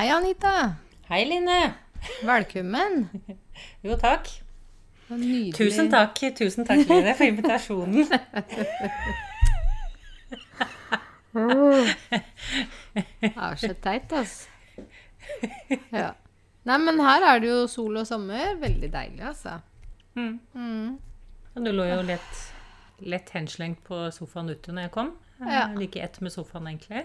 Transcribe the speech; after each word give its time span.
Hei, 0.00 0.08
Anita. 0.08 0.76
Hei, 1.10 1.24
Line. 1.28 1.74
Velkommen. 2.24 3.10
Jo, 3.84 3.96
takk. 4.00 4.30
Nydelig. 5.10 5.52
Tusen 5.58 5.90
takk, 5.92 6.16
tusen 6.38 6.64
takk, 6.64 6.88
Line, 6.88 7.12
for 7.18 7.24
invitasjonen. 7.28 8.08
Det 13.20 13.28
er 13.34 13.60
så 13.60 13.74
teit, 13.84 14.08
altså. 14.08 14.48
Ja. 15.92 16.14
Nei, 16.64 16.78
men 16.86 17.04
her 17.04 17.28
er 17.34 17.44
det 17.44 17.52
jo 17.52 17.60
sol 17.68 18.00
og 18.00 18.08
sommer. 18.08 18.56
Veldig 18.64 18.90
deilig, 18.96 19.20
altså. 19.34 19.58
Mm. 20.16 20.40
Mm. 20.56 20.96
Du 21.60 21.70
lå 21.76 21.90
jo 21.90 22.00
lett, 22.08 22.40
lett 23.04 23.36
henslengt 23.36 23.84
på 23.84 24.08
sofaen 24.16 24.48
ute 24.48 24.72
når 24.72 24.88
jeg 24.88 24.96
kom. 24.96 25.12
Ja. 25.44 25.68
Like 25.76 26.00
ett 26.00 26.22
med 26.24 26.32
sofaen, 26.32 26.72
egentlig. 26.72 27.04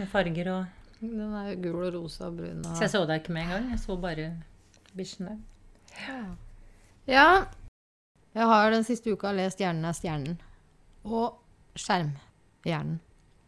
Med 0.00 0.08
farger 0.08 0.54
og 0.56 0.77
Den 1.00 1.20
er 1.22 1.54
gul 1.62 1.84
og 1.86 1.94
rosa 1.94 2.26
og 2.26 2.38
brun 2.40 2.64
og 2.66 2.76
Så 2.76 2.88
jeg 2.88 2.90
så 2.90 3.04
deg 3.06 3.20
ikke 3.22 3.34
med 3.36 3.44
en 3.44 3.52
gang. 3.54 3.70
Jeg 3.70 3.80
så 3.84 3.96
bare 4.02 4.28
bikkjen 4.98 5.28
der. 5.28 5.38
Ja. 7.06 7.28
Jeg 8.34 8.46
har 8.46 8.70
den 8.70 8.84
siste 8.84 9.12
uka 9.12 9.32
lest 9.32 9.58
'Hjernen 9.58 9.84
er 9.84 9.92
stjernen' 9.96 10.40
og 11.04 11.38
'Skjermhjernen' 11.74 12.98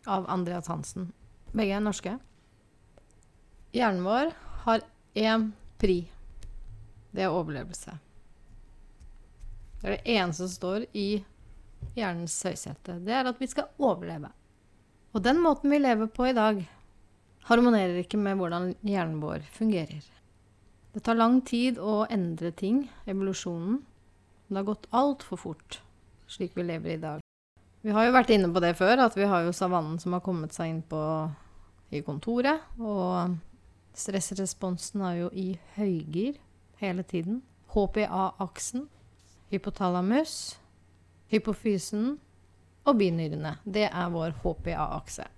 av 0.07 0.31
Andreas 0.31 0.67
Hansen. 0.67 1.13
Begge 1.53 1.75
er 1.75 1.81
norske. 1.81 2.19
Hjernen 3.75 4.05
vår 4.05 4.33
har 4.65 4.81
én 5.15 5.51
pri. 5.79 6.09
Det 7.13 7.23
er 7.23 7.35
overlevelse. 7.35 7.99
Det 9.81 9.89
er 9.89 9.97
det 9.97 10.17
eneste 10.17 10.47
som 10.47 10.55
står 10.55 10.87
i 10.95 11.25
hjernens 11.97 12.43
høysete. 12.43 12.99
Det 13.05 13.15
er 13.15 13.27
at 13.27 13.41
vi 13.41 13.47
skal 13.47 13.71
overleve. 13.79 14.31
Og 15.13 15.25
den 15.25 15.41
måten 15.43 15.71
vi 15.71 15.79
lever 15.79 16.07
på 16.07 16.29
i 16.29 16.37
dag, 16.37 16.61
harmonerer 17.49 18.03
ikke 18.03 18.21
med 18.21 18.39
hvordan 18.41 18.73
hjernen 18.87 19.21
vår 19.23 19.47
fungerer. 19.55 20.05
Det 20.93 21.05
tar 21.07 21.19
lang 21.19 21.39
tid 21.47 21.79
å 21.79 22.05
endre 22.11 22.51
ting, 22.51 22.85
evolusjonen. 23.07 23.79
Det 24.51 24.59
har 24.59 24.67
gått 24.67 24.89
altfor 24.91 25.39
fort, 25.39 25.79
slik 26.27 26.57
vi 26.59 26.67
lever 26.67 26.97
i 26.97 27.03
dag. 27.03 27.21
Vi 27.81 27.95
har 27.95 28.09
jo 28.09 28.15
vært 28.17 28.33
inne 28.35 28.51
på 28.53 28.61
det 28.61 28.75
før, 28.77 29.07
at 29.07 29.15
vi 29.17 29.29
har 29.31 29.47
jo 29.47 29.55
savannen 29.57 30.01
som 30.03 30.13
har 30.13 30.25
kommet 30.25 30.53
seg 30.53 30.73
inn 30.73 30.83
på, 30.85 31.01
i 31.95 32.03
kontoret. 32.07 32.67
Og 32.83 33.39
stressresponsen 33.97 35.05
er 35.07 35.15
jo 35.23 35.31
i 35.33 35.55
høygir 35.79 36.37
hele 36.83 37.07
tiden. 37.07 37.41
HPA-aksen, 37.71 38.89
hypotalamus, 39.55 40.59
hypofysen 41.31 42.19
og 42.85 42.99
binyrene. 42.99 43.57
Det 43.65 43.87
er 43.87 44.13
vår 44.13 44.35
HPA-akse. 44.43 45.31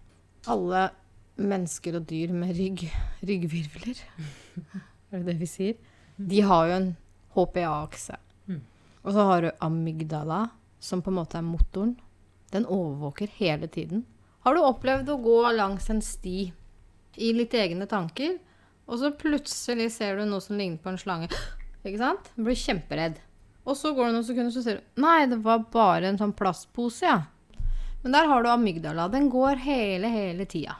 Alle 0.51 0.89
mennesker 1.41 1.97
og 1.99 2.07
dyr 2.11 2.33
med 2.37 2.55
rygg, 2.57 2.85
ryggvirvler 3.25 4.03
er 5.13 5.23
det 5.23 5.27
det 5.27 5.39
vi 5.41 5.49
sier? 5.49 5.79
De 6.17 6.41
har 6.45 6.69
jo 6.69 6.77
en 6.77 6.89
HPA-akse. 7.37 8.19
Mm. 8.47 8.61
Og 9.03 9.15
så 9.15 9.27
har 9.29 9.43
du 9.43 9.51
amygdala, 9.65 10.45
som 10.83 11.03
på 11.03 11.13
en 11.13 11.19
måte 11.21 11.39
er 11.41 11.47
motoren. 11.47 11.97
Den 12.53 12.67
overvåker 12.69 13.33
hele 13.39 13.69
tiden. 13.73 14.05
Har 14.45 14.55
du 14.55 14.65
opplevd 14.65 15.09
å 15.13 15.21
gå 15.23 15.39
langs 15.55 15.89
en 15.93 16.03
sti 16.05 16.53
i 17.17 17.33
litt 17.37 17.55
egne 17.55 17.87
tanker, 17.89 18.39
og 18.89 18.99
så 19.01 19.13
plutselig 19.17 19.93
ser 19.95 20.19
du 20.19 20.27
noe 20.29 20.43
som 20.43 20.59
ligner 20.59 20.81
på 20.83 20.93
en 20.93 21.01
slange? 21.01 21.31
Ikke 21.87 22.01
sant? 22.01 22.33
Du 22.37 22.45
blir 22.47 22.59
kjemperedd. 22.59 23.21
Og 23.63 23.79
så 23.79 23.93
går 23.95 24.09
det 24.09 24.17
noen 24.17 24.27
sekunder, 24.27 24.53
så 24.55 24.65
ser 24.65 24.81
du 24.81 25.03
Nei, 25.03 25.25
det 25.31 25.39
var 25.45 25.65
bare 25.73 26.11
en 26.11 26.19
sånn 26.19 26.35
plastpose, 26.37 27.07
ja. 27.07 27.21
Men 28.03 28.17
der 28.17 28.27
har 28.27 28.43
du 28.43 28.51
amygdala. 28.51 29.07
Den 29.13 29.29
går 29.31 29.63
hele, 29.63 30.11
hele 30.11 30.47
tida. 30.51 30.75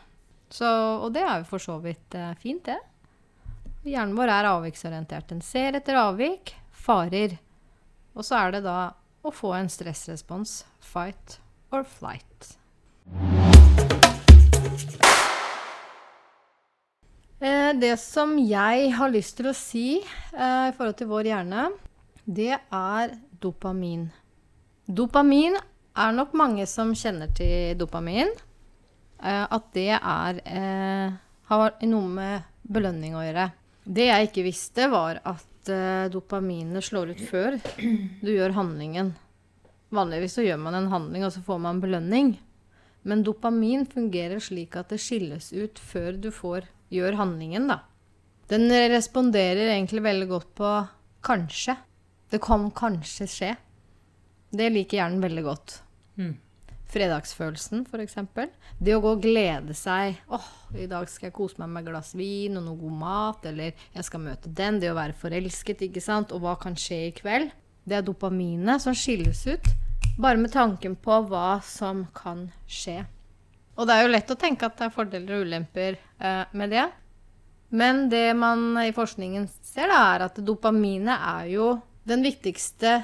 Så, 0.53 0.69
og 1.01 1.13
det 1.15 1.23
er 1.25 1.41
jo 1.41 1.49
for 1.49 1.63
så 1.63 1.79
vidt 1.81 2.17
eh, 2.19 2.33
fint, 2.41 2.67
det. 2.69 2.77
Hjernen 3.89 4.17
vår 4.19 4.31
er 4.31 4.51
avviksorientert. 4.51 5.31
Den 5.33 5.41
ser 5.43 5.79
etter 5.79 5.97
avvik, 5.97 6.53
farer. 6.77 7.39
Og 8.13 8.27
så 8.27 8.37
er 8.39 8.53
det 8.57 8.67
da 8.67 8.93
å 9.25 9.33
få 9.33 9.55
en 9.57 9.71
stressrespons. 9.73 10.61
Fight 10.93 11.39
or 11.73 11.87
flight. 11.89 12.53
Eh, 17.41 17.73
det 17.81 17.97
som 17.99 18.37
jeg 18.39 18.93
har 18.95 19.11
lyst 19.11 19.41
til 19.41 19.49
å 19.51 19.57
si 19.57 19.87
eh, 19.99 20.69
i 20.69 20.75
forhold 20.77 21.01
til 21.01 21.11
vår 21.11 21.33
hjerne, 21.33 21.67
det 22.29 22.55
er 22.55 23.17
dopamin. 23.43 24.11
Dopamin 24.87 25.57
er 25.57 26.15
nok 26.15 26.37
mange 26.39 26.69
som 26.71 26.93
kjenner 26.95 27.33
til 27.35 27.75
dopamin. 27.81 28.31
Eh, 29.23 29.47
at 29.55 29.69
det 29.77 29.91
er 29.95 30.41
eh, 30.43 31.19
har 31.53 31.75
noe 31.87 32.09
med 32.11 32.49
belønning 32.63 33.15
å 33.15 33.25
gjøre. 33.25 33.51
Det 33.83 34.09
jeg 34.09 34.29
ikke 34.29 34.47
visste, 34.47 34.89
var 34.91 35.21
at 35.27 35.71
eh, 35.71 36.09
dopaminet 36.11 36.85
slår 36.85 37.15
ut 37.15 37.23
før 37.29 37.59
du 38.25 38.31
gjør 38.33 38.57
handlingen. 38.59 39.15
Vanligvis 39.93 40.39
så 40.39 40.47
gjør 40.47 40.59
man 40.63 40.79
en 40.79 40.91
handling, 40.91 41.27
og 41.27 41.35
så 41.35 41.43
får 41.45 41.63
man 41.63 41.83
belønning. 41.83 42.35
Men 43.07 43.25
dopamin 43.27 43.85
fungerer 43.91 44.43
slik 44.43 44.77
at 44.79 44.93
det 44.95 45.01
skilles 45.03 45.51
ut 45.53 45.79
før 45.79 46.17
du 46.19 46.31
får 46.35 46.69
gjør 46.93 47.19
handlingen, 47.19 47.67
da. 47.71 47.83
Den 48.51 48.69
responderer 48.93 49.71
egentlig 49.73 50.03
veldig 50.05 50.29
godt 50.29 50.49
på 50.59 50.71
kanskje. 51.25 51.77
Det 52.33 52.41
kan 52.43 52.67
kanskje 52.75 53.27
skje. 53.31 53.51
Det 54.53 54.69
liker 54.73 54.99
hjernen 54.99 55.23
veldig 55.25 55.45
godt. 55.47 55.77
Mm. 56.21 56.35
Fredagsfølelsen, 56.93 57.87
f.eks. 57.89 58.19
Det 58.77 58.93
å 58.93 59.01
gå 59.01 59.15
og 59.17 59.23
glede 59.25 59.73
seg. 59.77 60.19
åh, 60.29 60.49
i 60.77 60.89
dag 60.91 61.09
skal 61.09 61.31
jeg 61.31 61.37
kose 61.37 61.57
meg 61.63 61.71
med 61.73 61.87
et 61.87 61.89
glass 61.89 62.13
vin 62.19 62.59
og 62.61 62.67
noe 62.67 62.77
god 62.81 62.99
mat. 63.01 63.47
Eller 63.49 63.73
jeg 63.95 64.09
skal 64.09 64.25
møte 64.27 64.53
den. 64.53 64.81
Det 64.83 64.91
å 64.93 64.99
være 64.99 65.17
forelsket, 65.17 65.87
ikke 65.89 66.05
sant. 66.05 66.35
Og 66.37 66.45
hva 66.45 66.59
kan 66.61 66.77
skje 66.77 66.99
i 67.07 67.15
kveld? 67.17 67.49
Det 67.89 67.97
er 67.97 68.05
dopaminet 68.05 68.85
som 68.85 68.97
skilles 68.97 69.41
ut. 69.49 69.73
Bare 70.21 70.37
med 70.37 70.53
tanken 70.53 70.99
på 71.01 71.23
hva 71.31 71.63
som 71.65 72.05
kan 72.15 72.51
skje. 72.69 73.01
Og 73.73 73.89
det 73.89 73.97
er 73.97 74.05
jo 74.05 74.13
lett 74.13 74.35
å 74.35 74.37
tenke 74.39 74.69
at 74.69 74.77
det 74.77 74.91
er 74.91 74.93
fordeler 74.93 75.39
og 75.39 75.47
ulemper 75.47 75.97
eh, 75.97 76.45
med 76.53 76.75
det. 76.75 76.85
Men 77.73 78.05
det 78.13 78.27
man 78.37 78.77
i 78.83 78.93
forskningen 78.93 79.49
ser, 79.65 79.89
da, 79.89 80.03
er 80.13 80.27
at 80.27 80.37
dopaminet 80.45 81.17
er 81.17 81.49
jo 81.55 81.73
den 82.05 82.21
viktigste 82.27 82.99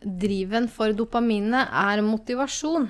driven 0.00 0.70
for 0.72 0.94
dopaminet 0.96 1.68
er 1.68 2.00
motivasjon. 2.06 2.88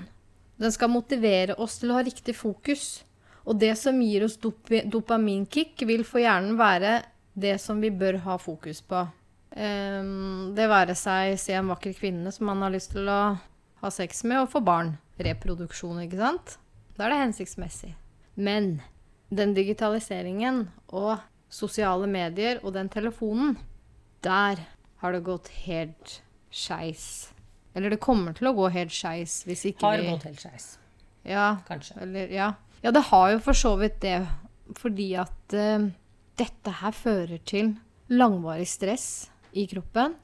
Den 0.61 0.73
skal 0.75 0.93
motivere 0.93 1.57
oss 1.57 1.79
til 1.81 1.93
å 1.93 1.97
ha 1.97 2.05
riktig 2.05 2.35
fokus. 2.37 3.01
Og 3.49 3.57
det 3.61 3.73
som 3.81 3.97
gir 4.05 4.27
oss 4.27 4.37
dop 4.41 4.69
dopaminkick, 4.93 5.81
vil 5.89 6.05
for 6.05 6.21
hjernen 6.21 6.59
være 6.61 7.01
det 7.33 7.57
som 7.63 7.81
vi 7.81 7.89
bør 7.91 8.21
ha 8.27 8.37
fokus 8.39 8.83
på. 8.85 9.07
Um, 9.51 10.53
det 10.55 10.69
være 10.71 10.95
seg 10.99 11.39
se 11.41 11.57
en 11.59 11.73
vakker 11.73 11.97
kvinne 11.97 12.31
som 12.35 12.47
man 12.51 12.61
har 12.63 12.75
lyst 12.75 12.93
til 12.95 13.09
å 13.11 13.23
ha 13.81 13.91
sex 13.91 14.23
med, 14.29 14.43
og 14.43 14.53
få 14.53 14.61
barn. 14.65 14.95
Reproduksjon, 15.21 16.05
ikke 16.05 16.21
sant? 16.21 16.57
Da 16.97 17.07
er 17.07 17.15
det 17.15 17.23
hensiktsmessig. 17.25 17.95
Men 18.37 18.79
den 19.33 19.55
digitaliseringen 19.57 20.67
og 20.93 21.19
sosiale 21.51 22.07
medier 22.11 22.61
og 22.63 22.75
den 22.77 22.89
telefonen, 22.93 23.57
der 24.25 24.61
har 25.01 25.17
det 25.17 25.25
gått 25.25 25.49
helt 25.65 26.21
skeis. 26.53 27.31
Eller 27.75 27.95
det 27.95 28.01
kommer 28.03 28.35
til 28.37 28.51
å 28.51 28.55
gå 28.57 28.69
helt 28.75 28.95
skeis 28.95 29.41
hvis 29.47 29.67
ikke 29.71 29.87
Har 29.87 30.01
vi 30.01 30.09
gått 30.11 30.27
helt 30.27 30.43
skeis, 30.43 30.73
Ja, 31.27 31.61
kanskje. 31.69 32.01
eller, 32.03 32.33
ja. 32.35 32.53
ja, 32.83 32.91
det 32.91 33.05
har 33.11 33.31
jo 33.35 33.43
for 33.45 33.57
så 33.57 33.77
vidt 33.79 34.01
det. 34.03 34.19
Fordi 34.79 35.13
at 35.19 35.55
uh, 35.55 35.87
dette 36.39 36.75
her 36.81 36.97
fører 36.97 37.39
til 37.47 37.75
langvarig 38.11 38.67
stress 38.69 39.31
i 39.53 39.67
kroppen 39.71 40.17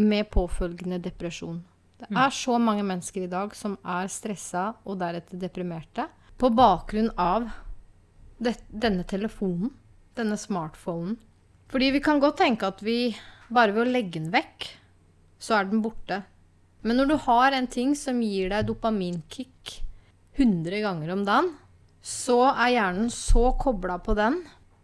med 0.00 0.30
påfølgende 0.32 0.98
depresjon. 1.02 1.62
Det 1.98 2.10
er 2.10 2.32
så 2.34 2.58
mange 2.58 2.82
mennesker 2.84 3.24
i 3.24 3.30
dag 3.30 3.54
som 3.56 3.76
er 3.80 4.10
stressa 4.12 4.74
og 4.84 4.98
deretter 5.00 5.40
deprimerte 5.40 6.08
på 6.40 6.50
bakgrunn 6.52 7.12
av 7.20 7.46
det, 8.42 8.56
denne 8.68 9.06
telefonen, 9.08 9.70
denne 10.18 10.36
smartphonen. 10.40 11.16
Fordi 11.70 11.90
vi 11.94 12.02
kan 12.04 12.20
godt 12.20 12.40
tenke 12.42 12.68
at 12.68 12.82
vi 12.84 13.14
bare 13.48 13.72
ved 13.72 13.86
å 13.86 13.92
legge 13.94 14.18
den 14.18 14.32
vekk, 14.34 14.66
så 15.40 15.60
er 15.60 15.70
den 15.70 15.82
borte. 15.84 16.22
Men 16.84 17.00
når 17.00 17.08
du 17.08 17.16
har 17.26 17.56
en 17.56 17.68
ting 17.70 17.94
som 17.96 18.20
gir 18.20 18.50
deg 18.52 18.66
dopaminkick 18.68 19.78
100 20.36 20.82
ganger 20.84 21.12
om 21.14 21.22
dagen, 21.24 21.52
så 22.04 22.42
er 22.50 22.74
hjernen 22.74 23.08
så 23.12 23.48
kobla 23.56 23.96
på 24.04 24.16
den 24.18 24.42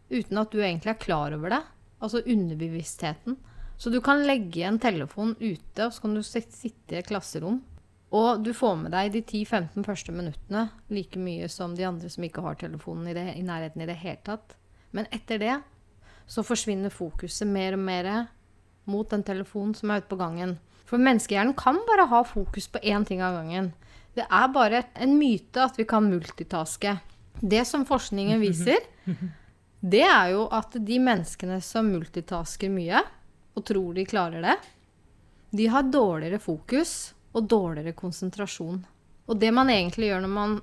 uten 0.08 0.41
at 0.41 0.52
du 0.52 0.62
egentlig 0.62 0.94
er 0.94 1.02
klar 1.02 1.35
over 1.37 1.52
det. 1.52 1.61
Altså 2.00 2.23
underbevisstheten. 2.25 3.37
Så 3.76 3.93
du 3.93 4.00
kan 4.05 4.25
legge 4.25 4.64
en 4.64 4.81
telefon 4.81 5.35
ute, 5.41 5.85
og 5.85 5.93
så 5.93 6.06
kan 6.06 6.17
du 6.17 6.23
sitte 6.25 6.97
i 6.97 6.99
et 7.00 7.08
klasserom. 7.08 7.61
Og 8.17 8.41
du 8.43 8.50
får 8.56 8.75
med 8.81 8.94
deg 8.96 9.12
de 9.14 9.23
10-15 9.23 9.85
første 9.87 10.14
minuttene 10.14 10.64
like 10.91 11.20
mye 11.20 11.46
som 11.53 11.76
de 11.76 11.87
andre 11.87 12.08
som 12.11 12.25
ikke 12.26 12.43
har 12.43 12.58
telefonen 12.58 13.12
i, 13.12 13.14
det, 13.14 13.26
i 13.38 13.44
nærheten 13.46 13.85
i 13.85 13.88
det 13.88 14.00
hele 14.00 14.19
tatt. 14.26 14.56
Men 14.96 15.06
etter 15.14 15.38
det 15.38 15.61
så 16.31 16.43
forsvinner 16.46 16.93
fokuset 16.94 17.46
mer 17.46 17.76
og 17.76 17.85
mer 17.85 18.11
mot 18.91 19.08
den 19.12 19.23
telefonen 19.26 19.76
som 19.79 19.93
er 19.93 20.03
ute 20.03 20.11
på 20.11 20.19
gangen. 20.19 20.56
For 20.91 20.99
menneskehjernen 20.99 21.55
kan 21.55 21.79
bare 21.87 22.09
ha 22.11 22.25
fokus 22.27 22.67
på 22.69 22.83
én 22.83 23.05
ting 23.07 23.23
av 23.23 23.37
gangen. 23.39 23.71
Det 24.15 24.25
er 24.27 24.49
bare 24.51 24.83
en 24.99 25.15
myte 25.19 25.63
at 25.63 25.79
vi 25.79 25.87
kan 25.87 26.09
multitaske. 26.11 26.97
Det 27.41 27.63
som 27.69 27.87
forskningen 27.87 28.43
viser, 28.47 28.83
det 29.81 30.03
er 30.03 30.33
jo 30.35 30.49
at 30.53 30.75
de 30.75 30.99
menneskene 30.99 31.61
som 31.63 31.93
multitasker 31.95 32.73
mye, 32.75 33.05
og 33.55 33.67
tror 33.71 33.95
de 33.95 34.07
klarer 34.09 34.43
det, 34.45 34.57
de 35.51 35.67
har 35.71 35.87
dårligere 35.91 36.43
fokus 36.43 37.13
og 37.35 37.47
dårligere 37.51 37.95
konsentrasjon. 37.99 38.83
Og 39.31 39.39
det 39.39 39.51
man 39.55 39.71
egentlig 39.71 40.11
gjør 40.11 40.23
når 40.25 40.35
man 40.35 40.59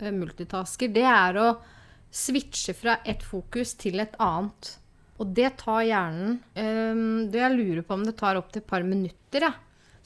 eh, 0.00 0.12
multitasker, 0.12 0.92
det 0.92 1.04
er 1.08 1.40
å 1.40 1.46
switche 2.12 2.72
fra 2.76 2.98
ett 3.04 3.24
fokus 3.24 3.74
til 3.80 4.00
et 4.00 4.16
annet. 4.22 4.72
Og 5.20 5.32
det 5.36 5.54
tar 5.60 5.84
hjernen 5.84 6.36
øh, 6.56 7.28
det 7.32 7.40
Jeg 7.40 7.56
lurer 7.56 7.84
på 7.84 7.96
om 7.96 8.04
det 8.04 8.16
tar 8.20 8.40
opptil 8.40 8.64
et 8.64 8.68
par 8.68 8.84
minutter. 8.84 9.48
Ja. 9.48 9.54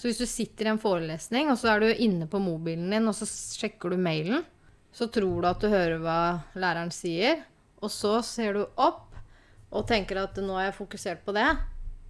Så 0.00 0.08
hvis 0.08 0.20
du 0.22 0.24
sitter 0.24 0.64
i 0.64 0.70
en 0.72 0.80
forelesning, 0.80 1.50
og 1.52 1.58
så 1.60 1.74
er 1.74 1.82
du 1.82 1.90
inne 1.92 2.24
på 2.30 2.38
mobilen 2.40 2.88
din, 2.88 3.08
og 3.10 3.12
så 3.18 3.26
sjekker 3.28 3.92
du 3.92 4.00
mailen, 4.00 4.46
så 4.96 5.10
tror 5.12 5.42
du 5.42 5.48
at 5.50 5.60
du 5.60 5.68
hører 5.68 6.00
hva 6.00 6.20
læreren 6.56 6.92
sier, 6.94 7.42
og 7.84 7.92
så 7.92 8.14
ser 8.24 8.56
du 8.56 8.62
opp 8.80 9.12
og 9.68 9.84
tenker 9.90 10.22
at 10.22 10.40
nå 10.40 10.56
er 10.56 10.70
jeg 10.70 10.78
fokusert 10.78 11.20
på 11.26 11.34
det, 11.36 11.50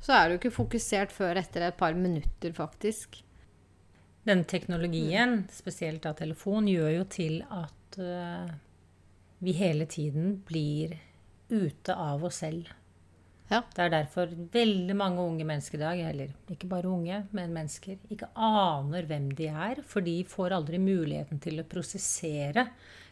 så 0.01 0.15
er 0.15 0.31
du 0.31 0.39
ikke 0.39 0.55
fokusert 0.55 1.11
før 1.13 1.43
etter 1.43 1.67
et 1.67 1.77
par 1.81 1.99
minutter, 1.99 2.55
faktisk. 2.55 3.19
Den 4.23 4.47
teknologien, 4.47 5.41
spesielt 5.51 6.07
av 6.07 6.15
telefon, 6.21 6.71
gjør 6.71 6.95
jo 6.95 7.05
til 7.11 7.41
at 7.51 7.99
uh, 7.99 8.55
vi 9.43 9.57
hele 9.59 9.91
tiden 9.91 10.37
blir 10.47 10.95
ute 11.51 11.97
av 11.99 12.23
oss 12.31 12.39
selv. 12.45 12.71
Ja. 13.51 13.63
Det 13.75 13.83
er 13.83 13.91
derfor 13.91 14.31
veldig 14.55 14.95
mange 14.97 15.19
unge 15.27 15.45
mennesker 15.45 15.79
i 15.79 15.83
dag, 15.83 16.01
eller 16.13 16.29
ikke 16.55 16.69
bare 16.71 16.87
unge, 16.89 17.25
men 17.35 17.53
mennesker, 17.53 17.99
ikke 18.15 18.29
aner 18.39 19.09
hvem 19.11 19.29
de 19.35 19.49
er, 19.51 19.81
for 19.83 20.01
de 20.07 20.21
får 20.25 20.55
aldri 20.55 20.79
muligheten 20.79 21.41
til 21.43 21.59
å 21.59 21.67
prosessere 21.67 22.69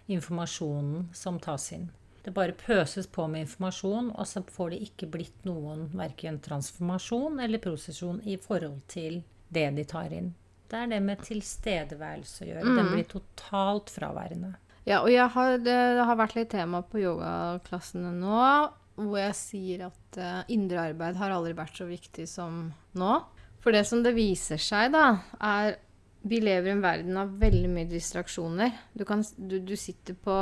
informasjonen 0.09 1.09
som 1.15 1.39
tas 1.43 1.73
inn. 1.77 1.89
Det 2.25 2.33
bare 2.37 2.53
pøses 2.59 3.07
på 3.11 3.25
med 3.31 3.47
informasjon, 3.47 4.11
og 4.15 4.27
så 4.29 4.43
får 4.53 4.75
det 4.75 4.81
ikke 4.89 5.09
blitt 5.15 5.45
noen 5.49 5.87
verken 5.97 6.39
transformasjon 6.45 7.39
eller 7.45 7.63
prosesjon 7.63 8.21
i 8.29 8.37
forhold 8.43 8.81
til 8.91 9.23
det 9.55 9.69
de 9.79 9.85
tar 9.89 10.13
inn. 10.13 10.35
Det 10.69 10.77
er 10.77 10.91
det 10.91 10.99
med 11.03 11.23
tilstedeværelse 11.25 12.45
å 12.45 12.49
gjøre. 12.51 12.65
Den 12.77 12.87
Mm. 12.87 12.93
blir 12.93 13.07
totalt 13.09 13.89
fraværende. 13.91 14.55
Ja, 14.85 15.01
og 15.03 15.09
jeg 15.11 15.29
har, 15.29 15.59
det 15.59 16.05
har 16.05 16.17
vært 16.17 16.35
litt 16.37 16.51
tema 16.51 16.83
på 16.83 16.99
yogaklassene 17.01 18.13
nå, 18.13 18.71
hvor 18.99 19.21
jeg 19.21 19.37
sier 19.39 19.85
at 19.89 20.21
uh, 20.21 20.41
indre 20.53 20.89
arbeid 20.91 21.19
har 21.21 21.35
aldri 21.35 21.55
vært 21.59 21.79
så 21.79 21.87
viktig 21.89 22.27
som 22.31 22.67
nå. 22.99 23.13
For 23.63 23.75
det 23.75 23.85
som 23.89 24.03
det 24.05 24.15
viser 24.17 24.61
seg, 24.63 24.93
da, 24.95 25.19
er 25.43 25.79
vi 26.29 26.41
lever 26.41 26.69
i 26.69 26.73
en 26.75 26.83
verden 26.83 27.17
av 27.21 27.31
veldig 27.41 27.69
mye 27.71 27.89
distraksjoner. 27.89 28.73
Du, 28.93 29.05
kan, 29.09 29.23
du, 29.37 29.59
du 29.63 29.75
sitter 29.79 30.17
på 30.19 30.35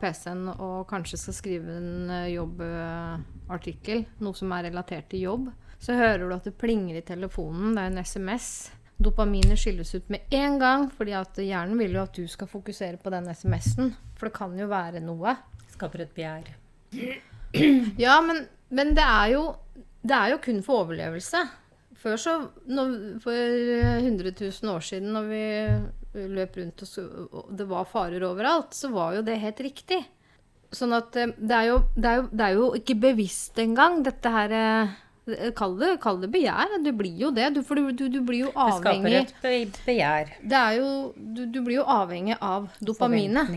PC-en 0.00 0.44
og 0.52 0.84
kanskje 0.90 1.20
skal 1.20 1.36
skrive 1.36 1.78
en 1.78 2.12
eh, 2.12 2.28
jobbartikkel, 2.34 4.04
noe 4.22 4.38
som 4.38 4.52
er 4.54 4.68
relatert 4.68 5.08
til 5.12 5.26
jobb. 5.26 5.48
Så 5.82 5.96
hører 5.98 6.28
du 6.28 6.36
at 6.36 6.46
det 6.46 6.54
plinger 6.60 7.00
i 7.00 7.06
telefonen, 7.06 7.72
det 7.74 7.86
er 7.86 7.90
en 7.90 8.04
SMS. 8.04 8.52
Dopaminet 9.02 9.58
skylles 9.58 9.96
ut 9.96 10.12
med 10.12 10.30
en 10.36 10.60
gang, 10.62 10.86
fordi 10.94 11.16
at 11.18 11.40
hjernen 11.42 11.80
vil 11.80 11.96
jo 11.96 12.04
at 12.04 12.14
du 12.14 12.28
skal 12.30 12.50
fokusere 12.50 13.00
på 13.02 13.10
den 13.14 13.26
SMS-en. 13.32 13.90
For 14.14 14.30
det 14.30 14.36
kan 14.36 14.54
jo 14.58 14.70
være 14.70 15.02
noe. 15.02 15.34
Skaper 15.72 16.06
et 16.06 16.14
begjær. 16.14 16.52
Ja, 18.00 18.20
men, 18.24 18.46
men 18.72 18.94
det, 18.96 19.04
er 19.04 19.34
jo, 19.34 19.42
det 20.02 20.16
er 20.16 20.32
jo 20.34 20.40
kun 20.44 20.62
for 20.64 20.86
overlevelse. 20.86 21.42
Før 22.02 22.16
så, 22.18 22.32
når, 22.66 22.94
For 23.22 23.36
100 23.36 24.32
000 24.34 24.72
år 24.72 24.82
siden, 24.82 25.12
når 25.14 25.28
vi 25.30 25.42
løp 26.32 26.56
rundt 26.58 26.82
og, 26.84 26.88
så, 26.88 27.04
og 27.30 27.52
det 27.56 27.66
var 27.70 27.86
farer 27.88 28.24
overalt, 28.26 28.74
så 28.76 28.90
var 28.92 29.14
jo 29.16 29.22
det 29.26 29.38
helt 29.40 29.62
riktig. 29.64 30.00
Sånn 30.72 30.92
at 30.96 31.16
eh, 31.20 31.32
det 31.36 31.56
er 31.56 31.68
jo, 31.68 31.78
det 31.96 32.08
er 32.08 32.18
jo, 32.18 32.26
det 32.32 32.44
er 32.46 32.58
jo 32.58 32.66
ikke 32.80 32.96
bevisst 33.00 33.60
engang, 33.60 34.02
dette 34.06 34.32
her 34.32 34.58
eh, 34.58 34.98
Kall 35.54 35.76
det, 35.78 35.92
kall 36.02 36.16
det 36.18 36.32
begjær. 36.34 36.72
Du 36.82 36.88
blir 36.98 37.14
jo 37.14 37.28
det. 37.30 37.52
Du, 37.54 37.60
for 37.62 37.78
du, 37.78 37.92
du, 37.94 38.08
du 38.10 38.16
blir 38.26 38.40
jo 38.40 38.48
Det 38.56 38.72
skaper 38.80 39.52
et 39.52 39.76
begjær. 39.86 40.32
Det 40.42 40.56
er 40.58 40.80
jo 40.80 40.88
Du, 41.14 41.44
du 41.46 41.60
blir 41.62 41.76
jo 41.76 41.84
avhengig 41.86 42.34
av 42.42 42.66
dopaminet. 42.82 43.52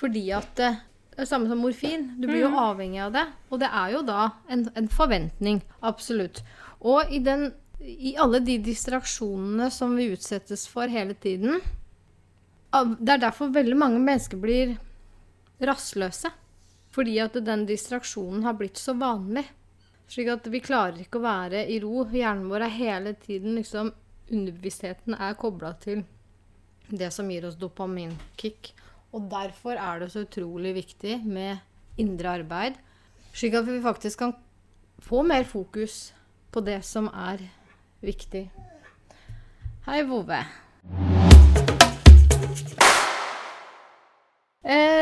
Fordi 0.00 0.22
at 0.32 0.62
eh, 0.64 0.78
det 1.12 1.26
er 1.26 1.28
samme 1.28 1.48
som 1.50 1.60
morfin. 1.60 2.06
Du 2.16 2.24
blir 2.24 2.46
jo 2.46 2.52
avhengig 2.56 3.02
av 3.04 3.12
det. 3.12 3.26
Og 3.52 3.60
det 3.60 3.68
er 3.68 3.90
jo 3.92 4.00
da 4.08 4.30
en, 4.48 4.64
en 4.78 4.88
forventning. 4.88 5.60
Absolutt. 5.84 6.40
Og 6.80 7.12
i, 7.12 7.20
den, 7.20 7.50
i 7.80 8.14
alle 8.20 8.40
de 8.40 8.56
distraksjonene 8.64 9.68
som 9.74 9.92
vi 9.98 10.08
utsettes 10.14 10.64
for 10.70 10.90
hele 10.90 11.14
tiden 11.14 11.60
Det 12.72 13.12
er 13.12 13.20
derfor 13.20 13.52
veldig 13.52 13.76
mange 13.76 14.00
mennesker 14.00 14.40
blir 14.40 14.78
rastløse. 15.60 16.32
Fordi 16.92 17.18
at 17.20 17.36
den 17.44 17.66
distraksjonen 17.68 18.46
har 18.48 18.56
blitt 18.56 18.80
så 18.80 18.96
vanlig. 18.96 19.44
Slik 20.08 20.30
at 20.32 20.48
vi 20.48 20.64
klarer 20.64 21.04
ikke 21.04 21.20
å 21.20 21.26
være 21.26 21.66
i 21.68 21.76
ro. 21.84 22.06
Hjernen 22.08 22.48
vår 22.48 22.66
er 22.66 22.78
hele 22.78 23.14
tiden 23.20 23.58
liksom 23.60 23.92
Underbevisstheten 24.32 25.12
er 25.18 25.34
kobla 25.36 25.74
til 25.82 26.06
det 26.88 27.10
som 27.12 27.28
gir 27.28 27.44
oss 27.44 27.58
dopaminkick. 27.60 28.70
Og 29.12 29.28
derfor 29.30 29.76
er 29.76 30.00
det 30.00 30.08
så 30.12 30.24
utrolig 30.24 30.74
viktig 30.74 31.18
med 31.24 31.60
indre 32.00 32.32
arbeid, 32.38 32.78
slik 33.36 33.54
at 33.58 33.66
vi 33.68 33.82
faktisk 33.84 34.18
kan 34.24 34.32
få 34.98 35.22
mer 35.22 35.44
fokus 35.44 36.14
på 36.52 36.60
det 36.64 36.80
som 36.84 37.10
er 37.12 37.44
viktig. 38.00 38.46
Hei, 39.84 40.02
Vove. 40.08 40.40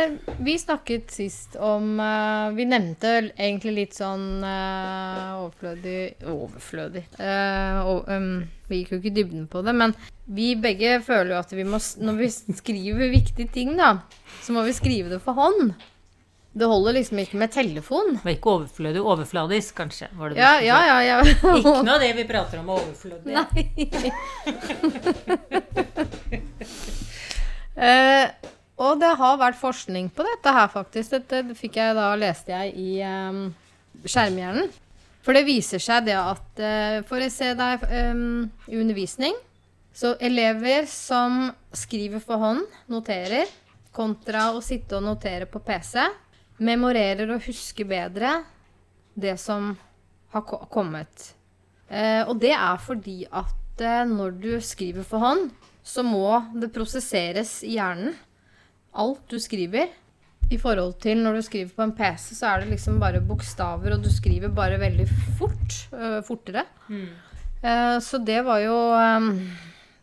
Eh, 0.00 0.10
vi 0.38 0.58
snakket 0.58 1.10
sist 1.10 1.56
om 1.56 2.00
eh, 2.00 2.50
Vi 2.56 2.64
nevnte 2.64 3.30
egentlig 3.36 3.74
litt 3.74 3.94
sånn 3.98 4.44
eh, 4.44 5.36
overflødig 5.40 6.26
Overflødig. 6.30 7.04
Eh, 7.18 7.80
og, 7.84 8.08
um, 8.08 8.48
vi 8.70 8.80
gikk 8.80 8.92
jo 8.94 9.00
ikke 9.00 9.10
i 9.10 9.16
dybden 9.18 9.46
på 9.50 9.62
det, 9.66 9.74
men 9.74 9.94
vi 10.30 10.54
begge 10.60 11.00
føler 11.02 11.34
jo 11.34 11.40
at 11.40 11.52
vi 11.52 11.64
må 11.66 11.78
Når 11.78 12.14
vi 12.20 12.28
skriver 12.30 13.10
viktige 13.10 13.48
ting, 13.50 13.76
da, 13.78 13.96
så 14.44 14.54
må 14.54 14.62
vi 14.66 14.72
skrive 14.76 15.10
det 15.10 15.20
for 15.24 15.34
hånd. 15.38 15.74
Det 16.52 16.66
holder 16.66 16.96
liksom 16.96 17.18
ikke 17.22 17.38
med 17.38 17.52
telefon. 17.54 18.16
Det 18.16 18.24
var 18.24 18.32
ikke 18.34 18.54
overflødig, 18.56 19.02
overfladisk, 19.06 19.74
kanskje. 19.78 20.08
var 20.18 20.28
det 20.30 20.40
Ja, 20.40 20.52
ja, 20.62 20.78
ja. 20.86 20.98
ja. 21.06 21.18
Ikke 21.22 21.82
noe 21.86 21.94
av 21.94 22.02
det 22.02 22.10
vi 22.18 22.24
prater 22.30 22.58
om 22.62 22.70
er 22.70 22.76
overflødig. 22.82 23.34
Eh, 27.80 28.26
og 28.80 29.00
det 29.02 29.10
har 29.20 29.36
vært 29.40 29.58
forskning 29.60 30.08
på 30.16 30.24
dette 30.24 30.52
her, 30.56 30.70
faktisk. 30.72 31.12
Dette 31.18 31.56
fikk 31.58 31.76
jeg 31.76 31.96
da, 31.98 32.06
leste 32.16 32.54
jeg 32.54 32.72
i 32.80 32.94
um, 33.04 33.42
Skjermhjernen. 34.06 34.70
For 35.20 35.36
det 35.36 35.42
viser 35.44 35.82
seg 35.84 36.06
det 36.06 36.16
at 36.16 36.62
uh, 36.64 37.02
For 37.04 37.20
å 37.20 37.26
se 37.28 37.50
deg 37.58 37.82
um, 37.92 38.46
i 38.72 38.78
undervisning 38.80 39.34
Så 39.92 40.14
elever 40.16 40.86
som 40.88 41.50
skriver 41.76 42.22
for 42.24 42.40
hånd, 42.40 42.62
noterer, 42.88 43.44
kontra 43.92 44.46
å 44.56 44.62
sitte 44.64 44.96
og 44.96 45.04
notere 45.04 45.44
på 45.50 45.60
PC, 45.66 45.98
memorerer 46.64 47.28
og 47.34 47.44
husker 47.44 47.84
bedre 47.90 48.38
det 49.20 49.34
som 49.42 49.74
har 50.32 50.44
ko- 50.48 50.62
kommet. 50.72 51.34
Uh, 51.90 52.24
og 52.30 52.38
det 52.40 52.54
er 52.54 52.80
fordi 52.80 53.24
at 53.28 53.84
uh, 53.84 54.06
når 54.08 54.40
du 54.40 54.50
skriver 54.64 55.04
for 55.04 55.20
hånd, 55.20 55.50
så 55.84 56.04
må 56.06 56.38
det 56.54 56.72
prosesseres 56.72 57.58
i 57.66 57.74
hjernen. 57.76 58.14
Alt 58.98 59.26
du 59.30 59.38
skriver. 59.42 59.90
I 60.50 60.58
forhold 60.58 60.96
til 61.02 61.20
når 61.22 61.38
du 61.38 61.42
skriver 61.46 61.70
på 61.76 61.84
en 61.86 61.92
PC, 61.94 62.32
så 62.34 62.48
er 62.50 62.62
det 62.62 62.72
liksom 62.72 62.98
bare 62.98 63.22
bokstaver, 63.22 63.94
og 63.94 64.02
du 64.02 64.10
skriver 64.10 64.50
bare 64.50 64.80
veldig 64.82 65.06
fort. 65.38 65.76
øh, 65.94 66.22
fortere. 66.26 66.64
Eh, 67.62 67.98
så 68.00 68.18
det 68.24 68.40
var 68.44 68.58
jo 68.64 68.76
um, 68.96 69.34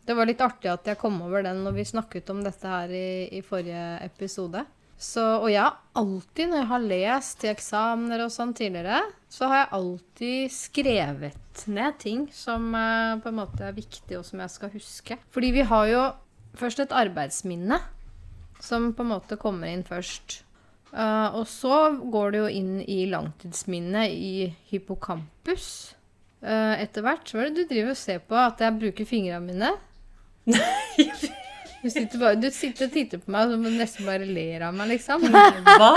Det 0.06 0.14
var 0.14 0.28
litt 0.28 0.40
artig 0.40 0.70
at 0.70 0.86
jeg 0.86 0.98
kom 1.00 1.16
over 1.20 1.42
den 1.42 1.64
når 1.64 1.74
vi 1.74 1.84
snakket 1.84 2.30
om 2.30 2.38
dette 2.44 2.64
her 2.64 2.88
i, 2.88 3.28
i 3.34 3.42
forrige 3.44 3.98
episode. 4.06 4.64
Så, 4.98 5.22
og 5.22 5.50
jeg 5.52 5.62
har 5.62 5.76
alltid, 5.94 6.48
når 6.48 6.58
jeg 6.58 6.68
har 6.72 6.86
lest 6.90 7.36
til 7.42 7.52
eksamener 7.52 8.24
og 8.24 8.32
sånn 8.34 8.54
tidligere, 8.56 9.02
så 9.30 9.50
har 9.50 9.60
jeg 9.60 9.68
alltid 9.78 10.54
skrevet 10.54 11.62
ned 11.70 12.00
ting 12.00 12.24
som 12.34 12.72
uh, 12.72 13.20
på 13.20 13.30
en 13.30 13.38
måte 13.38 13.68
er 13.68 13.76
viktig, 13.76 14.16
og 14.18 14.24
som 14.26 14.40
jeg 14.42 14.54
skal 14.56 14.72
huske. 14.72 15.20
Fordi 15.34 15.52
vi 15.54 15.68
har 15.68 15.92
jo 15.92 16.02
først 16.58 16.82
et 16.82 16.96
arbeidsminne 16.96 17.78
som 18.60 18.92
på 18.94 19.04
en 19.04 19.12
måte 19.14 19.38
kommer 19.40 19.70
inn 19.70 19.84
først. 19.86 20.42
Uh, 20.88 21.36
og 21.36 21.44
så 21.50 21.98
går 22.00 22.32
det 22.32 22.38
jo 22.40 22.48
inn 22.60 22.74
i 22.80 23.02
langtidsminnet 23.10 24.14
i 24.14 24.48
hippocampus 24.70 25.66
uh, 26.40 26.74
etter 26.80 27.04
hvert. 27.04 27.28
Hva 27.28 27.44
er 27.44 27.52
det 27.52 27.66
du 27.66 27.74
driver 27.74 27.92
og 27.92 28.00
ser 28.00 28.24
på? 28.24 28.38
At 28.40 28.64
jeg 28.64 28.78
bruker 28.80 29.08
fingrene 29.08 29.44
mine? 29.44 29.74
Du 31.78 31.90
sitter, 31.92 32.18
bare, 32.18 32.34
du 32.40 32.48
sitter 32.50 32.88
og 32.88 32.94
titter 32.96 33.20
på 33.22 33.30
meg 33.30 33.52
og 33.54 33.68
nesten 33.68 34.08
bare 34.08 34.26
ler 34.26 34.64
av 34.66 34.74
meg, 34.74 34.96
liksom. 34.96 35.28
Hva? 35.28 35.92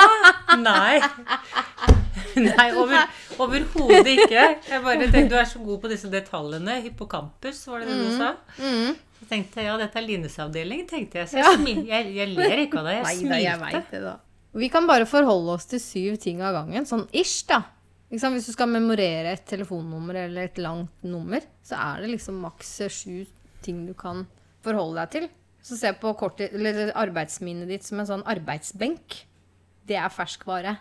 Nei. 0.61 1.97
Nei, 2.47 2.67
over, 2.75 3.05
overhodet 3.39 4.09
ikke. 4.15 4.43
Jeg 4.69 4.83
bare 4.83 5.07
tenkte 5.11 5.29
du 5.33 5.37
er 5.39 5.47
så 5.49 5.61
god 5.63 5.79
på 5.83 5.91
disse 5.91 6.09
detaljene. 6.11 6.79
Hippocampus, 6.85 7.61
var 7.71 7.83
det 7.83 7.91
det 7.91 7.99
du 8.01 8.11
sa? 8.17 8.31
Mm. 8.59 8.95
Så 9.21 9.27
tenkte 9.29 9.61
jeg 9.61 9.69
ja, 9.69 9.77
dette 9.79 9.99
er 10.01 10.05
Lines 10.07 10.37
avdeling, 10.41 10.83
tenkte 10.89 11.21
jeg. 11.21 11.29
Så 11.31 11.39
jeg, 11.39 11.59
smi- 11.61 11.85
jeg, 11.87 12.09
jeg 12.17 12.31
ler 12.35 12.63
ikke 12.65 12.81
av 12.81 12.89
det. 12.89 12.95
Jeg 12.99 13.05
Nei 13.07 13.29
da, 13.29 13.41
jeg 13.45 13.61
vet 13.63 13.93
det, 13.95 14.01
da. 14.07 14.15
Vi 14.61 14.67
kan 14.73 14.87
bare 14.89 15.05
forholde 15.07 15.53
oss 15.55 15.69
til 15.71 15.79
syv 15.79 16.17
ting 16.19 16.41
av 16.43 16.57
gangen, 16.57 16.87
sånn 16.89 17.05
ish, 17.15 17.45
da. 17.47 17.61
Hvis 18.11 18.49
du 18.49 18.51
skal 18.51 18.67
memorere 18.67 19.31
et 19.37 19.45
telefonnummer 19.47 20.17
eller 20.25 20.49
et 20.49 20.57
langt 20.59 21.05
nummer, 21.07 21.39
så 21.63 21.77
er 21.79 22.01
det 22.03 22.09
liksom 22.17 22.41
maks 22.43 22.73
sju 22.91 23.21
ting 23.63 23.85
du 23.87 23.93
kan 23.95 24.25
forholde 24.65 24.99
deg 25.05 25.13
til. 25.13 25.29
Så 25.63 25.77
se 25.79 25.93
på 25.95 26.11
kortet, 26.19 26.51
eller 26.57 26.89
arbeidsminnet 26.97 27.69
ditt 27.69 27.85
som 27.87 28.01
en 28.01 28.09
sånn 28.09 28.25
arbeidsbenk. 28.27 29.21
Det 29.87 29.95
er 29.95 30.11
ferskvare. 30.11 30.75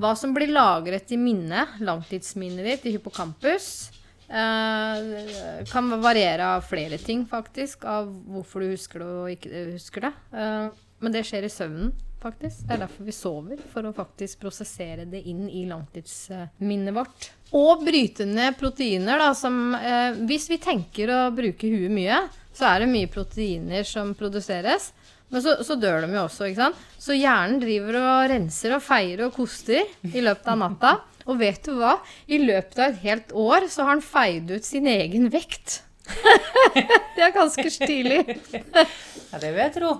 Hva 0.00 0.14
som 0.16 0.32
blir 0.32 0.48
lagret 0.48 1.10
i 1.12 1.18
minnet, 1.20 1.80
langtidsminnet 1.84 2.64
ditt, 2.64 2.86
i 2.88 2.94
hippocampus, 2.94 3.90
eh, 4.28 5.64
kan 5.68 5.90
variere 6.00 6.46
av 6.56 6.64
flere 6.64 6.98
ting, 6.98 7.26
faktisk. 7.28 7.84
Av 7.84 8.08
hvorfor 8.08 8.64
du 8.64 8.70
husker 8.70 9.02
det 9.02 9.08
og 9.10 9.34
ikke 9.34 9.64
husker 9.74 10.08
det. 10.08 10.12
Eh, 10.32 10.70
men 11.00 11.12
det 11.12 11.24
skjer 11.28 11.44
i 11.44 11.52
søvnen, 11.52 11.92
faktisk. 12.22 12.62
Det 12.68 12.76
er 12.76 12.82
derfor 12.86 13.08
vi 13.08 13.16
sover. 13.16 13.60
For 13.72 13.84
å 13.84 13.92
faktisk 13.96 14.40
prosessere 14.40 15.04
det 15.10 15.20
inn 15.28 15.48
i 15.48 15.66
langtidsminnet 15.68 16.96
vårt. 16.96 17.30
Og 17.56 17.84
bryte 17.84 18.24
ned 18.28 18.56
proteiner, 18.60 19.20
da, 19.20 19.32
som 19.34 19.74
eh, 19.74 20.16
Hvis 20.28 20.48
vi 20.48 20.60
tenker 20.62 21.12
å 21.12 21.20
bruke 21.34 21.68
huet 21.68 21.92
mye, 21.92 22.22
så 22.56 22.72
er 22.72 22.84
det 22.84 22.92
mye 22.92 23.10
proteiner 23.10 23.84
som 23.84 24.14
produseres. 24.16 24.92
Men 25.30 25.44
så, 25.44 25.54
så 25.66 25.76
dør 25.78 26.02
de 26.04 26.14
jo 26.14 26.24
også, 26.24 26.48
ikke 26.50 26.64
sant. 26.64 26.82
Så 26.98 27.14
hjernen 27.14 27.60
driver 27.62 28.00
og 28.00 28.30
renser 28.32 28.74
og 28.76 28.82
feirer 28.82 29.28
og 29.28 29.36
koster 29.36 29.86
i 30.10 30.24
løpet 30.24 30.50
av 30.50 30.58
natta. 30.58 30.96
Og 31.30 31.38
vet 31.38 31.62
du 31.66 31.76
hva? 31.78 31.96
I 32.26 32.40
løpet 32.42 32.78
av 32.80 32.90
et 32.90 33.02
helt 33.04 33.32
år 33.36 33.68
så 33.70 33.86
har 33.86 33.94
han 33.94 34.04
feid 34.04 34.50
ut 34.50 34.66
sin 34.66 34.88
egen 34.90 35.30
vekt. 35.32 35.84
det 37.16 37.22
er 37.22 37.34
ganske 37.34 37.66
stilig. 37.70 38.22
Ja, 39.30 39.38
det 39.38 39.52
vil 39.52 39.62
jeg 39.62 39.74
tro. 39.76 39.92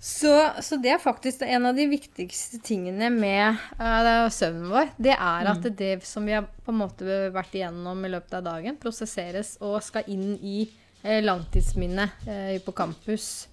Så, 0.00 0.32
så 0.64 0.78
det 0.80 0.94
er 0.94 1.02
faktisk 1.02 1.42
en 1.44 1.66
av 1.68 1.76
de 1.76 1.84
viktigste 1.90 2.60
tingene 2.64 3.10
med 3.12 3.58
uh, 3.76 4.30
søvnen 4.32 4.70
vår. 4.72 4.94
Det 4.96 5.12
er 5.12 5.50
at 5.50 5.66
det 5.76 5.92
som 6.08 6.24
vi 6.24 6.38
har 6.38 6.46
på 6.46 6.72
en 6.72 6.80
måte 6.80 7.18
vært 7.34 7.58
igjennom 7.58 8.06
i 8.06 8.12
løpet 8.14 8.38
av 8.38 8.46
dagen, 8.46 8.78
prosesseres 8.80 9.58
og 9.60 9.82
skal 9.84 10.08
inn 10.08 10.38
i 10.38 10.62
uh, 11.04 11.18
langtidsminnet 11.26 12.24
uh, 12.24 12.56
på 12.64 12.76
campus. 12.78 13.49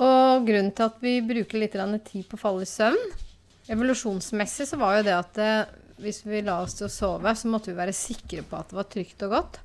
Og 0.00 0.46
grunnen 0.48 0.72
til 0.72 0.86
at 0.86 1.02
vi 1.04 1.18
bruker 1.24 1.60
litt 1.60 1.76
tid 2.08 2.24
på 2.28 2.38
å 2.38 2.40
falle 2.40 2.64
i 2.64 2.68
søvn 2.68 3.00
Evolusjonsmessig 3.70 4.66
så 4.66 4.78
var 4.80 4.96
jo 4.98 5.06
det 5.06 5.14
at 5.14 5.38
eh, 5.38 5.68
hvis 6.00 6.24
vi 6.26 6.40
la 6.42 6.56
oss 6.64 6.74
til 6.78 6.88
å 6.88 6.92
sove, 6.92 7.34
så 7.36 7.50
måtte 7.52 7.70
vi 7.70 7.78
være 7.78 7.94
sikre 7.94 8.42
på 8.42 8.58
at 8.58 8.72
det 8.72 8.78
var 8.78 8.88
trygt 8.90 9.22
og 9.26 9.34
godt. 9.36 9.60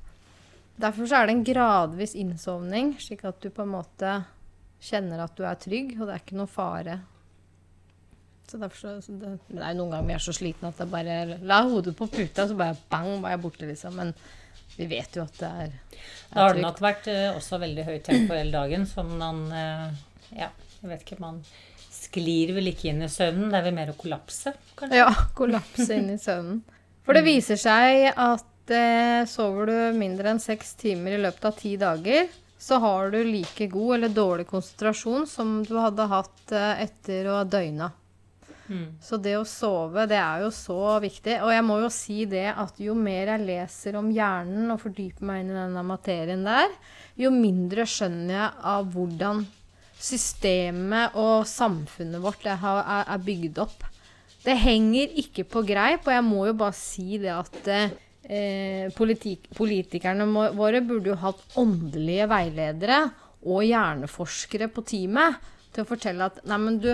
Derfor 0.76 1.08
så 1.08 1.18
er 1.18 1.26
det 1.26 1.34
en 1.34 1.46
gradvis 1.48 2.14
innsovning, 2.20 2.92
slik 3.02 3.24
at 3.26 3.40
du 3.42 3.48
på 3.50 3.64
en 3.64 3.72
måte 3.72 4.12
kjenner 4.84 5.24
at 5.24 5.34
du 5.34 5.42
er 5.48 5.58
trygg, 5.58 5.96
og 5.96 6.06
det 6.06 6.14
er 6.14 6.22
ikke 6.22 6.38
noe 6.38 6.52
fare. 6.52 6.98
Så 8.46 8.60
derfor 8.62 8.78
så, 8.78 8.94
så 9.02 9.14
det, 9.18 9.32
men 9.48 9.58
det 9.58 9.64
er 9.66 9.78
noen 9.78 9.94
ganger 9.96 10.10
vi 10.12 10.16
er 10.20 10.22
så 10.22 10.34
slitne 10.36 10.70
at 10.70 10.78
det 10.78 10.86
bare 10.92 11.38
La 11.42 11.62
hodet 11.66 11.96
på 11.98 12.06
puta, 12.12 12.46
så 12.46 12.58
bare 12.58 12.76
bang, 12.92 13.16
var 13.24 13.34
jeg 13.34 13.42
borte, 13.42 13.66
liksom. 13.66 13.96
Men 13.98 14.12
vi 14.76 14.86
vet 14.92 15.16
jo 15.16 15.24
at 15.24 15.40
det 15.40 15.48
er, 15.64 15.72
Da 16.30 16.44
har 16.44 16.52
er 16.52 16.60
det 16.60 16.66
nok 16.68 16.82
vært 16.84 17.08
eh, 17.10 17.30
også 17.32 17.58
veldig 17.64 17.86
høyt 17.88 18.06
tempo 18.06 18.36
hele 18.36 18.54
dagen, 18.54 18.86
som 18.86 19.10
man 19.18 19.40
eh, 19.50 20.04
Ja, 20.34 20.50
jeg 20.80 20.90
vet 20.90 21.04
ikke. 21.06 21.20
Man 21.22 21.42
sklir 21.96 22.54
vel 22.56 22.70
ikke 22.72 22.90
inn 22.92 23.04
i 23.04 23.10
søvnen. 23.12 23.50
Det 23.52 23.60
er 23.60 23.68
vel 23.68 23.76
mer 23.76 23.92
å 23.92 23.98
kollapse, 23.98 24.54
kanskje. 24.78 25.02
Ja, 25.02 25.10
kollapse 25.36 25.90
inn 25.98 26.10
i 26.14 26.18
søvnen. 26.20 26.62
For 27.06 27.14
det 27.14 27.22
viser 27.26 27.58
seg 27.60 28.08
at 28.10 28.72
eh, 28.74 29.22
sover 29.30 29.70
du 29.70 29.98
mindre 29.98 30.32
enn 30.32 30.42
seks 30.42 30.74
timer 30.80 31.14
i 31.14 31.22
løpet 31.22 31.46
av 31.46 31.54
ti 31.60 31.76
dager, 31.78 32.26
så 32.58 32.80
har 32.82 33.12
du 33.12 33.20
like 33.24 33.68
god 33.70 33.98
eller 33.98 34.14
dårlig 34.16 34.48
konsentrasjon 34.50 35.28
som 35.30 35.60
du 35.66 35.76
hadde 35.78 36.08
hatt 36.10 36.56
eh, 36.56 36.82
etter 36.88 37.30
å 37.30 37.38
ha 37.38 37.46
døgna. 37.46 37.92
Mm. 38.66 38.96
Så 39.02 39.20
det 39.22 39.36
å 39.38 39.44
sove, 39.46 40.08
det 40.10 40.18
er 40.18 40.42
jo 40.42 40.50
så 40.54 40.96
viktig. 41.02 41.36
Og 41.44 41.52
jeg 41.54 41.66
må 41.66 41.78
jo 41.84 41.90
si 41.94 42.24
det 42.26 42.48
at 42.50 42.80
jo 42.82 42.96
mer 42.98 43.36
jeg 43.36 43.46
leser 43.46 43.98
om 44.00 44.08
hjernen 44.10 44.72
og 44.74 44.82
fordyper 44.82 45.28
meg 45.28 45.44
inn 45.44 45.52
i 45.52 45.60
denne 45.60 45.84
materien 45.86 46.42
der, 46.46 46.74
jo 47.20 47.30
mindre 47.34 47.86
skjønner 47.88 48.34
jeg 48.40 48.66
av 48.72 48.90
hvordan 48.96 49.44
systemet 50.00 51.16
og 51.18 51.46
samfunnet 51.48 52.22
vårt 52.22 52.44
har, 52.46 52.82
er, 52.82 53.04
er 53.14 53.22
bygd 53.24 53.60
opp. 53.64 53.84
Det 54.46 54.54
henger 54.62 55.14
ikke 55.22 55.46
på 55.50 55.64
greip, 55.66 56.06
og 56.06 56.14
jeg 56.14 56.24
må 56.26 56.44
jo 56.46 56.56
bare 56.58 56.76
si 56.76 57.18
det 57.18 57.32
at 57.34 57.70
eh, 57.72 58.86
politik, 58.94 59.48
politikerne 59.56 60.28
våre 60.54 60.82
burde 60.86 61.10
jo 61.10 61.18
hatt 61.18 61.58
åndelige 61.58 62.28
veiledere 62.30 63.00
og 63.46 63.64
hjerneforskere 63.66 64.68
på 64.72 64.84
teamet 64.86 65.40
til 65.74 65.82
å 65.82 65.88
fortelle 65.88 66.30
at 66.30 66.38
nei, 66.46 66.60
men 66.62 66.78
du, 66.82 66.92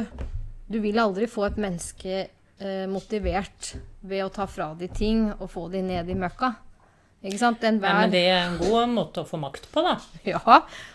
du 0.68 0.80
vil 0.82 1.00
aldri 1.00 1.28
få 1.30 1.46
et 1.48 1.60
menneske 1.60 2.24
eh, 2.24 2.86
motivert 2.90 3.74
ved 4.00 4.24
å 4.24 4.32
ta 4.32 4.48
fra 4.50 4.72
de 4.78 4.88
ting 4.92 5.28
og 5.34 5.50
få 5.52 5.68
de 5.72 5.84
ned 5.84 6.08
i 6.08 6.18
møkka. 6.18 6.54
Ikke 7.22 7.38
sant? 7.38 7.62
Nei, 7.62 7.78
Ja, 7.78 7.98
men 8.00 8.10
det 8.10 8.22
er 8.26 8.40
en 8.48 8.56
god 8.58 8.88
måte 8.90 9.22
å 9.22 9.26
få 9.28 9.38
makt 9.38 9.68
på, 9.70 9.84
da. 9.86 9.94
Ja, 10.32 10.40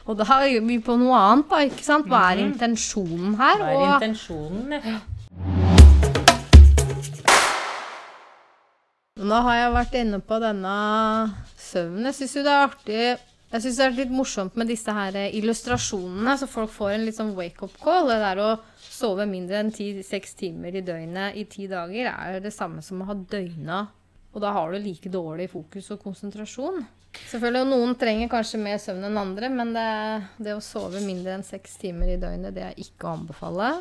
og 0.03 0.17
da 0.19 0.25
er 0.41 0.59
vi 0.59 0.79
på 0.83 0.97
noe 0.99 1.15
annet, 1.15 1.47
da. 1.47 1.61
ikke 1.69 1.85
sant? 1.85 2.09
Hva 2.11 2.25
er 2.33 2.43
intensjonen 2.43 3.37
her? 3.39 3.61
Hva 3.63 3.69
er 3.71 3.77
Og 3.77 3.87
intensjonen? 3.95 4.75
Ja. 4.75 4.99
nå 9.27 9.37
har 9.43 9.55
jeg 9.57 9.71
vært 9.73 9.95
inne 9.97 10.19
på 10.23 10.37
denne 10.43 10.73
søvnen. 11.57 12.05
Jeg 12.09 12.17
syns 12.19 12.35
jo 12.37 12.43
det 12.45 12.53
er 12.53 12.67
artig 12.67 12.99
Jeg 13.47 13.63
syns 13.63 13.79
det 13.79 13.85
er 13.85 13.95
litt 13.95 14.11
morsomt 14.11 14.57
med 14.59 14.67
disse 14.67 14.91
her 14.93 15.15
illustrasjonene, 15.31 16.35
så 16.37 16.49
folk 16.51 16.71
får 16.75 16.97
en 16.97 17.05
litt 17.07 17.15
sånn 17.15 17.31
wake-up 17.37 17.79
call. 17.79 18.11
Det 18.11 18.19
der 18.19 18.41
å 18.43 18.49
sove 18.83 19.23
mindre 19.29 19.61
enn 19.63 19.71
seks 20.03 20.35
timer 20.35 20.75
i 20.75 20.83
døgnet 20.83 21.39
i 21.39 21.47
ti 21.47 21.69
dager 21.71 22.11
er 22.11 22.41
det 22.43 22.51
samme 22.51 22.83
som 22.83 23.01
å 23.01 23.07
ha 23.07 23.15
døgna 23.15 23.85
og 24.37 24.43
da 24.43 24.53
har 24.53 24.69
du 24.69 24.77
like 24.77 25.09
dårlig 25.09 25.49
fokus 25.49 25.89
og 25.95 26.03
konsentrasjon. 26.03 26.83
Selvfølgelig, 27.17 27.63
og 27.63 27.69
Noen 27.71 27.95
trenger 27.97 28.29
kanskje 28.29 28.59
mer 28.61 28.77
søvn 28.81 29.07
enn 29.07 29.17
andre, 29.17 29.49
men 29.49 29.73
det, 29.73 29.89
det 30.45 30.53
å 30.53 30.61
sove 30.61 31.01
mindre 31.01 31.33
enn 31.33 31.45
seks 31.45 31.79
timer 31.81 32.13
i 32.13 32.19
døgnet, 32.21 32.53
det 32.53 32.67
er 32.67 32.81
ikke 32.83 33.07
å 33.07 33.15
anbefale. 33.17 33.71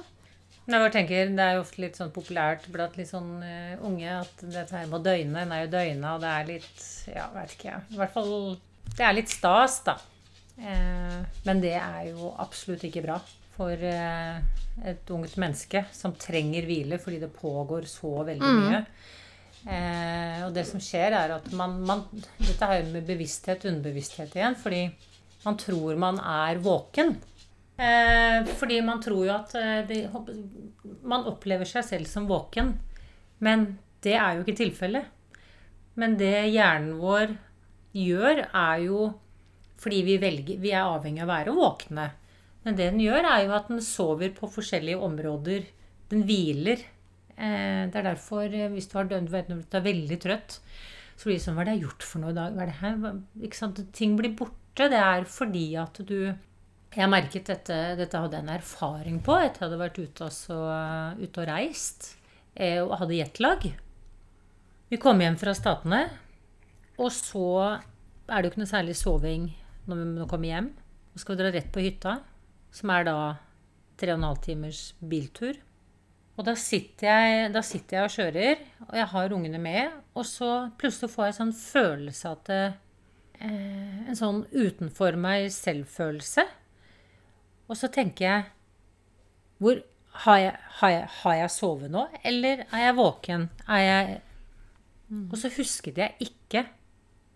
Men 0.67 0.83
jeg 0.87 0.95
tenker, 0.97 1.29
Det 1.37 1.45
er 1.45 1.55
jo 1.55 1.63
ofte 1.63 1.83
litt 1.85 1.99
sånn 1.99 2.15
populært 2.15 2.65
blant 2.75 2.97
litt 2.99 3.11
sånn 3.13 3.37
uh, 3.39 3.85
unge 3.87 4.09
at 4.17 4.41
dette 4.43 4.75
her 4.75 4.89
med 4.89 4.99
å 4.99 5.05
døgne 5.05 5.45
En 5.45 5.53
er 5.55 5.61
jo 5.63 5.69
døgna, 5.77 6.17
og 6.17 6.25
det 6.25 6.33
er 6.33 6.49
litt 6.49 6.87
Ja, 7.13 7.29
vet 7.37 7.55
ikke 7.55 7.69
jeg. 7.69 7.85
I 7.95 8.01
hvert 8.01 8.15
fall 8.17 8.33
Det 8.97 9.05
er 9.07 9.15
litt 9.15 9.31
stas, 9.31 9.77
da. 9.87 9.95
Eh, 10.57 11.19
men 11.45 11.61
det 11.61 11.75
er 11.77 12.07
jo 12.09 12.31
absolutt 12.41 12.87
ikke 12.89 13.05
bra 13.05 13.19
for 13.57 13.77
eh, 13.77 14.39
et 14.89 15.13
ungt 15.13 15.37
menneske 15.41 15.83
som 15.93 16.15
trenger 16.17 16.65
hvile 16.65 16.99
fordi 17.03 17.21
det 17.21 17.35
pågår 17.37 17.85
så 17.91 18.15
veldig 18.25 18.55
mye. 18.63 18.81
Eh, 19.67 20.45
og 20.47 20.53
det 20.55 20.67
som 20.69 20.83
skjer, 20.83 21.17
er 21.17 21.37
at 21.37 21.49
man, 21.59 21.81
man 21.87 22.05
Dette 22.39 22.69
er 22.69 22.85
jo 22.85 22.93
med 22.93 23.09
bevissthet 23.09 23.67
underbevissthet 23.67 24.37
igjen. 24.39 24.59
Fordi 24.59 24.85
man 25.47 25.59
tror 25.61 25.99
man 26.01 26.21
er 26.21 26.63
våken. 26.63 27.17
Eh, 27.77 28.47
fordi 28.57 28.81
man 28.85 29.03
tror 29.05 29.27
jo 29.27 29.35
at 29.35 29.53
de, 29.91 29.99
Man 31.05 31.27
opplever 31.29 31.69
seg 31.69 31.85
selv 31.87 32.11
som 32.11 32.29
våken. 32.31 32.75
Men 33.43 33.75
det 34.05 34.17
er 34.17 34.37
jo 34.37 34.47
ikke 34.47 34.61
tilfellet. 34.63 35.13
Men 35.97 36.17
det 36.21 36.49
hjernen 36.53 36.97
vår 37.01 37.37
gjør, 37.97 38.47
er 38.53 38.83
jo 38.85 39.07
fordi 39.81 40.03
vi, 40.07 40.17
velger, 40.21 40.61
vi 40.61 40.73
er 40.73 40.89
avhengig 40.89 41.23
av 41.23 41.29
å 41.29 41.35
være 41.35 41.57
våkne. 41.57 42.07
Men 42.65 42.77
det 42.79 42.91
den 42.91 43.03
gjør, 43.05 43.29
er 43.29 43.45
jo 43.45 43.57
at 43.57 43.69
den 43.71 43.83
sover 43.85 44.33
på 44.35 44.49
forskjellige 44.51 45.01
områder. 45.05 45.67
Den 46.11 46.25
hviler. 46.27 46.83
Eh, 47.37 47.85
det 47.93 48.01
er 48.01 48.07
derfor, 48.11 48.49
eh, 48.49 48.71
hvis 48.73 48.89
du 48.89 48.97
har 48.99 49.09
dødd, 49.11 49.29
vet 49.33 49.49
du, 49.51 49.59
du 49.61 49.77
er 49.77 49.85
veldig 49.85 50.19
trøtt, 50.25 50.59
så 51.17 51.29
blir 51.29 51.37
det 51.37 51.45
sånn 51.45 51.57
Hva 51.57 51.65
er 51.65 51.69
det 51.69 51.75
jeg 51.75 51.81
har 51.81 51.89
gjort 51.89 52.07
for 52.09 52.23
noe 52.23 52.33
i 52.33 52.37
dag? 52.37 52.57
Hva 52.57 52.65
er 52.65 52.71
det 52.71 52.81
her? 52.81 53.21
Ikke 53.49 53.59
sant? 53.61 53.81
Ting 53.97 54.17
blir 54.19 54.37
borte. 54.37 54.89
Det 54.93 55.01
er 55.01 55.25
fordi 55.25 55.67
at 55.81 56.01
du 56.05 56.19
Jeg 56.97 57.09
merket 57.09 57.49
dette 57.49 57.97
Dette 57.97 58.21
hadde 58.21 58.37
jeg 58.37 58.45
en 58.45 58.53
erfaring 58.53 59.17
på 59.25 59.33
etter 59.41 59.63
jeg 59.63 59.71
hadde 59.71 59.81
vært 59.81 59.99
ute, 60.01 60.29
altså, 60.29 60.59
ute 61.17 61.41
og 61.41 61.49
reist 61.49 62.11
eh, 62.55 62.81
og 62.83 62.97
hadde 63.01 63.17
jetlag. 63.17 63.67
Vi 64.89 65.01
kom 65.01 65.21
hjem 65.21 65.37
fra 65.41 65.53
Statene, 65.57 66.03
og 66.97 67.11
så 67.13 67.49
er 68.29 68.39
det 68.39 68.47
jo 68.47 68.53
ikke 68.53 68.63
noe 68.63 68.71
særlig 68.71 68.97
soving 68.97 69.49
når 69.89 70.03
vi 70.05 70.29
kommer 70.31 70.53
hjem. 70.53 70.71
Så 71.15 71.25
skal 71.25 71.37
vi 71.37 71.43
dra 71.43 71.53
rett 71.53 71.73
på 71.75 71.85
hytta, 71.85 72.19
som 72.73 72.93
er 72.95 73.09
da 73.09 73.17
tre 74.01 74.13
og 74.13 74.21
en 74.21 74.29
halv 74.29 74.41
timers 74.45 74.83
biltur. 75.01 75.59
Og 76.37 76.45
da 76.45 76.53
sitter, 76.61 77.09
jeg, 77.09 77.53
da 77.55 77.63
sitter 77.65 77.97
jeg 77.97 78.07
og 78.09 78.13
kjører, 78.13 78.65
og 78.91 78.97
jeg 78.99 79.09
har 79.13 79.35
ungene 79.37 79.61
med. 79.61 79.95
Og 80.17 80.27
så 80.29 80.51
plutselig 80.77 81.13
får 81.15 81.25
jeg 81.25 81.33
en 81.33 81.39
sånn 81.39 81.55
følelse 81.61 82.33
at 82.35 82.51
eh, 82.53 82.83
En 83.47 84.17
sånn 84.17 84.43
utenfor 84.53 85.17
meg 85.21 85.51
selv-følelse. 85.53 86.45
Og 87.69 87.77
så 87.77 87.91
tenker 87.93 88.25
jeg 88.25 88.45
hvor, 89.61 89.81
har, 90.25 90.39
jeg, 90.41 90.55
har, 90.79 90.93
jeg, 90.93 91.09
har 91.23 91.37
jeg 91.41 91.53
sovet 91.53 91.93
nå, 91.93 92.07
eller 92.25 92.63
er 92.67 92.85
jeg 92.87 92.97
våken? 92.97 93.49
Er 93.69 93.83
jeg 93.83 94.17
Og 95.33 95.37
så 95.41 95.51
husket 95.57 96.01
jeg 96.01 96.29
ikke 96.29 96.65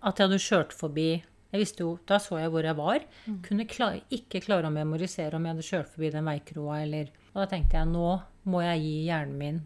at 0.00 0.21
jeg 0.21 0.28
hadde 0.28 0.40
kjørt 0.40 0.73
forbi 0.76 1.11
jeg 1.50 1.64
visste 1.64 1.83
jo, 1.83 1.97
Da 2.07 2.21
så 2.23 2.38
jeg 2.38 2.50
hvor 2.52 2.62
jeg 2.62 2.78
var. 2.78 3.04
Kunne 3.42 3.66
klare, 3.66 4.04
ikke 4.14 4.42
klare 4.45 4.69
å 4.69 4.75
memorisere 4.75 5.35
om 5.37 5.47
jeg 5.47 5.57
hadde 5.57 5.66
kjørt 5.66 5.90
forbi 5.90 6.11
den 6.14 6.28
veikroa 6.30 6.76
eller 6.85 7.11
Og 7.34 7.42
da 7.42 7.46
tenkte 7.46 7.78
jeg 7.78 7.87
nå 7.92 8.06
må 8.50 8.62
jeg 8.64 8.80
gi 8.82 8.94
hjernen 9.06 9.37
min 9.38 9.60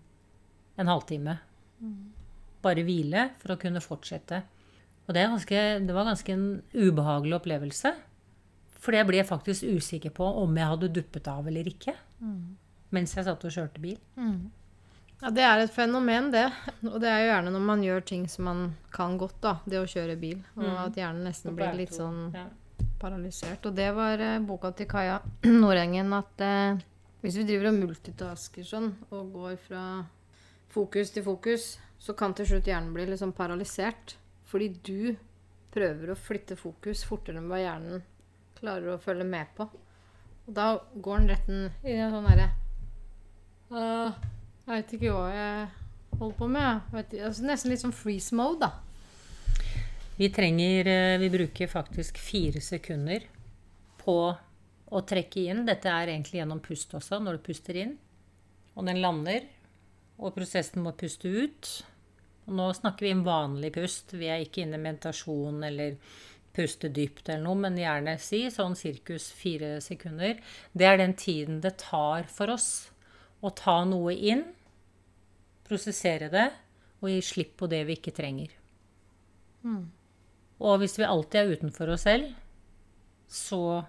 en 0.78 0.90
halvtime. 0.90 1.38
Bare 2.64 2.82
hvile 2.86 3.28
for 3.42 3.54
å 3.54 3.60
kunne 3.60 3.80
fortsette. 3.84 4.42
Og 5.06 5.12
det, 5.14 5.26
ganske, 5.28 5.62
det 5.84 5.94
var 5.94 6.06
ganske 6.08 6.32
en 6.32 6.44
ubehagelig 6.72 7.36
opplevelse. 7.38 7.92
Fordi 8.84 8.98
jeg 9.00 9.08
ble 9.08 9.22
faktisk 9.24 9.64
usikker 9.68 10.12
på 10.16 10.26
om 10.42 10.56
jeg 10.56 10.68
hadde 10.70 10.92
duppet 10.96 11.28
av 11.32 11.46
eller 11.48 11.68
ikke. 11.68 11.94
Mens 12.94 13.14
jeg 13.16 13.24
satt 13.26 13.44
og 13.44 13.52
kjørte 13.54 13.80
bil. 13.84 13.98
Ja, 15.22 15.30
det 15.32 15.44
er 15.46 15.62
et 15.62 15.72
fenomen, 15.72 16.30
det. 16.34 16.46
Og 16.90 16.98
det 17.00 17.08
er 17.08 17.22
jo 17.22 17.30
gjerne 17.30 17.52
når 17.54 17.62
man 17.64 17.84
gjør 17.84 18.02
ting 18.04 18.26
som 18.28 18.44
man 18.48 18.64
kan 18.92 19.16
godt, 19.20 19.38
da. 19.44 19.54
Det 19.64 19.78
å 19.80 19.86
kjøre 19.88 20.18
bil. 20.20 20.40
Og 20.56 20.64
Mm. 20.64 20.76
at 20.86 20.96
hjernen 21.00 21.24
nesten 21.24 21.56
blir 21.56 21.72
litt 21.76 21.92
sånn 21.96 22.32
Ja. 22.34 22.46
paralysert. 23.00 23.64
Og 23.66 23.74
det 23.74 23.94
var 23.94 24.18
eh, 24.20 24.38
boka 24.40 24.72
til 24.76 24.86
Kaja 24.86 25.20
Nordengen 25.44 26.12
at 26.12 26.40
eh, 26.40 26.76
hvis 27.24 27.38
vi 27.40 27.46
driver 27.48 27.70
og 27.70 27.78
multitasker 27.78 28.66
sånn, 28.68 28.90
og 29.08 29.30
går 29.32 29.54
fra 29.64 29.82
fokus 30.74 31.08
til 31.14 31.24
fokus, 31.24 31.70
så 31.96 32.12
kan 32.12 32.34
til 32.36 32.50
slutt 32.50 32.68
hjernen 32.68 32.92
bli 32.92 33.16
sånn 33.16 33.32
paralysert. 33.32 34.18
Fordi 34.44 34.68
du 34.84 35.14
prøver 35.72 36.12
å 36.12 36.18
flytte 36.20 36.58
fokus 36.60 37.06
fortere 37.08 37.40
enn 37.40 37.48
hva 37.48 37.62
hjernen 37.62 38.04
klarer 38.58 38.92
å 38.92 39.00
følge 39.00 39.24
med 39.24 39.56
på. 39.56 39.64
Og 40.44 40.52
da 40.52 40.68
går 40.92 41.22
den 41.22 41.32
retten 41.32 41.64
i 41.88 41.96
en 41.96 42.12
sånn 42.12 42.28
derre 42.28 42.50
uh, 43.72 44.12
Jeg 44.12 44.68
veit 44.68 44.94
ikke 44.98 45.14
hva 45.14 45.24
jeg 45.32 45.66
holder 46.20 46.38
på 46.42 46.48
med. 46.58 46.90
Vet 46.92 47.14
altså 47.24 47.48
nesten 47.48 47.72
litt 47.72 47.86
sånn 47.86 47.96
freeze 47.96 48.36
mode, 48.36 48.68
da. 48.68 49.72
Vi 50.14 50.28
trenger 50.30 50.86
eh, 50.92 51.16
Vi 51.24 51.30
bruker 51.32 51.72
faktisk 51.72 52.20
fire 52.22 52.60
sekunder 52.62 53.24
på 54.04 54.18
å 54.94 55.02
trekke 55.06 55.48
inn. 55.50 55.64
Dette 55.66 55.90
er 55.90 56.12
egentlig 56.12 56.40
gjennom 56.40 56.62
pust 56.64 56.94
også, 56.94 57.18
når 57.22 57.38
du 57.38 57.46
puster 57.48 57.78
inn. 57.80 57.96
Og 58.74 58.86
den 58.88 59.02
lander, 59.02 59.46
og 60.18 60.34
prosessen 60.36 60.84
må 60.84 60.94
puste 60.98 61.30
ut. 61.30 61.72
Og 62.46 62.54
nå 62.58 62.68
snakker 62.76 63.06
vi 63.06 63.14
om 63.16 63.24
vanlig 63.26 63.72
pust. 63.74 64.14
Vi 64.14 64.30
er 64.30 64.44
ikke 64.44 64.64
inne 64.64 64.78
i 64.78 64.84
meditasjon 64.84 65.64
eller 65.66 65.96
puste 66.54 66.90
dypt 66.94 67.28
eller 67.28 67.42
noe, 67.48 67.58
men 67.64 67.78
gjerne 67.80 68.14
si 68.22 68.44
sånn 68.52 68.76
cirkus 68.78 69.30
fire 69.34 69.80
sekunder. 69.82 70.38
Det 70.72 70.86
er 70.86 71.00
den 71.00 71.16
tiden 71.18 71.58
det 71.64 71.76
tar 71.82 72.28
for 72.30 72.54
oss 72.54 72.68
å 73.44 73.50
ta 73.50 73.80
noe 73.88 74.14
inn, 74.14 74.44
prosessere 75.66 76.30
det 76.32 76.46
og 77.00 77.10
gi 77.10 77.18
slipp 77.24 77.56
på 77.60 77.68
det 77.68 77.82
vi 77.88 77.98
ikke 77.98 78.14
trenger. 78.16 78.52
Og 80.64 80.78
hvis 80.80 80.96
vi 81.00 81.08
alltid 81.08 81.40
er 81.40 81.56
utenfor 81.58 81.90
oss 81.96 82.06
selv, 82.06 82.30
så 83.28 83.82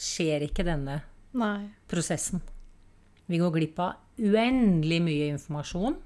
skjer 0.00 0.46
ikke 0.46 0.64
denne 0.66 1.00
Nei. 1.36 1.68
prosessen. 1.90 2.42
Vi 3.30 3.38
går 3.38 3.52
glipp 3.54 3.78
av 3.84 4.20
uendelig 4.20 5.00
mye 5.04 5.28
informasjon. 5.34 5.96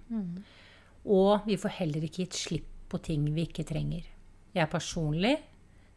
Og 1.05 1.47
vi 1.49 1.57
får 1.61 1.79
heller 1.81 2.07
ikke 2.07 2.25
gitt 2.25 2.39
slipp 2.39 2.71
på 2.91 3.01
ting 3.05 3.27
vi 3.35 3.47
ikke 3.49 3.67
trenger. 3.67 4.07
Jeg 4.55 4.71
personlig 4.71 5.37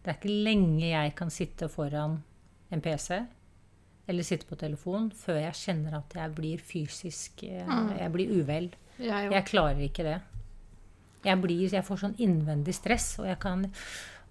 Det 0.02 0.14
er 0.14 0.18
ikke 0.18 0.44
lenge 0.48 0.88
jeg 0.88 1.16
kan 1.18 1.30
sitte 1.30 1.68
foran 1.70 2.22
en 2.72 2.82
PC 2.82 3.18
eller 4.08 4.24
sitte 4.24 4.48
på 4.48 4.56
telefon 4.56 5.10
før 5.12 5.42
jeg 5.42 5.60
kjenner 5.60 5.98
at 6.00 6.14
jeg 6.16 6.32
blir 6.36 6.62
fysisk 6.64 7.44
mm. 7.44 7.90
Jeg 8.00 8.12
blir 8.14 8.32
uvel. 8.40 8.70
Jeg, 8.98 9.32
Jeg 9.34 9.46
klarer 9.50 9.82
ikke 9.84 10.06
det. 10.08 10.20
Jeg, 11.26 11.42
blir, 11.44 11.66
jeg 11.68 11.84
får 11.84 12.00
sånn 12.06 12.16
innvendig 12.24 12.78
stress, 12.78 13.18
og 13.20 13.28
jeg 13.28 13.40
kan 13.42 13.66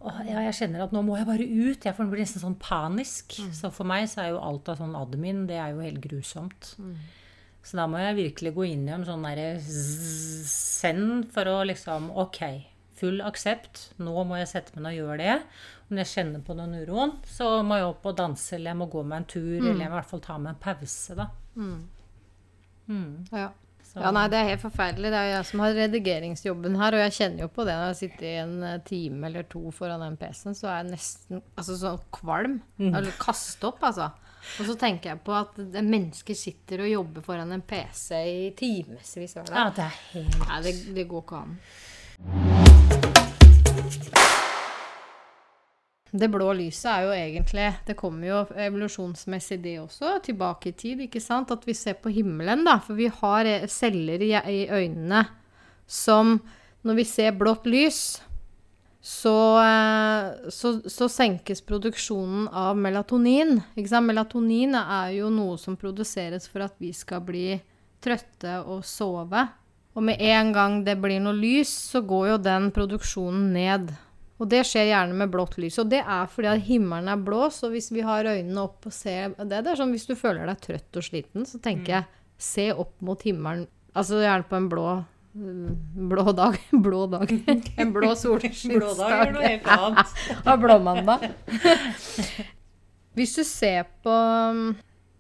åh, 0.01 0.21
ja, 0.29 0.41
Jeg 0.47 0.55
kjenner 0.55 0.83
at 0.85 0.93
nå 0.93 1.03
må 1.05 1.17
jeg 1.17 1.27
bare 1.27 1.47
ut. 1.47 1.85
Jeg 1.85 1.95
får- 1.97 2.11
blir 2.11 2.21
nesten 2.25 2.43
sånn 2.43 2.59
panisk. 2.59 3.33
Så 3.53 3.73
for 3.73 3.85
meg 3.85 4.09
så 4.09 4.23
er 4.25 4.29
jo 4.31 4.39
alt 4.41 4.69
av 4.69 4.79
sånn 4.79 4.95
admin, 4.95 5.47
det 5.47 5.57
er 5.57 5.73
jo 5.75 5.81
helt 5.81 6.01
grusomt. 6.01 6.75
Så 7.63 7.73
da 7.77 7.87
må 7.89 7.99
jeg 7.99 8.33
virkelig 8.35 8.55
gå 8.55 8.67
inn 8.73 8.87
i 8.89 8.93
en 8.93 9.05
sånn 9.05 9.23
derre 9.25 9.61
send 9.61 11.33
for 11.33 11.45
å 11.51 11.65
liksom 11.67 12.11
Ok, 12.17 12.39
full 12.95 13.19
aksept. 13.21 13.91
Nå 13.99 14.25
må 14.27 14.39
jeg 14.39 14.49
sette 14.49 14.77
meg 14.77 14.83
ned 14.85 14.93
og 14.95 15.09
gjøre 15.09 15.19
det. 15.19 15.43
Når 15.91 15.99
jeg 16.05 16.13
kjenner 16.15 16.43
på 16.47 16.57
den 16.57 16.75
uroen, 16.87 17.13
så 17.25 17.63
må 17.67 17.77
jeg 17.79 17.85
opp 17.91 18.07
og 18.07 18.17
danse, 18.17 18.53
eller 18.55 18.71
jeg 18.73 18.77
må 18.81 18.89
gå 18.91 19.05
meg 19.05 19.17
en 19.19 19.25
tur, 19.25 19.59
eller 19.59 19.81
jeg 19.85 19.91
må 19.91 19.97
i 19.97 20.01
hvert 20.01 20.11
fall 20.11 20.21
ta 20.21 20.39
meg 20.39 20.55
en 20.55 20.61
pause, 20.63 21.15
da. 21.17 21.27
ja. 23.33 23.51
Så- 23.97 24.03
ja, 24.05 24.11
nei, 24.13 24.27
det 24.29 24.37
er 24.37 24.49
helt 24.51 24.61
forferdelig. 24.61 25.09
Det 25.09 25.21
er 25.23 25.31
jeg 25.31 25.45
som 25.49 25.61
har 25.65 25.73
redigeringsjobben 25.73 26.75
her, 26.77 26.93
og 26.93 27.01
jeg 27.07 27.13
kjenner 27.17 27.41
jo 27.47 27.49
på 27.49 27.65
det 27.65 27.73
når 27.79 27.87
jeg 27.95 27.97
sitter 28.03 28.27
i 28.29 28.35
en 28.43 28.57
eh, 28.63 28.79
time 28.85 29.25
eller 29.31 29.43
to 29.49 29.63
foran 29.73 30.01
den 30.05 30.19
PC-en, 30.21 30.53
så 30.59 30.69
er 30.69 30.83
jeg 30.83 30.91
nesten 30.93 31.41
altså, 31.57 31.79
sånn 31.81 32.03
kvalm. 32.13 32.59
Eller 32.93 33.11
kaste 33.19 33.65
opp, 33.71 33.81
altså. 33.89 34.11
Og 34.61 34.67
så 34.69 34.77
tenker 34.79 35.11
jeg 35.15 35.25
på 35.25 35.33
at 35.35 35.57
mennesker 35.83 36.37
sitter 36.39 36.85
og 36.85 36.93
jobber 36.93 37.25
foran 37.25 37.51
en 37.57 37.63
PC 37.67 38.11
i 38.21 38.51
timevis 38.55 39.17
hver 39.35 39.49
Ja, 39.51 39.71
det 39.75 39.89
er 39.89 39.97
helt 40.13 40.39
Nei, 40.45 40.61
det, 40.63 40.77
det 40.95 41.09
går 41.09 41.25
ikke 41.25 41.41
an. 41.41 41.59
Det 46.17 46.29
blå 46.33 46.51
lyset 46.57 46.89
er 46.91 47.05
jo 47.07 47.15
egentlig 47.15 47.67
Det 47.87 47.97
kommer 47.99 48.29
jo 48.29 48.43
evolusjonsmessig, 48.67 49.59
det 49.63 49.79
også, 49.83 50.17
tilbake 50.25 50.71
i 50.71 50.77
tid, 50.77 51.03
ikke 51.07 51.23
sant? 51.23 51.53
At 51.53 51.67
vi 51.67 51.75
ser 51.77 51.99
på 52.01 52.13
himmelen, 52.15 52.65
da. 52.67 52.79
For 52.83 52.99
vi 52.99 53.11
har 53.13 53.49
eh, 53.49 53.67
celler 53.71 54.23
i, 54.23 54.33
øynene 54.71 55.27
som 55.87 56.39
Når 56.87 56.95
vi 57.01 57.05
ser 57.05 57.35
blått 57.35 57.67
lys, 57.67 58.01
så, 59.03 59.35
eh, 59.63 60.51
så, 60.51 60.73
så 60.91 61.09
senkes 61.11 61.63
produksjonen 61.67 62.49
av 62.49 62.79
melatonin. 62.79 63.61
Ikke 63.75 63.91
sant? 63.91 64.07
Melatonin 64.07 64.75
er 64.79 65.13
jo 65.19 65.31
noe 65.31 65.59
som 65.59 65.79
produseres 65.79 66.47
for 66.51 66.67
at 66.67 66.75
vi 66.83 66.93
skal 66.95 67.23
bli 67.27 67.49
trøtte 68.03 68.61
og 68.67 68.85
sove. 68.87 69.47
Og 69.97 70.05
med 70.05 70.21
en 70.21 70.51
gang 70.53 70.81
det 70.87 70.99
blir 71.01 71.23
noe 71.25 71.37
lys, 71.37 71.71
så 71.93 72.03
går 72.05 72.33
jo 72.33 72.41
den 72.45 72.69
produksjonen 72.75 73.53
ned. 73.55 73.95
Og 74.37 74.49
det 74.53 74.63
skjer 74.69 74.91
gjerne 74.91 75.17
med 75.17 75.33
blått 75.33 75.57
lys. 75.61 75.79
Og 75.81 75.89
det 75.89 76.03
er 76.03 76.29
fordi 76.29 76.51
at 76.51 76.65
himmelen 76.67 77.09
er 77.09 77.21
blå, 77.25 77.47
så 77.53 77.71
hvis 77.73 77.89
vi 77.95 78.05
har 78.05 78.29
øynene 78.29 78.67
opp 78.67 78.89
og 78.89 78.93
ser 78.93 79.33
det, 79.39 79.63
det 79.65 79.73
er 79.73 79.81
sånn 79.81 79.95
Hvis 79.95 80.09
du 80.09 80.15
føler 80.19 80.49
deg 80.51 80.61
trøtt 80.65 81.01
og 81.01 81.07
sliten, 81.07 81.47
så 81.49 81.61
tenker 81.63 81.99
jeg 81.99 82.09
se 82.37 82.69
opp 82.77 82.95
mot 83.05 83.23
himmelen. 83.25 83.65
Altså 83.97 84.21
gjerne 84.21 84.45
på 84.45 84.59
en 84.59 84.69
blå 84.69 84.87
mm, 85.33 85.71
Blå 86.13 86.27
dag. 86.37 86.59
Blå 86.87 87.07
dag. 87.15 87.33
En 87.81 87.95
blå 87.97 88.13
solskinnsdag. 88.25 89.41
helt 89.41 89.71
annet. 89.73 90.17
Og 90.45 90.67
blåmandag. 90.67 91.31
Hvis 93.17 93.39
du 93.39 93.45
ser 93.49 93.89
på 94.05 94.13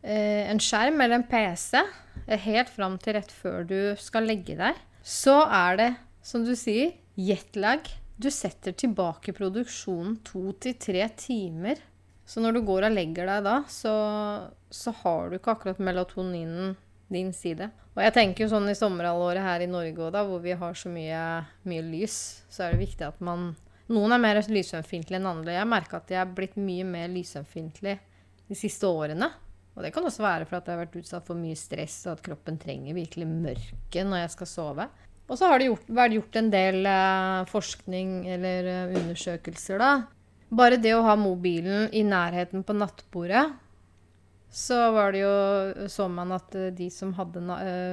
eh, 0.05 0.43
en 0.51 0.61
skjerm 0.61 1.01
eller 1.01 1.23
en 1.23 1.29
PC 1.31 1.81
eh, 1.81 2.41
helt 2.45 2.69
fram 2.69 3.01
til 3.01 3.17
rett 3.17 3.33
før 3.33 3.65
du 3.65 3.79
skal 3.97 4.29
legge 4.29 4.59
deg, 4.61 4.77
så 5.01 5.41
er 5.49 5.81
det, 5.81 5.93
som 6.21 6.45
du 6.45 6.53
sier, 6.59 6.93
jetlag. 7.17 7.89
Du 8.17 8.31
setter 8.33 8.73
tilbake 8.73 9.35
produksjonen 9.37 10.17
to 10.25 10.49
til 10.61 10.79
tre 10.81 11.05
timer. 11.21 11.83
Så 12.27 12.41
når 12.43 12.57
du 12.57 12.63
går 12.67 12.89
og 12.89 12.95
legger 12.97 13.29
deg 13.29 13.45
da, 13.47 13.59
så, 13.71 13.93
så 14.73 14.95
har 15.03 15.29
du 15.29 15.37
ikke 15.37 15.53
akkurat 15.53 15.83
melatoninen 15.85 16.75
din 17.13 17.31
side. 17.37 17.69
Og 17.95 18.03
jeg 18.03 18.15
tenker 18.17 18.45
jo 18.45 18.51
sånn 18.51 18.67
i 18.73 18.77
sommerhalvåret 18.77 19.45
her 19.45 19.63
i 19.63 19.71
Norge 19.71 20.09
og 20.09 20.11
da, 20.17 20.25
hvor 20.27 20.41
vi 20.43 20.57
har 20.59 20.75
så 20.77 20.91
mye, 20.93 21.21
mye 21.69 21.85
lys, 21.87 22.17
så 22.53 22.67
er 22.67 22.75
det 22.75 22.87
viktig 22.87 23.07
at 23.09 23.23
man 23.25 23.53
Noen 23.87 24.11
er 24.11 24.19
mer 24.19 24.41
lysømfintlige 24.43 25.21
enn 25.21 25.29
andre. 25.31 25.53
Jeg 25.55 25.71
merker 25.71 26.01
at 26.01 26.09
jeg 26.11 26.19
er 26.19 26.31
blitt 26.35 26.57
mye 26.59 26.83
mer 26.83 27.07
lysømfintlig 27.07 27.93
de 28.49 28.57
siste 28.59 28.89
årene. 28.91 29.29
Og 29.77 29.85
det 29.85 29.93
kan 29.95 30.03
også 30.09 30.25
være 30.25 30.49
for 30.49 30.59
at 30.59 30.67
jeg 30.67 30.75
har 30.75 30.81
vært 30.81 30.97
utsatt 30.99 31.29
for 31.29 31.39
mye 31.39 31.55
stress, 31.55 32.01
og 32.09 32.17
at 32.17 32.25
kroppen 32.27 32.59
trenger 32.59 32.97
virkelig 32.97 33.29
mørke 33.31 34.03
når 34.09 34.25
jeg 34.25 34.33
skal 34.35 34.51
sove. 34.51 34.89
Og 35.27 35.39
så 35.39 35.51
har 35.51 35.59
det 35.59 35.71
gjort, 35.71 35.87
vært 35.91 36.17
gjort 36.17 36.39
en 36.39 36.51
del 36.53 36.87
eh, 36.87 37.45
forskning 37.51 38.11
eller 38.37 38.69
eh, 38.71 38.97
undersøkelser, 39.01 39.83
da. 39.83 39.93
Bare 40.57 40.79
det 40.79 40.93
å 40.95 41.03
ha 41.03 41.17
mobilen 41.19 41.89
i 41.91 42.05
nærheten 42.07 42.63
på 42.67 42.77
nattbordet, 42.77 43.49
så 44.57 44.77
var 44.95 45.11
det 45.13 45.25
jo 45.25 45.89
Så 45.91 46.07
man 46.09 46.31
at 46.37 46.55
eh, 46.55 46.71
de 46.75 46.87
som 46.95 47.11
hadde 47.19 47.43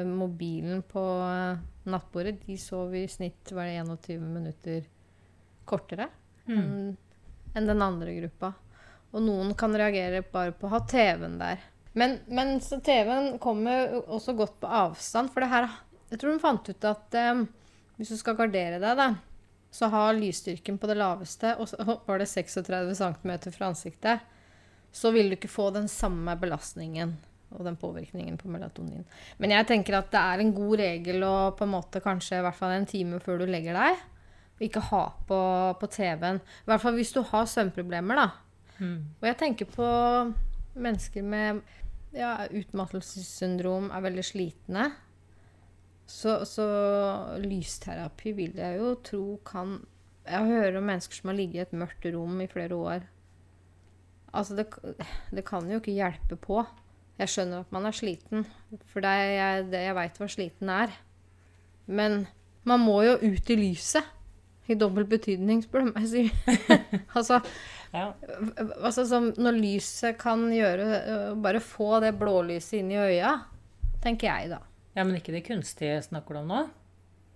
mobilen 0.08 0.84
på 0.86 1.04
nattbordet, 1.90 2.38
de 2.46 2.58
sov 2.62 2.94
i 2.96 3.08
snitt 3.10 3.52
var 3.52 3.66
det 3.66 3.82
21 3.82 4.30
minutter 4.38 4.86
kortere 5.66 6.12
enn 6.48 6.94
enn 7.54 7.70
den 7.70 7.82
andre 7.86 8.14
gruppa. 8.18 8.54
Og 9.14 9.22
noen 9.22 9.54
kan 9.58 9.76
reagere 9.78 10.24
bare 10.26 10.54
på 10.58 10.68
å 10.68 10.74
ha 10.74 10.80
TV-en 10.90 11.38
der. 11.42 11.62
Men, 11.94 12.18
men 12.26 12.56
så 12.66 12.80
TV-en 12.82 13.38
kommer 13.42 13.92
også 14.02 14.34
godt 14.38 14.56
på 14.64 14.70
avstand, 14.74 15.30
for 15.30 15.46
det 15.46 15.52
her 15.52 15.68
Jeg 16.14 16.22
tror 16.22 16.36
de 16.36 16.42
fant 16.44 16.70
ut 16.70 16.86
at 16.86 17.18
eh, 17.18 17.44
hvis 17.98 18.14
du 18.14 18.18
skal 18.20 18.38
gardere 18.38 18.78
deg, 18.78 19.00
da, 19.00 19.08
så 19.74 19.90
ha 19.90 20.06
lysstyrken 20.14 20.78
på 20.78 20.90
det 20.90 21.00
laveste, 21.00 21.56
og 21.58 21.70
så 21.72 21.98
var 22.06 22.22
det 22.22 22.30
36 22.30 22.94
cm 23.00 23.32
fra 23.56 23.72
ansiktet, 23.72 24.26
så 24.94 25.10
vil 25.16 25.32
du 25.32 25.40
ikke 25.40 25.50
få 25.50 25.72
den 25.74 25.90
samme 25.90 26.36
belastningen 26.38 27.16
og 27.54 27.66
den 27.66 27.78
påvirkningen 27.78 28.38
på 28.38 28.50
melatonin. 28.50 29.06
Men 29.42 29.54
jeg 29.54 29.68
tenker 29.70 29.98
at 29.98 30.10
det 30.14 30.22
er 30.22 30.42
en 30.42 30.54
god 30.54 30.76
regel 30.82 31.26
å 31.26 31.36
på 31.58 31.66
en 31.66 31.74
måte 31.74 32.02
kanskje 32.02 32.40
i 32.40 32.46
hvert 32.46 32.58
fall 32.58 32.74
en 32.74 32.90
time 32.90 33.20
før 33.22 33.42
du 33.42 33.46
legger 33.50 33.78
deg, 33.78 34.02
ikke 34.64 34.84
ha 34.92 35.04
på, 35.28 35.40
på 35.80 35.90
TV-en. 35.92 36.40
I 36.40 36.70
hvert 36.70 36.82
fall 36.82 36.98
hvis 36.98 37.14
du 37.14 37.22
har 37.30 37.50
søvnproblemer, 37.50 38.22
da. 38.22 38.28
Og 39.20 39.28
jeg 39.28 39.40
tenker 39.42 39.70
på 39.70 39.88
mennesker 40.74 41.26
med 41.26 41.62
ja, 42.14 42.46
utmattelsessyndrom 42.50 43.90
er 43.94 44.06
veldig 44.06 44.26
slitne. 44.26 44.88
Så, 46.14 46.36
så 46.46 46.66
lysterapi 47.42 48.36
vil 48.38 48.60
jeg 48.60 48.78
jo 48.78 48.94
tro 49.06 49.24
kan 49.48 49.80
Jeg 50.28 50.46
hører 50.48 50.78
om 50.80 50.86
mennesker 50.88 51.18
som 51.18 51.32
har 51.32 51.40
ligget 51.40 51.58
i 51.58 51.64
et 51.66 51.74
mørkt 51.82 52.06
rom 52.14 52.38
i 52.44 52.48
flere 52.48 52.78
år. 52.78 53.08
Altså, 54.34 54.56
det, 54.56 54.68
det 55.36 55.44
kan 55.46 55.68
jo 55.70 55.82
ikke 55.82 55.96
hjelpe 55.98 56.38
på. 56.40 56.62
Jeg 57.20 57.30
skjønner 57.30 57.66
at 57.66 57.74
man 57.76 57.86
er 57.86 57.94
sliten, 57.94 58.46
for 58.90 59.04
det 59.04 59.12
er 59.12 59.32
jeg, 59.36 59.66
det 59.74 59.82
jeg 59.84 59.98
veit 59.98 60.22
hva 60.22 60.30
sliten 60.32 60.72
er. 60.74 60.96
Men 61.86 62.24
man 62.66 62.82
må 62.82 63.02
jo 63.06 63.18
ut 63.20 63.52
i 63.54 63.58
lyset. 63.60 64.08
I 64.72 64.78
dobbel 64.80 65.04
betydning, 65.12 65.60
spør 65.66 65.84
du 65.84 65.92
meg. 65.92 66.32
altså, 67.18 67.42
Ja. 67.94 68.08
altså 68.80 69.04
som 69.06 69.28
når 69.38 69.58
lyset 69.60 70.16
kan 70.18 70.48
gjøre 70.50 70.86
øh, 70.88 71.42
Bare 71.44 71.60
få 71.62 72.00
det 72.02 72.16
blålyset 72.18 72.80
inn 72.80 72.94
i 72.96 72.98
øya, 72.98 73.36
tenker 74.02 74.32
jeg 74.32 74.54
da. 74.56 74.62
Ja, 74.94 75.04
men 75.04 75.18
ikke 75.18 75.34
det 75.34 75.44
kunstige 75.48 75.98
snakker 76.06 76.38
du 76.38 76.44
om 76.44 76.52
nå? 76.54 76.64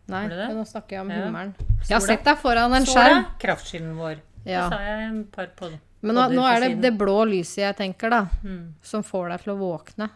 Nei, 0.07 0.27
nå 0.55 0.63
snakker 0.67 0.97
jeg 0.97 1.03
om 1.03 1.09
Ja. 1.11 1.47
Jeg 1.87 1.95
har 1.97 2.05
sett 2.05 2.23
deg 2.23 2.37
foran 2.39 2.73
en 2.73 2.85
Sola, 2.85 3.01
skjerm. 3.03 3.25
Kraftskillen 3.41 3.97
vår. 3.97 4.21
Ja. 4.45 4.67
Det 4.69 4.77
sa 4.77 4.83
jeg 4.85 5.09
en 5.09 5.23
par 5.25 5.49
på 5.57 5.71
Men 6.01 6.15
nå, 6.15 6.29
nå 6.37 6.45
er 6.47 6.63
det 6.63 6.69
det 6.85 6.93
blå 6.95 7.25
lyset 7.27 7.65
jeg 7.65 7.75
tenker, 7.75 8.13
da. 8.13 8.21
Mm. 8.43 8.77
Som 8.85 9.03
får 9.03 9.33
deg 9.33 9.43
til 9.43 9.53
å 9.55 9.57
våkne. 9.59 10.07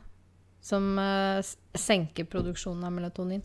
Som 0.61 0.93
uh, 1.01 1.41
senker 1.73 2.27
produksjonen 2.29 2.85
av 2.85 2.93
melatonin. 2.93 3.41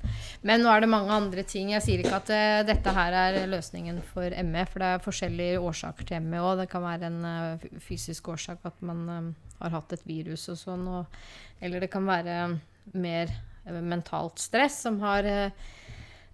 Men 0.46 0.62
nå 0.62 0.70
er 0.70 0.84
det 0.84 0.90
mange 0.92 1.16
andre 1.16 1.42
ting. 1.48 1.72
Jeg 1.72 1.82
sier 1.82 2.04
ikke 2.04 2.20
at 2.20 2.30
uh, 2.30 2.60
dette 2.68 2.94
her 2.94 3.16
er 3.24 3.40
løsningen 3.50 3.98
for 4.12 4.36
ME, 4.44 4.66
for 4.68 4.84
det 4.84 4.92
er 4.92 5.02
forskjellige 5.02 5.64
årsaker 5.64 6.10
til 6.12 6.22
ME 6.28 6.44
òg. 6.44 6.60
Det 6.60 6.68
kan 6.70 6.84
være 6.84 7.10
en 7.10 7.18
uh, 7.24 7.66
fysisk 7.82 8.28
årsak, 8.36 8.62
at 8.68 8.84
man 8.84 9.34
har 9.58 9.78
hatt 9.80 9.96
et 9.96 10.06
virus 10.06 10.46
og 10.52 10.60
sånn. 10.60 10.86
Og, 11.00 11.20
eller 11.64 11.82
det 11.82 11.90
kan 11.90 12.06
være 12.06 12.38
mer 12.94 13.32
mentalt 13.66 14.38
stress 14.38 14.80
som 14.86 15.00
har 15.00 15.24
eh, 15.24 15.50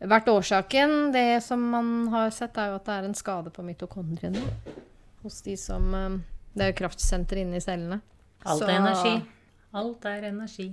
vært 0.00 0.28
årsaken. 0.28 1.12
Det 1.14 1.42
som 1.44 1.62
man 1.72 2.08
har 2.12 2.30
sett, 2.30 2.56
er 2.58 2.72
jo 2.72 2.78
at 2.80 2.84
det 2.88 2.96
er 2.98 3.08
en 3.08 3.14
skade 3.18 3.50
på 3.54 3.64
mitokondriene 3.66 4.42
hos 5.22 5.40
de 5.46 5.56
som 5.56 5.92
eh, 5.94 6.18
Det 6.52 6.64
er 6.66 6.72
jo 6.74 6.80
kraftsenter 6.82 7.38
inne 7.40 7.56
i 7.56 7.64
cellene. 7.64 8.00
Alt 8.44 8.58
Så- 8.60 8.68
er 8.68 8.76
energi. 8.76 9.14
Alt 9.72 10.04
er 10.04 10.26
energi. 10.28 10.68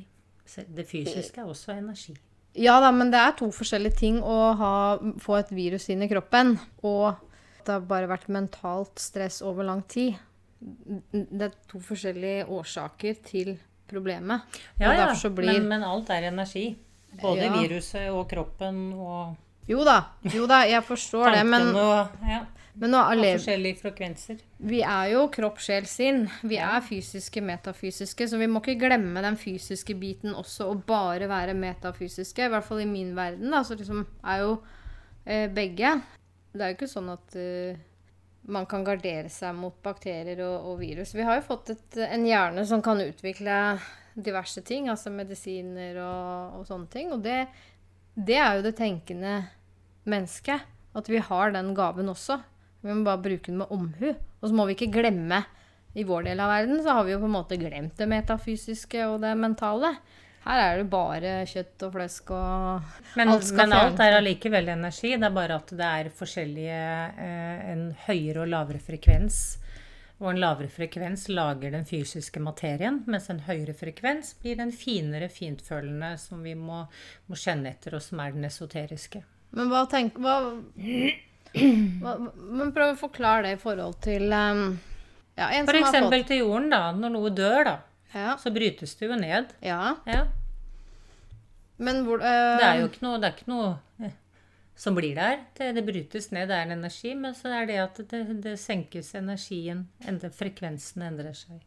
Det 0.67 0.83
fysiske 0.89 1.39
er 1.39 1.45
også 1.47 1.71
energi. 1.77 2.17
Ja 2.57 2.79
da, 2.81 2.89
men 2.91 3.11
det 3.13 3.19
er 3.21 3.35
to 3.37 3.47
forskjellige 3.53 3.95
ting 3.99 4.17
å 4.25 4.55
ha, 4.57 4.71
få 5.21 5.37
et 5.37 5.51
virus 5.53 5.85
inn 5.93 6.01
i 6.01 6.07
kroppen, 6.09 6.55
og 6.83 7.13
det 7.63 7.75
har 7.75 7.85
bare 7.85 8.09
vært 8.09 8.27
mentalt 8.33 8.99
stress 8.99 9.41
over 9.45 9.63
lang 9.63 9.83
tid. 9.87 10.17
Det 10.59 11.45
er 11.45 11.53
to 11.69 11.79
forskjellige 11.79 12.47
årsaker 12.49 13.21
til 13.23 13.53
problemet. 13.89 14.61
Ja, 14.79 14.93
ja, 14.93 15.09
så 15.15 15.31
blir 15.35 15.51
men, 15.59 15.67
men 15.73 15.83
alt 15.87 16.09
er 16.13 16.29
energi. 16.31 16.69
Både 17.21 17.47
Ja. 17.47 17.53
viruset 17.57 18.11
og 18.13 18.27
kroppen 18.29 18.93
og 18.93 19.35
Jo 19.69 19.83
da, 19.85 19.99
jo 20.33 20.47
da, 20.49 20.63
jeg 20.65 20.81
forstår 20.85 21.31
det, 21.35 21.43
men, 21.45 21.67
og 21.77 22.09
ja, 22.25 22.39
men 22.79 22.89
nå 22.93 23.01
alle, 23.11 23.33
forskjellige 23.37 23.77
frekvenser. 23.83 24.39
Vi 24.65 24.79
er 24.81 25.11
jo 25.11 25.27
kropp, 25.33 25.59
sjel, 25.61 25.85
sinn. 25.85 26.23
Vi 26.41 26.57
er 26.57 26.81
fysiske, 26.81 27.41
metafysiske, 27.45 28.27
så 28.31 28.37
vi 28.41 28.47
må 28.49 28.61
ikke 28.63 28.79
glemme 28.87 29.21
den 29.21 29.37
fysiske 29.37 29.93
biten 29.99 30.33
også, 30.33 30.69
og 30.71 30.85
bare 30.89 31.27
være 31.29 31.53
metafysiske. 31.53 32.45
I 32.45 32.49
hvert 32.49 32.65
fall 32.65 32.81
i 32.81 32.89
min 32.89 33.13
verden, 33.17 33.51
da, 33.53 33.61
så 33.63 33.77
liksom 33.77 34.05
er 34.23 34.41
jo 34.45 34.55
eh, 35.25 35.45
begge. 35.53 36.01
Det 36.53 36.61
er 36.65 36.71
jo 36.73 36.77
ikke 36.79 36.89
sånn 36.89 37.09
at 37.13 37.35
eh, 37.37 37.77
man 38.49 38.65
kan 38.69 38.83
gardere 38.85 39.29
seg 39.31 39.55
mot 39.57 39.77
bakterier 39.85 40.41
og, 40.45 40.71
og 40.71 40.79
virus. 40.81 41.13
Vi 41.15 41.25
har 41.25 41.39
jo 41.39 41.47
fått 41.47 41.73
et, 41.75 41.99
en 42.09 42.25
hjerne 42.27 42.65
som 42.67 42.83
kan 42.85 43.01
utvikle 43.03 43.55
diverse 44.19 44.63
ting, 44.65 44.89
altså 44.91 45.11
medisiner 45.13 45.99
og, 46.03 46.59
og 46.59 46.67
sånne 46.67 46.89
ting. 46.91 47.13
Og 47.15 47.23
det, 47.23 47.43
det 48.15 48.37
er 48.39 48.57
jo 48.57 48.65
det 48.65 48.75
tenkende 48.79 49.35
mennesket. 50.09 50.65
At 50.97 51.09
vi 51.11 51.21
har 51.21 51.53
den 51.53 51.73
gaven 51.77 52.09
også. 52.11 52.39
Vi 52.81 52.93
må 52.95 53.05
bare 53.05 53.21
bruke 53.21 53.51
den 53.51 53.59
med 53.61 53.73
omhu. 53.75 54.13
Og 54.13 54.47
så 54.47 54.55
må 54.55 54.65
vi 54.65 54.77
ikke 54.77 54.93
glemme 54.95 55.43
I 55.97 56.05
vår 56.07 56.29
del 56.29 56.41
av 56.41 56.51
verden 56.51 56.81
så 56.85 56.95
har 56.97 57.05
vi 57.05 57.13
jo 57.13 57.21
på 57.21 57.27
en 57.27 57.35
måte 57.35 57.57
glemt 57.59 57.97
det 57.99 58.07
metafysiske 58.09 59.05
og 59.09 59.19
det 59.23 59.35
mentale. 59.37 59.95
Her 60.45 60.61
er 60.63 60.77
det 60.79 60.85
bare 60.91 61.31
kjøtt 61.49 61.83
og 61.85 61.95
flesk 61.97 62.29
og 62.31 63.17
Men, 63.19 63.31
Alt 63.33 63.47
skal 63.49 63.67
men 63.67 63.75
alt 63.75 64.03
er 64.03 64.15
allikevel 64.17 64.71
energi. 64.71 65.15
Det 65.19 65.27
er 65.27 65.35
bare 65.35 65.57
at 65.59 65.73
det 65.75 65.89
er 65.89 66.11
forskjellige 66.15 66.83
eh, 67.25 67.65
En 67.73 67.89
høyere 68.07 68.45
og 68.45 68.53
lavere 68.53 68.79
frekvens. 68.83 69.41
Og 70.19 70.33
en 70.33 70.39
lavere 70.41 70.67
frekvens 70.71 71.27
lager 71.31 71.71
den 71.71 71.85
fysiske 71.87 72.41
materien, 72.43 73.03
mens 73.07 73.29
en 73.31 73.39
høyere 73.45 73.75
frekvens 73.77 74.33
blir 74.41 74.57
den 74.59 74.73
finere, 74.75 75.29
fintfølende 75.31 76.17
som 76.19 76.43
vi 76.43 76.57
må, 76.59 76.81
må 77.31 77.39
kjenne 77.39 77.71
etter, 77.71 77.95
og 77.95 78.03
som 78.03 78.19
er 78.19 78.35
den 78.35 78.47
esoteriske. 78.49 79.23
Men 79.55 79.71
hva 79.71 79.85
tenk... 79.91 80.19
Hva, 80.19 80.35
hva, 81.55 82.17
men 82.35 82.73
prøv 82.75 82.93
å 82.93 82.99
forklare 82.99 83.47
det 83.47 83.55
i 83.55 83.61
forhold 83.61 83.95
til 84.03 84.27
um, 84.27 84.75
ja, 85.39 85.47
en 85.55 85.69
For 85.69 85.79
eksempel 85.79 86.19
fått 86.19 86.33
til 86.33 86.43
jorden, 86.43 86.67
da. 86.75 86.81
Når 86.99 87.15
noe 87.15 87.31
dør, 87.33 87.63
da, 87.69 87.77
ja, 88.13 88.37
så 88.41 88.51
brytes 88.53 88.95
det 88.99 89.09
jo 89.09 89.15
ned. 89.19 89.53
ja, 89.61 89.95
Ja. 90.07 90.27
men 91.77 92.03
hvor 92.05 92.19
Det 92.19 92.65
er 92.65 92.81
jo 92.81 92.87
ikke 92.89 93.03
noe, 93.05 93.19
det 93.21 93.33
ikke 93.37 93.51
noe 93.51 93.69
eh, 94.03 94.15
som 94.79 94.95
blir 94.95 95.15
der. 95.15 95.41
Det, 95.57 95.73
det 95.75 95.83
brytes 95.85 96.29
ned, 96.31 96.47
det 96.47 96.55
er 96.55 96.67
en 96.67 96.77
energi, 96.77 97.13
men 97.15 97.33
så 97.35 97.51
er 97.51 97.65
det 97.67 97.77
at 97.83 97.97
det, 98.11 98.21
det 98.43 98.55
senkes 98.59 99.13
energien. 99.19 99.85
Endre, 100.07 100.29
frekvensen 100.31 101.03
endrer 101.03 101.35
seg. 101.35 101.59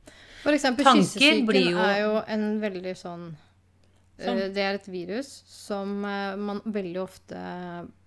For 0.42 0.52
eksempel 0.56 0.88
kyssesyken 0.88 1.76
er 1.76 1.98
jo 2.06 2.14
en 2.26 2.46
veldig 2.62 2.94
sånn 2.96 3.26
eh, 3.32 4.24
Sånn. 4.24 4.40
Det 4.54 4.62
er 4.64 4.78
et 4.78 4.88
virus 4.88 5.28
som 5.48 6.04
eh, 6.08 6.36
man 6.40 6.62
veldig 6.64 7.00
ofte 7.02 7.42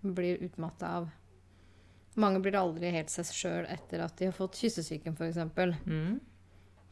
blir 0.02 0.42
utmatta 0.46 0.96
av. 1.02 1.10
Mange 2.16 2.40
blir 2.40 2.56
aldri 2.56 2.90
helt 2.96 3.12
seg 3.12 3.28
sjøl 3.36 3.66
etter 3.68 4.06
at 4.06 4.16
de 4.18 4.30
har 4.30 4.36
fått 4.38 4.56
kyssesyken, 4.62 5.18
f.eks. 5.20 5.42
Mm. 5.86 6.20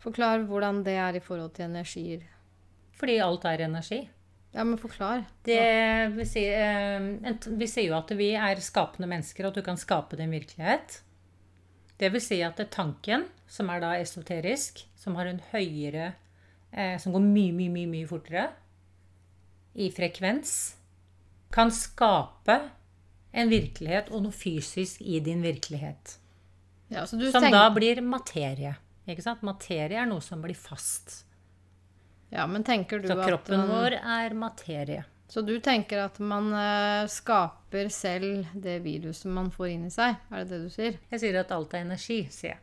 Forklar 0.03 0.43
hvordan 0.49 0.83
det 0.83 0.97
er 0.99 1.15
i 1.15 1.23
forhold 1.23 1.53
til 1.55 1.69
energier. 1.69 2.25
Fordi 2.99 3.17
alt 3.23 3.45
er 3.47 3.63
energi. 3.65 4.01
Ja, 4.53 4.63
men 4.63 4.77
forklar. 4.77 5.23
Det 5.41 5.61
vil 6.13 6.27
si, 6.29 6.43
eh, 6.45 7.07
vi 7.57 7.67
sier 7.67 7.87
jo 7.87 7.95
at 7.97 8.11
vi 8.17 8.33
er 8.37 8.59
skapende 8.61 9.09
mennesker, 9.09 9.47
og 9.47 9.53
at 9.53 9.61
du 9.61 9.65
kan 9.65 9.79
skape 9.79 10.19
din 10.19 10.33
virkelighet. 10.35 10.99
Det 11.97 12.11
vil 12.13 12.21
si 12.21 12.41
at 12.45 12.59
tanken, 12.73 13.25
som 13.47 13.69
er 13.69 13.81
da 13.81 13.95
esoterisk, 13.97 14.83
som 14.95 15.15
har 15.15 15.29
en 15.29 15.41
høyere 15.51 16.13
eh, 16.73 16.97
Som 16.97 17.13
går 17.13 17.21
mye, 17.21 17.53
mye, 17.53 17.69
mye, 17.69 17.89
mye 17.89 18.07
fortere 18.09 18.47
i 19.73 19.89
frekvens, 19.93 20.75
kan 21.53 21.71
skape 21.73 22.59
en 23.33 23.49
virkelighet 23.49 24.11
og 24.13 24.23
noe 24.25 24.33
fysisk 24.33 25.01
i 25.01 25.19
din 25.19 25.41
virkelighet. 25.41 26.17
Ja, 26.93 27.05
så 27.05 27.17
du 27.17 27.25
Som 27.31 27.45
tenker... 27.45 27.57
da 27.57 27.69
blir 27.73 28.01
materie. 28.05 28.75
Ikke 29.07 29.23
sant? 29.25 29.41
Materie 29.43 29.99
er 29.99 30.07
noe 30.09 30.21
som 30.23 30.41
blir 30.43 30.55
fast. 30.55 31.23
Ja, 32.33 32.45
men 32.47 32.63
tenker 32.63 33.01
du 33.03 33.07
Så 33.09 33.17
at 33.19 33.27
kroppen 33.27 33.57
man- 33.59 33.69
vår 33.69 33.93
er 33.99 34.33
materie. 34.33 35.03
Så 35.27 35.41
du 35.45 35.59
tenker 35.59 36.03
at 36.05 36.19
man 36.19 36.51
eh, 36.53 37.07
skaper 37.09 37.89
selv 37.89 38.45
det 38.53 38.81
viruset 38.83 39.25
man 39.33 39.49
får 39.51 39.69
inn 39.71 39.85
i 39.87 39.89
seg? 39.89 40.15
Er 40.31 40.43
det 40.43 40.49
det 40.51 40.61
du 40.63 40.69
sier? 40.69 40.97
Jeg 41.11 41.19
sier 41.23 41.39
at 41.39 41.51
alt 41.51 41.73
er 41.73 41.81
energi, 41.85 42.19
sier 42.29 42.51
jeg. 42.53 42.59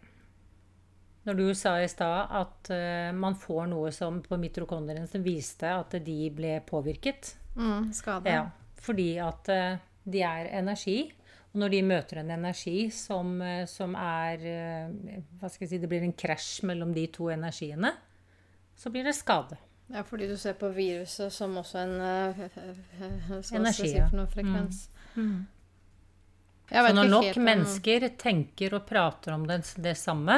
Når 1.26 1.36
du 1.36 1.54
sa 1.54 1.74
i 1.82 1.88
stad 1.90 2.30
at 2.30 2.70
eh, 2.72 3.10
man 3.12 3.34
får 3.36 3.66
noe 3.68 3.90
som 3.92 4.20
på 4.22 4.38
mitrokondrien 4.40 5.08
som 5.10 5.22
viste 5.22 5.68
at 5.68 5.90
de 6.04 6.30
ble 6.32 6.60
påvirket. 6.66 7.34
Mm, 7.56 7.90
skade. 7.92 8.30
Ja, 8.30 8.46
fordi 8.80 9.10
at 9.20 9.48
eh, 9.52 9.76
de 10.08 10.22
er 10.22 10.48
energi. 10.60 11.10
Og 11.52 11.58
når 11.64 11.68
de 11.72 11.80
møter 11.82 12.20
en 12.20 12.30
energi 12.30 12.90
som, 12.94 13.40
eh, 13.42 13.64
som 13.66 13.94
er 13.98 14.44
eh, 14.46 15.22
Hva 15.40 15.48
skal 15.50 15.64
jeg 15.66 15.70
si 15.72 15.78
Det 15.82 15.88
blir 15.90 16.02
en 16.06 16.12
krasj 16.12 16.62
mellom 16.70 16.92
de 16.94 17.06
to 17.10 17.24
energiene. 17.32 17.90
Så 18.76 18.90
blir 18.94 19.04
det 19.04 19.16
skade. 19.18 19.56
Ja, 19.90 20.04
fordi 20.06 20.28
du 20.30 20.36
ser 20.38 20.54
på 20.54 20.68
viruset 20.72 21.32
som 21.34 21.56
også 21.58 21.80
en 21.82 21.96
eh, 22.00 22.44
Energi, 23.58 23.88
si 23.90 24.00
for 24.12 24.26
frekvens? 24.30 24.84
Mm. 25.16 25.46
Jeg 26.70 26.86
Så 26.86 26.94
når 26.94 27.08
nok 27.10 27.24
helt 27.24 27.36
mennesker 27.42 28.00
mennesker 28.00 28.08
tenker 28.16 28.74
og 28.78 28.84
prater 28.86 29.34
om 29.34 29.46
det, 29.48 29.64
det 29.82 29.96
samme, 29.98 30.36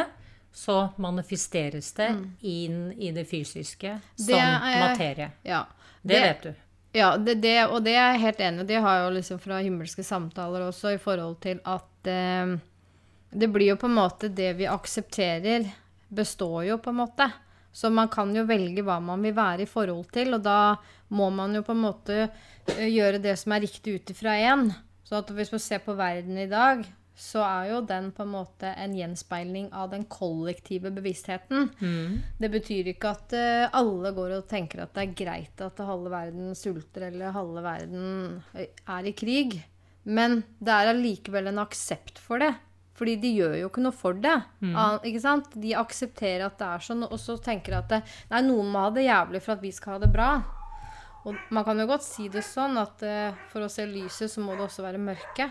så 0.53 0.79
manifesteres 0.97 1.93
det 1.97 2.09
inn 2.49 2.93
i 2.97 3.11
det 3.13 3.27
fysiske 3.29 3.99
som 4.17 4.25
Mm. 4.25 4.27
Det 4.27 4.39
er- 4.41 4.89
materie. 4.89 5.31
Ja. 5.45 5.65
Det, 6.03 6.23
vet 6.23 6.43
du. 6.43 6.55
Ja, 6.93 7.15
det, 7.17 7.39
det, 7.41 7.57
og 7.73 7.81
det 7.87 7.95
er 7.97 8.13
jeg 8.13 8.25
helt 8.27 8.41
enig 8.45 8.65
i. 8.65 8.69
Det 8.69 8.83
har 8.85 8.99
jo 9.05 9.13
liksom 9.15 9.41
fra 9.41 9.63
himmelske 9.65 10.05
samtaler 10.05 10.67
også, 10.67 10.93
i 10.93 11.01
forhold 11.01 11.39
til 11.41 11.63
at 11.65 12.11
eh, 12.13 12.53
det 13.33 13.49
blir 13.49 13.73
jo 13.73 13.79
på 13.81 13.89
en 13.89 13.97
måte 13.97 14.29
det 14.29 14.51
vi 14.59 14.69
aksepterer, 14.69 15.71
består 16.13 16.67
jo 16.69 16.77
på 16.85 16.93
en 16.93 17.01
måte. 17.01 17.31
Så 17.73 17.89
man 17.89 18.11
kan 18.13 18.35
jo 18.37 18.45
velge 18.45 18.85
hva 18.85 18.99
man 19.01 19.25
vil 19.25 19.33
være 19.33 19.65
i 19.65 19.71
forhold 19.71 20.11
til, 20.13 20.35
og 20.37 20.45
da 20.45 20.77
må 21.17 21.31
man 21.33 21.57
jo 21.57 21.65
på 21.65 21.73
en 21.73 21.85
måte 21.87 22.19
eh, 22.27 22.89
gjøre 22.93 23.23
det 23.25 23.39
som 23.41 23.57
er 23.57 23.65
riktig 23.65 23.97
ut 23.97 24.13
ifra 24.13 24.37
én. 24.37 24.69
Så 25.09 25.23
hvis 25.33 25.53
man 25.53 25.65
ser 25.65 25.81
på 25.85 25.97
verden 25.97 26.37
i 26.41 26.51
dag, 26.51 26.85
så 27.23 27.43
er 27.47 27.69
jo 27.71 27.81
den 27.87 28.09
på 28.15 28.25
en 28.25 28.33
måte 28.33 28.73
en 28.83 28.95
gjenspeiling 28.99 29.69
av 29.79 29.93
den 29.93 30.05
kollektive 30.11 30.91
bevisstheten. 30.95 31.69
Det 32.43 32.51
betyr 32.51 32.91
ikke 32.93 33.13
at 33.15 33.35
eh, 33.39 33.67
alle 33.79 34.11
går 34.17 34.35
og 34.41 34.49
tenker 34.51 34.83
at 34.83 34.97
det 34.97 35.05
er 35.05 35.15
greit 35.23 35.63
at 35.63 35.85
halve 35.87 36.11
verden 36.11 36.57
sulter 36.59 37.07
eller 37.13 37.37
halve 37.37 37.63
verden 37.63 38.43
er 38.57 39.07
i 39.07 39.15
krig. 39.15 39.61
Men 40.03 40.41
det 40.59 40.75
er 40.75 40.91
allikevel 40.91 41.53
en 41.53 41.63
aksept 41.63 42.19
for 42.19 42.43
det. 42.43 42.51
Fordi 42.99 43.15
de 43.23 43.31
gjør 43.39 43.55
jo 43.57 43.69
ikke 43.71 43.83
noe 43.83 43.97
for 43.97 44.19
det. 44.19 44.35
Mm. 44.61 44.75
ikke 45.09 45.23
sant? 45.23 45.55
De 45.59 45.73
aksepterer 45.79 46.45
at 46.47 46.59
det 46.61 46.69
er 46.69 46.85
sånn, 46.87 47.07
og 47.07 47.19
så 47.19 47.39
tenker 47.43 47.79
at 47.79 47.89
det, 47.91 48.03
nei, 48.31 48.43
noen 48.47 48.69
må 48.71 48.85
ha 48.85 48.91
det 48.95 49.07
jævlig 49.07 49.41
for 49.43 49.57
at 49.57 49.63
vi 49.65 49.73
skal 49.75 49.97
ha 49.97 50.03
det 50.03 50.11
bra. 50.13 50.33
Og 51.23 51.39
man 51.55 51.65
kan 51.67 51.79
jo 51.79 51.87
godt 51.89 52.05
si 52.05 52.29
det 52.31 52.43
sånn 52.47 52.77
at 52.83 53.03
uh, 53.07 53.45
for 53.51 53.65
å 53.65 53.71
se 53.71 53.87
lyset, 53.89 54.31
så 54.31 54.43
må 54.43 54.57
det 54.59 54.67
også 54.67 54.85
være 54.85 55.01
mørke. 55.03 55.49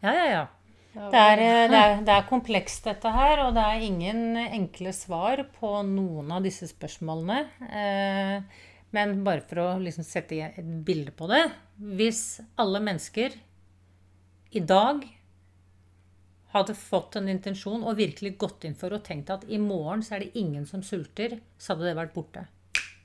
Ja, 0.00 0.12
ja, 0.16 0.26
ja. 0.32 0.44
Det 0.90 1.20
er, 1.20 1.38
eh, 1.38 1.68
det, 1.70 1.78
er, 1.78 2.00
det 2.06 2.14
er 2.16 2.26
komplekst, 2.26 2.82
dette 2.88 3.12
her, 3.14 3.44
og 3.44 3.54
det 3.54 3.62
er 3.62 3.84
ingen 3.86 4.34
enkle 4.40 4.92
svar 4.96 5.44
på 5.60 5.70
noen 5.86 6.32
av 6.34 6.42
disse 6.46 6.66
spørsmålene. 6.70 7.38
Eh, 7.70 8.66
men 8.96 9.20
bare 9.26 9.44
for 9.46 9.62
å 9.62 9.68
liksom 9.78 10.06
sette 10.06 10.40
et 10.48 10.70
bilde 10.82 11.12
på 11.14 11.28
det 11.30 11.44
Hvis 11.78 12.40
alle 12.58 12.80
mennesker 12.82 13.36
i 14.50 14.62
dag 14.66 15.04
hadde 16.50 16.74
fått 16.74 17.14
en 17.20 17.30
intensjon 17.30 17.84
og 17.86 18.00
virkelig 18.00 18.32
gått 18.40 18.66
inn 18.66 18.74
for 18.74 18.96
og 18.96 19.04
tenkt 19.06 19.30
at 19.30 19.44
i 19.46 19.60
morgen 19.62 20.02
så 20.02 20.16
er 20.16 20.24
det 20.24 20.40
ingen 20.40 20.64
som 20.66 20.82
sulter, 20.82 21.38
så 21.54 21.76
hadde 21.76 21.86
det 21.86 21.98
vært 22.00 22.16
borte. 22.16 22.42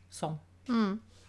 Sånn. 0.09 0.39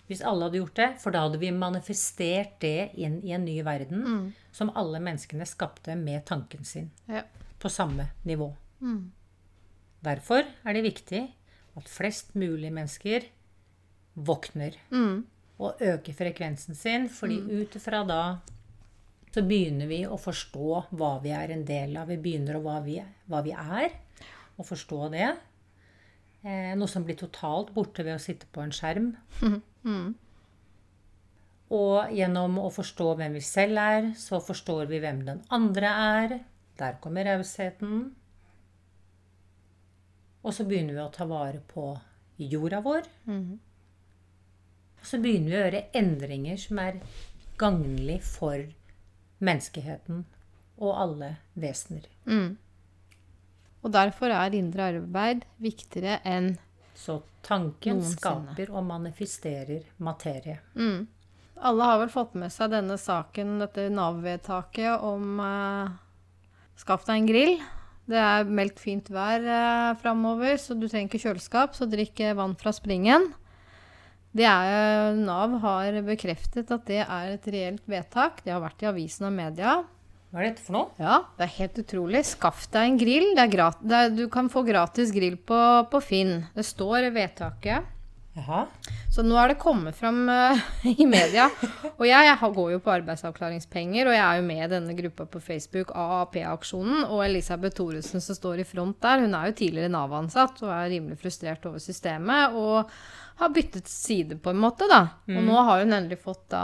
Hvis 0.07 0.21
alle 0.23 0.47
hadde 0.47 0.61
gjort 0.61 0.77
det, 0.79 0.89
for 1.03 1.11
da 1.11 1.25
hadde 1.25 1.39
vi 1.43 1.51
manifestert 1.51 2.61
det 2.63 2.93
inn 2.95 3.17
i 3.27 3.33
en 3.35 3.45
ny 3.45 3.57
verden 3.67 4.33
som 4.55 4.71
alle 4.79 5.01
menneskene 5.03 5.47
skapte 5.47 5.97
med 5.99 6.25
tanken 6.29 6.65
sin 6.65 6.91
Ja. 7.09 7.23
på 7.59 7.69
samme 7.69 8.07
nivå. 8.25 8.53
Derfor 10.05 10.45
er 10.65 10.73
det 10.77 10.85
viktig 10.85 11.23
at 11.77 11.89
flest 11.91 12.35
mulig 12.39 12.71
mennesker 12.73 13.27
våkner 14.17 14.77
og 15.59 15.81
øker 15.81 16.13
frekvensen 16.15 16.75
sin, 16.77 17.09
fordi 17.09 17.41
ut 17.63 17.75
ifra 17.77 18.05
da 18.07 18.21
så 19.35 19.43
begynner 19.45 19.87
vi 19.91 19.99
å 20.07 20.17
forstå 20.17 20.87
hva 20.97 21.21
vi 21.21 21.31
er 21.37 21.51
en 21.53 21.65
del 21.69 21.97
av. 22.01 22.09
Vi 22.09 22.17
begynner 22.17 22.57
å 22.57 22.63
hva 22.65 22.79
vi, 22.85 23.03
hva 23.29 23.43
vi 23.45 23.53
er, 23.53 23.91
og 24.57 24.65
forstå 24.65 25.11
det. 25.13 25.27
Eh, 26.47 26.73
noe 26.79 26.89
som 26.89 27.05
blir 27.05 27.17
totalt 27.21 27.75
borte 27.75 28.05
ved 28.07 28.15
å 28.17 28.23
sitte 28.23 28.47
på 28.53 28.63
en 28.63 28.71
skjerm. 28.73 29.11
Og 31.77 32.13
gjennom 32.15 32.59
å 32.63 32.69
forstå 32.71 33.15
hvem 33.19 33.39
vi 33.39 33.43
selv 33.43 33.81
er, 33.83 34.13
så 34.19 34.39
forstår 34.43 34.87
vi 34.91 35.01
hvem 35.03 35.25
den 35.27 35.41
andre 35.51 35.91
er. 36.21 36.37
Der 36.79 36.99
kommer 37.03 37.27
rausheten. 37.27 38.15
Og 40.47 40.55
så 40.55 40.67
begynner 40.69 40.95
vi 40.95 41.03
å 41.03 41.11
ta 41.15 41.27
vare 41.27 41.59
på 41.73 41.89
jorda 42.39 42.83
vår. 42.85 43.09
Og 45.01 45.07
så 45.07 45.19
begynner 45.23 45.51
vi 45.51 45.57
å 45.57 45.65
gjøre 45.65 45.87
endringer 45.99 46.61
som 46.61 46.79
er 46.83 47.01
gagnlig 47.59 48.21
for 48.27 48.63
menneskeheten 49.39 50.25
og 50.77 50.93
alle 50.93 51.33
vesener. 51.55 52.07
Og 53.83 53.93
derfor 53.95 54.31
er 54.35 54.55
indre 54.59 54.91
arbeid 54.93 55.45
viktigere 55.63 56.21
enn 56.27 56.57
Så 56.97 57.21
tanken 57.45 58.01
Noensinne. 58.01 58.17
skaper 58.17 58.73
og 58.73 58.87
manifesterer 58.89 59.85
materie. 60.03 60.59
Alle 61.57 61.89
har 61.89 62.01
vel 62.03 62.13
fått 62.13 62.35
med 62.37 62.53
seg 62.53 62.73
denne 62.73 62.97
saken, 63.01 63.59
dette 63.63 63.89
Nav-vedtaket 63.93 65.05
om 65.05 65.41
eh, 65.41 65.95
Skaff 66.77 67.07
deg 67.09 67.23
en 67.23 67.29
grill. 67.29 67.55
Det 68.07 68.19
er 68.21 68.45
meldt 68.45 68.81
fint 68.83 69.09
vær 69.11 69.41
eh, 69.41 69.95
framover, 70.03 70.59
så 70.61 70.77
du 70.77 70.85
trenger 70.87 71.09
ikke 71.09 71.25
kjøleskap, 71.25 71.77
så 71.77 71.89
drikk 71.89 72.21
eh, 72.21 72.37
vann 72.37 72.57
fra 72.61 72.75
springen. 72.77 73.31
Det 74.37 74.45
er, 74.45 75.17
Nav 75.17 75.57
har 75.63 75.97
bekreftet 76.05 76.71
at 76.75 76.85
det 76.89 77.01
er 77.07 77.31
et 77.33 77.47
reelt 77.49 77.87
vedtak. 77.89 78.43
Det 78.45 78.53
har 78.53 78.61
vært 78.61 78.85
i 78.85 78.91
avisen 78.91 79.31
og 79.31 79.33
media. 79.33 79.79
Hva 80.37 80.43
er 80.45 80.51
dette 80.51 80.67
for 80.67 80.75
noe? 80.77 80.89
Ja, 81.01 81.15
det 81.39 81.47
er 81.47 81.53
helt 81.63 81.79
utrolig. 81.81 82.21
Skaff 82.29 82.67
deg 82.69 82.91
en 82.91 82.99
grill. 83.01 83.31
Det 83.33 83.97
er 83.97 84.11
du 84.13 84.27
kan 84.29 84.51
få 84.53 84.67
gratis 84.67 85.09
grill 85.17 85.39
på, 85.41 85.61
på 85.89 86.01
Finn. 86.05 86.43
Det 86.53 86.65
står 86.69 87.07
i 87.07 87.13
vedtaket. 87.15 87.87
Jaha. 88.37 88.67
Så 89.15 89.25
nå 89.25 89.39
er 89.41 89.55
det 89.55 89.57
kommet 89.63 89.97
fram 89.97 90.27
uh, 90.29 90.61
i 90.93 91.07
media. 91.09 91.47
Og 91.95 92.05
jeg, 92.05 92.29
jeg 92.29 92.53
går 92.59 92.75
jo 92.75 92.83
på 92.85 92.93
arbeidsavklaringspenger, 92.99 94.11
og 94.11 94.13
jeg 94.19 94.25
er 94.27 94.43
jo 94.43 94.47
med 94.51 94.61
i 94.61 94.71
denne 94.75 94.97
gruppa 94.99 95.25
på 95.33 95.41
Facebook, 95.41 95.97
AAP-aksjonen. 95.97 97.07
Og 97.07 97.25
Elisabeth 97.25 97.81
Thoresen 97.81 98.21
som 98.21 98.37
står 98.37 98.61
i 98.61 98.69
front 98.69 99.01
der, 99.01 99.25
hun 99.25 99.41
er 99.41 99.49
jo 99.49 99.57
tidligere 99.63 99.95
Nav-ansatt 99.97 100.61
og 100.67 100.75
er 100.83 100.93
rimelig 100.99 101.17
frustrert 101.25 101.65
over 101.65 101.81
systemet. 101.81 102.61
Og 102.61 102.93
har 103.37 103.53
byttet 103.53 103.89
side, 103.89 104.39
på 104.41 104.51
en 104.51 104.61
måte, 104.61 104.87
da. 104.89 105.01
Og 105.29 105.43
nå 105.45 105.57
har 105.69 105.83
hun 105.83 105.93
endelig 105.93 106.23
fått 106.23 106.47
da 106.55 106.63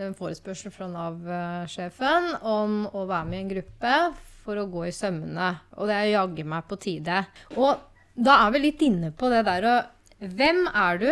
en 0.00 0.14
forespørsel 0.16 0.72
fra 0.72 0.88
Nav-sjefen 0.88 2.30
om 2.40 2.84
å 2.88 3.04
være 3.04 3.28
med 3.28 3.38
i 3.38 3.42
en 3.42 3.52
gruppe 3.52 3.98
for 4.44 4.60
å 4.60 4.68
gå 4.72 4.86
i 4.88 4.94
sømmene. 4.94 5.50
Og 5.76 5.90
det 5.90 5.98
er 5.98 6.12
jaggu 6.14 6.44
meg 6.48 6.64
på 6.70 6.78
tide. 6.80 7.22
Og 7.56 7.76
da 8.14 8.38
er 8.46 8.54
vi 8.54 8.64
litt 8.66 8.84
inne 8.86 9.12
på 9.16 9.32
det 9.32 9.44
der 9.48 9.68
og 9.72 9.90
Hvem 10.24 10.62
er 10.70 11.00
du? 11.02 11.08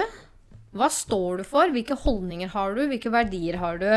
Hva 0.73 0.87
står 0.89 1.43
du 1.43 1.45
for? 1.45 1.69
Hvilke 1.75 1.99
holdninger 1.99 2.49
har 2.55 2.77
du? 2.77 2.87
Hvilke 2.89 3.11
verdier 3.13 3.59
har 3.61 3.81
du? 3.83 3.91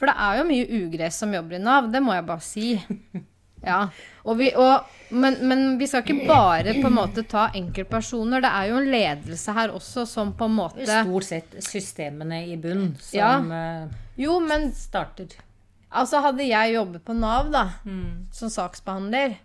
For 0.00 0.10
det 0.10 0.14
er 0.18 0.40
jo 0.40 0.46
mye 0.48 0.80
ugress 0.80 1.20
som 1.22 1.34
jobber 1.36 1.60
i 1.60 1.62
Nav, 1.62 1.92
det 1.92 2.00
må 2.02 2.16
jeg 2.16 2.26
bare 2.26 2.42
si. 2.42 2.72
Ja. 3.62 3.88
Og 4.26 4.38
vi, 4.38 4.48
og, 4.58 4.88
men, 5.10 5.36
men 5.48 5.62
vi 5.78 5.86
skal 5.86 6.02
ikke 6.02 6.26
bare 6.28 6.74
på 6.80 6.86
en 6.88 6.96
måte 6.96 7.22
ta 7.28 7.48
enkeltpersoner. 7.54 8.42
Det 8.42 8.50
er 8.50 8.68
jo 8.72 8.80
en 8.80 8.90
ledelse 8.90 9.54
her 9.56 9.72
også 9.74 10.04
som 10.10 10.32
på 10.38 10.48
en 10.50 10.56
måte 10.56 10.86
Stort 10.88 11.24
sett 11.28 11.54
systemene 11.62 12.42
i 12.50 12.56
bunn 12.56 12.92
som 13.00 13.18
Ja. 13.18 13.32
eh, 13.38 13.88
Jo, 14.18 14.38
men 14.40 14.72
starter. 14.76 15.26
altså 15.92 16.20
hadde 16.24 16.44
jeg 16.48 16.74
jobbet 16.74 17.04
på 17.04 17.14
Nav 17.14 17.50
da, 17.52 17.64
som 18.32 18.48
saksbehandler 18.50 19.38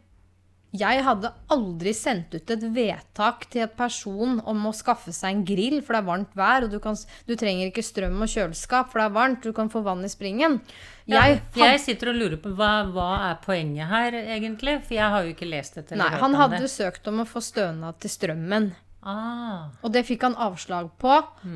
Jeg 0.76 1.00
hadde 1.06 1.30
aldri 1.54 1.94
sendt 1.96 2.34
ut 2.36 2.52
et 2.52 2.64
vedtak 2.76 3.46
til 3.50 3.64
et 3.64 3.76
person 3.80 4.42
om 4.44 4.66
å 4.68 4.74
skaffe 4.76 5.14
seg 5.16 5.32
en 5.32 5.44
grill, 5.48 5.78
for 5.82 5.96
det 5.96 6.02
er 6.02 6.08
varmt 6.10 6.34
vær, 6.38 6.66
og 6.68 6.74
du, 6.74 6.80
kan, 6.84 6.98
du 7.26 7.36
trenger 7.40 7.70
ikke 7.72 7.86
strøm 7.88 8.20
og 8.22 8.28
kjøleskap, 8.34 8.90
for 8.92 9.00
det 9.00 9.06
er 9.08 9.16
varmt, 9.16 9.46
du 9.48 9.56
kan 9.56 9.72
få 9.72 9.82
vann 9.86 10.04
i 10.04 10.12
springen. 10.12 10.60
Jeg 11.08 11.38
ja, 11.56 11.70
jeg 11.72 11.80
sitter 11.86 12.12
og 12.12 12.20
lurer 12.20 12.36
på 12.44 12.52
hva, 12.60 12.72
hva 12.92 13.08
er 13.30 13.38
poenget 13.46 13.88
her, 13.88 14.18
egentlig? 14.36 14.82
For 14.84 14.98
jeg 15.00 15.14
har 15.16 15.24
jo 15.24 15.32
ikke 15.38 15.48
lest 15.48 15.80
dette. 15.80 15.96
Nei, 15.96 16.10
han 16.20 16.36
hadde 16.36 16.60
det. 16.66 16.74
søkt 16.74 17.08
om 17.08 17.24
å 17.24 17.28
få 17.30 17.40
stønad 17.42 17.98
til 18.04 18.12
strømmen. 18.12 18.74
Ah, 19.08 19.70
Og 19.88 19.94
det 19.96 20.02
fikk 20.04 20.26
han 20.28 20.34
avslag 20.36 20.90
på, 21.00 21.14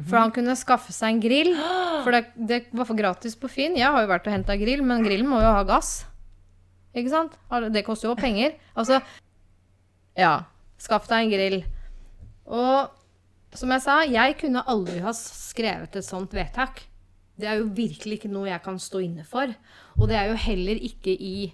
for 0.08 0.16
han 0.22 0.32
kunne 0.32 0.56
skaffe 0.56 0.94
seg 0.96 1.18
en 1.18 1.20
grill. 1.26 1.52
For 2.02 2.16
det, 2.16 2.22
det 2.34 2.58
var 2.74 2.88
for 2.90 2.98
gratis 2.98 3.36
på 3.38 3.46
Finn. 3.52 3.76
Jeg 3.78 3.86
har 3.92 4.02
jo 4.02 4.08
vært 4.10 4.26
og 4.26 4.34
henta 4.34 4.56
grill, 4.58 4.80
men 4.82 5.04
grillen 5.06 5.28
må 5.30 5.38
jo 5.38 5.52
ha 5.54 5.62
gass. 5.68 6.00
Ikke 6.96 7.12
sant? 7.12 7.38
Det 7.72 7.86
koster 7.88 8.10
jo 8.10 8.16
penger. 8.20 8.58
Altså 8.76 9.02
Ja. 10.18 10.44
Skaff 10.82 11.08
deg 11.08 11.26
en 11.28 11.32
grill. 11.32 11.60
Og 12.52 12.90
som 13.56 13.72
jeg 13.72 13.84
sa, 13.84 14.02
jeg 14.08 14.38
kunne 14.40 14.64
aldri 14.68 15.00
ha 15.04 15.12
skrevet 15.16 15.96
et 15.96 16.08
sånt 16.08 16.34
vedtak. 16.34 16.82
Det 17.38 17.48
er 17.48 17.60
jo 17.62 17.70
virkelig 17.76 18.20
ikke 18.20 18.32
noe 18.32 18.50
jeg 18.50 18.64
kan 18.66 18.80
stå 18.82 19.02
inne 19.06 19.24
for. 19.28 19.52
Og 20.00 20.10
det 20.10 20.18
er 20.18 20.32
jo 20.32 20.40
heller 20.40 20.82
ikke 20.82 21.14
i 21.14 21.54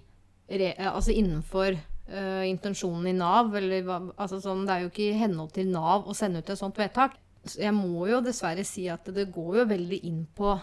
altså 0.49 1.11
innenfor 1.11 1.75
uh, 1.75 2.43
intensjonen 2.47 3.09
i 3.11 3.15
Nav. 3.17 3.53
Eller, 3.59 3.83
altså 4.15 4.39
sånn, 4.43 4.65
det 4.67 4.73
er 4.75 4.85
jo 4.85 4.91
ikke 4.93 5.09
i 5.09 5.19
henhold 5.19 5.51
til 5.57 5.69
Nav 5.73 6.07
å 6.07 6.15
sende 6.17 6.39
ut 6.39 6.49
et 6.53 6.59
sånt 6.59 6.79
vedtak. 6.79 7.17
Så 7.47 7.61
jeg 7.63 7.75
må 7.75 8.07
jo 8.09 8.21
dessverre 8.23 8.63
si 8.67 8.87
at 8.91 9.07
det 9.15 9.29
går 9.35 9.61
jo 9.61 9.67
veldig 9.69 10.01
inn 10.07 10.23
på 10.35 10.55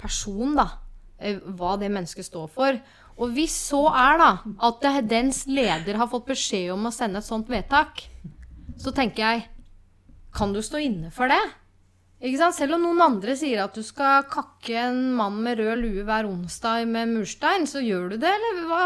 person, 0.00 0.54
da. 0.56 0.68
eh, 1.18 1.40
Hva 1.40 1.74
det 1.80 1.90
mennesket 1.92 2.28
står 2.28 2.48
for. 2.52 2.78
Og 3.20 3.34
hvis 3.36 3.52
så 3.68 3.82
er 3.92 4.20
da 4.20 4.30
at 4.66 4.86
dens 5.08 5.44
leder 5.50 5.98
har 6.00 6.08
fått 6.08 6.30
beskjed 6.30 6.72
om 6.72 6.88
å 6.88 6.94
sende 6.94 7.20
et 7.20 7.28
sånt 7.28 7.50
vedtak, 7.52 8.06
så 8.80 8.94
tenker 8.96 9.26
jeg 9.26 9.48
Kan 10.32 10.54
du 10.54 10.60
stå 10.62 10.78
inne 10.78 11.10
for 11.10 11.28
det? 11.28 11.40
Ikke 12.20 12.38
sant? 12.38 12.54
Selv 12.54 12.76
om 12.76 12.84
noen 12.84 13.00
andre 13.02 13.34
sier 13.36 13.64
at 13.64 13.74
du 13.74 13.82
skal 13.82 14.26
kakke 14.30 14.76
en 14.78 15.00
mann 15.16 15.40
med 15.42 15.58
rød 15.58 15.80
lue 15.80 16.04
hver 16.06 16.28
onsdag 16.28 16.84
med 16.86 17.10
murstein, 17.10 17.66
så 17.66 17.82
gjør 17.82 18.12
du 18.12 18.16
det, 18.22 18.30
eller 18.30 18.60
hva 18.68 18.84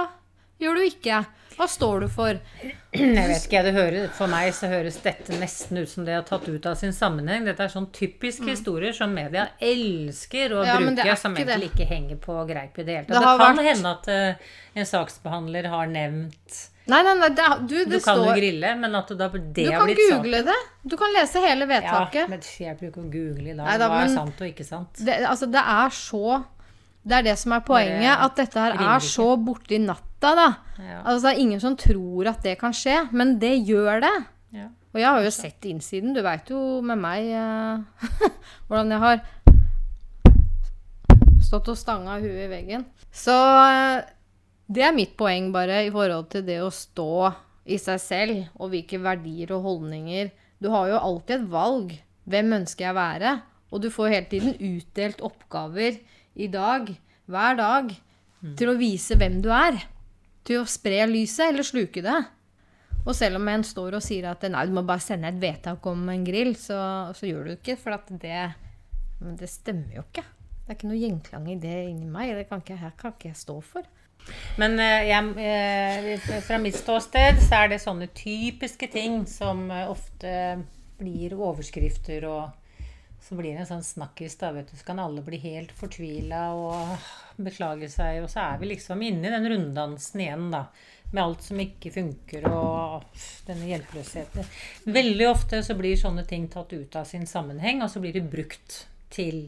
gjør 0.62 0.78
du 0.78 0.84
ikke? 0.86 1.18
Hva 1.56 1.66
står 1.70 2.00
du 2.00 2.08
for? 2.08 2.38
jeg 2.94 3.14
vet 3.28 3.44
ikke, 3.46 3.60
det 3.66 3.72
hører, 3.76 4.08
For 4.16 4.26
meg 4.30 4.52
så 4.56 4.66
høres 4.70 4.96
dette 5.02 5.36
nesten 5.38 5.78
ut 5.78 5.88
som 5.90 6.04
det 6.06 6.14
er 6.16 6.22
tatt 6.26 6.48
ut 6.48 6.66
av 6.66 6.74
sin 6.80 6.92
sammenheng. 6.94 7.44
Dette 7.46 7.62
er 7.66 7.68
sånn 7.72 7.88
typiske 7.94 8.46
historier 8.50 8.92
som 8.96 9.14
media 9.14 9.48
elsker 9.62 10.50
å 10.54 10.64
Mm. 10.64 10.66
Ja, 10.66 10.76
bruke, 10.78 11.16
som 11.16 11.34
det. 11.34 11.46
egentlig 11.46 11.70
ikke 11.72 11.86
henger 11.88 12.16
på 12.16 12.36
greip 12.48 12.78
i 12.78 12.82
det 12.84 12.96
hele 12.96 13.06
tatt. 13.06 13.14
Det 13.14 13.20
Det, 13.20 13.38
kan 13.38 13.56
vært- 13.56 13.68
hende 13.70 13.90
at 13.94 14.08
uh, 14.08 14.34
en 14.76 14.84
saksbehandler 14.84 15.68
har 15.68 15.86
nevnt 15.86 16.70
Nei, 16.86 16.98
nei, 17.02 17.14
nei, 17.16 17.28
det, 17.32 17.44
du, 17.66 17.84
Du 17.88 17.98
kan 17.98 18.18
kan 18.18 18.24
jo 18.26 18.32
grille, 18.36 18.74
men 18.76 18.94
at 18.94 19.08
det, 19.08 19.16
da, 19.16 19.28
det 19.30 19.54
Du 19.54 19.62
blitt 19.62 19.70
kan 19.72 19.86
Du 19.88 19.94
kan 19.94 20.18
google 20.22 20.42
det. 20.44 20.56
Du 20.86 20.96
kan 21.00 21.12
lese 21.14 21.40
hele 21.40 21.64
Ja, 21.64 21.80
vedtaket. 21.80 22.28
men 22.28 22.40
jeg 22.60 22.76
bruker 22.78 23.00
å 23.00 23.10
google 23.10 23.48
i 23.50 23.54
dag. 23.56 23.80
Hva 23.80 24.02
er 24.04 24.08
sant 24.12 24.40
og 24.42 24.46
ikke 24.50 24.66
sant? 24.66 24.92
det, 25.00 25.14
altså, 25.24 25.46
det 25.50 25.62
er 25.64 25.88
så 25.88 26.44
Det 27.06 27.12
er 27.18 27.22
det 27.22 27.38
som 27.38 27.52
er 27.52 27.60
poenget. 27.60 28.16
At 28.18 28.36
dette 28.36 28.54
her 28.60 28.72
er 28.72 28.98
så 29.00 29.36
borti 29.36 29.78
natta, 29.80 30.13
da. 30.38 30.48
Ja. 30.78 31.02
Altså, 31.02 31.20
det 31.26 31.32
er 31.34 31.42
ingen 31.44 31.60
som 31.62 31.76
tror 31.76 32.30
at 32.32 32.42
det 32.46 32.56
kan 32.60 32.74
skje, 32.76 32.96
men 33.12 33.36
det 33.42 33.52
gjør 33.68 34.00
det. 34.04 34.16
Ja. 34.54 34.68
Og 34.94 35.00
jeg 35.02 35.10
har 35.10 35.24
jo 35.26 35.32
sett 35.34 35.66
innsiden. 35.66 36.14
Du 36.14 36.22
veit 36.22 36.50
jo 36.50 36.80
med 36.86 37.00
meg 37.02 37.30
eh, 37.34 38.10
hvordan 38.68 38.94
jeg 38.94 39.02
har 39.02 39.24
stått 41.44 41.70
og 41.72 41.78
stanga 41.78 42.20
huet 42.22 42.44
i 42.46 42.50
veggen. 42.50 42.86
Så 43.14 43.34
eh, 43.34 44.04
det 44.70 44.86
er 44.86 44.96
mitt 44.96 45.16
poeng, 45.18 45.50
bare, 45.54 45.82
i 45.84 45.92
forhold 45.92 46.30
til 46.32 46.46
det 46.46 46.60
å 46.64 46.70
stå 46.72 47.32
i 47.64 47.78
seg 47.80 48.00
selv, 48.00 48.40
og 48.60 48.72
hvilke 48.72 49.00
verdier 49.02 49.54
og 49.56 49.66
holdninger. 49.66 50.30
Du 50.62 50.70
har 50.72 50.88
jo 50.92 51.00
alltid 51.00 51.40
et 51.40 51.50
valg. 51.52 51.94
Hvem 52.30 52.56
ønsker 52.60 52.86
jeg 52.86 52.94
å 52.94 52.98
være? 53.00 53.34
Og 53.74 53.82
du 53.82 53.90
får 53.92 54.12
hele 54.14 54.30
tiden 54.30 54.54
utdelt 54.54 55.20
oppgaver 55.26 55.98
i 56.34 56.48
dag, 56.48 56.88
hver 57.26 57.58
dag, 57.58 57.90
til 58.58 58.70
å 58.70 58.76
vise 58.78 59.16
hvem 59.18 59.40
du 59.44 59.50
er. 59.54 59.80
Til 60.44 60.60
å 60.60 60.68
spre 60.68 61.04
lyset 61.08 61.48
eller 61.48 61.66
sluke 61.66 62.02
det. 62.04 62.18
Og 63.04 63.12
selv 63.16 63.36
om 63.40 63.48
en 63.52 63.64
står 63.64 63.98
og 63.98 64.04
sier 64.04 64.30
at 64.30 64.44
nei, 64.48 64.64
du 64.68 64.76
må 64.76 64.84
bare 64.86 65.02
sende 65.04 65.28
et 65.28 65.40
vedtak 65.40 65.84
om 65.88 66.06
en 66.12 66.24
grill, 66.24 66.54
så, 66.56 66.78
så 67.16 67.28
gjør 67.28 67.44
du 67.44 67.52
det 67.52 67.58
ikke. 67.60 67.76
For 67.80 68.14
det, 68.22 68.38
det 69.40 69.50
stemmer 69.50 69.98
jo 69.98 70.06
ikke. 70.06 70.24
Det 70.64 70.72
er 70.72 70.78
ikke 70.78 70.88
noe 70.88 71.02
gjenklang 71.02 71.48
i 71.52 71.58
det 71.60 71.76
inni 71.90 72.08
meg. 72.08 72.32
Det 72.38 72.46
kan 72.48 72.64
ikke, 72.64 72.80
her 72.80 72.96
kan 73.00 73.12
ikke 73.12 73.28
jeg 73.32 73.40
stå 73.42 73.58
for. 73.64 73.88
Men 74.56 74.78
eh, 74.80 75.10
jeg, 75.10 75.32
eh, 75.44 76.28
fra 76.46 76.58
mitt 76.62 76.78
ståsted 76.78 77.42
så 77.44 77.64
er 77.64 77.74
det 77.74 77.82
sånne 77.82 78.08
typiske 78.16 78.88
ting 78.92 79.24
som 79.28 79.66
eh, 79.68 79.84
ofte 79.90 80.30
blir 80.96 81.34
overskrifter, 81.36 82.24
og 82.30 82.63
så 83.24 83.34
blir 83.34 83.54
det 83.54 83.62
en 83.62 83.68
sånn 83.68 83.86
snakkis, 83.86 84.36
da, 84.36 84.50
vet 84.52 84.68
du. 84.68 84.76
Så 84.76 84.84
kan 84.84 85.00
alle 85.00 85.22
bli 85.24 85.38
helt 85.40 85.72
fortvila 85.78 86.42
og 86.52 87.06
beklage 87.40 87.88
seg, 87.88 88.20
og 88.20 88.28
så 88.28 88.42
er 88.50 88.60
vi 88.60 88.68
liksom 88.74 89.00
inne 89.00 89.30
i 89.30 89.32
den 89.32 89.48
runddansen 89.48 90.20
igjen, 90.20 90.50
da. 90.52 90.66
Med 91.14 91.22
alt 91.22 91.44
som 91.46 91.60
ikke 91.62 91.92
funker, 91.94 92.44
og 92.50 93.06
denne 93.46 93.70
hjelpeløsheten. 93.70 94.48
Veldig 94.92 95.28
ofte 95.30 95.62
så 95.64 95.76
blir 95.78 95.96
sånne 95.96 96.26
ting 96.28 96.50
tatt 96.52 96.74
ut 96.74 96.96
av 97.00 97.08
sin 97.08 97.24
sammenheng, 97.30 97.80
og 97.84 97.92
så 97.92 98.02
blir 98.02 98.16
det 98.18 98.26
brukt 98.28 98.82
til 99.14 99.46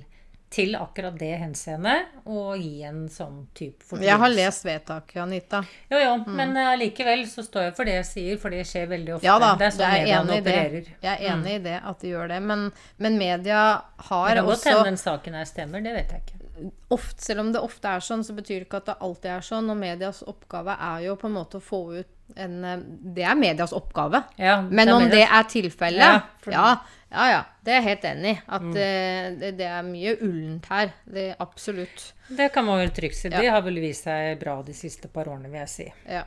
til 0.51 0.77
akkurat 0.79 1.17
det 1.19 1.33
henseendet 1.41 2.13
og 2.31 2.61
gi 2.61 2.85
en 2.87 3.03
sånn 3.11 3.41
type 3.57 3.83
fortvilelse. 3.83 4.07
Jeg 4.09 4.21
har 4.23 4.33
lest 4.33 4.65
vedtaket, 4.67 5.19
Anita. 5.25 5.63
Jo, 5.91 5.99
jo, 6.01 6.13
men 6.39 6.55
allikevel 6.63 7.25
så 7.29 7.43
står 7.45 7.69
jeg 7.69 7.75
for 7.77 7.89
det 7.91 7.97
jeg 7.97 8.09
sier, 8.13 8.39
for 8.41 8.55
det 8.55 8.63
skjer 8.69 8.87
veldig 8.93 9.17
ofte. 9.17 9.27
Ja 9.27 9.37
da, 9.43 9.53
det 9.59 9.67
er 9.69 9.75
sånn 9.75 9.97
jeg 9.97 10.07
er 10.07 10.21
enig 10.21 10.39
i 10.39 10.47
det. 10.47 10.57
Jeg 11.03 11.13
er 11.13 11.27
enig 11.35 11.59
i 11.59 11.63
det 11.67 11.77
at 11.83 12.01
de 12.05 12.15
gjør 12.15 12.33
det. 12.33 12.41
Men, 12.47 12.67
men 13.03 13.19
media 13.21 13.61
Det 13.99 14.09
har 14.13 14.33
kan 14.33 14.45
godt 14.47 14.59
også 14.59 14.77
hende 14.85 15.03
saken 15.03 15.39
her 15.41 15.51
stemmer, 15.51 15.85
det 15.85 15.95
vet 15.99 16.15
jeg 16.15 16.25
ikke. 16.25 16.73
ofte, 16.95 17.27
Selv 17.27 17.43
om 17.43 17.53
det 17.53 17.61
ofte 17.67 17.97
er 17.99 18.07
sånn, 18.07 18.25
så 18.25 18.37
betyr 18.39 18.61
det 18.63 18.69
ikke 18.69 18.85
at 18.85 18.93
det 18.93 18.99
alltid 19.09 19.33
er 19.35 19.49
sånn. 19.51 19.73
Og 19.75 19.81
medias 19.83 20.23
oppgave 20.31 20.79
er 20.79 21.09
jo 21.11 21.19
på 21.21 21.27
en 21.29 21.37
måte 21.41 21.59
å 21.59 21.65
få 21.65 21.83
ut 21.99 22.13
en 22.35 22.65
eh, 22.65 22.79
Det 23.17 23.25
er 23.25 23.35
medias 23.39 23.73
oppgave. 23.73 24.23
Ja, 24.37 24.63
Men 24.63 24.87
det 24.87 24.95
om 24.95 25.03
medias- 25.03 25.11
det 25.15 25.29
er 25.39 25.43
tilfellet 25.53 26.23
Ja, 26.53 26.79
ja, 27.11 27.27
ja, 27.31 27.43
Det 27.63 27.71
er 27.73 27.81
jeg 27.81 27.87
helt 27.87 28.05
enig 28.05 28.31
i. 28.33 28.41
At 28.49 28.63
mm. 28.63 28.73
det, 28.75 29.53
det 29.59 29.69
er 29.69 29.83
mye 29.87 30.17
ullent 30.21 30.67
her. 30.67 30.91
Det 31.05 31.35
Absolutt. 31.39 32.13
Det 32.29 32.53
kan 32.53 32.65
man 32.67 32.79
vel 32.83 32.91
trygt 32.91 33.17
si. 33.17 33.29
Det 33.31 33.47
har 33.47 33.63
vel 33.63 33.79
vist 33.81 34.05
seg 34.09 34.41
bra 34.41 34.59
de 34.67 34.75
siste 34.75 35.09
par 35.09 35.29
årene, 35.31 35.49
vil 35.53 35.63
jeg 35.63 35.71
si. 35.71 35.87
Ja. 36.11 36.25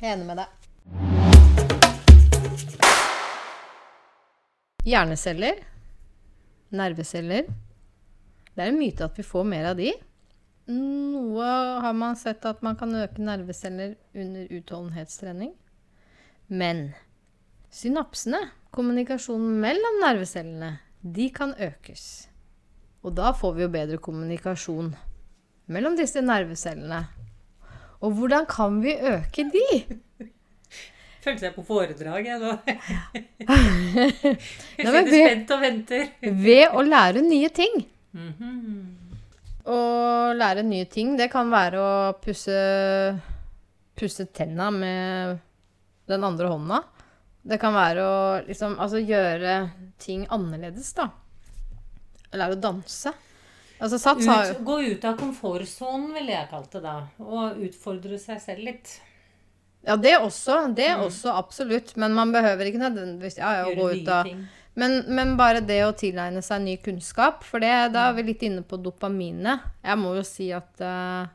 Jeg 0.00 0.10
er 0.10 0.16
enig 0.16 0.26
med 0.26 0.42
deg. 0.42 0.48
Hjerneceller. 4.88 5.62
Nerveceller. 6.70 7.48
Det 8.54 8.64
er 8.64 8.72
en 8.72 8.78
myte 8.78 9.06
at 9.06 9.18
vi 9.18 9.22
får 9.26 9.44
mer 9.46 9.70
av 9.70 9.76
de. 9.78 9.92
Noe 10.68 11.48
har 11.80 11.94
man 11.96 12.16
sett 12.20 12.44
at 12.48 12.60
man 12.62 12.76
kan 12.76 12.92
øke 12.94 13.22
nerveceller 13.24 13.94
under 14.14 14.50
utholdenhetstrening. 14.52 15.54
Men 16.48 16.90
synapsene, 17.72 18.40
kommunikasjonen 18.74 19.56
mellom 19.62 20.00
nervecellene, 20.04 20.74
de 21.00 21.30
kan 21.32 21.54
økes. 21.56 22.28
Og 23.04 23.14
da 23.16 23.32
får 23.36 23.54
vi 23.56 23.64
jo 23.64 23.70
bedre 23.72 24.00
kommunikasjon 24.02 24.92
mellom 25.72 25.96
disse 25.96 26.20
nervecellene. 26.24 27.04
Og 28.04 28.12
hvordan 28.18 28.44
kan 28.48 28.82
vi 28.84 28.92
øke 28.98 29.48
de? 29.54 29.66
Følte 31.24 31.48
jeg 31.48 31.54
på 31.56 31.64
foredrag, 31.66 32.26
jeg 32.28 32.38
nå. 32.40 32.52
Jeg 34.78 34.86
sitter 34.86 35.10
spent 35.10 35.50
og 35.50 35.60
venter. 35.64 36.06
Ved 36.22 36.76
å 36.76 36.84
lære 36.86 37.24
nye 37.24 37.48
ting. 37.52 37.82
Mhm. 38.12 38.97
Å 39.68 39.78
lære 40.36 40.64
nye 40.64 40.86
ting, 40.88 41.16
det 41.18 41.28
kan 41.32 41.50
være 41.52 41.80
å 41.82 41.92
pusse, 42.22 42.56
pusse 43.98 44.28
tenna 44.32 44.70
med 44.72 45.38
den 46.08 46.24
andre 46.24 46.48
hånda. 46.48 46.82
Det 47.48 47.58
kan 47.60 47.74
være 47.76 48.04
å 48.04 48.20
liksom 48.48 48.76
Altså 48.80 49.00
gjøre 49.00 49.58
ting 50.00 50.26
annerledes, 50.32 50.92
da. 50.96 51.10
Lære 52.32 52.56
å 52.56 52.60
danse. 52.60 53.12
Altså 53.78 53.98
Sats 54.02 54.26
har 54.26 54.50
Ut, 54.50 54.64
gå 54.66 54.78
ut 54.90 55.04
av 55.06 55.18
komfortsonen, 55.20 56.10
ville 56.16 56.34
jeg 56.34 56.48
kalt 56.50 56.72
det 56.74 56.82
da. 56.84 56.96
Og 57.22 57.60
utfordre 57.68 58.18
seg 58.20 58.40
selv 58.42 58.66
litt. 58.66 58.96
Ja, 59.86 59.96
det 59.96 60.16
også. 60.18 60.64
Det 60.74 60.90
også, 60.98 61.30
absolutt. 61.38 61.94
Men 61.96 62.16
man 62.16 62.32
behøver 62.34 62.68
ikke 62.68 62.82
nødvendigvis 62.82 63.38
ja, 63.38 63.52
ja, 63.60 63.68
å 63.68 63.76
gå 63.78 63.92
ut 63.94 64.10
av 64.12 64.26
ting. 64.26 64.42
Men, 64.78 65.00
men 65.10 65.34
bare 65.38 65.62
det 65.64 65.80
å 65.86 65.94
tilegne 65.96 66.42
seg 66.44 66.62
ny 66.62 66.76
kunnskap, 66.82 67.42
for 67.46 67.62
det, 67.62 67.72
da 67.94 68.08
er 68.08 68.18
vi 68.18 68.28
litt 68.30 68.44
inne 68.46 68.62
på 68.62 68.78
dopaminet. 68.78 69.64
Jeg 69.82 69.98
må 69.98 70.12
jo 70.14 70.22
si 70.26 70.52
at 70.54 70.84
uh, 70.84 71.26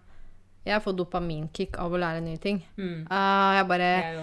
jeg 0.63 0.83
får 0.83 0.95
dopaminkick 0.95 1.75
av 1.81 1.91
å 1.91 1.99
lære 1.99 2.23
nye 2.23 2.39
ting. 2.39 2.61
Mm. 2.79 3.03
Uh, 3.09 3.49
jeg 3.57 3.67
bare 3.67 3.89
Jeg 3.91 4.21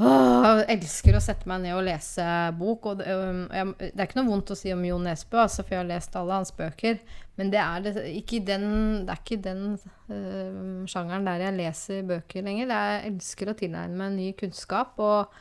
åh, 0.00 0.60
elsker 0.72 1.16
å 1.16 1.22
sette 1.24 1.48
meg 1.48 1.62
ned 1.64 1.76
og 1.76 1.86
lese 1.88 2.26
bok. 2.58 2.90
Og 2.90 3.00
det, 3.00 3.14
um, 3.16 3.46
jeg, 3.48 3.70
det 3.80 3.94
er 3.94 4.10
ikke 4.10 4.20
noe 4.20 4.28
vondt 4.28 4.52
å 4.52 4.58
si 4.60 4.74
om 4.74 4.84
Jo 4.84 4.98
Nesbø, 5.00 5.40
altså, 5.46 5.64
for 5.64 5.76
jeg 5.76 5.82
har 5.82 5.88
lest 5.88 6.18
alle 6.20 6.36
hans 6.36 6.52
bøker. 6.56 7.00
Men 7.40 7.52
det 7.54 7.62
er, 7.62 7.86
det, 7.86 7.94
ikke 8.18 8.42
den, 8.44 8.66
det 9.08 9.14
er 9.14 9.22
ikke 9.24 9.40
den 9.46 9.62
uh, 9.78 10.84
sjangeren 10.90 11.24
der 11.30 11.46
jeg 11.46 11.56
leser 11.62 12.04
bøker 12.12 12.44
lenger. 12.44 12.76
Er, 12.76 12.92
jeg 12.98 13.14
elsker 13.14 13.54
å 13.54 13.56
tilegne 13.56 14.02
meg 14.02 14.12
ny 14.18 14.28
kunnskap. 14.36 15.00
Og 15.00 15.32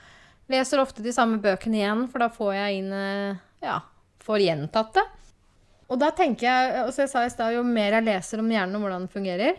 leser 0.50 0.82
ofte 0.82 1.06
de 1.06 1.14
samme 1.16 1.40
bøkene 1.44 1.80
igjen, 1.80 2.06
for 2.12 2.24
da 2.24 2.30
får 2.34 2.54
jeg 2.58 2.82
inn 2.82 2.92
eh, 2.96 3.40
Ja, 3.64 3.80
får 4.24 4.46
gjentatt 4.46 4.94
det. 4.98 5.06
Og 5.90 5.98
da 6.02 6.12
tenker 6.14 6.46
jeg, 6.46 6.82
og 6.86 6.94
så 6.94 7.04
jeg 7.04 7.12
sa 7.12 7.24
i 7.26 7.32
stad, 7.34 7.56
jo 7.56 7.66
mer 7.66 7.98
jeg 7.98 8.06
leser 8.06 8.42
om 8.44 8.50
hjernen 8.52 8.78
og 8.78 8.86
hvordan 8.86 9.06
den 9.06 9.14
fungerer, 9.14 9.58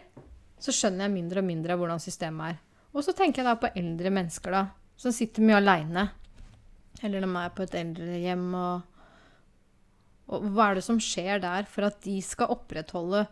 så 0.61 0.74
skjønner 0.74 1.09
jeg 1.09 1.14
mindre 1.16 1.42
og 1.42 1.48
mindre 1.48 1.74
av 1.74 1.83
hvordan 1.83 2.03
systemet 2.03 2.53
er. 2.53 2.61
Og 2.94 3.07
så 3.07 3.14
tenker 3.16 3.42
jeg 3.42 3.48
da 3.48 3.57
på 3.59 3.70
eldre 3.79 4.12
mennesker, 4.14 4.55
da, 4.55 4.62
som 5.00 5.14
sitter 5.14 5.46
mye 5.46 5.59
aleine. 5.59 6.07
Eller 7.03 7.24
de 7.24 7.31
er 7.40 7.53
på 7.55 7.64
et 7.64 7.76
eldrehjem 7.81 8.48
og 8.59 8.87
Og 10.31 10.44
hva 10.55 10.68
er 10.70 10.79
det 10.79 10.85
som 10.87 10.98
skjer 11.03 11.40
der 11.42 11.64
for 11.66 11.88
at 11.88 11.96
de 12.05 12.20
skal 12.22 12.53
opprettholde 12.55 13.24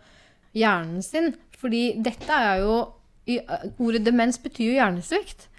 hjernen 0.56 1.02
sin? 1.04 1.34
Fordi 1.54 1.92
dette 2.02 2.32
er 2.32 2.64
jo 2.64 2.78
Ordet 3.28 4.06
demens 4.06 4.38
betyr 4.40 4.70
jo 4.70 4.76
hjernesvikt. 4.78 5.50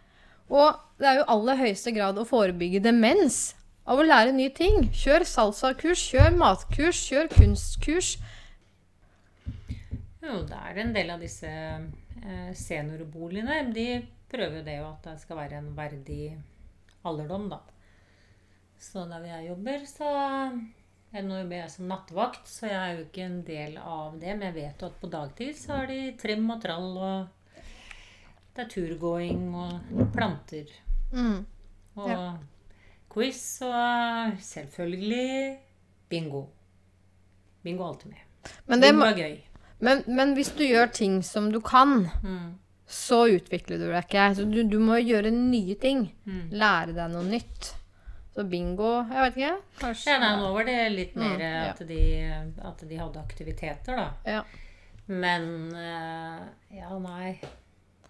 Og 0.49 0.77
det 0.99 1.07
er 1.07 1.19
jo 1.19 1.29
aller 1.35 1.59
høyeste 1.62 1.93
grad 1.95 2.17
å 2.17 2.27
forebygge 2.27 2.81
demens 2.83 3.53
av 3.89 4.01
å 4.01 4.05
lære 4.05 4.33
nye 4.35 4.51
ting. 4.53 4.89
Kjør 4.93 5.25
salsakurs, 5.29 6.01
kjør 6.12 6.35
matkurs, 6.38 7.01
kjør 7.09 7.29
kunstkurs. 7.35 8.15
Jo, 10.19 10.41
det 10.49 10.57
er 10.57 10.81
en 10.81 10.93
del 10.93 11.13
av 11.13 11.21
disse 11.23 11.49
eh, 11.49 12.51
seniorboligene. 12.57 13.62
De 13.73 13.88
prøver 14.29 14.59
jo 14.59 14.65
det 14.65 14.79
jo 14.81 14.89
at 14.89 15.07
det 15.07 15.15
skal 15.21 15.39
være 15.39 15.62
en 15.62 15.71
verdig 15.77 16.33
alderdom, 17.07 17.47
da. 17.53 17.62
Så 18.79 19.05
der 19.09 19.25
jeg 19.27 19.49
jobber, 19.51 19.88
så 19.89 20.12
Nå 21.09 21.39
jobber 21.39 21.55
jeg 21.57 21.71
som 21.73 21.88
nattevakt, 21.89 22.43
så 22.45 22.67
jeg 22.69 22.77
er 22.77 22.91
jo 22.93 23.05
ikke 23.07 23.23
en 23.25 23.39
del 23.41 23.79
av 23.81 24.19
det. 24.21 24.29
Men 24.35 24.51
jeg 24.51 24.55
vet 24.59 24.83
jo 24.83 24.89
at 24.91 24.99
på 25.01 25.09
dagtid 25.09 25.55
så 25.57 25.79
har 25.79 25.89
de 25.89 26.12
trim 26.21 26.45
og 26.54 26.60
trall, 26.62 26.91
og 27.02 27.38
det 28.60 28.65
er 28.67 28.71
turgåing 28.75 29.43
og 29.55 30.05
planter. 30.13 30.69
Mm. 31.15 31.45
Og 31.99 32.37
quiz 33.13 33.41
og 33.65 34.35
selvfølgelig 34.45 35.57
bingo. 36.12 36.43
Bingo 37.63 37.83
er 37.83 37.93
alltid 37.93 38.10
med. 38.13 38.25
Men, 38.67 38.79
det, 38.81 38.91
Bingo 38.93 39.05
er 39.05 39.17
gøy. 39.17 39.37
men, 39.79 40.03
men 40.07 40.33
hvis 40.37 40.51
du 40.55 40.63
gjør 40.63 40.91
ting 40.95 41.21
som 41.25 41.51
du 41.51 41.60
kan, 41.62 42.07
Mm. 42.23 42.53
så 42.89 43.25
utvikler 43.35 43.77
du 43.81 43.87
deg 43.91 44.03
ikke. 44.05 44.27
Så 44.35 44.45
du, 44.51 44.63
du 44.63 44.79
må 44.79 44.97
gjøre 45.01 45.31
nye 45.31 45.75
ting. 45.75 46.07
Mm. 46.25 46.49
Lære 46.51 46.95
deg 46.97 47.12
noe 47.13 47.23
nytt. 47.27 47.73
Så 48.35 48.43
bingo 48.47 49.03
Jeg 49.10 49.23
vet 49.25 49.37
ikke. 49.37 49.55
Kanskje 49.81 50.12
Ja, 50.13 50.19
nei, 50.21 50.35
nå 50.39 50.51
var 50.53 50.63
det 50.69 50.77
litt 50.93 51.15
mer 51.17 51.35
Mm, 51.35 51.41
ja. 51.41 51.63
at, 51.73 51.79
de, 51.89 52.01
at 52.69 52.83
de 52.89 52.97
hadde 53.01 53.19
aktiviteter, 53.19 53.97
da. 53.97 54.10
Ja. 54.25 54.43
Men 55.10 55.73
eh, 55.75 56.43
ja, 56.77 56.91
nei 57.01 57.39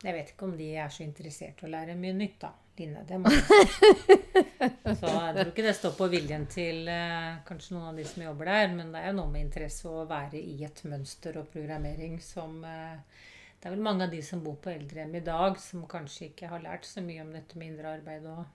Jeg 0.03 0.15
vet 0.15 0.29
ikke 0.31 0.45
om 0.47 0.53
de 0.57 0.69
er 0.79 0.91
så 0.93 1.03
interessert 1.03 1.59
i 1.59 1.65
å 1.67 1.71
lære 1.73 1.95
mye 1.99 2.15
nytt, 2.15 2.37
da. 2.39 2.53
Line, 2.79 3.01
det 3.03 3.17
må. 3.19 3.27
Så 4.99 5.09
jeg 5.09 5.33
tror 5.35 5.49
ikke 5.51 5.65
det 5.65 5.73
står 5.75 5.95
på 5.97 6.05
viljen 6.13 6.45
til 6.47 6.87
eh, 6.87 7.41
kanskje 7.47 7.73
noen 7.75 7.89
av 7.89 7.97
de 7.99 8.05
som 8.07 8.23
jobber 8.23 8.47
der, 8.47 8.69
men 8.77 8.93
det 8.93 9.01
er 9.01 9.09
jo 9.11 9.17
noe 9.17 9.31
med 9.33 9.43
interesse 9.43 9.89
å 9.91 10.05
være 10.07 10.39
i 10.39 10.53
et 10.63 10.79
mønster 10.87 11.35
og 11.41 11.49
programmering 11.51 12.15
som 12.23 12.61
eh, 12.63 13.25
Det 13.59 13.67
er 13.67 13.73
vel 13.75 13.83
mange 13.83 14.07
av 14.07 14.13
de 14.15 14.21
som 14.23 14.39
bor 14.45 14.55
på 14.63 14.71
eldrehjem 14.71 15.17
i 15.19 15.23
dag, 15.27 15.59
som 15.59 15.83
kanskje 15.91 16.29
ikke 16.29 16.47
har 16.53 16.63
lært 16.63 16.87
så 16.87 17.03
mye 17.03 17.25
om 17.25 17.33
dette 17.35 17.59
med 17.59 17.73
indre 17.73 17.97
arbeid 17.99 18.29
og 18.31 18.45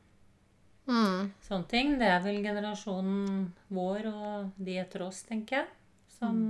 Mm. 0.85 1.31
sånne 1.41 1.65
ting. 1.69 1.95
Det 1.97 2.05
er 2.13 2.19
vel 2.21 2.43
generasjonen 2.45 3.47
vår 3.73 4.05
og 4.11 4.51
de 4.61 4.75
etter 4.83 5.01
oss, 5.07 5.23
tenker 5.25 5.63
jeg, 5.63 5.69
som 6.19 6.41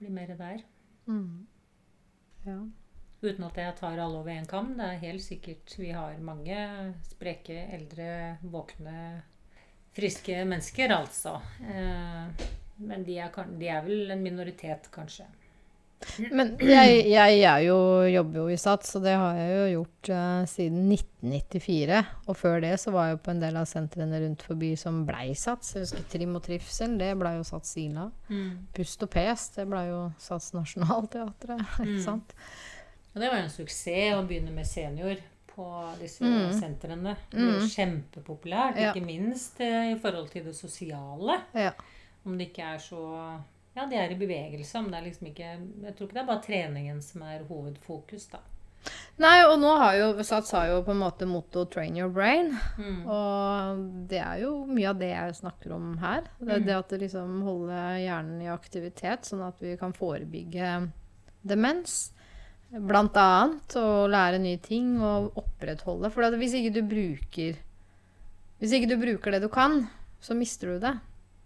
blir 0.00 0.10
mer 0.10 0.32
der. 0.38 0.64
Mm. 1.06 1.46
Ja. 2.46 2.56
Uten 3.24 3.46
at 3.46 3.60
jeg 3.60 3.76
tar 3.78 3.96
alle 3.98 4.18
over 4.20 4.32
én 4.34 4.48
kam. 4.48 4.74
Det 4.78 4.88
er 4.88 5.04
helt 5.06 5.24
sikkert 5.24 5.76
vi 5.80 5.92
har 5.96 6.18
mange 6.24 6.58
spreke, 7.08 7.56
eldre, 7.72 8.08
våkne, 8.42 9.22
friske 9.96 10.42
mennesker, 10.44 10.92
altså. 10.92 11.38
Eh, 11.64 12.44
men 12.84 13.06
de 13.06 13.16
er, 13.22 13.40
de 13.58 13.70
er 13.70 13.86
vel 13.86 14.12
en 14.12 14.22
minoritet, 14.22 14.90
kanskje. 14.92 15.26
Men 16.34 16.52
jeg, 16.60 17.04
jeg 17.08 17.38
jeg 17.40 17.66
jo, 17.68 17.78
jobber 18.12 18.42
jo 18.42 18.44
i 18.52 18.58
SATS, 18.60 18.92
og 18.98 19.04
det 19.06 19.14
har 19.16 19.38
jeg 19.38 19.54
jo 19.54 19.64
gjort 19.72 20.10
uh, 20.12 20.42
siden 20.50 20.92
1994. 20.92 22.00
Og 22.28 22.36
før 22.38 22.60
det 22.64 22.74
så 22.82 22.92
var 22.94 23.08
jeg 23.08 23.16
jo 23.16 23.22
på 23.24 23.32
en 23.34 23.42
del 23.42 23.58
av 23.60 23.68
sentrene 23.70 24.20
rundt 24.24 24.44
forbi 24.44 24.74
som 24.80 25.02
blei 25.08 25.30
SATS. 25.38 25.74
Jeg 25.76 25.86
husker 25.86 26.06
Trim 26.12 26.36
og 26.36 26.44
Trivsel, 26.44 26.98
det 27.00 27.14
blei 27.20 27.34
jo 27.38 27.46
SATS 27.48 27.76
Ila. 27.84 28.06
Pust 28.76 29.06
og 29.06 29.12
Pes, 29.14 29.48
det 29.56 29.66
blei 29.70 29.86
jo 29.90 30.06
SATS 30.20 30.52
Nationaltheatret. 30.58 31.64
Mm. 31.74 31.88
Ikke 31.90 32.02
sant? 32.04 32.32
Og 33.14 33.20
det 33.22 33.30
var 33.30 33.38
jo 33.38 33.44
en 33.44 33.50
suksess 33.50 34.14
å 34.18 34.26
begynne 34.26 34.50
med 34.54 34.66
senior 34.66 35.16
på 35.54 35.66
disse 36.00 36.24
Mm. 36.24 36.52
sentrene. 36.58 37.16
Det 37.30 37.38
ble 37.38 37.52
jo 37.60 37.68
kjempepopulært, 37.70 38.76
Ja. 38.76 38.92
ikke 38.92 39.06
minst 39.06 39.60
eh, 39.60 39.92
i 39.92 39.98
forhold 39.98 40.30
til 40.30 40.44
det 40.44 40.54
sosiale. 40.56 41.40
Ja. 41.54 41.70
Om 42.26 42.36
det 42.38 42.52
ikke 42.52 42.74
er 42.74 42.78
så 42.78 43.40
Ja, 43.76 43.86
de 43.86 43.96
er 43.96 44.10
i 44.10 44.14
bevegelse, 44.14 44.80
men 44.82 44.90
det 44.92 44.98
er 45.00 45.10
liksom 45.10 45.26
ikke 45.28 45.82
Jeg 45.82 45.96
tror 45.96 46.06
ikke 46.06 46.14
det 46.14 46.22
er 46.22 46.26
bare 46.26 46.42
treningen 46.42 47.02
som 47.02 47.22
er 47.22 47.40
hovedfokus, 47.48 48.26
da. 48.30 48.38
Nei, 49.18 49.42
og 49.46 49.58
nå 49.60 49.76
har 49.78 49.94
jo 49.96 50.22
SATS 50.22 50.50
har 50.52 50.66
jo 50.68 50.82
på 50.82 50.90
en 50.90 50.98
måte 50.98 51.26
motto 51.26 51.64
'train 51.64 51.96
your 51.96 52.08
brain'. 52.10 52.56
Mm. 52.78 53.06
Og 53.08 54.08
det 54.08 54.18
er 54.20 54.40
jo 54.42 54.64
mye 54.66 54.88
av 54.90 54.98
det 54.98 55.08
jeg 55.10 55.34
snakker 55.34 55.72
om 55.72 55.96
her. 55.98 56.22
Det, 56.40 56.60
Mm. 56.62 56.64
det 56.66 56.74
at 56.74 56.88
det 56.88 57.00
liksom 57.00 57.42
holder 57.42 57.98
hjernen 57.98 58.42
i 58.42 58.46
aktivitet, 58.48 59.20
sånn 59.24 59.46
at 59.48 59.58
vi 59.60 59.76
kan 59.76 59.92
forebygge 59.92 60.90
demens. 61.46 62.12
Blant 62.74 63.16
annet. 63.20 63.76
å 63.78 64.06
lære 64.10 64.40
nye 64.42 64.58
ting 64.62 64.96
og 64.98 65.36
opprettholde. 65.38 66.10
For 66.10 66.38
hvis 66.40 66.56
ikke 66.58 66.74
du 66.74 66.82
bruker 66.88 67.60
Hvis 68.58 68.72
ikke 68.74 68.88
du 68.90 68.96
bruker 68.98 69.34
det 69.34 69.42
du 69.44 69.50
kan, 69.52 69.84
så 70.22 70.34
mister 70.34 70.72
du 70.72 70.78
det. 70.82 70.94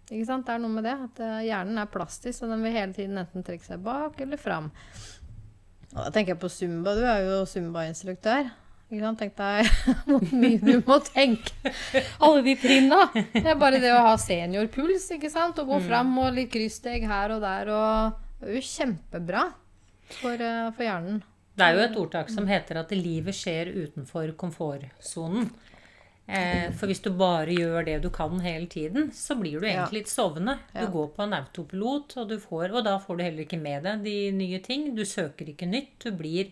Ikke 0.09 0.25
sant? 0.25 0.45
Det 0.47 0.55
er 0.55 0.61
noe 0.63 0.73
med 0.73 0.85
det. 0.87 0.95
At 1.09 1.21
eh, 1.25 1.45
hjernen 1.49 1.77
er 1.81 1.89
plastisk, 1.91 2.45
og 2.45 2.53
den 2.53 2.63
vil 2.63 2.77
hele 2.77 2.95
tiden 2.95 3.19
enten 3.19 3.45
trekke 3.45 3.65
seg 3.65 3.81
bak 3.83 4.17
eller 4.23 4.39
fram. 4.39 4.69
Og 5.89 5.99
da 5.99 6.09
tenker 6.13 6.35
jeg 6.35 6.41
på 6.41 6.51
Zumba. 6.53 6.95
Du 6.97 7.03
er 7.03 7.25
jo 7.25 7.43
Zumba-instruktør. 7.49 8.49
Tenk 8.89 9.35
deg 9.37 9.67
hvor 10.07 10.23
mye 10.33 10.57
du 10.63 10.79
må 10.87 10.97
tenke. 11.05 11.73
Alle 12.25 12.41
de 12.45 12.55
trinna. 12.57 13.03
Det 13.13 13.45
er 13.45 13.59
bare 13.59 13.81
det 13.81 13.91
å 13.93 14.05
ha 14.07 14.15
seniorpuls, 14.17 15.11
ikke 15.17 15.29
sant. 15.33 15.59
Og 15.61 15.75
gå 15.75 15.81
fram 15.85 16.15
og 16.23 16.33
litt 16.37 16.49
krysssteg 16.53 17.05
her 17.09 17.35
og 17.35 17.43
der. 17.45 17.69
Og 17.69 18.39
det 18.39 18.49
er 18.49 18.57
jo 18.57 18.65
kjempebra 18.69 19.43
for, 20.17 20.33
eh, 20.33 20.69
for 20.75 20.85
hjernen. 20.85 21.21
Det 21.59 21.65
er 21.65 21.75
jo 21.75 21.83
et 21.83 21.97
ordtak 21.99 22.29
som 22.31 22.47
heter 22.47 22.79
at 22.79 22.91
livet 22.95 23.35
skjer 23.35 23.73
utenfor 23.75 24.31
komfortsonen. 24.39 25.49
Eh, 26.29 26.67
for 26.77 26.85
hvis 26.91 27.01
du 27.01 27.09
bare 27.17 27.55
gjør 27.55 27.87
det 27.87 27.95
du 28.03 28.09
kan 28.13 28.35
hele 28.43 28.67
tiden, 28.69 29.07
så 29.15 29.33
blir 29.39 29.57
du 29.57 29.65
egentlig 29.65 30.03
litt 30.03 30.11
sovende. 30.11 30.59
Du 30.75 30.85
går 30.93 31.07
på 31.15 31.23
en 31.25 31.33
autopilot, 31.39 32.13
og, 32.21 32.27
du 32.29 32.37
får, 32.37 32.69
og 32.69 32.85
da 32.85 32.99
får 33.01 33.17
du 33.17 33.23
heller 33.25 33.47
ikke 33.47 33.61
med 33.61 33.87
deg 33.87 34.03
de 34.05 34.15
nye 34.37 34.59
ting. 34.61 34.91
Du 34.95 35.01
søker 35.09 35.49
ikke 35.49 35.67
nytt. 35.69 35.95
Du 36.05 36.13
blir, 36.15 36.51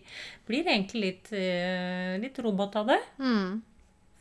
blir 0.50 0.66
egentlig 0.66 1.04
litt, 1.04 1.30
eh, 1.30 2.16
litt 2.18 2.40
robot 2.42 2.80
av 2.82 2.90
det. 2.90 2.98
Mm. 3.22 3.60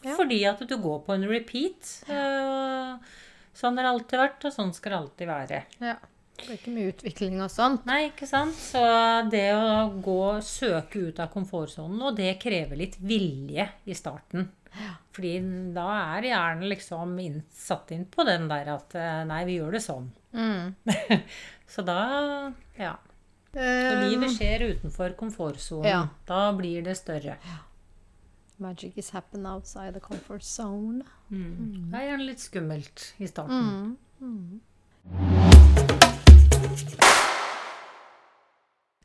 Ja. 0.05 0.13
Fordi 0.13 0.43
at 0.45 0.61
du 0.61 0.77
går 0.77 1.01
på 1.07 1.17
en 1.17 1.25
repeat. 1.25 1.95
Eh, 2.05 3.17
sånn 3.57 3.81
har 3.81 3.89
det 3.89 3.95
alltid 3.95 4.21
vært, 4.21 4.45
og 4.45 4.53
sånn 4.53 4.75
skal 4.77 4.93
det 4.93 5.01
alltid 5.01 5.33
være. 5.33 5.63
Ja. 5.81 5.97
Det 6.37 6.51
er 6.51 6.59
ikke 6.59 6.73
mye 6.75 6.91
utvikling 6.93 7.41
og 7.43 7.49
sånt. 7.51 7.87
Nei, 7.89 8.11
ikke 8.11 8.27
sant? 8.29 8.55
Så 8.55 8.83
det 9.31 9.47
å 9.55 9.87
gå 10.03 10.21
søke 10.45 11.07
ut 11.09 11.19
av 11.23 11.31
komfortsonen, 11.33 11.99
og 12.05 12.15
det 12.19 12.35
krever 12.41 12.79
litt 12.79 12.99
vilje 13.01 13.67
i 13.85 13.97
starten. 13.97 14.49
Fordi 15.15 15.33
da 15.73 15.87
er 16.17 16.29
hjernen 16.29 16.69
liksom 16.69 17.15
inn, 17.23 17.41
satt 17.49 17.91
inn 17.95 18.05
på 18.13 18.25
den 18.27 18.45
der 18.51 18.69
at 18.75 18.93
eh, 18.97 19.23
nei, 19.25 19.41
vi 19.49 19.57
gjør 19.57 19.73
det 19.79 19.81
sånn. 19.81 20.11
Mm. 20.37 20.75
Så 21.73 21.81
da 21.87 22.01
ja. 22.77 22.93
Så 23.53 23.63
Eh, 23.63 24.09
livet 24.09 24.35
skjer 24.35 24.67
utenfor 24.75 25.15
komfortsonen. 25.17 25.87
Ja. 25.89 26.01
Da 26.29 26.51
blir 26.53 26.83
det 26.85 26.97
større. 26.99 27.37
magic 28.59 28.97
is 28.97 29.09
happen 29.09 29.45
outside 29.45 29.93
the 29.93 29.99
comfort 29.99 30.43
zone. 30.43 31.03
Mm. 31.29 31.91
Det 31.91 31.99
er 31.99 32.07
gjerne 32.09 32.25
litt 32.25 32.41
skummelt 32.41 33.13
i 33.17 33.27
starten. 33.27 33.97
Mm. 34.19 35.96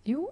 Jo, 0.05 0.27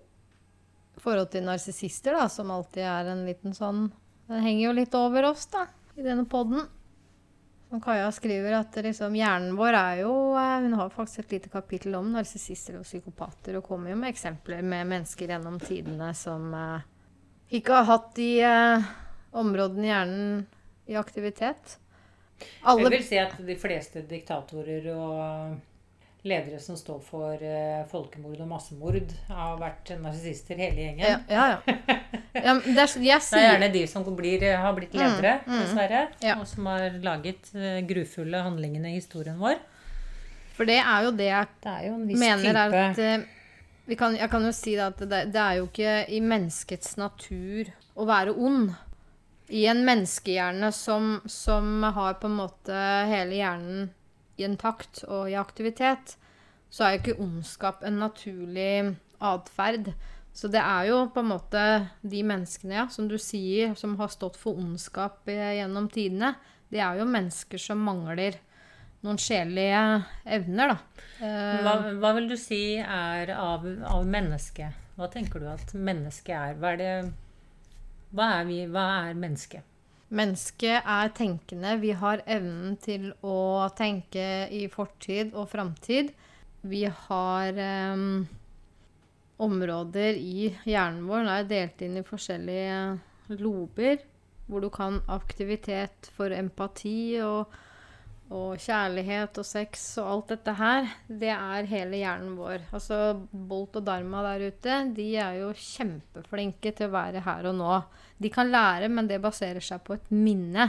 i 0.97 1.01
forhold 1.01 1.31
til 1.31 1.47
narsissister, 1.47 2.17
da, 2.19 2.27
som 2.29 2.51
alltid 2.51 2.83
er 2.83 3.11
en 3.13 3.25
liten 3.29 3.55
sånn 3.55 3.89
Den 4.31 4.45
henger 4.45 4.65
jo 4.65 4.75
litt 4.77 4.95
over 4.95 5.31
oss, 5.31 5.47
da, 5.51 5.65
i 5.99 6.05
denne 6.07 6.27
podden. 6.31 6.67
Som 7.71 7.81
Kaja 7.83 8.09
skriver, 8.11 8.57
at 8.59 8.75
liksom, 8.83 9.15
hjernen 9.15 9.55
vår 9.59 9.77
er 9.79 10.01
jo 10.03 10.13
eh, 10.35 10.57
Hun 10.65 10.75
har 10.79 10.91
faktisk 10.91 11.23
et 11.23 11.37
lite 11.37 11.53
kapittel 11.53 11.95
om 11.99 12.11
narsissister 12.15 12.81
og 12.81 12.87
psykopater, 12.87 13.59
og 13.59 13.67
kommer 13.67 13.93
jo 13.93 13.99
med 14.01 14.11
eksempler 14.11 14.63
med 14.67 14.91
mennesker 14.91 15.31
gjennom 15.31 15.59
tidene 15.63 16.11
som 16.19 16.51
eh, 16.55 16.89
ikke 17.61 17.79
har 17.79 17.87
hatt 17.91 18.11
de 18.19 18.31
eh, 18.47 18.91
områdene 19.39 19.87
i 19.87 19.93
hjernen 19.93 20.43
i 20.91 20.99
aktivitet. 20.99 21.79
Alle 22.67 22.89
Jeg 22.89 22.95
vil 22.97 23.07
si 23.07 23.19
at 23.23 23.39
de 23.47 23.59
fleste 23.59 24.03
diktatorer 24.11 24.91
og 24.97 25.59
ledere 26.27 26.59
som 26.61 26.77
står 26.77 27.01
for 27.05 27.41
uh, 27.41 27.81
folkemord 27.91 28.43
og 28.45 28.49
massemord, 28.51 29.15
har 29.31 29.57
vært 29.61 29.93
narsissister 30.03 30.59
hele 30.61 30.85
gjengen. 30.85 31.05
Ja, 31.07 31.19
ja. 31.31 31.47
ja. 31.49 31.99
ja 32.35 32.55
det 32.61 32.77
er, 32.77 32.95
jeg 33.07 33.25
Det 33.25 33.41
er 33.41 33.47
gjerne 33.47 33.73
de 33.75 33.85
som 33.89 34.07
blir, 34.17 34.45
har 34.61 34.77
blitt 34.77 34.95
ledere, 34.95 35.39
Mm, 35.47 35.53
mm. 35.53 35.61
dessverre. 35.65 36.07
Ja. 36.25 36.39
Og 36.41 36.49
som 36.49 36.69
har 36.71 37.01
laget 37.05 37.53
uh, 37.57 37.81
grufulle 37.89 38.45
handlingene 38.45 38.93
i 38.93 38.99
historien 39.01 39.41
vår. 39.41 39.61
For 40.57 40.69
det 40.69 40.81
er 40.83 41.05
jo 41.07 41.13
det 41.17 41.29
jeg 41.31 41.47
Det 41.65 41.77
jo 41.87 41.93
en 41.97 42.09
viss 42.09 42.21
mener 42.21 42.59
er 42.59 42.73
type 42.75 42.81
at 42.85 43.21
uh, 43.21 43.29
vi 43.91 43.97
kan, 43.97 44.15
Jeg 44.15 44.31
kan 44.31 44.45
jo 44.45 44.53
si 44.55 44.77
at 44.79 45.01
det, 45.01 45.25
det 45.35 45.41
er 45.41 45.55
jo 45.59 45.67
ikke 45.67 45.95
i 46.15 46.21
menneskets 46.23 46.95
natur 47.01 47.73
å 47.99 48.07
være 48.07 48.37
ond. 48.37 48.71
I 49.51 49.65
en 49.67 49.81
menneskehjerne 49.83 50.69
som, 50.71 51.17
som 51.27 51.83
har 51.83 52.21
på 52.21 52.29
en 52.31 52.37
måte 52.39 52.77
hele 53.11 53.41
hjernen 53.41 53.89
i 54.41 54.47
en 54.49 54.59
takt 54.61 55.05
og 55.07 55.31
i 55.31 55.39
aktivitet, 55.39 56.17
så 56.71 56.87
er 56.87 56.95
jo 56.95 57.01
ikke 57.03 57.23
ondskap 57.23 57.85
en 57.87 58.01
naturlig 58.01 58.97
atferd. 59.21 59.93
Så 60.33 60.49
det 60.49 60.61
er 60.63 60.87
jo 60.89 61.01
på 61.13 61.23
en 61.23 61.33
måte 61.33 61.65
de 62.07 62.23
menneskene, 62.27 62.77
ja, 62.79 62.87
som 62.93 63.09
du 63.11 63.19
sier, 63.21 63.75
som 63.79 63.97
har 64.01 64.13
stått 64.13 64.39
for 64.39 64.59
ondskap 64.59 65.27
eh, 65.29 65.57
gjennom 65.59 65.91
tidene, 65.91 66.37
det 66.71 66.79
er 66.85 67.01
jo 67.01 67.09
mennesker 67.11 67.59
som 67.59 67.83
mangler 67.83 68.39
noen 69.03 69.19
sjelelige 69.19 69.81
evner, 70.37 70.75
da. 70.75 71.07
Eh, 71.25 71.63
hva, 71.65 71.75
hva 71.99 72.13
vil 72.19 72.29
du 72.31 72.37
si 72.39 72.79
er 72.79 73.33
av, 73.35 73.67
av 73.67 74.07
mennesket? 74.07 74.87
Hva 74.99 75.09
tenker 75.11 75.43
du 75.43 75.49
at 75.51 75.75
mennesket 75.75 76.37
er? 76.37 76.61
Hva 76.61 76.75
er, 76.77 76.81
det, 76.81 77.75
hva 78.15 78.31
er, 78.37 78.47
vi, 78.49 78.61
hva 78.71 78.87
er 79.09 79.19
mennesket? 79.19 79.67
Mennesket 80.11 80.83
er 80.91 81.13
tenkende. 81.15 81.77
Vi 81.79 81.93
har 81.95 82.25
evnen 82.27 82.75
til 82.83 83.13
å 83.23 83.69
tenke 83.79 84.49
i 84.51 84.65
fortid 84.73 85.37
og 85.39 85.47
framtid. 85.53 86.11
Vi 86.67 86.83
har 86.85 87.61
em, 87.63 88.27
områder 89.41 90.19
i 90.19 90.51
hjernen 90.67 91.07
vår. 91.07 91.23
Den 91.23 91.33
er 91.37 91.51
delt 91.53 91.85
inn 91.87 92.01
i 92.01 92.07
forskjellige 92.07 93.39
lober, 93.39 94.03
hvor 94.51 94.67
du 94.67 94.71
kan 94.75 94.99
aktivitet 95.07 96.11
for 96.17 96.35
empati 96.35 97.21
og, 97.23 97.55
og 98.31 98.61
kjærlighet 98.63 99.39
og 99.43 99.47
sex 99.47 99.87
og 99.99 100.11
alt 100.13 100.29
dette 100.37 100.53
her. 100.55 100.91
Det 101.09 101.33
er 101.35 101.71
hele 101.71 101.99
hjernen 101.99 102.37
vår. 102.39 102.69
Altså 102.71 103.01
Bolt 103.33 103.81
og 103.81 103.87
Dharma 103.89 104.23
der 104.29 104.47
ute, 104.53 104.77
de 104.95 105.09
er 105.19 105.41
jo 105.41 105.51
kjempeflinke 105.57 106.71
til 106.79 106.87
å 106.87 106.95
være 106.95 107.25
her 107.27 107.51
og 107.51 107.59
nå. 107.59 107.81
De 108.23 108.31
kan 108.31 108.53
lære, 108.53 108.91
men 108.93 109.11
det 109.11 109.19
baserer 109.25 109.65
seg 109.65 109.83
på 109.87 109.99
et 109.99 110.13
minne. 110.15 110.69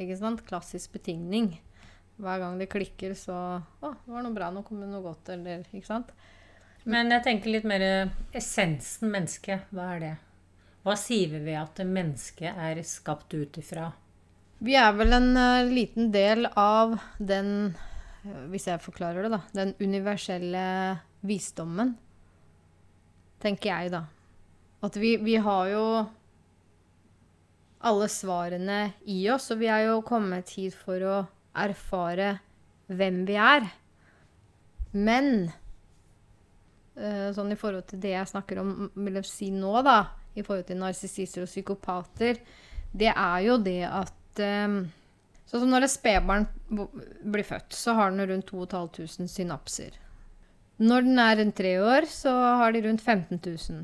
Ikke 0.00 0.16
sant? 0.16 0.40
Klassisk 0.48 0.96
betingning. 0.96 1.52
Hver 2.22 2.40
gang 2.40 2.58
det 2.60 2.70
klikker, 2.72 3.12
så 3.18 3.36
Å, 3.60 3.92
det 3.92 4.12
var 4.12 4.24
noe 4.24 4.36
bra, 4.36 4.48
nå 4.52 4.62
kom 4.64 4.80
det 4.80 4.88
noe 4.88 5.04
godt, 5.04 5.32
eller 5.34 5.64
Ikke 5.68 5.88
sant? 5.88 6.12
Men 6.88 7.12
jeg 7.12 7.22
tenker 7.26 7.52
litt 7.52 7.66
mer 7.68 7.84
essensen 8.34 9.12
menneske. 9.12 9.60
Hva 9.70 9.92
er 9.94 10.00
det? 10.02 10.14
Hva 10.82 10.96
sier 10.98 11.28
vi 11.30 11.44
ved 11.44 11.60
at 11.60 11.78
mennesket 11.86 12.56
er 12.58 12.80
skapt 12.86 13.36
ut 13.36 13.58
ifra? 13.60 13.92
Vi 14.62 14.76
er 14.78 14.92
vel 14.94 15.10
en 15.16 15.32
uh, 15.34 15.66
liten 15.66 16.12
del 16.14 16.46
av 16.54 16.94
den, 17.18 17.72
hvis 18.52 18.68
jeg 18.70 18.82
forklarer 18.84 19.26
det, 19.26 19.32
da, 19.34 19.40
den 19.56 19.72
universelle 19.82 20.64
visdommen. 21.26 21.96
Tenker 23.42 23.72
jeg, 23.72 23.90
da. 23.96 24.04
At 24.86 24.98
vi, 24.98 25.16
vi 25.22 25.34
har 25.42 25.70
jo 25.72 25.86
alle 27.82 28.06
svarene 28.10 28.78
i 29.10 29.18
oss, 29.34 29.50
og 29.50 29.58
vi 29.62 29.70
er 29.70 29.88
jo 29.88 29.98
kommet 30.06 30.54
hit 30.54 30.78
for 30.78 31.02
å 31.02 31.18
erfare 31.58 32.36
hvem 32.86 33.22
vi 33.26 33.36
er. 33.42 33.66
Men 34.94 35.50
eh, 36.94 37.28
sånn 37.34 37.50
i 37.50 37.58
forhold 37.58 37.90
til 37.90 38.02
det 38.02 38.14
jeg 38.14 38.30
snakker 38.30 38.62
om, 38.62 38.74
vil 38.94 39.18
jeg 39.18 39.30
si 39.30 39.50
nå, 39.54 39.74
da, 39.82 39.98
i 40.38 40.46
forhold 40.46 40.68
til 40.70 40.78
narsissister 40.82 41.42
og 41.42 41.50
psykopater, 41.50 42.38
det 42.92 43.10
er 43.10 43.38
jo 43.48 43.58
det 43.58 43.80
at 43.88 44.14
um, 44.40 44.78
Sånn 45.52 45.66
som 45.66 45.72
når 45.74 45.84
et 45.84 45.92
spedbarn 45.92 46.46
blir 46.72 47.44
født, 47.44 47.74
så 47.76 47.92
har 47.98 48.14
den 48.14 48.24
rundt 48.30 48.46
2500 48.48 49.28
synapser. 49.28 49.98
Når 50.80 51.04
den 51.04 51.20
er 51.20 51.34
rundt 51.42 51.58
tre 51.58 51.72
år, 51.76 52.06
så 52.08 52.32
har 52.62 52.72
de 52.72 52.80
rundt 52.86 53.04
15 53.04 53.36
000. 53.36 53.82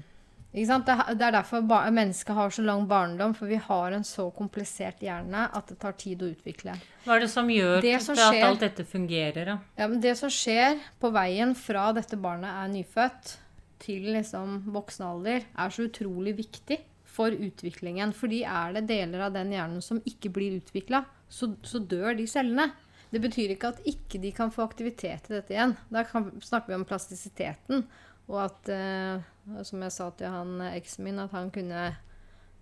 Ikke 0.49 0.69
sant? 0.71 0.89
Det 0.89 1.27
er 1.27 1.35
derfor 1.35 1.61
mennesket 1.69 2.33
har 2.35 2.55
så 2.57 2.65
lang 2.65 2.87
barndom, 2.89 3.35
for 3.37 3.53
vi 3.53 3.61
har 3.61 3.93
en 3.93 4.07
så 4.07 4.31
komplisert 4.33 5.05
hjerne 5.05 5.45
at 5.53 5.69
det 5.69 5.77
tar 5.83 5.93
tid 6.01 6.25
å 6.25 6.31
utvikle. 6.33 6.79
Hva 7.05 7.19
er 7.19 7.27
det 7.27 7.31
som 7.35 7.53
gjør 7.53 7.85
det 7.85 7.99
som 8.01 8.17
skjer, 8.17 8.41
at 8.41 8.49
alt 8.49 8.65
dette 8.65 8.89
fungerer, 8.89 9.53
da? 9.53 9.59
Ja, 9.77 9.91
det 9.93 10.17
som 10.17 10.33
skjer 10.33 10.81
på 11.03 11.13
veien 11.13 11.53
fra 11.53 11.91
dette 11.93 12.17
barnet 12.17 12.49
er 12.49 12.73
nyfødt, 12.73 13.37
til 13.79 14.09
liksom 14.17 14.63
voksen 14.75 15.05
alder, 15.07 15.45
er 15.53 15.71
så 15.71 15.85
utrolig 15.85 16.33
viktig 16.41 16.81
for 17.19 17.35
utviklingen. 17.35 18.15
Fordi 18.17 18.43
er 18.47 18.77
det 18.79 18.87
deler 18.91 19.27
av 19.27 19.37
den 19.37 19.53
hjernen 19.55 19.85
som 19.85 20.03
ikke 20.09 20.33
blir 20.35 20.59
utvikla, 20.61 21.05
så, 21.29 21.53
så, 21.67 21.83
dør 21.83 22.15
de 22.19 22.27
cellene. 22.31 22.71
Det 23.13 23.21
betyr 23.25 23.55
ikke 23.55 23.73
at 23.73 23.87
ikke 23.89 24.21
de 24.23 24.33
kan 24.37 24.53
få 24.53 24.65
aktivitet 24.67 25.31
i 25.31 25.35
dette 25.39 25.55
igjen. 25.55 25.75
Da 25.93 26.05
kan, 26.09 26.31
snakker 26.45 26.73
vi 26.73 26.79
om 26.79 26.89
plastisiteten. 26.89 27.87
Og 28.29 28.43
at, 28.45 28.69
eh, 28.73 29.63
som 29.65 29.85
jeg 29.85 29.95
sa 29.95 30.11
til 30.17 30.33
han 30.33 30.61
eksen 30.75 31.07
min, 31.07 31.21
at 31.23 31.33
han 31.33 31.49
kunne 31.53 31.89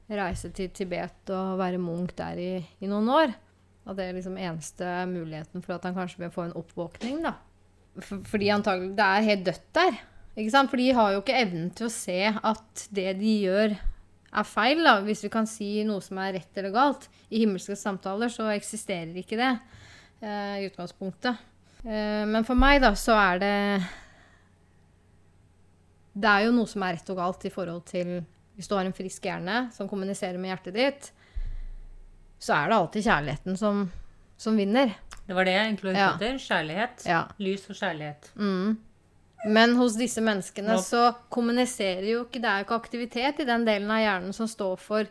reise 0.07 0.53
til 0.55 0.71
Tibet 0.71 1.33
og 1.35 1.57
være 1.59 1.83
munk 1.83 2.15
der 2.19 2.39
i, 2.39 2.53
i 2.79 2.91
noen 2.91 3.11
år. 3.11 3.35
At 3.87 3.99
det 3.99 4.07
er 4.07 4.17
liksom 4.17 4.39
eneste 4.39 4.93
muligheten 5.11 5.63
for 5.63 5.77
at 5.77 5.87
han 5.87 5.97
kanskje 5.97 6.25
vil 6.25 6.35
få 6.35 6.47
en 6.47 6.57
oppvåkning, 6.59 7.21
da. 7.27 7.37
For, 7.97 8.21
fordi 8.29 8.51
antagelig 8.53 8.93
Det 8.99 9.05
er 9.05 9.27
helt 9.31 9.45
dødt 9.47 9.69
der. 9.75 9.99
Ikke 10.37 10.53
sant? 10.53 10.71
For 10.71 10.81
de 10.81 10.89
har 10.93 11.13
jo 11.15 11.23
ikke 11.23 11.39
evnen 11.39 11.71
til 11.75 11.89
å 11.89 11.93
se 11.93 12.19
at 12.29 12.87
det 12.95 13.15
de 13.21 13.37
gjør, 13.47 13.77
er 14.33 14.47
feil, 14.49 14.83
da, 14.85 14.99
hvis 15.07 15.25
vi 15.25 15.31
kan 15.33 15.47
si 15.49 15.71
noe 15.87 16.03
som 16.05 16.19
er 16.23 16.35
rett 16.39 16.59
eller 16.59 16.75
galt. 16.75 17.09
I 17.31 17.45
himmelske 17.45 17.77
samtaler 17.79 18.33
så 18.33 18.49
eksisterer 18.53 19.15
ikke 19.21 19.39
det 19.39 19.53
eh, 20.23 20.57
i 20.63 20.67
utgangspunktet. 20.69 21.39
Eh, 21.85 22.25
men 22.29 22.47
for 22.47 22.59
meg, 22.59 22.81
da, 22.85 22.95
så 22.99 23.17
er 23.19 23.43
det 23.43 23.57
Det 26.17 26.31
er 26.31 26.47
jo 26.47 26.55
noe 26.57 26.71
som 26.71 26.83
er 26.83 26.97
rett 26.97 27.11
og 27.13 27.19
galt 27.21 27.45
i 27.45 27.53
forhold 27.53 27.85
til 27.87 28.17
Hvis 28.57 28.71
du 28.71 28.75
har 28.75 28.89
en 28.89 28.97
frisk 28.97 29.29
hjerne 29.29 29.67
som 29.77 29.89
kommuniserer 29.89 30.41
med 30.41 30.55
hjertet 30.55 30.75
ditt, 30.75 31.11
så 32.41 32.57
er 32.57 32.71
det 32.71 32.77
alltid 32.77 33.05
kjærligheten 33.05 33.57
som, 33.61 33.85
som 34.41 34.57
vinner. 34.57 34.95
Det 35.27 35.37
var 35.37 35.45
det 35.45 35.53
jeg 35.53 35.67
egentlig 35.67 35.93
ute. 35.93 36.31
Kjærlighet. 36.41 37.05
Ja. 37.09 37.21
Lys 37.43 37.65
og 37.69 37.77
kjærlighet. 37.77 38.31
Mm. 38.37 38.77
Men 39.47 39.77
hos 39.79 39.95
disse 39.99 40.23
menneskene 40.25 40.75
ja. 40.75 40.83
så 40.83 41.03
kommuniserer 41.31 42.07
jo 42.11 42.25
ikke 42.25 42.41
Det 42.43 42.51
er 42.51 42.63
jo 42.63 42.67
ikke 42.67 42.79
aktivitet 42.81 43.43
i 43.43 43.47
den 43.49 43.67
delen 43.69 43.91
av 43.95 44.03
hjernen 44.03 44.35
som 44.35 44.49
står 44.51 44.81
for 44.83 45.11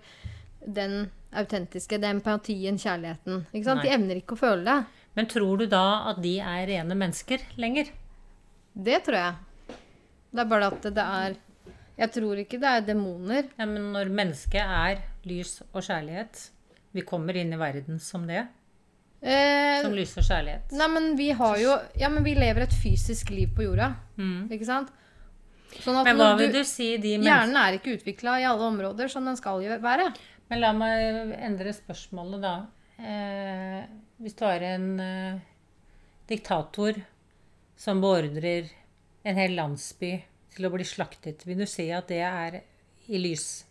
den 0.66 1.06
autentiske, 1.36 2.00
den 2.02 2.18
empatien, 2.18 2.78
kjærligheten. 2.80 3.46
Ikke 3.52 3.68
sant? 3.68 3.84
De 3.86 3.92
evner 3.96 4.22
ikke 4.22 4.36
å 4.38 4.40
føle 4.40 4.66
det. 4.66 5.06
Men 5.16 5.30
tror 5.32 5.62
du 5.62 5.66
da 5.72 5.86
at 6.12 6.20
de 6.24 6.38
er 6.44 6.68
rene 6.70 6.98
mennesker 6.98 7.44
lenger? 7.62 7.92
Det 8.76 9.00
tror 9.06 9.20
jeg. 9.20 9.76
Det 10.36 10.44
er 10.44 10.52
bare 10.52 10.72
at 10.74 10.88
det 10.92 11.06
er 11.06 11.42
Jeg 11.96 12.12
tror 12.12 12.40
ikke 12.42 12.60
det 12.60 12.72
er 12.72 12.82
demoner. 12.84 13.46
Ja, 13.56 13.66
Men 13.66 13.92
når 13.94 14.12
mennesket 14.12 14.60
er 14.62 15.06
lys 15.24 15.62
og 15.72 15.80
kjærlighet 15.80 16.50
Vi 16.92 17.06
kommer 17.08 17.36
inn 17.40 17.54
i 17.56 17.60
verden 17.60 18.00
som 18.04 18.28
det. 18.28 18.44
Eh, 19.26 19.82
som 19.82 19.96
lys 19.98 20.12
og 20.20 20.28
kjærlighet. 20.28 20.74
Nei, 20.78 20.88
men 20.94 21.08
vi 21.18 21.32
har 21.34 21.58
jo 21.58 21.74
Ja, 21.98 22.12
men 22.14 22.22
vi 22.26 22.36
lever 22.38 22.68
et 22.68 22.76
fysisk 22.78 23.32
liv 23.34 23.56
på 23.58 23.66
jorda. 23.66 23.96
Mm. 24.22 24.52
Ikke 24.54 24.68
sant? 24.68 24.92
Sånn 25.82 25.98
men 26.06 26.20
hva 26.20 26.36
vil 26.40 26.54
du, 26.54 26.60
du 26.62 26.68
si 26.68 26.94
de 27.02 27.18
Hjernen 27.18 27.58
er 27.60 27.80
ikke 27.80 27.98
utvikla 27.98 28.38
i 28.40 28.46
alle 28.48 28.70
områder 28.70 29.10
som 29.12 29.26
den 29.28 29.36
skal 29.40 29.64
være. 29.82 30.12
Men 30.52 30.62
la 30.62 30.72
meg 30.78 31.34
endre 31.42 31.74
spørsmålet, 31.74 32.44
da. 32.44 32.54
Eh, 33.02 33.82
hvis 34.22 34.38
du 34.38 34.46
har 34.46 34.64
en 34.64 34.88
eh, 35.02 35.42
diktator 36.30 37.02
som 37.76 38.00
beordrer 38.04 38.70
en 39.26 39.42
hel 39.42 39.58
landsby 39.58 40.14
til 40.56 40.68
å 40.68 40.72
bli 40.72 40.86
slaktet, 40.88 41.44
vil 41.50 41.66
du 41.66 41.68
si 41.68 41.90
at 41.92 42.08
det 42.14 42.22
er 42.24 42.62
i 43.10 43.20
lys? 43.20 43.66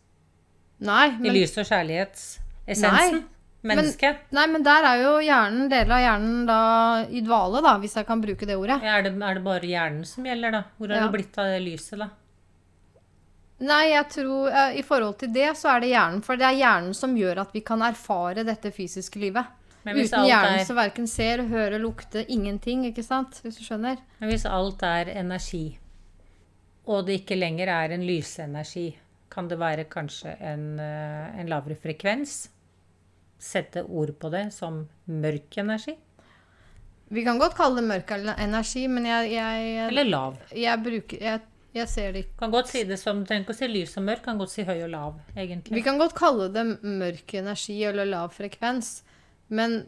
Nei. 0.84 1.14
Men, 1.14 1.30
I 1.30 1.38
lys 1.38 1.54
og 1.62 1.70
kjærlighetsessensen? 1.70 3.22
Nei. 3.22 3.33
Menneske. 3.64 4.10
Men, 4.12 4.36
nei, 4.36 4.44
men 4.52 4.64
der 4.66 4.84
er 4.84 4.98
jo 5.00 5.12
hjernen, 5.24 5.68
deler 5.72 5.94
av 5.96 6.02
hjernen 6.02 6.42
da 6.48 6.58
i 7.08 7.22
dvale, 7.24 7.62
da, 7.64 7.78
hvis 7.80 7.96
jeg 7.96 8.04
kan 8.08 8.20
bruke 8.20 8.48
det 8.48 8.58
ordet. 8.60 8.76
Ja, 8.84 8.98
er, 8.98 9.06
det, 9.06 9.14
er, 9.16 9.38
det, 9.38 9.44
bare 9.46 9.70
hjernen 9.70 10.04
som 10.08 10.26
gjelder, 10.28 10.52
da? 10.52 10.60
Hvor 10.76 10.92
er 10.92 11.00
ja. 11.00 11.06
det 11.06 11.14
blitt 11.14 11.38
av 11.40 11.48
det 11.48 11.62
lyset, 11.64 11.96
da? 12.02 12.10
Nei, 13.64 13.84
jeg 13.94 14.08
tror 14.10 14.50
uh, 14.52 14.74
I 14.76 14.82
forhold 14.84 15.16
til 15.22 15.30
det, 15.32 15.48
så 15.56 15.70
er 15.72 15.84
det 15.84 15.92
hjernen. 15.94 16.20
For 16.26 16.36
det 16.36 16.48
er 16.50 16.58
hjernen 16.58 16.96
som 16.98 17.14
gjør 17.16 17.40
at 17.46 17.54
vi 17.56 17.62
kan 17.64 17.84
erfare 17.86 18.44
dette 18.44 18.72
fysiske 18.74 19.22
livet. 19.22 19.48
Uten 19.84 20.26
hjernen 20.28 20.60
er... 20.60 20.66
så 20.68 20.76
verken 20.76 21.08
ser, 21.08 21.46
hører, 21.48 21.78
lukter 21.80 22.28
ingenting, 22.28 22.84
ikke 22.90 23.04
sant? 23.06 23.40
Hvis 23.44 23.56
du 23.60 23.64
skjønner. 23.64 24.00
Men 24.20 24.32
hvis 24.32 24.44
alt 24.48 24.84
er 24.84 25.12
energi, 25.14 25.78
og 26.84 27.06
det 27.08 27.22
ikke 27.22 27.40
lenger 27.40 27.72
er 27.72 27.96
en 27.96 28.04
lysenergi, 28.04 28.90
kan 29.32 29.48
det 29.48 29.56
være 29.56 29.88
kanskje 29.88 30.36
en, 30.52 30.74
uh, 30.76 31.32
en 31.40 31.48
lavere 31.48 31.80
frekvens? 31.80 32.42
Sette 33.40 33.84
ord 33.84 34.14
på 34.20 34.30
det 34.32 34.48
som 34.54 34.84
mørk 35.10 35.58
energi? 35.62 35.96
Vi 37.14 37.24
kan 37.24 37.38
godt 37.38 37.56
kalle 37.58 37.82
det 37.82 37.88
mørk 37.88 38.14
energi, 38.16 38.86
men 38.88 39.06
jeg, 39.06 39.34
jeg 39.36 39.88
Eller 39.88 40.08
lav. 40.08 40.38
Jeg, 40.56 40.80
bruker, 40.82 41.20
jeg, 41.20 41.42
jeg 41.76 41.90
ser 41.92 42.14
det 42.14 42.24
ikke 42.24 42.38
Kan 42.44 42.54
godt 42.54 42.70
si 42.72 42.84
det 42.88 42.98
som 43.00 43.20
trenger 43.26 43.44
ikke 43.44 43.56
å 43.56 43.58
si 43.58 43.68
lys 43.70 43.96
og 44.00 44.06
mørk, 44.08 44.22
kan 44.24 44.40
godt 44.40 44.54
si 44.54 44.64
høy 44.66 44.78
og 44.86 44.92
lav, 44.94 45.18
egentlig. 45.36 45.76
Vi 45.76 45.84
kan 45.84 46.00
godt 46.00 46.16
kalle 46.18 46.48
det 46.54 46.64
mørk 46.80 47.36
energi 47.40 47.76
eller 47.90 48.08
lav 48.08 48.32
frekvens, 48.36 48.96
men 49.52 49.84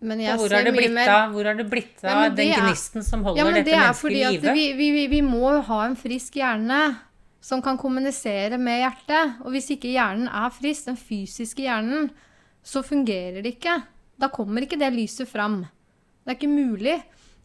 men 0.00 0.20
jeg 0.22 0.38
hvor 0.40 0.48
ser 0.48 0.70
mye 0.72 0.88
mer 0.94 1.10
av, 1.12 1.32
Hvor 1.34 1.44
har 1.44 1.58
det 1.58 1.66
blitt 1.68 2.00
av 2.08 2.22
ja, 2.24 2.28
den 2.32 2.54
gnisten 2.56 3.04
som 3.04 3.20
holder 3.26 3.42
ja, 3.42 3.48
dette 3.52 3.66
det 3.68 3.76
mennesket 3.76 4.14
i 4.14 4.22
live? 4.22 4.54
Vi, 4.56 4.62
vi, 4.78 4.86
vi, 4.96 5.02
vi 5.12 5.20
må 5.20 5.50
ha 5.66 5.80
en 5.84 5.96
frisk 6.00 6.38
hjerne 6.40 6.78
som 7.40 7.62
kan 7.64 7.78
kommunisere 7.80 8.58
med 8.60 8.82
hjertet. 8.82 9.40
Og 9.44 9.54
hvis 9.54 9.70
ikke 9.74 9.92
hjernen 9.94 10.28
er 10.28 10.52
frisk, 10.54 10.90
den 10.90 11.00
fysiske 11.00 11.64
hjernen, 11.64 12.10
så 12.62 12.84
fungerer 12.84 13.40
det 13.40 13.56
ikke. 13.56 13.80
Da 14.20 14.28
kommer 14.32 14.66
ikke 14.66 14.78
det 14.80 14.92
lyset 14.92 15.28
fram. 15.28 15.62
Det 16.20 16.34
er 16.34 16.36
ikke 16.36 16.52
mulig. 16.52 16.98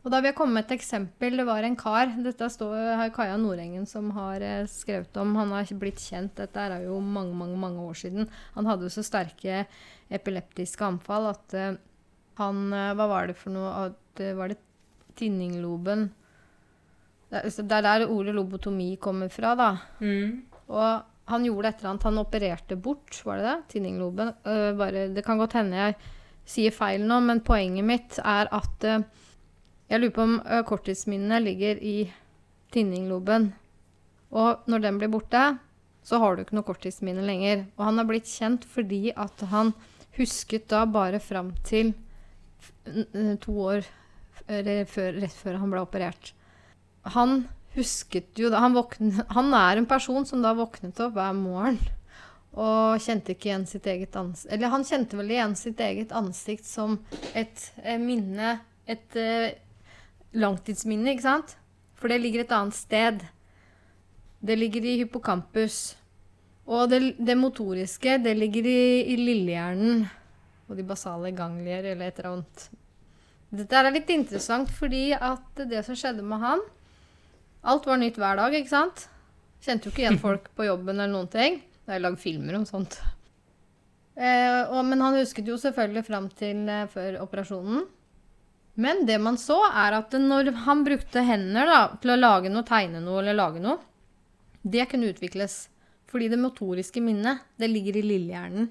Og 0.06 0.12
da 0.14 0.20
vil 0.20 0.30
jeg 0.30 0.38
komme 0.38 0.60
med 0.60 0.68
et 0.68 0.76
eksempel. 0.76 1.40
Det 1.40 1.46
var 1.48 1.66
en 1.66 1.78
kar 1.80 2.12
Dette 2.22 2.50
her 2.70 3.14
Kaja 3.16 3.38
Nordengen 3.42 3.88
som 3.90 4.12
har 4.14 4.44
eh, 4.44 4.68
skrevet 4.70 5.16
om. 5.18 5.34
Han 5.40 5.56
har 5.56 5.72
blitt 5.82 6.04
kjent. 6.04 6.36
Dette 6.38 6.62
er 6.62 6.86
jo 6.86 7.00
mange, 7.02 7.34
mange, 7.34 7.58
mange 7.58 7.82
år 7.82 7.98
siden. 8.04 8.30
Han 8.54 8.70
hadde 8.70 8.86
jo 8.86 8.94
så 8.94 9.06
sterke 9.08 9.64
epileptiske 10.14 10.86
anfall 10.86 11.32
at 11.32 11.56
uh, 11.58 11.80
han 12.38 12.60
uh, 12.70 12.94
Hva 12.94 13.08
var 13.10 13.32
det 13.32 13.38
for 13.40 13.56
noe? 13.56 13.72
At, 13.88 14.22
var 14.38 14.54
det 14.54 14.60
tinningloben 15.18 16.12
det 17.44 17.78
er 17.78 17.86
der 17.86 18.08
ordet 18.08 18.36
lobotomi 18.36 18.96
kommer 19.02 19.30
fra, 19.34 19.56
da. 19.60 19.70
Mm. 20.00 20.46
Og 20.72 21.32
han 21.32 21.46
gjorde 21.48 21.72
et 21.72 21.80
eller 21.80 21.92
annet. 21.94 22.08
Han 22.10 22.22
opererte 22.22 22.78
bort, 22.78 23.18
var 23.26 23.42
det 23.42 23.48
det? 23.48 23.58
Tinningloben. 23.74 24.32
Uh, 24.46 24.72
bare, 24.78 25.08
det 25.14 25.26
kan 25.26 25.42
godt 25.42 25.58
hende 25.58 25.80
jeg 25.80 25.98
sier 26.46 26.74
feil 26.76 27.06
nå, 27.08 27.20
men 27.26 27.42
poenget 27.46 27.88
mitt 27.88 28.20
er 28.22 28.52
at 28.54 28.86
uh, 28.86 29.02
Jeg 29.90 30.02
lurer 30.02 30.14
på 30.14 30.24
om 30.26 30.40
uh, 30.42 30.62
korttidsminnene 30.66 31.42
ligger 31.44 31.82
i 31.82 31.98
tinningloben. 32.74 33.52
Og 34.34 34.66
når 34.70 34.82
den 34.82 34.98
blir 35.02 35.12
borte, 35.14 35.44
så 36.06 36.20
har 36.22 36.36
du 36.36 36.42
ikke 36.42 36.58
noe 36.58 36.66
korttidsminne 36.66 37.26
lenger. 37.26 37.68
Og 37.78 37.86
han 37.88 38.02
har 38.02 38.10
blitt 38.10 38.30
kjent 38.30 38.66
fordi 38.70 39.12
at 39.14 39.46
han 39.52 39.74
husket 40.18 40.70
da 40.72 40.86
bare 40.90 41.20
fram 41.22 41.52
til 41.66 41.94
to 43.42 43.54
år 43.62 43.86
før, 44.46 45.18
rett 45.22 45.38
før 45.38 45.58
han 45.62 45.72
ble 45.74 45.82
operert. 45.86 46.34
Han 47.14 47.44
husket 47.76 48.40
jo 48.40 48.50
da 48.50 48.64
han, 48.64 48.76
våknet, 48.76 49.26
han 49.36 49.54
er 49.54 49.78
en 49.78 49.90
person 49.90 50.26
som 50.26 50.42
da 50.44 50.56
våknet 50.58 51.00
opp 51.04 51.18
hver 51.18 51.36
morgen 51.38 51.80
og 52.56 53.02
kjente 53.04 53.34
ikke 53.34 53.50
igjen 53.50 53.66
sitt 53.68 53.88
eget 53.92 54.16
ansikt 54.16 54.54
Eller 54.56 54.72
han 54.72 54.86
kjente 54.88 55.18
vel 55.20 55.34
igjen 55.34 55.58
sitt 55.60 55.82
eget 55.84 56.14
ansikt 56.16 56.64
som 56.64 57.02
et, 57.36 57.66
et 57.84 58.00
minne 58.00 58.54
Et 58.88 59.18
uh, 59.20 59.50
langtidsminne, 60.36 61.10
ikke 61.12 61.26
sant? 61.26 61.56
For 61.98 62.12
det 62.12 62.20
ligger 62.22 62.44
et 62.44 62.54
annet 62.54 62.76
sted. 62.78 63.24
Det 64.46 64.58
ligger 64.60 64.86
i 64.86 64.98
hippocampus. 65.00 65.96
Og 66.70 66.92
det, 66.92 67.00
det 67.18 67.38
motoriske, 67.40 68.20
det 68.22 68.36
ligger 68.38 68.68
i, 68.70 68.84
i 69.14 69.16
lillehjernen. 69.18 70.06
og 70.68 70.78
de 70.78 70.84
basale 70.86 71.32
ganglier 71.32 71.84
eller 71.92 72.08
et 72.08 72.20
eller 72.20 72.32
annet. 72.36 72.70
Dette 73.56 73.78
er 73.80 73.92
litt 73.94 74.10
interessant 74.10 74.70
fordi 74.74 75.12
at 75.14 75.66
det 75.70 75.84
som 75.86 75.98
skjedde 75.98 76.26
med 76.26 76.42
han 76.42 76.62
Alt 77.66 77.88
var 77.90 77.98
nytt 77.98 78.18
hver 78.22 78.38
dag, 78.38 78.54
ikke 78.54 78.70
sant? 78.70 79.08
Kjente 79.66 79.88
jo 79.88 79.94
ikke 79.94 80.04
igjen 80.04 80.22
folk 80.22 80.52
på 80.54 80.68
jobben 80.68 81.00
eller 81.00 81.14
noen 81.14 81.30
ting. 81.34 81.62
Jeg 81.86 81.90
lagde 81.90 82.04
lagd 82.04 82.22
filmer 82.22 82.58
om 82.60 82.66
sånt. 82.70 83.00
Eh, 84.16 84.62
og, 84.70 84.80
men 84.88 85.02
han 85.02 85.18
husket 85.18 85.50
jo 85.50 85.58
selvfølgelig 85.60 86.06
fram 86.08 86.28
til 86.38 86.70
eh, 86.70 86.86
før 86.92 87.18
operasjonen. 87.26 87.84
Men 88.76 89.06
det 89.08 89.18
man 89.24 89.40
så, 89.40 89.58
er 89.72 89.98
at 89.98 90.14
når 90.20 90.52
han 90.66 90.84
brukte 90.86 91.24
hender 91.26 91.70
da, 91.70 91.82
til 92.02 92.14
å 92.14 92.20
lage 92.20 92.52
noe, 92.52 92.68
tegne 92.68 93.02
noe 93.04 93.22
eller 93.24 93.38
lage 93.38 93.64
noe, 93.64 93.80
det 94.62 94.86
kunne 94.92 95.10
utvikles. 95.14 95.58
Fordi 96.12 96.30
det 96.32 96.40
motoriske 96.42 97.02
minnet, 97.04 97.42
det 97.58 97.72
ligger 97.72 97.98
i 97.98 98.06
lillehjernen. 98.06 98.70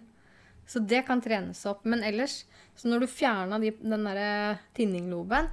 Så 0.71 0.81
det 0.81 1.03
kan 1.09 1.21
trenes 1.25 1.61
opp. 1.69 1.83
Men 1.89 2.05
ellers, 2.07 2.45
så 2.77 2.89
når 2.89 3.05
du 3.05 3.11
fjerna 3.11 3.59
de, 3.61 3.75
den 3.83 4.07
derre 4.07 4.59
tinningloben, 4.77 5.51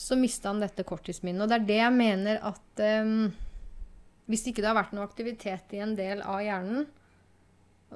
så 0.00 0.16
mista 0.16 0.48
han 0.48 0.62
dette 0.62 0.84
korttidsminnet. 0.88 1.42
Og 1.44 1.50
det 1.50 1.58
er 1.60 1.66
det 1.68 1.78
jeg 1.80 1.92
mener 1.96 2.38
at 2.50 2.82
um, 3.04 3.28
hvis 4.30 4.46
ikke 4.48 4.62
det 4.62 4.70
har 4.70 4.78
vært 4.78 4.94
noe 4.96 5.04
aktivitet 5.04 5.74
i 5.76 5.82
en 5.84 5.92
del 5.98 6.22
av 6.22 6.40
hjernen 6.44 6.86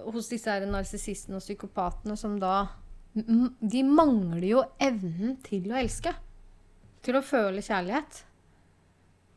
hos 0.05 0.28
disse 0.28 0.50
her 0.50 0.64
narsissistene 0.66 1.38
og 1.38 1.44
psykopatene 1.44 2.16
som 2.18 2.34
da 2.42 2.55
De 3.14 3.82
mangler 3.86 4.46
jo 4.48 4.62
evnen 4.82 5.36
til 5.46 5.68
å 5.70 5.76
elske. 5.78 6.11
Til 7.07 7.14
å 7.14 7.22
føle 7.22 7.62
kjærlighet. 7.62 8.24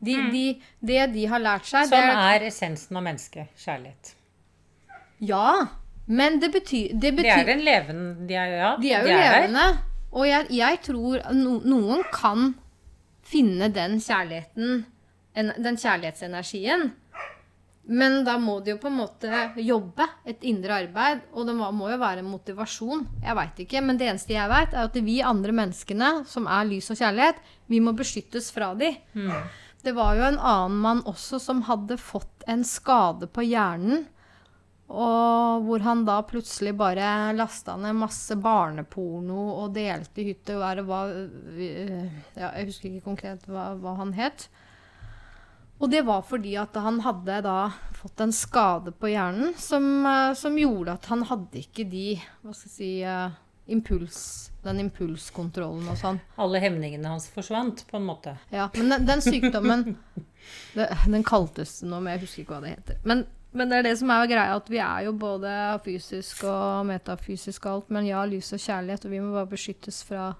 De, 0.02 0.14
Mm. 0.16 0.30
de, 0.32 0.42
det 0.90 1.06
de 1.14 1.26
har 1.30 1.38
lært 1.42 1.66
seg 1.66 1.86
Som 1.86 1.98
det 1.98 2.16
er 2.18 2.44
essensen 2.48 2.96
av 2.98 3.02
mennesket. 3.06 3.48
Kjærlighet. 3.58 4.12
Ja, 5.20 5.66
men 6.06 6.40
det 6.42 6.50
betyr, 6.54 6.92
det 6.98 7.14
De 7.16 7.26
er 7.28 7.48
en 7.54 7.62
levende 7.66 8.26
De 8.26 8.34
er, 8.38 8.52
ja, 8.58 8.76
De 8.78 8.92
er 8.92 9.02
jo 9.02 9.08
der. 9.08 9.22
levende. 9.22 9.64
Og 10.14 10.24
jeg, 10.28 10.48
jeg 10.56 10.80
tror 10.86 11.20
no, 11.36 11.58
noen 11.64 12.04
kan 12.12 12.54
finne 13.28 13.68
den 13.72 13.98
kjærligheten, 14.00 14.86
en, 15.38 15.52
den 15.60 15.76
kjærlighetsenergien. 15.78 16.88
Men 17.88 18.18
da 18.24 18.34
må 18.40 18.58
de 18.60 18.74
jo 18.74 18.80
på 18.82 18.90
en 18.90 18.98
måte 18.98 19.42
jobbe, 19.64 20.04
et 20.28 20.42
indre 20.48 20.82
arbeid. 20.82 21.22
Og 21.32 21.46
det 21.48 21.54
må, 21.56 21.70
må 21.72 21.88
jo 21.88 21.96
være 22.00 22.24
motivasjon. 22.26 23.06
Jeg 23.24 23.36
veit 23.38 23.62
ikke. 23.64 23.80
Men 23.84 24.00
det 24.00 24.10
eneste 24.10 24.36
jeg 24.36 24.52
veit, 24.52 24.74
er 24.76 24.90
at 24.90 24.98
vi 25.06 25.22
andre 25.24 25.54
menneskene, 25.56 26.10
som 26.28 26.48
er 26.52 26.68
lys 26.68 26.90
og 26.92 27.00
kjærlighet, 27.00 27.40
vi 27.72 27.80
må 27.80 27.94
beskyttes 27.96 28.50
fra 28.52 28.74
de. 28.76 28.92
Mm. 29.16 29.32
Det 29.84 29.94
var 29.96 30.18
jo 30.18 30.26
en 30.26 30.36
annen 30.36 30.78
mann 30.84 31.00
også 31.08 31.40
som 31.40 31.64
hadde 31.68 31.96
fått 32.02 32.44
en 32.50 32.64
skade 32.66 33.30
på 33.32 33.46
hjernen. 33.48 34.04
Og 34.88 35.66
hvor 35.66 35.82
han 35.84 36.06
da 36.08 36.22
plutselig 36.24 36.72
bare 36.78 37.34
lasta 37.36 37.74
ned 37.76 37.96
masse 37.98 38.36
barneporno 38.40 39.50
og 39.64 39.74
delte 39.76 40.24
hytte 40.24 40.56
og 40.56 40.80
hva 40.88 41.02
ja, 41.58 42.48
Jeg 42.56 42.70
husker 42.70 42.88
ikke 42.88 43.10
konkret 43.10 43.44
hva, 43.50 43.74
hva 43.76 43.98
han 44.00 44.14
het. 44.16 44.48
Og 45.78 45.90
det 45.92 46.00
var 46.08 46.24
fordi 46.26 46.56
at 46.58 46.74
han 46.80 47.02
hadde 47.04 47.42
da 47.44 47.58
fått 47.94 48.22
en 48.24 48.32
skade 48.34 48.94
på 48.96 49.12
hjernen 49.12 49.52
som, 49.60 49.84
øh, 50.06 50.32
som 50.34 50.56
gjorde 50.58 50.96
at 50.96 51.06
han 51.12 51.22
hadde 51.28 51.60
ikke 51.60 51.86
de 51.86 52.08
Hva 52.42 52.54
skal 52.54 52.70
jeg 52.70 52.74
si 52.74 52.90
øh, 53.06 53.36
impuls, 53.68 54.18
Den 54.64 54.80
impulskontrollen 54.82 55.86
og 55.92 55.98
sånn. 56.00 56.18
Alle 56.40 56.60
hemningene 56.64 57.12
hans 57.12 57.28
forsvant, 57.30 57.84
på 57.90 57.98
en 58.00 58.08
måte. 58.08 58.34
Ja, 58.50 58.70
men 58.74 58.94
den, 58.94 59.06
den 59.08 59.22
sykdommen 59.22 59.84
Den 61.12 61.24
kaltes 61.26 61.82
nå, 61.84 62.00
men 62.00 62.14
jeg 62.16 62.24
husker 62.24 62.42
ikke 62.42 62.56
hva 62.56 62.62
det 62.64 62.74
heter. 62.78 63.00
Men, 63.04 63.26
men 63.56 63.70
det 63.70 63.78
er 63.78 63.86
det 63.86 63.94
som 64.00 64.10
er 64.12 64.28
greia, 64.28 64.56
at 64.58 64.68
vi 64.68 64.80
er 64.82 65.06
jo 65.06 65.14
både 65.16 65.52
fysisk 65.84 66.44
og 66.50 66.84
metafysisk 66.90 67.64
og 67.66 67.72
alt. 67.72 67.94
Men 67.96 68.08
ja, 68.08 68.20
lys 68.28 68.52
og 68.52 68.60
kjærlighet, 68.60 69.06
og 69.08 69.14
vi 69.14 69.22
må 69.24 69.32
bare 69.32 69.48
beskyttes 69.54 70.02
fra, 70.04 70.30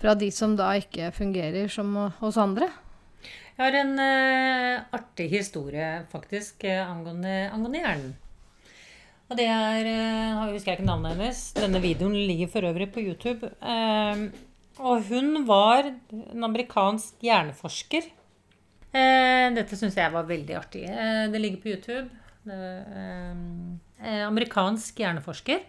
fra 0.00 0.14
de 0.20 0.28
som 0.34 0.56
da 0.58 0.74
ikke 0.76 1.12
fungerer 1.16 1.72
som 1.72 1.96
oss 2.20 2.40
andre. 2.40 2.68
Jeg 3.56 3.64
har 3.66 3.78
en 3.80 3.96
uh, 4.00 4.96
artig 4.96 5.26
historie, 5.32 5.88
faktisk, 6.12 6.64
eh, 6.64 6.80
angående, 6.80 7.50
angående 7.52 7.82
hjernen. 7.82 8.14
Og 9.30 9.36
det 9.36 9.46
er 9.52 9.84
uh, 9.84 10.46
Jeg 10.46 10.54
husker 10.54 10.78
ikke 10.78 10.88
navnet 10.88 11.12
hennes. 11.12 11.42
Denne 11.58 11.82
videoen 11.84 12.16
ligger 12.16 12.48
for 12.52 12.68
øvrig 12.68 12.88
på 12.92 13.04
YouTube. 13.04 13.50
Uh, 13.60 14.28
og 14.80 15.04
hun 15.10 15.44
var 15.48 15.90
en 15.90 16.48
amerikansk 16.48 17.20
hjerneforsker. 17.24 18.08
Eh, 18.90 19.46
dette 19.54 19.78
syns 19.78 19.98
jeg 19.98 20.10
var 20.14 20.26
veldig 20.26 20.56
artig. 20.58 20.84
Eh, 20.90 21.26
det 21.30 21.42
ligger 21.42 21.62
på 21.62 21.74
YouTube. 21.74 22.08
Eh, 22.50 24.24
amerikansk 24.26 24.98
hjerneforsker. 25.02 25.62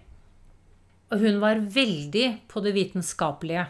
Og 1.11 1.19
hun 1.19 1.41
var 1.43 1.59
veldig 1.59 2.27
på 2.49 2.63
det 2.63 2.71
vitenskapelige. 2.77 3.67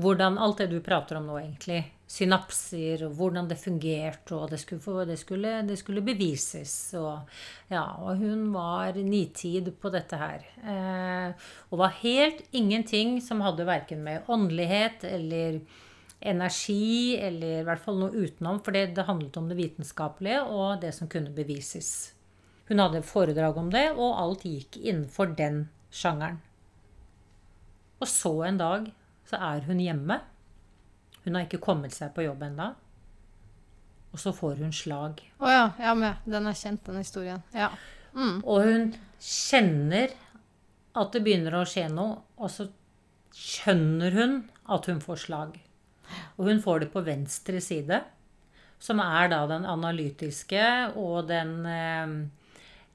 Hvordan 0.00 0.38
alt 0.42 0.62
det 0.62 0.72
du 0.72 0.80
prater 0.82 1.20
om 1.20 1.28
nå, 1.28 1.36
egentlig. 1.38 1.84
Synapser, 2.10 3.04
og 3.06 3.14
hvordan 3.18 3.46
det 3.48 3.58
fungerte, 3.58 4.34
og 4.36 4.50
det 4.50 4.58
skulle, 4.60 5.04
det 5.08 5.18
skulle, 5.20 5.52
det 5.68 5.76
skulle 5.78 6.02
bevises. 6.04 6.74
Og, 6.98 7.30
ja, 7.70 7.84
og 8.02 8.18
hun 8.22 8.48
var 8.54 8.96
nitid 8.98 9.70
på 9.80 9.92
dette 9.94 10.18
her. 10.18 10.44
Eh, 10.64 11.48
og 11.70 11.80
var 11.84 11.96
helt 12.00 12.42
ingenting 12.52 13.20
som 13.22 13.44
hadde 13.44 13.68
verken 13.68 14.02
med 14.06 14.26
åndelighet 14.32 15.06
eller 15.06 15.60
energi, 16.24 17.16
eller 17.20 17.60
i 17.60 17.64
hvert 17.66 17.82
fall 17.84 18.00
noe 18.00 18.14
utenom, 18.14 18.60
for 18.64 18.74
det, 18.76 18.94
det 18.96 19.06
handlet 19.08 19.36
om 19.40 19.48
det 19.50 19.58
vitenskapelige 19.58 20.42
og 20.48 20.80
det 20.82 20.94
som 20.96 21.10
kunne 21.10 21.34
bevises. 21.34 22.14
Hun 22.68 22.80
hadde 22.80 23.04
foredrag 23.04 23.58
om 23.60 23.68
det, 23.72 23.90
og 23.92 24.16
alt 24.20 24.46
gikk 24.48 24.78
innenfor 24.80 25.34
den 25.36 25.66
sjangeren. 25.92 26.40
Og 28.00 28.08
så 28.08 28.32
en 28.48 28.60
dag 28.60 28.88
så 29.28 29.40
er 29.40 29.66
hun 29.68 29.80
hjemme. 29.80 30.18
Hun 31.24 31.36
har 31.36 31.46
ikke 31.46 31.62
kommet 31.64 31.94
seg 31.96 32.12
på 32.16 32.24
jobb 32.24 32.42
ennå. 32.48 32.70
Og 34.14 34.20
så 34.20 34.32
får 34.34 34.60
hun 34.62 34.72
slag. 34.74 35.20
Å 35.42 35.50
ja, 35.50 35.64
ja 35.80 35.92
er 35.92 35.98
med. 35.98 36.24
Den 36.28 36.48
er 36.48 36.56
kjent, 36.56 36.84
den 36.86 37.00
historien. 37.00 37.42
Ja. 37.56 37.70
Mm. 38.14 38.40
Og 38.44 38.62
hun 38.62 38.90
kjenner 39.18 40.12
at 40.94 41.14
det 41.14 41.24
begynner 41.24 41.56
å 41.58 41.64
skje 41.66 41.88
noe, 41.90 42.20
og 42.38 42.52
så 42.52 42.68
skjønner 43.34 44.14
hun 44.14 44.36
at 44.70 44.86
hun 44.90 45.00
får 45.02 45.24
slag. 45.24 45.56
Og 46.38 46.48
hun 46.50 46.62
får 46.62 46.84
det 46.84 46.90
på 46.92 47.02
venstre 47.06 47.60
side, 47.64 48.00
som 48.82 49.00
er 49.00 49.30
da 49.32 49.44
den 49.48 49.66
analytiske 49.68 50.64
og 51.00 51.28
den 51.30 51.54
eh, 51.70 52.16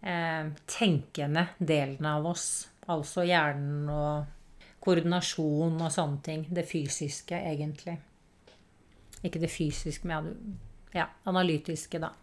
eh, 0.06 0.52
tenkende 0.70 1.48
delen 1.58 2.06
av 2.10 2.28
oss. 2.30 2.50
Altså 2.90 3.26
hjernen 3.28 3.90
og 3.94 4.36
koordinasjon 4.84 5.78
og 5.80 5.92
sånne 5.94 6.24
ting. 6.26 6.46
Det 6.50 6.66
fysiske, 6.68 7.38
egentlig. 7.38 7.98
Ikke 9.26 9.42
det 9.42 9.52
fysiske, 9.52 10.08
men 10.08 10.58
ja, 10.96 11.10
analytiske, 11.30 12.02
da. 12.02 12.14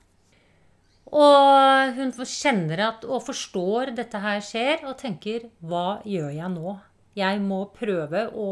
Og 1.06 1.94
hun 1.94 2.10
kjenner 2.26 2.82
at, 2.88 3.04
og 3.06 3.22
forstår 3.28 3.92
dette 3.94 4.18
her 4.22 4.40
skjer, 4.42 4.82
og 4.88 4.96
tenker 4.98 5.46
hva 5.62 6.00
gjør 6.08 6.32
jeg 6.34 6.50
nå? 6.56 6.74
Jeg 7.16 7.40
må 7.44 7.62
prøve 7.72 8.26
å 8.34 8.48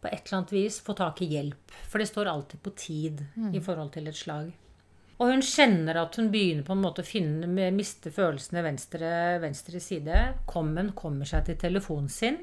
på 0.00 0.08
et 0.08 0.22
eller 0.24 0.38
annet 0.38 0.54
vis 0.54 0.80
få 0.84 0.96
tak 0.96 1.20
i 1.22 1.28
hjelp. 1.34 1.74
For 1.90 2.00
det 2.00 2.08
står 2.10 2.30
alltid 2.32 2.62
på 2.64 2.72
tid 2.78 3.22
i 3.52 3.60
forhold 3.62 3.92
til 3.94 4.08
et 4.08 4.16
slag. 4.16 4.50
Og 5.20 5.28
hun 5.28 5.42
kjenner 5.44 5.98
at 6.00 6.16
hun 6.16 6.30
begynner 6.32 6.64
på 6.64 6.72
en 6.72 6.80
måte 6.80 7.02
å 7.04 7.06
finne, 7.06 7.48
miste 7.76 8.12
følelsene 8.14 8.62
venstre, 8.64 9.10
venstre 9.42 9.82
side. 9.84 10.22
Kommen 10.48 10.94
kommer 10.96 11.28
seg 11.28 11.44
til 11.48 11.58
telefonen 11.60 12.08
sin. 12.08 12.40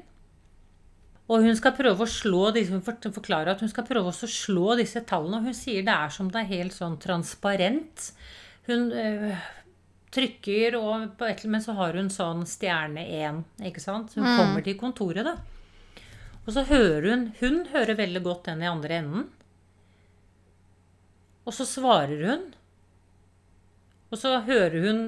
Og 1.28 1.42
hun 1.44 1.56
skal 1.58 1.74
prøve 1.76 2.06
å 2.06 2.08
slå 2.08 2.46
disse, 2.56 2.72
hun 2.72 3.12
forklarer 3.12 3.50
at 3.52 3.60
hun 3.64 3.68
skal 3.68 3.84
prøve 3.84 4.14
å 4.14 4.30
slå 4.30 4.78
disse 4.78 5.02
tallene. 5.08 5.42
Og 5.42 5.50
hun 5.50 5.58
sier 5.58 5.82
det 5.84 5.92
er 5.92 6.14
som 6.14 6.30
det 6.32 6.44
er 6.44 6.52
helt 6.54 6.76
sånn 6.76 6.96
transparent. 7.02 8.12
Hun 8.70 8.86
øh, 8.94 9.34
trykker, 10.14 10.78
og 10.78 11.18
på 11.18 11.28
et, 11.28 11.44
men 11.50 11.64
så 11.64 11.74
har 11.76 11.98
hun 11.98 12.08
sånn 12.14 12.46
stjerne 12.48 13.04
1. 13.18 13.42
Ikke 13.68 13.82
sant? 13.82 14.14
Så 14.14 14.22
hun 14.22 14.30
kommer 14.38 14.64
til 14.64 14.78
kontoret, 14.80 15.26
da. 15.26 15.57
Og 16.48 16.54
så 16.56 16.64
hører 16.64 17.10
hun 17.10 17.26
Hun 17.42 17.66
hører 17.74 17.98
veldig 17.98 18.22
godt 18.24 18.48
den 18.48 18.64
i 18.64 18.70
andre 18.70 19.02
enden. 19.02 19.26
Og 21.44 21.54
så 21.56 21.64
svarer 21.68 22.24
hun. 22.28 22.48
Og 24.08 24.20
så 24.20 24.38
hører 24.46 24.80
hun 24.84 25.02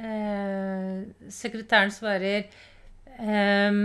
eh, 0.00 1.04
Sekretæren 1.32 1.92
svarer 1.92 2.48
eh, 3.20 3.78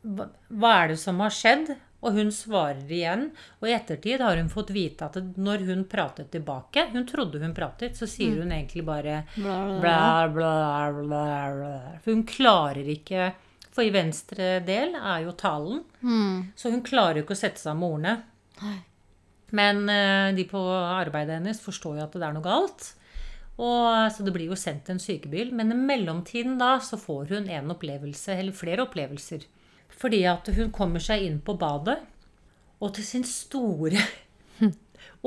hva, 0.00 0.72
er 0.72 0.92
det 0.92 0.98
som 1.00 1.20
har 1.20 1.32
skjedd? 1.32 1.74
Og 2.00 2.16
hun 2.16 2.30
svarer 2.32 2.88
igjen. 2.88 3.26
Og 3.60 3.68
i 3.68 3.74
ettertid 3.76 4.24
har 4.24 4.40
hun 4.40 4.48
fått 4.52 4.72
vite 4.72 5.10
at 5.10 5.20
når 5.36 5.66
hun 5.68 5.84
pratet 5.84 6.30
tilbake 6.32 6.86
Hun 6.94 7.04
trodde 7.08 7.42
hun 7.42 7.52
pratet, 7.56 7.96
så 8.00 8.08
sier 8.08 8.40
hun 8.40 8.52
egentlig 8.56 8.86
bare 8.88 9.22
bla, 9.36 9.58
bla, 10.32 10.56
bla, 10.96 11.04
bla. 11.04 11.74
For 12.00 12.16
hun 12.16 12.24
klarer 12.28 12.88
ikke 12.96 13.28
For 13.80 13.88
i 13.88 13.92
venstre 13.94 14.58
del 14.60 14.90
er 14.92 15.22
jo 15.24 15.30
talen. 15.40 15.78
Mm. 16.04 16.52
Så 16.52 16.68
hun 16.68 16.82
klarer 16.84 17.16
jo 17.16 17.24
ikke 17.24 17.32
å 17.32 17.40
sette 17.40 17.62
seg 17.62 17.78
med 17.80 17.94
ordene. 17.94 18.74
Men 19.56 19.86
eh, 19.88 20.34
de 20.36 20.44
på 20.50 20.60
arbeidet 20.60 21.38
hennes 21.38 21.62
forstår 21.64 21.96
jo 21.96 22.02
at 22.04 22.12
det 22.12 22.26
er 22.26 22.34
noe 22.36 22.44
galt. 22.44 22.90
Og, 23.56 23.88
så 24.12 24.26
det 24.26 24.34
blir 24.34 24.52
jo 24.52 24.58
sendt 24.60 24.90
en 24.92 25.00
sykebil. 25.00 25.54
Men 25.56 25.72
i 25.72 25.78
mellomtiden 25.78 26.58
da 26.60 26.74
så 26.84 26.98
får 27.00 27.32
hun 27.32 27.48
en 27.48 27.72
opplevelse, 27.72 28.36
eller 28.36 28.58
flere 28.58 28.84
opplevelser. 28.84 29.48
Fordi 29.96 30.20
at 30.28 30.52
hun 30.58 30.68
kommer 30.76 31.00
seg 31.00 31.24
inn 31.24 31.40
på 31.40 31.56
badet, 31.56 31.96
og 32.84 32.92
til 32.98 33.08
sin 33.08 33.24
store 33.24 34.04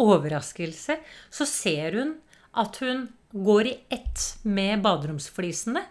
overraskelse 0.06 1.02
så 1.34 1.50
ser 1.50 1.98
hun 1.98 2.16
at 2.62 2.78
hun 2.86 3.08
går 3.34 3.74
i 3.74 3.76
ett 3.98 4.30
med 4.46 4.86
baderomsflisene. 4.86 5.88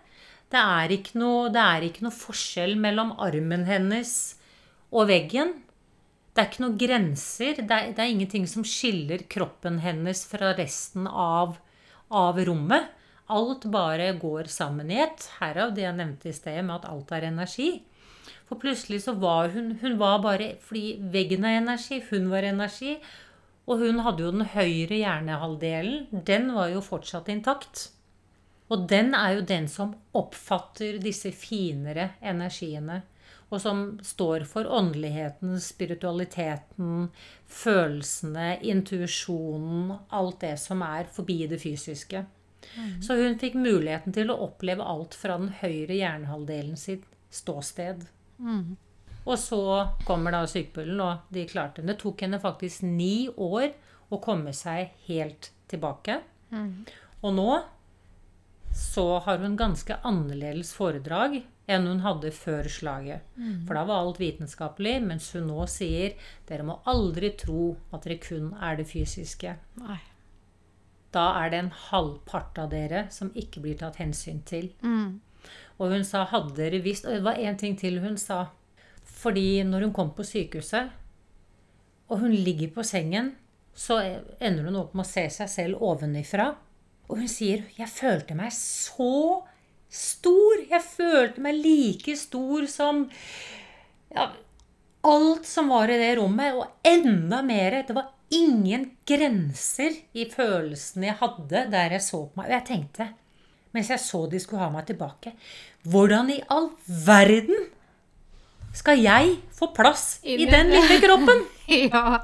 Det 0.52 0.60
er 0.60 0.92
ikke 0.92 1.16
noe, 1.16 1.48
er 1.48 1.86
ikke 1.86 2.04
noe 2.04 2.12
forskjell 2.12 2.74
mellom 2.80 3.14
armen 3.24 3.64
hennes 3.64 4.14
og 4.92 5.08
veggen. 5.08 5.54
Det 6.32 6.42
er 6.42 6.48
ikke 6.50 6.64
noen 6.64 6.80
grenser. 6.80 7.60
Det 7.60 7.76
er, 7.76 7.92
det 7.96 8.02
er 8.04 8.10
ingenting 8.12 8.44
som 8.48 8.64
skiller 8.64 9.24
kroppen 9.32 9.78
hennes 9.80 10.26
fra 10.28 10.52
resten 10.58 11.08
av, 11.08 11.56
av 12.12 12.40
rommet. 12.44 12.90
Alt 13.32 13.64
bare 13.72 14.10
går 14.20 14.50
sammen 14.52 14.92
i 14.92 15.00
ett. 15.00 15.24
Herav 15.38 15.72
det 15.76 15.86
jeg 15.86 15.96
nevnte 15.96 16.28
i 16.28 16.36
sted 16.36 16.60
med 16.66 16.82
at 16.82 16.88
alt 16.90 17.12
er 17.16 17.30
energi. 17.30 17.70
For 18.48 18.60
plutselig 18.60 19.02
så 19.06 19.16
var 19.16 19.48
hun 19.54 19.78
Hun 19.80 19.96
var 19.98 20.20
bare 20.22 20.56
Fordi 20.60 20.98
veggen 21.12 21.44
er 21.48 21.62
energi, 21.62 22.02
hun 22.10 22.28
var 22.30 22.44
energi. 22.44 22.98
Og 23.66 23.78
hun 23.78 24.04
hadde 24.04 24.24
jo 24.24 24.36
den 24.36 24.48
høyre 24.52 25.00
hjernehalvdelen. 25.00 26.24
Den 26.26 26.52
var 26.52 26.68
jo 26.68 26.84
fortsatt 26.84 27.32
intakt. 27.32 27.88
Og 28.70 28.84
den 28.88 29.14
er 29.14 29.36
jo 29.36 29.46
den 29.46 29.66
som 29.68 29.94
oppfatter 30.16 31.00
disse 31.02 31.32
finere 31.34 32.12
energiene. 32.20 33.02
Og 33.52 33.60
som 33.60 33.82
står 34.00 34.46
for 34.48 34.64
åndeligheten, 34.64 35.58
spiritualiteten, 35.60 37.10
følelsene, 37.44 38.54
intuisjonen. 38.64 39.90
Alt 40.08 40.40
det 40.40 40.54
som 40.62 40.84
er 40.86 41.10
forbi 41.12 41.42
det 41.50 41.60
fysiske. 41.60 42.24
Mm. 42.76 43.02
Så 43.04 43.18
hun 43.18 43.36
fikk 43.40 43.58
muligheten 43.60 44.14
til 44.16 44.32
å 44.32 44.38
oppleve 44.46 44.86
alt 44.88 45.16
fra 45.18 45.36
den 45.40 45.52
høyre 45.60 45.98
hjernehalvdelen 45.98 46.78
sitt 46.80 47.04
ståsted. 47.32 48.06
Mm. 48.38 48.78
Og 49.22 49.38
så 49.38 49.62
kommer 50.06 50.34
da 50.34 50.46
sykepullen, 50.50 50.98
og 51.04 51.34
de 51.34 51.44
klarte 51.50 51.82
det. 51.82 51.92
Det 51.92 52.00
tok 52.02 52.24
henne 52.24 52.40
faktisk 52.42 52.86
ni 52.86 53.28
år 53.36 53.70
å 54.12 54.18
komme 54.22 54.54
seg 54.56 54.96
helt 55.06 55.52
tilbake. 55.70 56.20
Mm. 56.52 56.84
Og 57.22 57.36
nå 57.36 57.50
så 58.92 59.18
har 59.24 59.40
hun 59.40 59.56
ganske 59.56 59.96
annerledes 60.04 60.74
foredrag 60.76 61.40
enn 61.70 61.86
hun 61.86 62.02
hadde 62.04 62.32
før 62.34 62.68
slaget. 62.68 63.24
Mm. 63.36 63.64
For 63.66 63.78
da 63.78 63.84
var 63.88 64.02
alt 64.02 64.20
vitenskapelig, 64.20 64.96
mens 65.04 65.30
hun 65.36 65.46
nå 65.48 65.66
sier 65.70 66.16
dere 66.48 66.66
må 66.66 66.80
aldri 66.90 67.32
tro 67.40 67.72
at 67.92 68.04
dere 68.04 68.18
kun 68.20 68.50
er 68.60 68.80
det 68.80 68.88
fysiske. 68.90 69.54
Nei. 69.80 70.00
Da 71.12 71.26
er 71.42 71.52
det 71.52 71.60
en 71.60 71.74
halvpart 71.90 72.58
av 72.60 72.72
dere 72.72 73.06
som 73.12 73.32
ikke 73.36 73.62
blir 73.64 73.78
tatt 73.80 74.00
hensyn 74.00 74.40
til. 74.48 74.70
Mm. 74.84 75.20
Og 75.80 75.92
hun 75.92 76.04
sa 76.06 76.24
hadde 76.30 76.54
dere 76.56 76.78
visst 76.84 77.06
Og 77.08 77.16
det 77.16 77.24
var 77.24 77.40
én 77.40 77.56
ting 77.58 77.74
til 77.78 78.00
hun 78.04 78.18
sa. 78.20 78.46
Fordi 79.02 79.62
når 79.66 79.86
hun 79.86 79.94
kom 79.94 80.12
på 80.16 80.24
sykehuset, 80.26 80.90
og 82.08 82.20
hun 82.20 82.32
ligger 82.32 82.70
på 82.74 82.84
sengen, 82.84 83.32
så 83.74 83.98
ender 84.40 84.68
hun 84.68 84.76
opp 84.76 84.94
med 84.94 85.06
å 85.06 85.08
se 85.08 85.24
seg 85.32 85.48
selv 85.48 85.82
ovenifra. 85.84 86.52
Og 87.10 87.18
hun 87.18 87.28
sier 87.28 87.64
'Jeg 87.76 87.88
følte 87.88 88.34
meg 88.34 88.52
så 88.52 89.42
stor. 89.90 90.62
Jeg 90.70 90.82
følte 90.82 91.40
meg 91.40 91.54
like 91.54 92.16
stor 92.16 92.66
som 92.66 93.10
ja, 94.14 94.30
alt 95.04 95.46
som 95.46 95.68
var 95.68 95.90
i 95.90 95.98
det 95.98 96.18
rommet, 96.18 96.54
og 96.54 96.66
enda 96.84 97.42
mer. 97.42 97.82
Det 97.82 97.94
var 97.94 98.12
ingen 98.32 98.96
grenser 99.06 99.92
i 100.14 100.24
følelsene 100.30 101.10
jeg 101.10 101.20
hadde 101.20 101.66
der 101.72 101.96
jeg 101.98 102.02
så 102.02 102.24
på 102.26 102.40
meg. 102.40 102.46
Og 102.46 102.56
jeg 102.56 102.66
tenkte 102.70 103.08
mens 103.72 103.88
jeg 103.88 104.02
så 104.04 104.26
de 104.28 104.40
skulle 104.40 104.60
ha 104.60 104.68
meg 104.72 104.84
tilbake. 104.88 105.32
Hvordan 105.88 106.28
i 106.34 106.42
all 106.52 106.70
verden 106.86 107.70
skal 108.76 109.00
jeg 109.00 109.38
få 109.56 109.70
plass 109.76 110.20
i 110.24 110.44
den 110.44 110.72
lille 110.72 111.00
kroppen? 111.04 111.46
ja. 111.68 112.20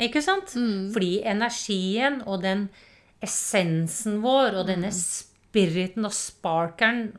Ikke 0.00 0.22
sant? 0.24 0.54
Mm. 0.56 0.90
Fordi 0.94 1.20
energien 1.28 2.20
og 2.26 2.42
den 2.44 2.68
essensen 3.20 4.20
vår 4.24 4.62
og 4.62 4.68
denne 4.70 4.90
mm. 4.92 4.96
spiriten 4.96 6.08
og 6.08 6.14
sparkeren, 6.16 7.10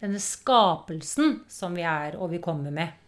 denne 0.00 0.20
skapelsen 0.20 1.42
som 1.48 1.76
vi 1.76 1.84
er 1.88 2.18
og 2.18 2.32
vi 2.32 2.40
kommer 2.44 2.72
med, 2.74 3.00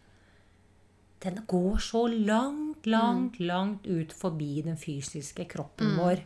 den 1.25 1.41
går 1.49 1.81
så 1.83 2.05
langt, 2.13 2.87
langt, 2.87 3.41
mm. 3.41 3.47
langt 3.49 3.87
ut 3.89 4.13
forbi 4.13 4.63
den 4.65 4.77
fysiske 4.81 5.47
kroppen 5.49 5.95
mm. 5.95 6.01
vår. 6.01 6.23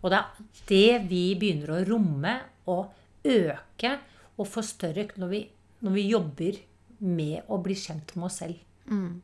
Og 0.00 0.12
det 0.12 0.20
er 0.20 0.48
det 0.68 1.10
vi 1.10 1.24
begynner 1.40 1.74
å 1.74 1.84
romme 1.88 2.34
og 2.72 3.26
øke 3.26 3.96
og 4.40 4.48
få 4.48 4.64
større 4.64 5.08
når 5.20 5.32
vi, 5.32 5.40
når 5.84 5.96
vi 5.96 6.04
jobber 6.08 6.60
med 7.00 7.48
å 7.48 7.58
bli 7.64 7.76
kjent 7.76 8.14
med 8.16 8.28
oss 8.28 8.38
selv. 8.42 8.60
Mm. 8.88 9.20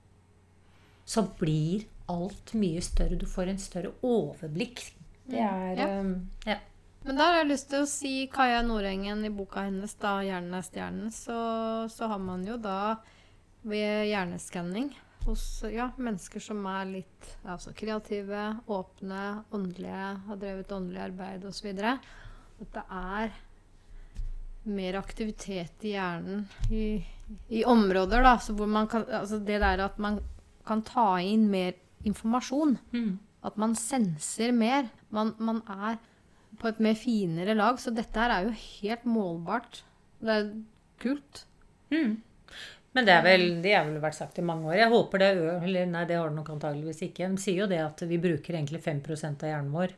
Så 1.07 1.24
blir 1.38 1.86
alt 2.12 2.54
mye 2.59 2.82
større. 2.84 3.18
Du 3.18 3.26
får 3.28 3.52
en 3.52 3.61
større 3.61 3.92
overblikk. 4.07 4.82
Det 5.26 5.40
mm. 5.40 5.46
er 5.46 5.80
ja. 5.80 5.88
Um, 6.00 6.14
ja. 6.46 6.59
Men 7.07 7.20
der 7.20 7.30
har 7.30 7.40
jeg 7.40 7.50
lyst 7.52 7.68
til 7.70 7.84
å 7.84 7.88
si 7.90 8.12
Kaja 8.32 8.62
Nordengen 8.66 9.22
i 9.26 9.30
boka 9.30 9.62
hennes, 9.68 9.94
da 10.02 10.18
'Hjernen 10.26 10.57
er 10.59 10.64
stjernen', 10.66 11.12
så, 11.14 11.36
så 11.92 12.09
har 12.11 12.18
man 12.18 12.42
jo 12.46 12.57
da 12.59 12.96
ved 13.66 14.09
hjerneskanning 14.11 14.90
hos 15.26 15.64
ja, 15.70 15.90
mennesker 15.98 16.42
som 16.42 16.66
er 16.70 16.84
litt 16.90 17.30
altså, 17.42 17.72
kreative, 17.74 18.42
åpne, 18.66 19.22
åndelige, 19.54 20.11
har 20.26 20.38
drevet 20.42 20.74
åndelig 20.74 21.02
arbeid 21.09 21.46
osv. 21.46 21.72
At 21.82 22.74
det 22.74 22.84
er 22.90 23.34
mer 24.66 24.98
aktivitet 24.98 25.86
i 25.86 25.94
hjernen 25.94 26.46
i, 26.74 26.86
i 27.54 27.64
områder 27.66 28.22
da, 28.26 28.36
hvor 28.50 28.70
man 28.70 28.88
kan 28.90 29.04
altså 29.07 29.38
Det 29.38 29.61
der 29.62 29.82
at 29.84 29.98
man 30.02 30.18
kan 30.66 30.82
ta 30.86 31.20
inn 31.22 31.46
mer 31.50 31.74
informasjon. 32.09 32.76
Mm. 32.94 33.16
At 33.46 33.59
man 33.61 33.74
senser 33.78 34.54
mer. 34.57 34.90
Man, 35.14 35.34
man, 35.38 35.62
er 35.68 35.98
på 36.61 36.70
et 36.70 36.80
mer 36.82 36.96
finere 36.98 37.57
lag. 37.57 37.80
Så 37.82 37.92
dette 37.94 38.20
her 38.20 38.32
er 38.34 38.46
jo 38.48 38.54
helt 38.57 39.04
målbart. 39.09 39.82
Det 40.22 40.38
er 40.38 40.48
kult. 41.02 41.44
Mm. 41.92 42.22
Men 42.96 43.04
det, 43.04 43.16
vel, 43.26 43.42
det 43.61 43.74
har 43.76 43.84
vel 43.84 44.00
vært 44.00 44.16
sagt 44.16 44.38
i 44.40 44.46
mange 44.46 44.70
år. 44.70 44.78
Jeg 44.80 44.92
håper 44.92 45.20
det 45.20 45.26
eller 45.36 45.90
Nei, 45.90 46.07
det 46.09 46.16
har 46.16 46.30
det 46.30 46.38
nok 46.38 46.54
antageligvis 46.54 47.02
ikke. 47.11 47.28
De 47.28 47.42
sier 47.42 47.61
jo 47.61 47.68
det 47.68 47.82
at 47.84 48.00
vi 48.09 48.16
bruker 48.22 48.57
egentlig 48.57 48.80
5 48.86 49.02
av 49.34 49.44
hjernen 49.50 49.74
vår. 49.74 49.92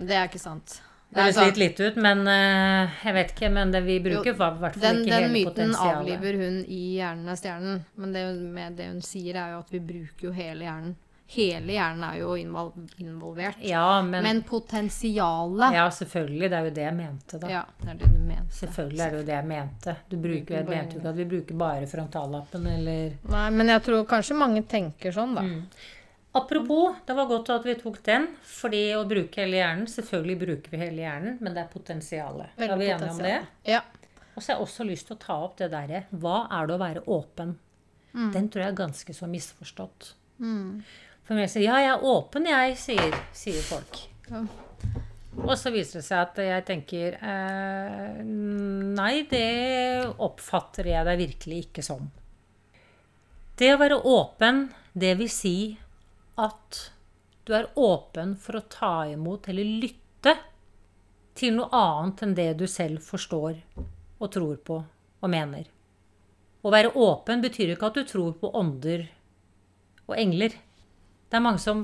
Det 0.00 0.16
er 0.16 0.30
ikke 0.30 0.40
sant. 0.40 0.78
Det 1.12 1.26
høres 1.26 1.38
litt 1.42 1.58
litt 1.60 1.80
ut, 1.82 1.96
men 2.00 2.22
uh, 2.24 2.88
jeg 3.04 3.12
vet 3.18 3.32
ikke. 3.34 3.50
Men 3.52 3.72
det 3.74 3.82
vi 3.84 3.98
bruker, 4.00 4.32
var 4.38 4.56
i 4.56 4.62
hvert 4.62 4.78
fall 4.78 4.86
den, 4.86 5.02
ikke 5.04 5.18
hele 5.18 5.42
potensialet. 5.50 5.58
Den 5.58 5.74
myten 5.74 5.90
avliver 5.90 6.38
hun 6.40 6.56
i 6.64 6.82
'Hjernen 6.96 7.28
er 7.28 7.40
stjernen'. 7.42 7.82
Men 8.00 8.14
det, 8.16 8.22
med 8.56 8.78
det 8.80 8.86
hun 8.94 9.02
sier, 9.04 9.36
er 9.36 9.52
jo 9.52 9.58
at 9.60 9.74
vi 9.74 9.82
bruker 9.92 10.30
jo 10.30 10.32
hele 10.38 10.64
hjernen. 10.64 10.94
Hele 11.32 11.72
hjernen 11.72 12.02
er 12.04 12.18
jo 12.20 12.34
involvert. 12.36 13.62
Ja, 13.64 14.02
men, 14.04 14.22
men 14.24 14.42
potensialet 14.44 15.76
Ja, 15.78 15.86
selvfølgelig. 15.94 16.50
Det 16.50 16.58
er 16.58 16.68
jo 16.68 16.74
det 16.76 16.84
jeg 16.84 16.96
mente, 16.98 17.40
da. 17.40 17.48
Ja, 17.48 17.62
det 17.80 17.88
er 17.94 17.98
det 18.02 18.10
du 18.12 18.18
mente. 18.20 18.58
Selvfølgelig 18.58 19.04
er 19.06 19.14
det 19.14 19.22
jo 19.22 19.24
det 19.30 19.34
jeg 19.38 19.48
mente. 19.48 19.96
Du 20.10 20.18
bruker, 20.20 20.58
jeg 20.58 20.68
mente 20.68 20.98
jo 20.98 21.00
ikke 21.00 21.14
at 21.14 21.18
vi 21.22 21.28
bruker 21.32 21.58
bare 21.64 21.88
frontallappen, 21.88 22.68
eller 22.74 23.16
Nei, 23.32 23.48
men 23.56 23.72
jeg 23.72 23.84
tror 23.88 24.06
kanskje 24.12 24.38
mange 24.38 24.64
tenker 24.68 25.14
sånn, 25.16 25.34
da. 25.38 25.46
Mm. 25.48 25.66
Apropos, 26.32 26.94
det 27.06 27.16
var 27.16 27.26
godt 27.28 27.50
at 27.52 27.66
vi 27.68 27.74
tok 27.80 27.98
den. 28.04 28.28
Fordi 28.48 28.86
å 28.96 29.02
bruke 29.08 29.42
hele 29.42 29.58
hjernen 29.58 29.88
Selvfølgelig 29.90 30.38
bruker 30.40 30.72
vi 30.72 30.80
hele 30.80 31.04
hjernen, 31.04 31.36
men 31.44 31.52
det 31.52 31.64
er 31.64 31.72
potensialet. 31.72 32.54
Er 32.56 32.72
vi 32.80 32.88
enige 32.88 33.10
om 33.12 33.20
det? 33.20 33.36
Ja. 33.68 33.82
Og 34.32 34.40
så 34.40 34.52
har 34.52 34.58
jeg 34.58 34.64
også 34.64 34.86
lyst 34.88 35.08
til 35.10 35.18
å 35.18 35.20
ta 35.20 35.36
opp 35.44 35.58
det 35.60 35.68
derre 35.74 36.06
Hva 36.08 36.46
er 36.56 36.68
det 36.68 36.76
å 36.76 36.80
være 36.80 37.04
åpen? 37.12 37.56
Mm. 38.12 38.30
Den 38.32 38.48
tror 38.52 38.64
jeg 38.64 38.72
er 38.72 38.78
ganske 38.80 39.16
så 39.16 39.28
misforstått. 39.28 40.14
Mm. 40.40 40.82
For 41.32 41.40
jeg 41.40 41.52
sier 41.52 41.64
ja, 41.64 41.78
jeg 41.80 41.92
er 41.94 42.02
åpen, 42.12 42.46
jeg, 42.50 42.74
sier, 42.76 43.14
sier 43.32 43.62
folk. 43.64 44.00
Ja. 44.28 44.42
Og 45.40 45.54
så 45.56 45.70
viser 45.72 46.02
det 46.02 46.04
seg 46.04 46.18
at 46.26 46.40
jeg 46.44 46.64
tenker 46.68 47.14
eh, 47.16 48.18
Nei, 48.22 49.22
det 49.30 50.10
oppfatter 50.20 50.90
jeg 50.90 51.08
deg 51.08 51.22
virkelig 51.22 51.60
ikke 51.66 51.84
som. 51.86 52.10
Det 53.56 53.70
å 53.72 53.78
være 53.80 53.96
åpen, 54.12 54.66
det 54.92 55.14
vil 55.22 55.30
si 55.32 55.56
at 56.42 56.82
du 57.48 57.54
er 57.56 57.70
åpen 57.80 58.34
for 58.36 58.58
å 58.58 58.66
ta 58.70 58.94
imot 59.08 59.48
eller 59.48 59.72
lytte 59.82 60.36
til 61.38 61.56
noe 61.56 61.72
annet 61.72 62.26
enn 62.26 62.36
det 62.36 62.50
du 62.60 62.66
selv 62.68 63.00
forstår 63.06 63.56
og 64.20 64.28
tror 64.36 64.60
på 64.60 64.76
og 64.82 65.32
mener. 65.32 65.64
Å 66.62 66.70
være 66.70 66.92
åpen 66.98 67.40
betyr 67.42 67.72
ikke 67.72 67.88
at 67.88 67.96
du 67.98 68.04
tror 68.06 68.36
på 68.38 68.52
ånder 68.58 69.08
og 70.06 70.14
engler. 70.18 70.54
Det 71.32 71.38
er 71.38 71.44
mange 71.46 71.62
som 71.62 71.80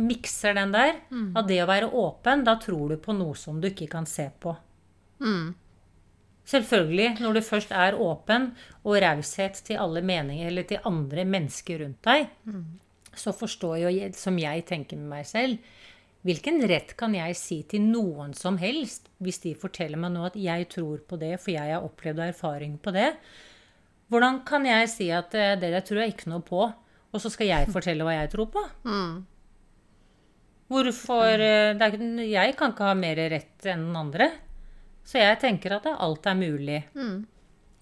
mikser 0.00 0.56
den 0.56 0.72
der. 0.72 0.94
Mm. 1.10 1.28
Av 1.36 1.44
det 1.48 1.60
å 1.60 1.68
være 1.68 1.92
åpen, 1.92 2.46
da 2.48 2.56
tror 2.60 2.94
du 2.94 2.96
på 3.00 3.12
noe 3.16 3.36
som 3.36 3.60
du 3.60 3.68
ikke 3.68 3.90
kan 3.92 4.08
se 4.08 4.30
på. 4.40 4.54
Mm. 5.20 5.52
Selvfølgelig, 6.48 7.10
når 7.20 7.36
du 7.36 7.42
først 7.44 7.74
er 7.76 7.98
åpen, 8.00 8.54
og 8.86 8.96
raushet 9.02 9.60
til 9.66 9.82
alle 9.82 10.00
meninger, 10.00 10.48
eller 10.48 10.64
til 10.68 10.80
andre 10.88 11.26
mennesker 11.28 11.82
rundt 11.84 12.00
deg, 12.08 12.30
mm. 12.48 12.64
så 13.12 13.36
forstår 13.36 13.82
jo, 13.84 13.92
som 14.16 14.40
jeg 14.40 14.64
tenker 14.70 15.00
med 15.00 15.12
meg 15.18 15.28
selv 15.28 15.76
Hvilken 16.26 16.56
rett 16.66 16.96
kan 16.98 17.12
jeg 17.14 17.36
si 17.38 17.60
til 17.70 17.84
noen 17.86 18.32
som 18.34 18.56
helst 18.58 19.04
hvis 19.22 19.36
de 19.44 19.52
forteller 19.54 20.00
meg 20.00 20.10
nå 20.10 20.24
at 20.26 20.38
jeg 20.40 20.64
tror 20.72 21.04
på 21.06 21.18
det, 21.20 21.36
for 21.38 21.52
jeg 21.54 21.70
har 21.70 21.84
opplevd 21.86 22.24
erfaring 22.24 22.72
på 22.82 22.90
det? 22.96 23.12
Hvordan 24.10 24.40
kan 24.48 24.66
jeg 24.66 24.88
si 24.90 25.06
at 25.14 25.36
eh, 25.38 25.54
det 25.54 25.70
der 25.70 25.84
tror 25.86 26.02
jeg 26.02 26.16
ikke 26.16 26.32
noe 26.32 26.42
på, 26.42 26.64
og 27.16 27.22
så 27.24 27.32
skal 27.32 27.48
jeg 27.50 27.72
fortelle 27.72 28.04
hva 28.06 28.14
jeg 28.20 28.30
tror 28.34 28.50
på? 28.52 28.62
Mm. 28.86 29.16
Hvorfor 30.72 31.38
eh, 31.38 31.72
det 31.78 31.86
er, 31.86 32.02
Jeg 32.26 32.56
kan 32.58 32.72
ikke 32.74 32.88
ha 32.90 32.94
mer 32.98 33.20
rett 33.30 33.66
enn 33.70 33.88
den 33.88 33.96
andre. 34.00 34.30
Så 35.06 35.20
jeg 35.22 35.38
tenker 35.42 35.76
at 35.76 35.86
alt 35.92 36.26
er 36.26 36.34
mulig. 36.38 36.80
Mm. 36.98 37.20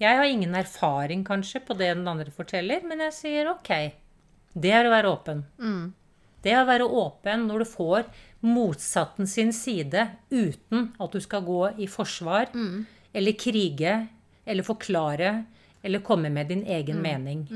Jeg 0.02 0.18
har 0.18 0.28
ingen 0.28 0.54
erfaring 0.58 1.22
kanskje 1.24 1.62
på 1.64 1.76
det 1.78 1.92
den 1.94 2.08
andre 2.10 2.32
forteller, 2.34 2.82
men 2.84 3.00
jeg 3.06 3.14
sier 3.16 3.48
ok. 3.54 3.70
Det 4.54 4.72
er 4.74 4.84
å 4.86 4.92
være 4.92 5.12
åpen. 5.14 5.44
Mm. 5.58 5.86
Det 6.44 6.52
er 6.52 6.60
å 6.60 6.68
være 6.68 6.84
åpen 7.00 7.46
når 7.48 7.62
du 7.64 7.70
får 7.70 8.04
motsatten 8.44 9.26
sin 9.30 9.54
side 9.56 10.02
uten 10.28 10.90
at 11.00 11.14
du 11.16 11.22
skal 11.24 11.46
gå 11.46 11.62
i 11.80 11.86
forsvar 11.88 12.50
Mm. 12.52 12.84
eller 13.14 13.32
krige 13.40 13.94
eller 14.44 14.62
forklare 14.66 15.30
eller 15.82 16.04
komme 16.04 16.28
med 16.30 16.48
din 16.52 16.66
egen 16.66 17.00
mening. 17.00 17.46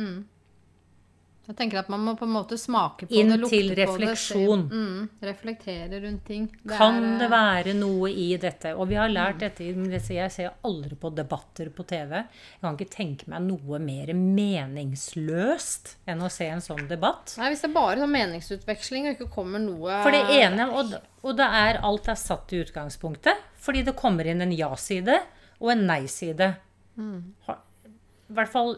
Mm. 1.49 1.53
Jeg 1.55 1.57
tenker 1.57 1.79
at 1.81 1.89
man 1.89 2.03
må 2.05 2.13
på 2.13 2.27
en 2.27 2.33
måte 2.35 2.59
smake 2.61 3.07
på 3.09 3.15
Inn 3.17 3.31
det, 3.33 3.39
lukte 3.41 3.57
til 3.57 3.71
på 3.71 3.75
det, 3.75 3.85
refleksjon. 3.89 4.65
mm, 4.69 5.09
reflektere 5.25 6.01
rundt 6.03 6.25
ting. 6.27 6.43
Det 6.61 6.77
Kan 6.77 6.99
er, 7.01 7.15
det 7.23 7.25
eh, 7.25 7.33
være 7.33 7.75
noe 7.79 8.11
i 8.13 8.27
dette? 8.37 8.75
Og 8.77 8.91
vi 8.91 8.99
har 9.01 9.09
lært 9.09 9.41
dette 9.41 9.65
Jeg 9.65 10.31
ser 10.35 10.51
aldri 10.69 10.99
på 11.01 11.09
debatter 11.17 11.71
på 11.73 11.87
TV. 11.89 12.13
Jeg 12.21 12.61
kan 12.61 12.77
ikke 12.77 12.93
tenke 12.93 13.31
meg 13.33 13.47
noe 13.47 13.81
mer 13.81 14.13
meningsløst 14.13 15.95
enn 16.05 16.21
å 16.21 16.29
se 16.29 16.51
en 16.53 16.61
sånn 16.61 16.85
debatt. 16.91 17.33
Nei, 17.41 17.49
hvis 17.55 17.65
det 17.65 17.71
er 17.71 17.77
bare 17.79 18.03
sånn 18.03 18.13
meningsutveksling 18.13 19.09
og 19.09 19.17
ikke 19.17 19.31
kommer 19.33 19.65
noe 19.65 20.03
For 20.05 20.13
det 20.13 20.27
ene, 20.37 20.69
og, 20.69 20.99
og 21.25 21.41
det 21.41 21.49
er 21.63 21.81
alt 21.81 22.13
er 22.13 22.21
satt 22.21 22.53
i 22.53 22.61
utgangspunktet, 22.61 23.41
fordi 23.57 23.87
det 23.89 23.97
kommer 23.97 24.29
inn 24.29 24.45
en 24.45 24.53
ja-side 24.53 25.17
og 25.59 25.73
en 25.73 25.89
nei-side. 25.89 26.53
Mm. 27.01 27.33
I 27.49 28.37
hvert 28.37 28.53
fall 28.53 28.77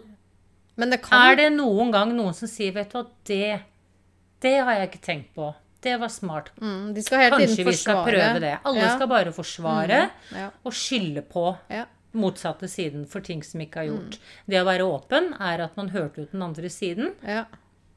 Men 0.80 0.90
det 0.94 1.00
kan 1.04 1.26
er 1.32 1.36
det 1.40 1.48
noen 1.54 1.92
gang 1.94 2.14
noen 2.16 2.34
som 2.36 2.48
sier 2.50 2.72
vet 2.76 2.92
du 2.96 3.04
det, 3.28 3.60
det 4.40 4.56
har 4.64 4.78
jeg 4.78 4.90
ikke 4.90 5.02
tenkt 5.04 5.34
på. 5.36 5.52
Det 5.80 5.94
var 6.00 6.08
smart. 6.12 6.50
mm, 6.60 6.92
De 6.96 7.02
skal 7.04 7.18
hele 7.26 7.36
Kanskje 7.38 7.56
tiden 7.56 7.70
vi 7.70 7.76
skal 7.78 8.02
prøve 8.04 8.40
det. 8.40 8.58
Alle 8.64 8.80
Ja. 8.84 8.96
skal 8.96 9.08
bare 9.08 9.32
forsvare 9.32 10.10
Ja. 10.36 10.50
og 10.64 10.72
skylde 10.72 11.22
på 11.22 11.56
Ja. 11.70 11.84
motsatte 12.14 12.68
siden 12.68 13.06
for 13.08 13.20
ting 13.20 13.42
som 13.42 13.60
ikke 13.60 13.76
er 13.84 13.88
gjort. 13.88 14.18
Det 14.48 14.56
å 14.60 14.64
være 14.66 14.84
åpen 14.84 15.34
er 15.40 15.62
at 15.64 15.76
man 15.76 15.88
hørte 15.90 16.22
ut 16.22 16.32
den 16.32 16.42
andre 16.42 16.68
siden. 16.68 17.14
Ja. 17.26 17.44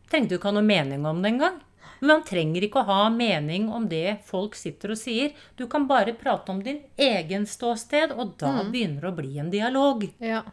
Trengte 0.10 0.32
jo 0.32 0.38
ikke 0.38 0.52
ha 0.52 0.52
noe 0.52 0.62
mening 0.64 1.06
om 1.06 1.22
det 1.22 1.32
engang. 1.34 1.60
Men 2.00 2.08
man 2.08 2.24
trenger 2.24 2.62
ikke 2.64 2.84
å 2.84 2.86
ha 2.86 3.10
mening 3.10 3.70
om 3.72 3.88
det 3.88 4.20
folk 4.26 4.56
sitter 4.56 4.92
og 4.92 4.98
sier. 4.98 5.34
Du 5.58 5.68
kan 5.68 5.88
bare 5.88 6.14
prate 6.14 6.50
om 6.50 6.62
din 6.62 6.82
egen 6.98 7.46
ståsted, 7.46 8.12
og 8.18 8.38
da 8.38 8.64
begynner 8.64 9.02
det 9.02 9.12
å 9.12 9.16
bli 9.16 9.40
en 9.40 9.50
dialog. 9.50 10.10
ja. 10.20 10.44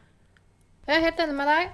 Jeg 0.88 0.96
er 0.96 1.04
helt 1.10 1.18
enig 1.18 1.34
med 1.36 1.46
deg. 1.46 1.68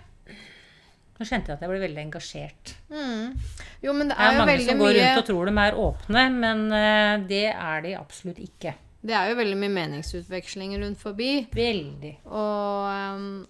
Nå 1.17 1.25
kjente 1.25 1.49
jeg 1.49 1.57
at 1.57 1.63
jeg 1.65 1.73
ble 1.73 1.81
veldig 1.81 2.03
engasjert. 2.03 2.75
Mm. 2.93 3.37
Jo, 3.83 3.95
men 3.97 4.11
det 4.11 4.17
Det 4.17 4.25
er 4.25 4.29
er 4.29 4.35
jo 4.35 4.41
mange 4.45 4.57
som 4.67 4.83
går 4.83 4.91
mye 4.93 5.05
rundt 5.07 5.23
og 5.23 5.29
tror 5.31 5.51
de 5.51 5.55
er 5.63 5.79
åpne, 5.87 6.25
men 6.37 6.65
eh, 6.77 7.15
det 7.31 7.47
er 7.53 7.85
de 7.87 7.97
absolutt 7.97 8.41
ikke. 8.43 8.75
Det 9.07 9.15
er 9.15 9.31
jo 9.31 9.37
veldig 9.39 9.59
mye 9.61 9.75
meningsutveksling 9.75 10.75
rundt 10.83 10.99
forbi. 10.99 11.31
Veldig. 11.55 12.13
Og 12.27 13.17
um, 13.17 13.47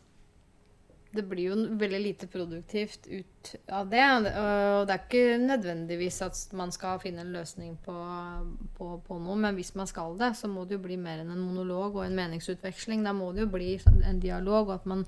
det 1.16 1.24
blir 1.24 1.48
jo 1.48 1.56
veldig 1.80 2.00
lite 2.02 2.28
produktivt 2.28 3.06
ut 3.08 3.52
av 3.72 3.88
det. 3.88 4.04
Og 4.04 4.86
det 4.86 4.94
er 4.94 5.02
ikke 5.06 5.38
nødvendigvis 5.40 6.20
at 6.26 6.40
man 6.58 6.72
skal 6.74 7.00
finne 7.00 7.24
en 7.24 7.32
løsning 7.32 7.76
på, 7.84 7.96
på, 8.76 8.90
på 9.06 9.18
noe, 9.22 9.38
men 9.46 9.56
hvis 9.56 9.74
man 9.78 9.88
skal 9.88 10.16
det, 10.20 10.34
så 10.36 10.50
må 10.50 10.66
det 10.66 10.76
jo 10.76 10.84
bli 10.84 10.98
mer 11.00 11.22
enn 11.22 11.32
en 11.32 11.44
monolog 11.44 11.96
og 11.96 12.04
en 12.04 12.18
meningsutveksling. 12.18 13.04
Da 13.06 13.16
må 13.16 13.32
det 13.32 13.46
jo 13.46 13.52
bli 13.56 13.76
en 14.04 14.20
dialog, 14.22 14.68
og 14.68 14.74
at 14.80 14.90
man 14.92 15.06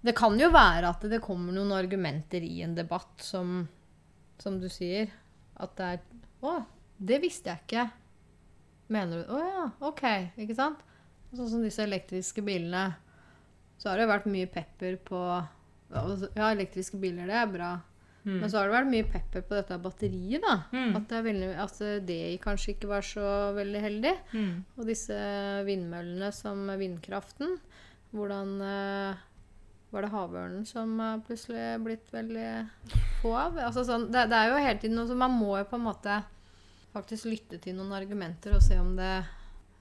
Det 0.00 0.14
kan 0.16 0.38
jo 0.38 0.50
være 0.54 0.92
at 0.92 1.06
det 1.10 1.22
kommer 1.24 1.54
noen 1.54 1.74
argumenter 1.74 2.44
i 2.44 2.60
en 2.62 2.76
debatt 2.76 3.24
som, 3.24 3.64
som 4.38 4.60
du 4.62 4.68
sier, 4.70 5.10
at 5.58 5.74
det 5.78 5.88
er 5.94 6.04
Å, 6.46 6.52
det 7.02 7.18
visste 7.24 7.50
jeg 7.50 7.64
ikke. 7.64 7.88
Mener 8.94 9.24
du 9.24 9.32
Å 9.34 9.40
ja, 9.42 9.64
OK. 9.88 10.04
Ikke 10.38 10.54
sant? 10.54 10.84
Sånn 11.34 11.50
som 11.50 11.64
disse 11.64 11.82
elektriske 11.82 12.44
bilene. 12.46 12.92
Så 13.78 13.90
har 13.90 13.98
det 13.98 14.06
vært 14.10 14.30
mye 14.30 14.48
pepper 14.50 15.00
på 15.02 15.18
Ja, 15.90 16.50
elektriske 16.52 17.00
biler, 17.02 17.26
det 17.26 17.36
er 17.42 17.50
bra. 17.50 17.72
Men 18.28 18.50
så 18.50 18.58
har 18.58 18.68
det 18.68 18.74
vært 18.74 18.90
mye 18.92 19.06
pepper 19.08 19.44
på 19.46 19.56
dette 19.56 19.78
batteriet, 19.80 20.42
da. 20.44 20.54
Mm. 20.74 20.96
At, 20.98 21.06
det 21.08 21.20
veldig, 21.24 21.50
at 21.64 21.78
det 22.08 22.18
kanskje 22.42 22.74
ikke 22.74 22.90
var 22.90 23.06
så 23.06 23.28
veldig 23.56 23.80
heldig. 23.84 24.14
Mm. 24.34 24.50
Og 24.76 24.88
disse 24.88 25.18
vindmøllene 25.68 26.28
som 26.36 26.66
vindkraften. 26.80 27.56
Hvordan 28.12 28.52
eh, 28.64 29.22
Var 29.88 30.04
det 30.04 30.12
havørnen 30.12 30.66
som 30.68 30.98
er 31.00 31.22
plutselig 31.24 31.66
blitt 31.80 32.10
veldig 32.12 32.48
få 33.22 33.32
av? 33.40 33.56
Altså 33.70 33.86
sånn, 33.88 34.10
det, 34.12 34.26
det 34.28 34.36
er 34.36 34.52
jo 34.52 34.60
hele 34.60 34.80
tiden 34.82 34.98
noe 35.00 35.08
som 35.08 35.20
Man 35.22 35.36
må 35.38 35.54
jo 35.56 35.68
på 35.70 35.78
en 35.78 35.86
måte 35.86 36.20
faktisk 36.92 37.28
lytte 37.30 37.60
til 37.62 37.76
noen 37.78 37.94
argumenter 37.96 38.56
og 38.56 38.64
se 38.64 38.76
om 38.80 38.94
det 38.98 39.12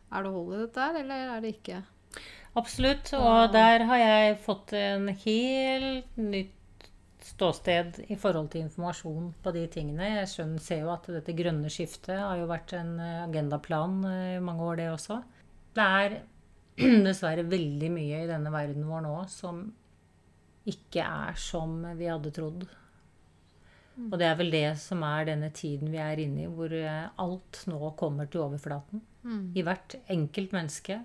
er 0.08 0.24
det 0.24 0.32
hold 0.32 0.54
i 0.56 0.60
dette 0.62 0.84
her, 0.84 1.00
eller 1.02 1.32
er 1.34 1.42
det 1.44 1.56
ikke? 1.58 1.82
Absolutt. 2.58 3.12
Og 3.18 3.52
der 3.54 3.84
har 3.90 4.00
jeg 4.00 4.38
fått 4.46 4.72
en 4.78 5.10
helt 5.12 6.16
nytt 6.20 6.54
ståsted 7.28 8.00
i 8.08 8.16
forhold 8.16 8.48
til 8.54 8.64
informasjon 8.66 9.34
på 9.44 9.54
de 9.56 9.66
tingene. 9.72 10.14
Jeg 10.22 10.30
skjønner, 10.32 10.64
ser 10.64 10.86
jo 10.86 10.94
at 10.94 11.10
dette 11.12 11.36
grønne 11.36 11.72
skiftet 11.74 12.16
har 12.16 12.40
jo 12.40 12.48
vært 12.50 12.72
en 12.78 12.96
eh, 13.04 13.26
agendaplan 13.26 13.98
eh, 14.08 14.38
i 14.38 14.44
mange 14.44 14.64
år, 14.64 14.80
det 14.80 14.88
også. 14.94 15.20
Det 15.76 15.88
er 16.00 16.16
dessverre 17.08 17.44
veldig 17.52 17.92
mye 17.92 18.24
i 18.24 18.30
denne 18.30 18.54
verden 18.54 18.88
vår 18.88 19.04
nå 19.04 19.18
som 19.34 19.66
ikke 20.68 21.04
er 21.04 21.38
som 21.40 21.80
vi 21.98 22.10
hadde 22.12 22.34
trodd. 22.36 22.68
Og 24.12 24.20
det 24.22 24.28
er 24.28 24.36
vel 24.38 24.52
det 24.54 24.66
som 24.78 25.02
er 25.08 25.26
denne 25.26 25.50
tiden 25.56 25.90
vi 25.90 25.98
er 25.98 26.20
inne 26.22 26.44
i, 26.44 26.50
hvor 26.54 26.70
eh, 26.76 27.08
alt 27.18 27.64
nå 27.66 27.80
kommer 27.98 28.28
til 28.30 28.44
overflaten. 28.46 29.02
I 29.58 29.64
hvert 29.66 29.96
enkelt 30.14 30.54
menneske. 30.54 31.00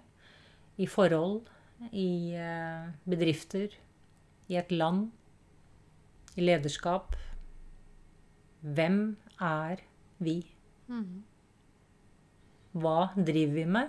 I 0.77 0.87
forhold, 0.87 1.47
i 1.93 2.35
eh, 2.37 2.91
bedrifter, 3.09 3.73
i 4.49 4.59
et 4.61 4.71
land, 4.73 5.07
i 6.37 6.45
lederskap. 6.45 7.17
Hvem 8.61 9.17
er 9.41 9.81
vi? 10.19 10.37
Hva 12.73 12.99
driver 13.17 13.55
vi 13.55 13.65
med? 13.65 13.89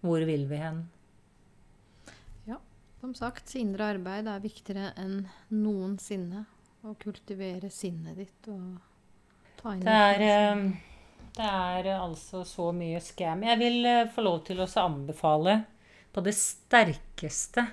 Hvor 0.00 0.24
vil 0.26 0.44
vi 0.50 0.56
hen? 0.56 0.88
Som 3.00 3.14
sagt, 3.14 3.54
indre 3.54 3.92
arbeid 3.92 4.26
er 4.26 4.42
viktigere 4.42 4.90
enn 4.98 5.20
noensinne. 5.54 6.44
Å 6.82 6.94
kultivere 6.98 7.70
sinnet 7.70 8.18
ditt 8.18 8.48
og 8.50 8.78
ta 9.58 9.74
inn 9.74 9.84
Det 9.86 9.94
er, 9.94 10.22
eh, 10.22 10.62
det 11.36 11.46
er 11.46 11.88
eh, 11.92 12.02
altså 12.02 12.44
så 12.46 12.70
mye 12.74 13.00
scam. 13.02 13.44
Jeg 13.46 13.58
vil 13.60 13.86
eh, 13.86 14.10
få 14.14 14.24
lov 14.26 14.40
til 14.46 14.62
å 14.62 14.68
anbefale 14.82 15.60
på 16.14 16.24
det 16.26 16.34
sterkeste 16.38 17.66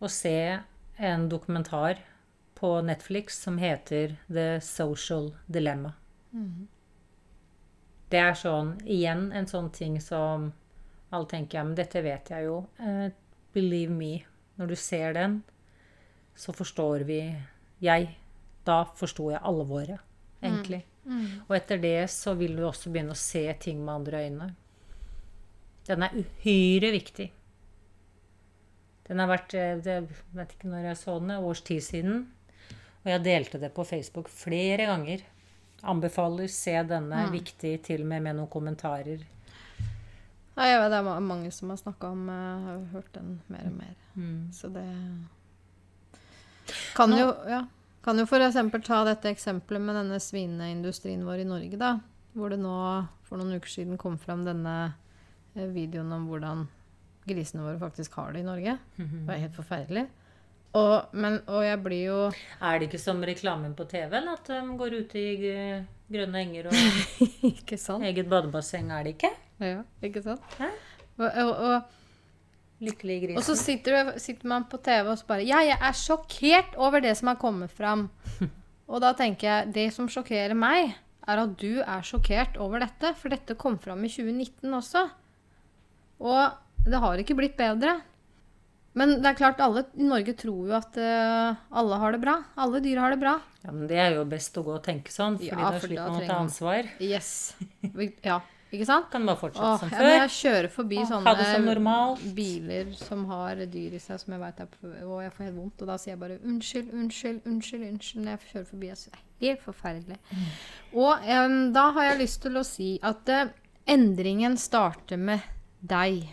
å 0.00 0.08
se 0.12 0.60
en 0.96 1.28
dokumentar 1.28 2.00
på 2.56 2.70
Netflix 2.84 3.40
som 3.44 3.58
heter 3.60 4.16
The 4.28 4.60
Social 4.64 5.32
Dilemma. 5.46 5.92
Det 8.08 8.20
er 8.20 8.36
sånn, 8.38 8.76
igjen 8.84 9.28
en 9.32 9.48
sånn 9.50 9.68
ting 9.74 10.00
som 10.00 10.52
alle 11.10 11.28
tenker 11.30 11.58
ja, 11.58 11.64
men 11.64 11.76
dette 11.78 12.02
vet 12.02 12.30
jeg 12.30 12.48
jo. 12.48 12.56
Believe 13.54 13.92
me, 13.94 14.24
når 14.58 14.72
du 14.72 14.76
ser 14.78 15.14
den, 15.16 15.42
så 16.34 16.52
forstår 16.52 17.06
vi 17.06 17.20
Jeg, 17.82 18.10
da 18.66 18.82
forsto 18.96 19.30
jeg 19.30 19.42
alvoret, 19.44 20.00
egentlig. 20.42 20.84
Og 21.48 21.56
etter 21.56 21.78
det 21.78 22.10
så 22.10 22.34
vil 22.34 22.56
du 22.56 22.64
også 22.64 22.90
begynne 22.90 23.12
å 23.12 23.18
se 23.18 23.44
ting 23.60 23.82
med 23.84 23.94
andre 23.94 24.22
øyne. 24.24 24.46
Den 25.84 26.02
er 26.06 26.14
uhyre 26.16 26.90
viktig. 26.94 27.26
Den 29.04 29.20
har 29.20 29.28
vært 29.28 29.52
eh, 29.54 29.76
det, 29.84 29.98
Jeg 30.08 30.38
vet 30.38 30.54
ikke 30.56 30.70
når 30.72 30.88
jeg 30.88 30.96
så 30.96 31.18
den, 31.20 31.34
års 31.36 31.60
tid 31.60 31.84
siden. 31.84 32.22
Og 33.04 33.10
jeg 33.12 33.24
delte 33.26 33.60
det 33.60 33.72
på 33.76 33.84
Facebook 33.84 34.30
flere 34.32 34.88
ganger. 34.88 35.26
Anbefaler 35.84 36.48
se 36.48 36.72
denne 36.88 37.26
viktig, 37.34 37.74
til 37.84 38.06
og 38.06 38.08
med 38.14 38.24
med 38.24 38.38
noen 38.38 38.48
kommentarer. 38.48 39.26
Nei, 40.54 40.68
jeg 40.70 40.80
vet, 40.80 40.92
det 40.92 40.98
er 41.00 41.24
mange 41.26 41.50
som 41.54 41.72
har 41.72 41.78
snakka 41.80 42.10
om 42.14 42.28
Jeg 42.30 42.58
har 42.66 42.82
hørt 42.92 43.14
den 43.16 43.38
mer 43.50 43.64
og 43.66 43.78
mer. 43.78 43.94
Mm. 44.14 44.52
Så 44.54 44.70
det 44.70 44.86
kan 46.94 47.12
jo, 47.12 47.32
ja, 47.48 47.64
kan 48.04 48.18
jo 48.18 48.26
eksempel 48.28 48.82
ta 48.82 49.02
dette 49.04 49.32
eksempelet 49.32 49.82
med 49.82 49.98
denne 49.98 50.20
svineindustrien 50.20 51.24
vår 51.26 51.42
i 51.42 51.48
Norge, 51.48 51.80
da. 51.80 51.98
Hvor 52.34 52.50
det 52.50 52.60
nå 52.62 52.76
for 53.26 53.40
noen 53.40 53.58
uker 53.58 53.70
siden 53.70 53.98
kom 53.98 54.18
fram 54.18 54.44
denne 54.46 54.94
eh, 55.54 55.68
videoen 55.70 56.12
om 56.12 56.26
hvordan 56.30 56.66
grisene 57.24 57.64
våre 57.64 57.78
faktisk 57.80 58.18
har 58.20 58.34
det 58.34 58.42
i 58.42 58.46
Norge. 58.46 58.76
Det 59.24 59.34
er 59.34 59.44
helt 59.46 59.56
forferdelig. 59.56 60.06
Og, 60.74 61.14
men, 61.14 61.38
og 61.46 61.62
jeg 61.62 61.78
blir 61.84 62.00
jo 62.08 62.16
Er 62.58 62.80
det 62.80 62.88
ikke 62.88 62.98
som 62.98 63.20
reklamen 63.22 63.76
på 63.78 63.86
TV-en, 63.86 64.26
at 64.32 64.48
de 64.50 64.78
går 64.78 64.96
ut 64.98 65.12
i 65.14 65.28
eh, 65.52 65.84
Grønne 66.10 66.40
enger 66.42 66.66
og 66.68 66.74
eget 68.04 68.28
badebasseng 68.28 68.90
er 68.92 69.06
det 69.06 69.14
ikke. 69.14 69.30
Ja, 69.62 69.84
ikke 70.02 70.22
sant? 70.24 70.42
Hæ? 70.58 70.70
Og, 71.18 71.28
og, 71.28 71.52
og, 71.52 72.00
Lykkelig 72.84 73.20
grisen. 73.22 73.38
og 73.38 73.46
så 73.46 73.54
sitter, 73.56 73.94
du, 73.94 74.18
sitter 74.20 74.50
man 74.50 74.66
på 74.68 74.80
TV 74.82 75.06
og 75.06 75.18
så 75.20 75.28
bare 75.28 75.46
Ja, 75.46 75.62
jeg 75.62 75.78
er 75.78 75.94
sjokkert 75.96 76.74
over 76.76 77.04
det 77.04 77.14
som 77.16 77.30
har 77.30 77.38
kommet 77.40 77.72
fram. 77.72 78.08
Og 78.84 79.00
da 79.00 79.14
tenker 79.16 79.46
jeg 79.48 79.70
det 79.72 79.84
som 79.96 80.10
sjokkerer 80.12 80.52
meg, 80.58 80.90
er 81.24 81.40
at 81.40 81.54
du 81.56 81.80
er 81.80 82.02
sjokkert 82.04 82.58
over 82.60 82.82
dette. 82.84 83.14
For 83.16 83.32
dette 83.32 83.56
kom 83.56 83.78
fram 83.80 84.02
i 84.04 84.10
2019 84.12 84.76
også. 84.76 85.06
Og 86.20 86.84
det 86.84 87.00
har 87.00 87.22
ikke 87.22 87.36
blitt 87.38 87.56
bedre. 87.56 87.94
Men 88.94 89.16
det 89.18 89.30
er 89.30 89.38
klart, 89.38 89.62
alle 89.64 89.86
i 89.96 90.06
Norge 90.06 90.36
tror 90.38 90.68
jo 90.68 90.74
at 90.76 90.98
uh, 91.00 91.56
alle 91.74 91.96
har 92.02 92.14
det 92.14 92.20
bra. 92.22 92.36
Alle 92.60 92.82
dyr 92.84 93.00
har 93.02 93.14
det 93.14 93.22
bra. 93.24 93.38
Ja, 93.64 93.72
men 93.72 93.88
det 93.90 93.98
er 93.98 94.18
jo 94.18 94.26
best 94.28 94.60
å 94.60 94.62
gå 94.66 94.76
og 94.76 94.84
tenke 94.84 95.10
sånn, 95.10 95.40
fordi 95.40 95.50
Ja, 95.50 95.62
da 95.64 95.80
for 95.80 95.88
slipper 95.88 96.12
man 96.12 96.20
å 96.20 96.28
ta 96.28 96.36
ansvar. 96.44 96.92
Yes. 97.02 97.32
Ja, 98.22 98.38
ikke 98.72 98.86
sant? 98.88 99.06
Kan 99.12 99.26
bare 99.28 99.38
fortsette 99.38 99.66
Åh, 99.68 99.80
som 99.82 99.90
før. 99.92 100.08
jeg 100.10 100.30
kjører 100.34 100.70
forbi 100.72 100.98
Åh, 101.02 101.08
sånne 101.10 101.34
som 101.46 102.32
biler 102.36 102.92
som 102.98 103.24
har 103.30 103.60
dyr 103.70 103.96
i 103.98 104.00
seg, 104.02 104.20
som 104.22 104.34
jeg 104.34 104.42
vet 104.42 104.62
er 104.64 104.70
på 104.72 104.92
Og 105.06 105.16
jeg 105.22 105.34
får 105.34 105.46
helt 105.46 105.58
vondt, 105.58 105.84
og 105.84 105.90
da 105.92 105.98
sier 106.00 106.14
jeg 106.14 106.22
bare 106.22 106.38
unnskyld, 106.42 106.92
unnskyld, 106.92 107.42
unnskyld, 107.50 107.84
unnskyld 107.90 108.24
når 108.24 108.36
jeg 108.36 108.52
kjører 108.52 108.70
forbi. 108.70 108.90
Jeg 108.90 109.00
synes 109.02 109.14
det 109.14 109.20
er 109.20 109.48
helt 109.48 109.64
forferdelig. 109.64 110.20
Mm. 110.30 110.46
Og 111.04 111.28
um, 111.38 111.58
da 111.76 111.88
har 111.98 112.08
jeg 112.10 112.22
lyst 112.24 112.42
til 112.44 112.58
å 112.58 112.64
si 112.66 112.90
at 113.04 113.34
uh, 113.34 113.52
endringen 113.94 114.56
starter 114.60 115.20
med 115.20 115.44
deg, 115.84 116.24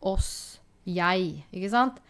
oss, 0.00 0.32
jeg, 0.88 1.44
ikke 1.52 1.70
sant? 1.70 2.00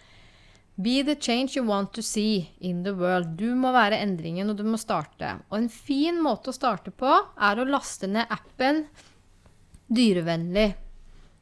Be 0.80 1.02
the 1.02 1.16
change 1.16 1.56
you 1.56 1.64
want 1.66 1.92
to 1.92 2.02
see 2.02 2.54
in 2.60 2.84
the 2.84 2.94
world. 2.96 3.34
Du 3.36 3.52
må 3.58 3.72
være 3.74 3.98
endringen, 4.00 4.48
og 4.48 4.56
du 4.56 4.64
må 4.64 4.78
starte. 4.80 5.34
Og 5.50 5.58
en 5.58 5.68
fin 5.68 6.20
måte 6.22 6.52
å 6.52 6.56
starte 6.56 6.94
på 6.94 7.10
er 7.10 7.60
å 7.60 7.66
laste 7.68 8.08
ned 8.08 8.30
appen 8.32 8.86
Dyrevennlig. 9.90 10.70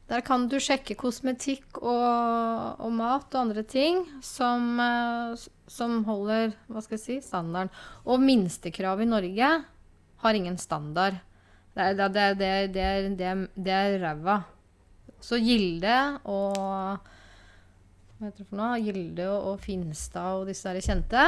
Der 0.09 0.23
kan 0.25 0.47
du 0.49 0.55
sjekke 0.57 0.95
kosmetikk 0.97 1.77
og, 1.83 2.79
og 2.81 2.93
mat 2.97 3.27
og 3.35 3.43
andre 3.43 3.61
ting 3.61 4.01
som, 4.25 4.79
eh, 4.81 5.43
som 5.69 5.99
holder 6.07 6.55
si, 6.97 7.19
standarden. 7.21 7.69
Og 8.09 8.23
minstekrav 8.23 9.03
i 9.03 9.09
Norge 9.09 9.51
har 10.23 10.39
ingen 10.39 10.57
standard. 10.57 11.19
Det 11.77 11.85
er, 11.85 11.93
det, 11.93 12.25
det, 12.39 12.49
det, 12.73 12.87
det, 13.19 13.33
det 13.53 13.75
er 13.75 13.99
ræva. 14.01 14.39
Så 15.21 15.37
Gilde 15.43 15.95
og 16.25 16.57
Hva 18.19 18.27
heter 18.27 18.41
det 18.41 18.47
for 18.49 18.59
noe? 18.59 18.79
Gilde 18.83 19.27
og 19.31 19.61
Finstad 19.63 20.41
og 20.41 20.49
disse 20.49 20.73
der 20.73 20.83
kjente, 20.83 21.27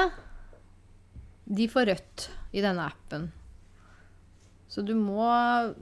de 1.48 1.68
får 1.72 1.88
rødt 1.88 2.26
i 2.52 2.64
denne 2.66 2.84
appen. 2.84 3.30
Så 4.72 4.84
du 4.88 4.94
må 4.96 5.26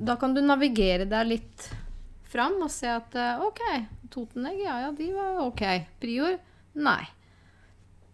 Da 0.02 0.16
kan 0.18 0.34
du 0.34 0.42
navigere 0.42 1.06
deg 1.10 1.28
litt 1.30 1.70
fram 2.30 2.60
og 2.62 2.70
se 2.74 2.90
at 2.90 3.16
eh, 3.18 3.42
OK, 3.42 3.62
Totenegg, 4.14 4.60
ja 4.62 4.76
ja, 4.84 4.90
de 4.94 5.08
var 5.16 5.40
OK. 5.48 5.64
Prior? 6.02 6.36
Nei. 6.78 7.02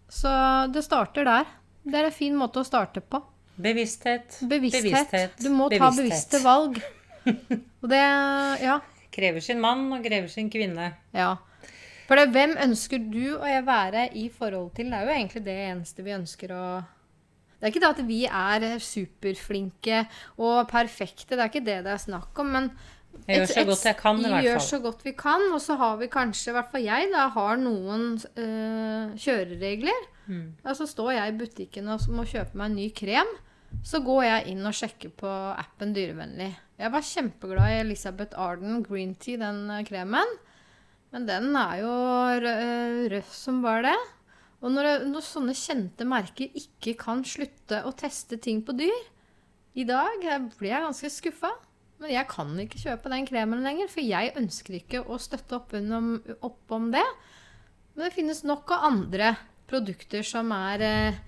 Så 0.07 0.31
det 0.71 0.85
starter 0.85 1.27
der. 1.27 1.49
Det 1.83 1.99
er 1.99 2.07
en 2.09 2.15
fin 2.15 2.35
måte 2.37 2.61
å 2.61 2.67
starte 2.67 3.03
på. 3.03 3.19
Bevissthet. 3.55 4.39
Bevissthet. 4.47 4.87
bevissthet 4.87 5.43
Du 5.43 5.49
må 5.51 5.67
ta 5.71 5.89
bevisste 5.95 6.39
valg. 6.43 6.79
Og 7.81 7.89
det 7.91 8.03
Ja. 8.63 8.79
Krever 9.15 9.39
sin 9.39 9.61
mann 9.63 9.85
og 9.95 10.03
krever 10.03 10.27
sin 10.27 10.49
kvinne. 10.51 10.89
Ja. 11.15 11.37
For 12.05 12.19
det, 12.19 12.33
hvem 12.35 12.57
ønsker 12.65 12.99
du 12.99 13.37
og 13.37 13.45
jeg 13.47 13.63
være 13.65 14.01
i 14.19 14.25
forhold 14.27 14.73
til? 14.75 14.89
Det 14.91 14.97
er 14.97 15.07
jo 15.07 15.13
egentlig 15.13 15.43
det 15.45 15.55
eneste 15.69 16.03
vi 16.03 16.11
ønsker 16.17 16.51
å 16.51 16.65
Det 17.65 17.71
er 17.71 17.73
ikke 17.73 17.81
det 17.81 17.95
at 17.95 18.05
vi 18.05 18.17
er 18.29 18.63
superflinke 18.77 20.03
og 20.37 20.67
perfekte, 20.69 21.33
det 21.33 21.41
er 21.41 21.49
ikke 21.49 21.65
det 21.65 21.79
det 21.87 21.95
er 21.95 22.03
snakk 22.03 22.37
om, 22.43 22.51
men 22.53 22.67
Jeg 23.25 23.39
gjør 23.39 23.47
så 23.49 23.63
godt 23.65 23.85
jeg 23.87 23.97
kan, 23.97 24.19
i 24.19 24.21
vi 24.21 24.29
hvert 24.29 24.45
gjør 24.45 24.59
så 24.61 24.79
godt 24.83 25.01
vi 25.05 25.13
kan, 25.17 25.45
og 25.55 25.61
så 25.63 25.77
har 25.79 25.95
vi 25.97 26.11
kanskje, 26.13 26.51
i 26.51 26.53
hvert 26.59 26.69
fall 26.69 26.85
jeg, 26.85 27.09
da, 27.09 27.23
har 27.33 27.57
noen 27.57 28.03
øh, 28.21 29.15
kjøreregler. 29.17 30.05
Mm. 30.27 30.45
Altså 30.61 30.85
står 30.85 31.11
jeg 31.15 31.33
i 31.33 31.37
butikken 31.39 31.89
og 31.89 32.05
må 32.13 32.27
kjøpe 32.29 32.53
meg 32.59 32.69
en 32.69 32.77
ny 32.83 32.87
krem. 32.93 33.33
Så 33.81 34.03
går 34.05 34.21
jeg 34.27 34.53
inn 34.53 34.69
og 34.69 34.77
sjekker 34.77 35.15
på 35.17 35.31
appen 35.57 35.95
Dyrevennlig. 35.95 36.51
Jeg 36.77 36.93
var 36.93 37.07
kjempeglad 37.07 37.71
i 37.73 37.79
Elisabeth 37.81 38.37
Arden 38.37 38.83
Green 38.85 39.15
Tea, 39.17 39.41
den 39.41 39.65
eh, 39.73 39.81
kremen. 39.89 40.37
Men 41.15 41.25
den 41.25 41.49
er 41.57 41.81
jo 41.81 41.95
røff 42.45 43.09
rød 43.15 43.33
som 43.33 43.63
bare 43.65 43.87
det. 43.89 43.97
Og 44.65 44.73
når, 44.73 45.05
når 45.11 45.21
sånne 45.21 45.53
kjente 45.57 46.07
merker 46.09 46.49
ikke 46.57 46.95
kan 46.97 47.21
slutte 47.27 47.83
å 47.85 47.93
teste 47.93 48.39
ting 48.41 48.63
på 48.65 48.73
dyr 48.73 49.03
I 49.77 49.85
dag 49.85 50.23
blir 50.57 50.71
jeg 50.71 50.85
ganske 50.87 51.11
skuffa. 51.13 51.51
Men 52.01 52.11
jeg 52.11 52.27
kan 52.31 52.49
ikke 52.59 52.81
kjøpe 52.81 53.11
den 53.13 53.27
kremen 53.29 53.61
lenger, 53.63 53.87
for 53.91 54.03
jeg 54.03 54.33
ønsker 54.35 54.79
ikke 54.79 55.03
å 55.05 55.19
støtte 55.21 55.59
opp, 55.59 55.75
om, 55.77 56.15
opp 56.43 56.73
om 56.75 56.89
det. 56.91 57.05
Men 57.93 58.07
det 58.07 58.15
finnes 58.17 58.41
nok 58.43 58.73
av 58.75 58.87
andre 58.89 59.35
produkter 59.69 60.25
som 60.27 60.51
er 60.55 60.83
eh, 60.83 61.19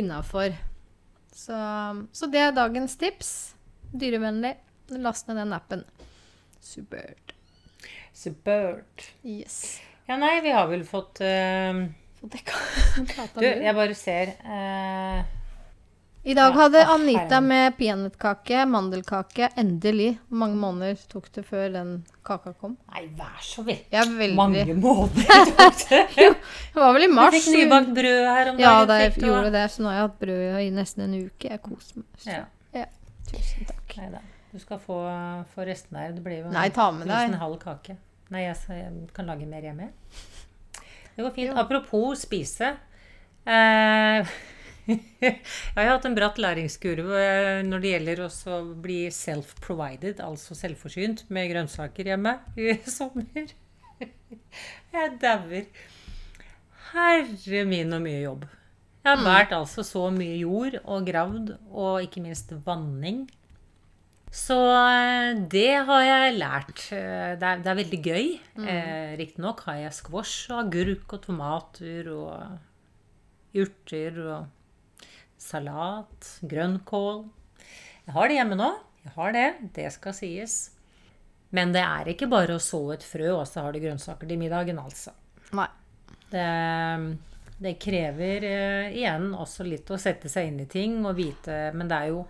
innafor. 0.00 0.54
Så, 1.34 1.58
så 2.14 2.30
det 2.32 2.40
er 2.40 2.56
dagens 2.56 2.96
tips. 3.00 3.32
Dyrevennlig. 3.92 4.54
Last 5.00 5.28
ned 5.28 5.40
den 5.42 5.52
appen. 5.56 5.84
Supert. 6.64 7.34
Supert. 8.16 9.10
Yes. 9.26 9.80
Ja, 10.08 10.16
nei, 10.20 10.38
vi 10.44 10.52
har 10.54 10.68
vel 10.70 10.86
fått 10.88 11.20
eh, 11.24 11.84
Så 12.24 12.30
det 12.32 12.44
kan 12.44 13.06
Du, 13.40 13.44
jeg 13.44 13.74
bare 13.76 13.94
ser 13.94 14.30
eh, 14.48 15.24
I 16.24 16.34
dag 16.34 16.54
hadde 16.56 16.80
Anita 16.88 17.40
med 17.44 17.74
peanøttkake, 17.76 18.62
mandelkake. 18.64 19.50
Endelig. 19.60 20.14
Hvor 20.30 20.38
mange 20.40 20.56
måneder 20.56 21.02
tok 21.10 21.28
det 21.34 21.44
før 21.44 21.66
den 21.74 21.90
kaka 22.24 22.54
kom? 22.56 22.78
Nei, 22.94 23.02
vær 23.18 23.42
så 23.44 23.60
er 23.68 24.08
veldig 24.08 24.38
Mange 24.38 24.64
måneder 24.86 25.52
tok 25.52 25.84
det. 25.90 26.00
Det 26.72 26.80
var 26.80 26.96
vel 26.96 27.04
i 27.04 27.12
Du 27.12 27.20
Jeg 27.20 27.36
fikk 27.36 27.50
nybakt 27.58 27.92
brød 28.00 28.20
her 28.30 28.52
om 28.54 28.56
dagen. 28.56 28.64
Ja, 28.64 28.74
da 28.88 28.98
jeg 29.02 29.12
fikk 29.18 29.28
gjorde 29.28 29.52
det, 29.52 29.66
så 29.74 29.84
nå 29.84 29.92
har 29.92 29.98
jeg 29.98 30.06
hatt 30.08 30.18
brød 30.24 30.60
i 30.64 30.70
nesten 30.80 31.04
en 31.04 31.18
uke. 31.26 31.50
Jeg 31.52 31.62
koser 31.68 32.00
meg. 32.00 32.08
Så, 32.24 32.30
Ja. 32.32 32.44
ja. 32.80 32.86
Tusen 33.28 33.68
takk. 33.68 33.98
Neida. 34.00 34.24
Du 34.54 34.62
skal 34.64 34.80
få, 34.80 35.02
få 35.52 35.68
restene 35.68 36.06
her. 36.06 36.16
Det 36.16 36.24
blir 36.24 36.40
jo 36.40 36.56
Nei, 36.56 36.70
ta 36.72 36.88
med 36.94 37.04
deg. 37.10 37.34
en 37.34 37.40
halv 37.44 37.60
kake. 37.60 37.98
Nei, 38.32 38.46
jeg, 38.46 38.56
jeg 38.72 39.10
kan 39.12 39.28
lage 39.28 39.44
mer 39.50 39.60
hjemme. 39.68 39.92
Det 41.14 41.22
går 41.22 41.34
fint. 41.34 41.54
Apropos 41.58 42.24
spise. 42.24 42.74
Eh, 43.44 44.34
jeg 45.24 45.36
har 45.76 45.90
hatt 45.90 46.08
en 46.08 46.16
bratt 46.16 46.40
læringskurve 46.40 47.20
eh, 47.20 47.60
når 47.66 47.82
det 47.82 47.92
gjelder 47.92 48.24
å 48.26 48.58
bli 48.84 48.98
self-provided, 49.14 50.22
altså 50.24 50.56
selvforsynt, 50.58 51.26
med 51.32 51.50
grønnsaker 51.52 52.12
hjemme 52.12 52.38
i 52.60 52.76
sommer. 52.90 53.54
Jeg 54.00 55.14
dauer. 55.22 55.70
Herre 56.94 57.64
min 57.68 57.94
og 57.94 58.04
mye 58.04 58.20
jobb. 58.22 58.44
Jeg 59.04 59.10
har 59.10 59.24
båret 59.24 59.50
altså 59.52 59.82
så 59.84 60.06
mye 60.14 60.36
jord 60.40 60.78
og 60.80 61.08
gravd, 61.08 61.56
og 61.70 62.04
ikke 62.06 62.22
minst 62.24 62.54
vanning. 62.64 63.26
Så 64.34 64.56
eh, 64.74 65.36
det 65.50 65.68
har 65.86 66.02
jeg 66.02 66.36
lært. 66.40 66.80
Eh, 66.92 67.34
Det 67.38 67.46
er, 67.50 67.60
det 67.62 67.70
er 67.70 67.78
veldig 67.80 68.00
gøy. 68.02 68.26
Eh, 68.66 69.12
Riktignok 69.20 69.60
har 69.68 69.78
jeg 69.84 69.94
squash 70.00 70.50
og 70.50 70.64
agurk 70.64 71.14
og 71.14 71.22
tomater 71.28 72.08
og 72.10 72.58
urter 73.54 74.18
og 74.24 74.48
salat, 75.38 76.30
grønnkål. 76.50 77.20
Jeg 78.08 78.14
har 78.16 78.28
det 78.30 78.38
hjemme 78.40 78.58
nå. 78.58 78.70
Jeg 79.04 79.12
har 79.18 79.34
det. 79.36 79.46
Det 79.76 79.86
skal 79.94 80.16
sies. 80.16 80.56
Men 81.54 81.70
det 81.74 81.84
er 81.86 82.08
ikke 82.10 82.26
bare 82.32 82.56
å 82.56 82.62
så 82.62 82.80
et 82.96 83.04
frø, 83.06 83.28
og 83.36 83.44
så 83.46 83.62
har 83.62 83.74
du 83.76 83.78
grønnsaker 83.84 84.26
til 84.26 84.40
middagen, 84.40 84.80
altså. 84.82 85.12
Nei. 85.54 85.68
Det, 86.32 86.48
det 87.62 87.76
krever 87.78 88.46
eh, 88.48 88.96
igjen 88.98 89.28
også 89.38 89.62
litt 89.68 89.92
å 89.94 89.98
sette 90.00 90.26
seg 90.32 90.48
inn 90.50 90.64
i 90.64 90.66
ting 90.66 90.96
og 91.06 91.14
vite 91.14 91.68
Men 91.76 91.86
det 91.86 91.98
er 92.00 92.08
jo, 92.10 92.24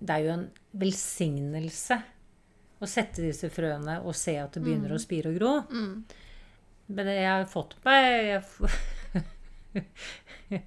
det 0.00 0.16
er 0.16 0.24
jo 0.24 0.32
en 0.32 0.46
velsignelse 0.80 2.00
å 2.80 2.88
sette 2.88 3.22
disse 3.24 3.50
frøene 3.52 3.98
og 4.00 4.16
se 4.16 4.38
at 4.40 4.56
det 4.56 4.62
begynner 4.64 4.94
å 4.96 5.00
spire 5.02 5.32
og 5.32 5.36
gro. 5.36 5.52
Men 6.90 7.10
jeg 7.12 7.28
har 7.28 7.44
fått 7.50 7.76
meg 7.84 8.06
jeg, 8.30 8.70
jeg 10.54 10.62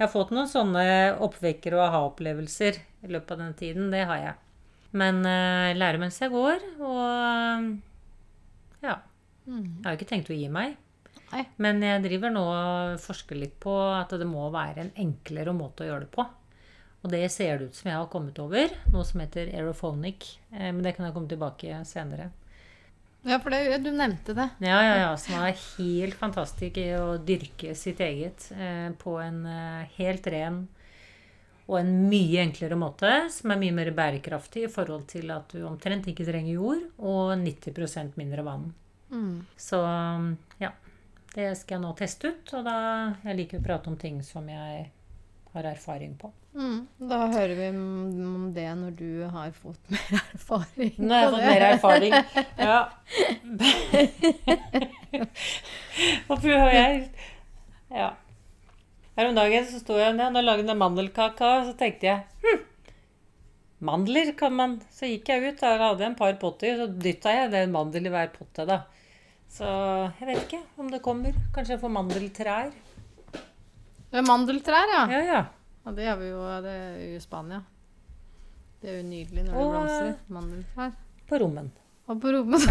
har 0.00 0.10
fått 0.10 0.32
noen 0.34 0.48
sånne 0.50 0.84
oppvekker 1.26 1.76
og 1.76 1.84
aha-opplevelser 1.84 2.80
i 3.04 3.12
løpet 3.12 3.36
av 3.36 3.44
den 3.44 3.54
tiden. 3.60 3.92
Det 3.92 4.02
har 4.08 4.22
jeg. 4.22 4.34
Men 4.96 5.20
uh, 5.26 5.76
lære 5.76 6.00
mens 6.00 6.18
jeg 6.22 6.32
går, 6.32 6.64
og 6.80 7.76
ja. 8.80 8.96
Jeg 9.48 9.84
har 9.84 9.96
ikke 9.96 10.08
tenkt 10.08 10.32
å 10.32 10.36
gi 10.36 10.48
meg. 10.52 10.76
Nei. 11.28 11.44
Men 11.60 11.82
jeg 11.84 12.02
driver 12.04 12.32
nå 12.32 12.42
og 12.48 13.00
forsker 13.04 13.36
litt 13.36 13.56
på 13.60 13.74
at 13.92 14.12
det 14.16 14.28
må 14.28 14.48
være 14.52 14.86
en 14.86 14.94
enklere 15.04 15.52
måte 15.56 15.84
å 15.84 15.90
gjøre 15.90 16.06
det 16.06 16.12
på. 16.14 16.24
Og 17.02 17.12
det 17.12 17.22
ser 17.30 17.58
det 17.60 17.70
ut 17.70 17.78
som 17.78 17.90
jeg 17.92 17.98
har 18.00 18.10
kommet 18.10 18.38
over. 18.42 18.72
Noe 18.92 19.06
som 19.06 19.20
heter 19.22 19.52
aerophonic. 19.54 20.32
Eh, 20.52 20.70
Men 20.72 20.82
det 20.82 20.96
kan 20.96 21.06
jeg 21.06 21.14
komme 21.14 21.30
tilbake 21.30 21.82
senere. 21.86 22.30
Ja, 23.26 23.38
for 23.42 23.50
det, 23.50 23.78
du 23.82 23.90
nevnte 23.92 24.34
det. 24.34 24.48
Ja, 24.62 24.78
ja, 24.82 24.96
ja. 25.02 25.12
Som 25.18 25.38
er 25.42 25.54
helt 25.78 26.16
fantastisk 26.18 26.78
i 26.78 26.88
å 26.96 27.18
dyrke 27.18 27.74
sitt 27.78 28.00
eget 28.00 28.50
eh, 28.54 28.90
på 28.98 29.18
en 29.22 29.44
eh, 29.46 29.94
helt 29.98 30.26
ren 30.30 30.66
Og 31.68 31.80
en 31.80 31.90
mye 32.08 32.40
enklere 32.40 32.78
måte, 32.80 33.10
som 33.34 33.52
er 33.52 33.60
mye 33.60 33.74
mer 33.76 33.90
bærekraftig 33.92 34.62
i 34.64 34.70
forhold 34.72 35.04
til 35.10 35.28
at 35.34 35.50
du 35.52 35.66
omtrent 35.68 36.06
ikke 36.08 36.24
trenger 36.24 36.54
jord, 36.54 36.86
og 36.96 37.34
90% 37.36 38.16
mindre 38.16 38.44
vann. 38.46 38.70
Mm. 39.12 39.42
Så 39.56 39.82
ja. 40.62 40.72
Det 41.34 41.50
skal 41.60 41.76
jeg 41.76 41.82
nå 41.84 41.90
teste 41.98 42.30
ut. 42.32 42.54
Og 42.56 42.64
da 42.64 42.78
jeg 43.20 43.36
liker 43.36 43.60
å 43.60 43.66
prate 43.66 43.90
om 43.92 43.98
ting 44.00 44.22
som 44.24 44.48
jeg 44.48 44.88
har 45.54 45.64
erfaring 45.70 46.14
på. 46.18 46.30
Mm. 46.58 46.78
Da 47.10 47.18
hører 47.30 47.54
vi 47.54 47.68
om 47.72 48.48
det 48.54 48.66
når 48.80 48.94
du 48.98 49.10
har 49.30 49.50
fått 49.56 49.90
mer 49.94 50.22
erfaring. 50.34 50.94
Nå 50.98 51.14
har 51.14 51.22
jeg 51.22 51.32
fått 51.34 51.48
mer 51.48 51.66
erfaring. 51.72 52.12
Ja. 52.68 52.80
Hva 56.28 56.36
prøver 56.38 56.72
jeg 56.74 57.04
Ja. 57.94 58.10
Her 59.18 59.30
om 59.30 59.38
dagen 59.38 59.64
så 59.66 59.80
sto 59.82 59.96
jeg 59.98 60.14
ned 60.14 60.36
og 60.38 60.44
lagde 60.46 60.74
mandelkake, 60.78 61.42
og 61.42 61.70
så 61.70 61.72
tenkte 61.78 62.06
jeg 62.06 62.20
hm, 62.44 62.60
mandler 63.88 64.30
kan 64.38 64.54
man 64.54 64.76
Så 64.94 65.10
gikk 65.10 65.32
jeg 65.32 65.42
ut, 65.48 65.58
der 65.62 65.82
hadde 65.82 66.04
jeg 66.04 66.12
en 66.12 66.18
par 66.18 66.36
potter, 66.38 66.76
så 66.78 66.86
dytta 66.86 67.34
jeg 67.34 67.54
en 67.64 67.74
mandel 67.74 68.06
i 68.06 68.12
hver 68.14 68.30
potte, 68.34 68.66
da. 68.68 68.82
Så 69.48 69.66
jeg 70.20 70.28
vet 70.28 70.44
ikke 70.44 70.62
om 70.78 70.90
det 70.92 71.00
kommer. 71.02 71.34
Kanskje 71.54 71.74
jeg 71.76 71.82
får 71.82 71.94
mandeltrær. 71.94 72.72
Det 74.12 74.22
mandeltrær, 74.26 74.86
ja. 74.94 75.02
Ja, 75.12 75.18
ja. 75.24 75.42
ja. 75.84 75.90
Det 75.96 76.06
har 76.06 76.16
vi 76.20 76.28
jo 76.30 76.40
det 76.64 76.72
er 76.76 77.16
i 77.16 77.18
Spania. 77.20 77.60
Det 78.80 78.88
er 78.92 78.96
jo 79.00 79.04
nydelig 79.08 79.42
når 79.44 79.52
det 79.52 79.60
Og- 79.60 79.72
blomstrer. 79.74 80.14
Mandeltrær. 80.28 80.92
På 81.28 81.34
rommen. 81.42 81.68
Og 82.08 82.16
på 82.22 82.28
rommet 82.32 82.62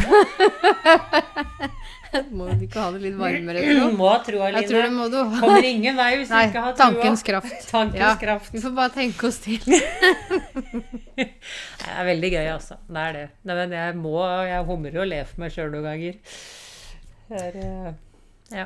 Må 2.33 2.47
du 2.57 2.63
ikke 2.65 2.79
ha 2.81 2.87
det 2.95 3.01
litt 3.03 3.17
varmere, 3.19 3.61
Du 3.69 3.91
Må 3.93 4.07
ha 4.09 4.15
trua, 4.25 4.47
Line. 4.49 4.63
tror 4.65 4.81
det 4.87 4.93
må 4.95 5.05
du. 5.13 5.17
Kommer 5.37 5.61
ingen 5.69 5.93
vei 5.99 6.15
hvis 6.17 6.31
du 6.31 6.35
ikke 6.39 6.57
har 6.63 6.73
trua. 6.73 6.81
tankens 6.87 7.21
kraft. 7.27 7.53
Tankens 7.69 8.01
Ja. 8.01 8.15
kraft. 8.17 8.49
Vi 8.55 8.59
får 8.63 8.73
bare 8.79 8.89
tenke 8.95 9.27
oss 9.29 9.37
til. 9.45 9.61
Det 11.17 11.93
er 11.93 12.05
veldig 12.09 12.29
gøy, 12.33 12.47
altså. 12.55 12.75
Det 12.89 12.97
er 13.03 13.11
det. 13.19 13.27
Nei, 13.45 13.53
men 13.61 13.69
jeg 13.77 13.89
må 14.01 14.15
Jeg 14.49 14.65
humrer 14.65 14.97
og 15.03 15.07
ler 15.13 15.25
for 15.29 15.37
meg 15.45 15.53
sjøl 15.53 15.69
noen 15.75 15.85
ganger. 15.91 16.13
Det 17.29 17.37
er 17.45 17.53
eh, 17.61 17.93
Ja. 18.57 18.65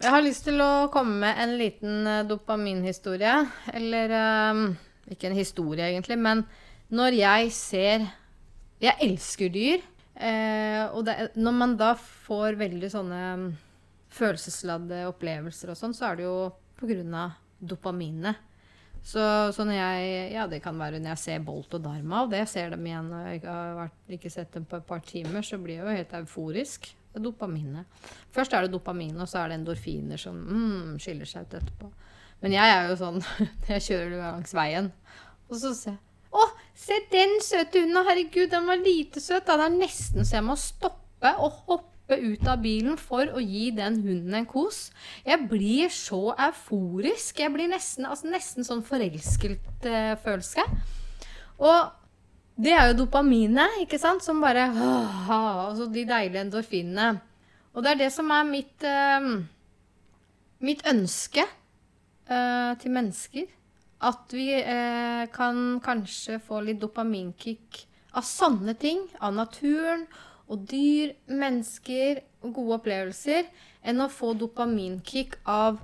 Jeg 0.00 0.12
har 0.12 0.24
lyst 0.24 0.44
til 0.44 0.60
å 0.60 0.88
komme 0.92 1.20
med 1.22 1.38
en 1.40 1.54
liten 1.60 2.08
eh, 2.08 2.24
dopaminhistorie. 2.28 3.34
Eller 3.76 4.12
um, 4.52 4.62
ikke 5.12 5.30
en 5.30 5.38
historie, 5.38 5.86
egentlig, 5.86 6.18
men 6.20 6.44
når 6.92 7.16
jeg 7.20 7.52
ser 7.56 8.08
Jeg 8.80 8.96
elsker 9.04 9.48
dyr. 9.52 9.82
eh, 10.16 10.84
og 10.92 11.04
det, 11.04 11.32
når 11.36 11.52
man 11.52 11.76
da 11.76 11.94
får 11.94 12.56
veldig 12.60 12.90
sånne 12.92 13.20
mm, 13.36 13.48
følelsesladde 14.12 15.02
opplevelser 15.08 15.72
og 15.72 15.76
sånn, 15.80 15.96
så 15.96 16.10
er 16.10 16.16
det 16.16 16.24
jo 16.24 16.36
av 17.14 17.36
dopaminet. 17.60 18.36
Så, 19.04 19.20
så 19.52 19.64
når 19.64 19.76
jeg 19.76 20.32
Ja, 20.32 20.46
det 20.46 20.62
kan 20.64 20.76
være 20.80 21.00
når 21.00 21.14
jeg 21.14 21.24
ser 21.24 21.44
Bolt 21.44 21.72
og 21.76 21.84
Dharma, 21.84 22.24
og 22.24 22.32
det 22.32 22.46
ser 22.48 22.72
dem 22.72 22.84
igjen 22.84 23.12
og 23.12 23.28
jeg 23.28 23.44
har 23.44 23.92
ikke 24.08 24.32
sett 24.32 24.52
dem 24.52 24.64
på 24.64 24.80
et 24.80 24.88
par 24.88 25.04
timer, 25.04 25.44
så 25.44 25.60
blir 25.60 25.78
jeg 25.78 25.84
jo 25.84 25.98
helt 26.00 26.16
euforisk. 26.20 26.90
Dopaminet. 27.18 27.88
Først 28.34 28.52
er 28.54 28.66
det 28.66 28.74
dopamin, 28.74 29.16
og 29.18 29.28
så 29.28 29.42
er 29.42 29.50
det 29.50 29.58
endorfiner 29.58 30.20
som 30.20 30.36
mm, 30.36 30.98
skiller 31.02 31.26
seg 31.26 31.48
ut 31.48 31.56
etterpå. 31.58 31.90
Men 32.40 32.54
jeg 32.54 32.76
er 32.76 32.88
jo 32.88 32.96
sånn 33.00 33.18
jeg 33.72 33.86
kjører 33.88 34.16
langs 34.20 34.54
veien, 34.56 34.92
og 35.50 35.58
så 35.58 35.74
ser 35.74 35.96
jeg 35.96 36.06
Å, 36.30 36.44
se 36.78 36.96
den 37.10 37.40
søte 37.42 37.82
hunden! 37.82 38.04
Herregud, 38.06 38.50
den 38.52 38.68
var 38.70 38.78
lite 38.78 39.18
søt! 39.22 39.48
Da. 39.48 39.56
Det 39.58 39.66
er 39.66 39.78
nesten 39.80 40.22
så 40.22 40.38
jeg 40.38 40.46
må 40.46 40.54
stoppe 40.60 41.32
og 41.42 41.64
hoppe 41.66 42.20
ut 42.20 42.46
av 42.50 42.62
bilen 42.62 42.94
for 42.98 43.26
å 43.34 43.42
gi 43.42 43.72
den 43.74 43.98
hunden 44.04 44.36
en 44.38 44.46
kos. 44.50 44.92
Jeg 45.26 45.48
blir 45.50 45.90
så 45.94 46.32
euforisk. 46.46 47.42
Jeg 47.42 47.50
blir 47.54 47.70
nesten, 47.70 48.06
altså 48.06 48.30
nesten 48.30 48.66
sånn 48.66 48.82
forelsket 48.86 49.86
eh. 49.90 50.30
Og 51.58 51.99
det 52.60 52.72
er 52.76 52.90
jo 52.90 52.98
dopaminet, 53.04 53.78
ikke 53.84 53.98
sant, 54.00 54.24
som 54.24 54.40
bare 54.42 54.66
åh, 54.68 55.30
Altså 55.30 55.86
de 55.88 56.04
deilige 56.08 56.42
endorfinene. 56.44 57.14
Og 57.72 57.84
det 57.84 57.92
er 57.92 58.00
det 58.02 58.10
som 58.12 58.30
er 58.34 58.48
mitt 58.48 58.84
uh, 58.84 59.30
Mitt 60.60 60.82
ønske 60.88 61.46
uh, 61.46 62.76
til 62.80 62.92
mennesker. 62.92 63.46
At 64.04 64.34
vi 64.36 64.50
uh, 64.60 65.24
kan 65.32 65.80
kanskje 65.84 66.40
få 66.44 66.60
litt 66.66 66.82
dopaminkick 66.82 67.86
av 68.12 68.26
sånne 68.28 68.74
ting. 68.76 69.06
Av 69.24 69.32
naturen 69.32 70.04
og 70.50 70.66
dyr, 70.68 71.14
mennesker 71.32 72.20
og 72.44 72.54
gode 72.58 72.80
opplevelser. 72.80 73.48
Enn 73.80 74.04
å 74.04 74.10
få 74.12 74.34
dopaminkick 74.36 75.38
av 75.48 75.80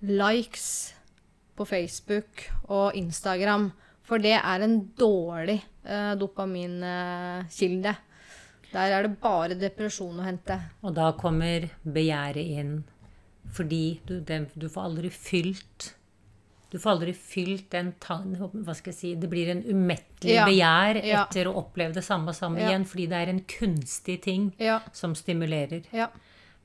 likes 0.00 0.94
på 1.56 1.66
Facebook 1.68 2.46
og 2.64 2.96
Instagram. 2.96 3.72
For 4.04 4.20
det 4.20 4.34
er 4.36 4.64
en 4.66 4.78
dårlig 5.00 5.58
eh, 5.84 6.12
dopaminkilde. 6.20 7.94
Der 8.74 8.92
er 8.96 9.06
det 9.06 9.16
bare 9.22 9.54
depresjon 9.58 10.18
å 10.20 10.26
hente. 10.26 10.56
Og 10.82 10.94
da 10.96 11.12
kommer 11.16 11.68
begjæret 11.86 12.42
inn. 12.58 12.72
Fordi 13.54 14.00
du, 14.08 14.18
den, 14.26 14.48
du 14.58 14.66
får 14.72 14.86
aldri 14.88 15.10
fylt 15.12 15.90
Du 16.72 16.78
får 16.80 16.90
aldri 16.94 17.12
fylt 17.14 17.68
den 17.70 17.92
tann... 18.02 18.32
Hva 18.40 18.72
skal 18.74 18.90
jeg 18.90 18.96
si 18.98 19.10
Det 19.20 19.28
blir 19.30 19.50
en 19.52 19.60
umettelig 19.68 20.32
Ja, 20.32 20.46
begjær 20.48 20.98
ja. 21.04 21.20
etter 21.26 21.50
å 21.50 21.52
oppleve 21.60 21.94
det 21.94 22.02
samme 22.02 22.32
og 22.32 22.38
samme 22.38 22.58
Ja. 22.62 22.70
igjen. 22.72 22.86
Fordi 22.88 23.06
det 23.12 23.20
er 23.20 23.30
en 23.30 23.42
kunstig 23.46 24.16
ting 24.24 24.48
som 24.96 25.14
stimulerer. 25.14 25.84
Ja. 25.94 26.08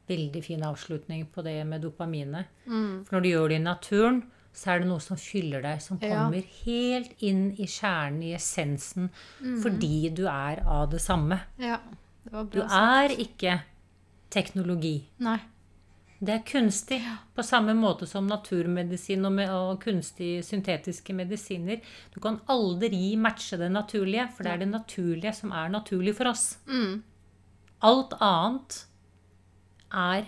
Veldig 0.09 0.41
fin 0.47 0.63
avslutning 0.65 1.27
på 1.29 1.43
det 1.45 1.59
med 1.69 1.83
dopaminet. 1.85 2.47
Mm. 2.65 3.03
For 3.05 3.19
når 3.19 3.21
du 3.27 3.29
gjør 3.29 3.47
det 3.51 3.59
i 3.59 3.65
naturen, 3.67 4.23
så 4.53 4.71
er 4.75 4.79
det 4.79 4.87
noe 4.89 4.99
som 4.99 5.17
fyller 5.17 5.61
deg, 5.61 5.81
som 5.81 5.99
Ja. 6.01 6.25
kommer 6.25 6.43
helt 6.65 7.13
inn 7.23 7.51
i 7.59 7.65
kjernen, 7.65 8.23
i 8.23 8.33
essensen, 8.35 9.09
Mm. 9.41 9.61
fordi 9.63 10.09
du 10.13 10.25
er 10.27 10.63
av 10.65 10.89
det 10.91 10.99
samme. 11.01 11.39
ja. 11.57 11.77
Det 12.23 12.33
var 12.33 12.43
Du 12.43 12.59
bra 12.59 12.67
sagt. 12.67 13.11
er 13.11 13.17
ikke 13.25 13.61
teknologi. 14.29 15.05
Nei. 15.19 15.39
Det 16.21 16.29
er 16.35 16.39
kunstig. 16.43 17.01
På 17.33 17.41
samme 17.43 17.73
måte 17.73 18.05
som 18.05 18.27
naturmedisin 18.27 19.23
og, 19.25 19.39
og 19.49 19.79
kunstig 19.81 20.43
syntetiske 20.43 21.13
medisiner. 21.15 21.79
Du 22.13 22.19
kan 22.19 22.41
aldri 22.49 23.15
matche 23.15 23.57
det 23.57 23.71
naturlige, 23.71 24.27
for 24.35 24.43
det 24.43 24.51
er 24.51 24.57
det 24.57 24.67
naturlige 24.67 25.33
som 25.33 25.51
er 25.53 25.69
naturlig 25.69 26.13
for 26.15 26.27
oss. 26.27 26.57
Mm. 26.67 27.01
Alt 27.81 28.11
annet 28.19 28.85
er 29.93 30.25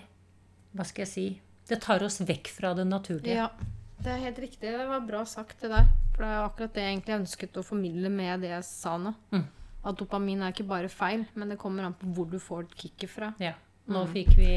Hva 0.73 0.85
skal 0.85 1.01
jeg 1.03 1.07
si? 1.11 1.41
Det 1.67 1.81
tar 1.81 2.01
oss 2.03 2.19
vekk 2.21 2.47
fra 2.47 2.73
det 2.73 2.87
naturlige. 2.87 3.35
Ja. 3.35 3.49
Det 4.01 4.09
er 4.09 4.21
helt 4.25 4.39
riktig. 4.41 4.71
Det 4.73 4.87
var 4.89 5.03
bra 5.05 5.23
sagt, 5.29 5.59
det 5.61 5.69
der. 5.69 5.89
For 6.15 6.23
det 6.25 6.29
er 6.33 6.45
akkurat 6.45 6.73
det 6.75 6.83
jeg 6.85 6.93
egentlig 6.95 7.17
ønsket 7.19 7.57
å 7.61 7.63
formidle 7.65 8.09
med 8.13 8.41
det 8.41 8.49
jeg 8.55 8.63
sa 8.67 8.95
nå. 8.97 9.11
Mm. 9.33 9.43
At 9.85 9.97
dopamin 9.97 10.41
er 10.45 10.53
ikke 10.53 10.65
bare 10.69 10.89
feil, 10.93 11.25
men 11.35 11.49
det 11.53 11.57
kommer 11.61 11.85
an 11.87 11.95
på 11.97 12.09
hvor 12.15 12.27
du 12.29 12.37
får 12.41 12.67
kicket 12.77 13.09
fra. 13.09 13.31
Ja. 13.41 13.53
Nå 13.91 14.03
Mm. 14.05 14.11
fikk 14.13 14.35
vi 14.37 14.49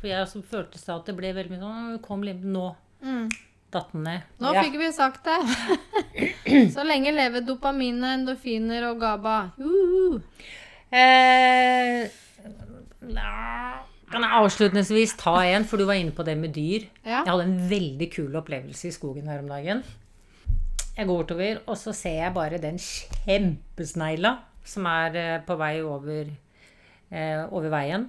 For 0.00 0.08
jeg 0.08 0.22
også 0.24 0.42
følte 0.44 0.78
seg 0.78 0.96
at 0.96 1.06
det 1.06 1.14
ble 1.16 1.28
veldig 1.32 1.52
mye 1.54 1.60
sånn 1.62 2.00
Kom 2.02 2.22
litt 2.26 2.42
Nå 2.42 2.64
datt 3.72 3.92
den 3.92 4.02
ned. 4.04 4.22
Nå 4.42 4.50
ja. 4.52 4.62
fikk 4.66 4.74
vi 4.80 4.88
sagt 4.92 5.24
det. 5.24 5.38
Så 6.74 6.82
lenge 6.84 7.12
lever 7.14 7.40
dopaminet, 7.46 8.18
endorfiner 8.18 8.90
og 8.90 8.98
GABA. 9.00 9.36
Juhu. 9.56 10.20
Eh, 10.92 12.10
la- 13.14 13.80
kan 14.12 14.24
jeg 14.24 14.38
avslutningsvis 14.38 15.16
ta 15.20 15.34
en, 15.48 15.64
for 15.68 15.80
du 15.80 15.86
var 15.88 15.98
inne 16.00 16.14
på 16.14 16.24
det 16.26 16.36
med 16.38 16.54
dyr. 16.56 16.86
Ja. 17.04 17.22
Jeg 17.22 17.30
hadde 17.30 17.48
en 17.48 17.58
veldig 17.70 18.08
kul 18.12 18.38
opplevelse 18.38 18.90
i 18.90 18.94
skogen 18.94 19.28
her 19.30 19.42
om 19.42 19.50
dagen. 19.50 19.82
Jeg 20.92 21.08
går 21.08 21.22
bortover, 21.22 21.62
og 21.66 21.78
så 21.80 21.94
ser 21.96 22.18
jeg 22.18 22.34
bare 22.36 22.60
den 22.60 22.80
kjempesnegla 22.82 24.34
som 24.68 24.86
er 24.90 25.16
eh, 25.18 25.38
på 25.46 25.56
vei 25.58 25.74
over, 25.80 26.28
eh, 27.10 27.40
over 27.48 27.72
veien. 27.72 28.06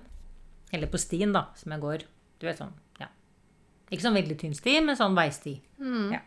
Eller 0.73 0.91
på 0.91 0.99
stien, 1.01 1.31
da, 1.33 1.47
som 1.57 1.73
jeg 1.73 1.83
går. 1.85 2.05
Du 2.41 2.47
vet 2.49 2.59
sånn, 2.59 2.73
ja. 2.99 3.07
Ikke 3.89 4.03
sånn 4.03 4.19
veldig 4.19 4.37
tynn 4.41 4.57
sti, 4.57 4.77
men 4.83 4.99
sånn 4.99 5.15
veisti. 5.17 5.55
Ja. 6.11 6.19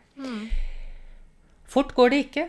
Fort 1.67 1.93
går 1.95 2.15
det 2.15 2.23
ikke. 2.25 2.47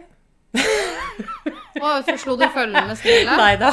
Og 1.81 2.07
så 2.07 2.15
slo 2.21 2.37
du 2.41 2.45
følge 2.55 2.83
med 2.89 2.99
snille. 3.01 3.35
Nei 3.39 3.55
da. 3.61 3.73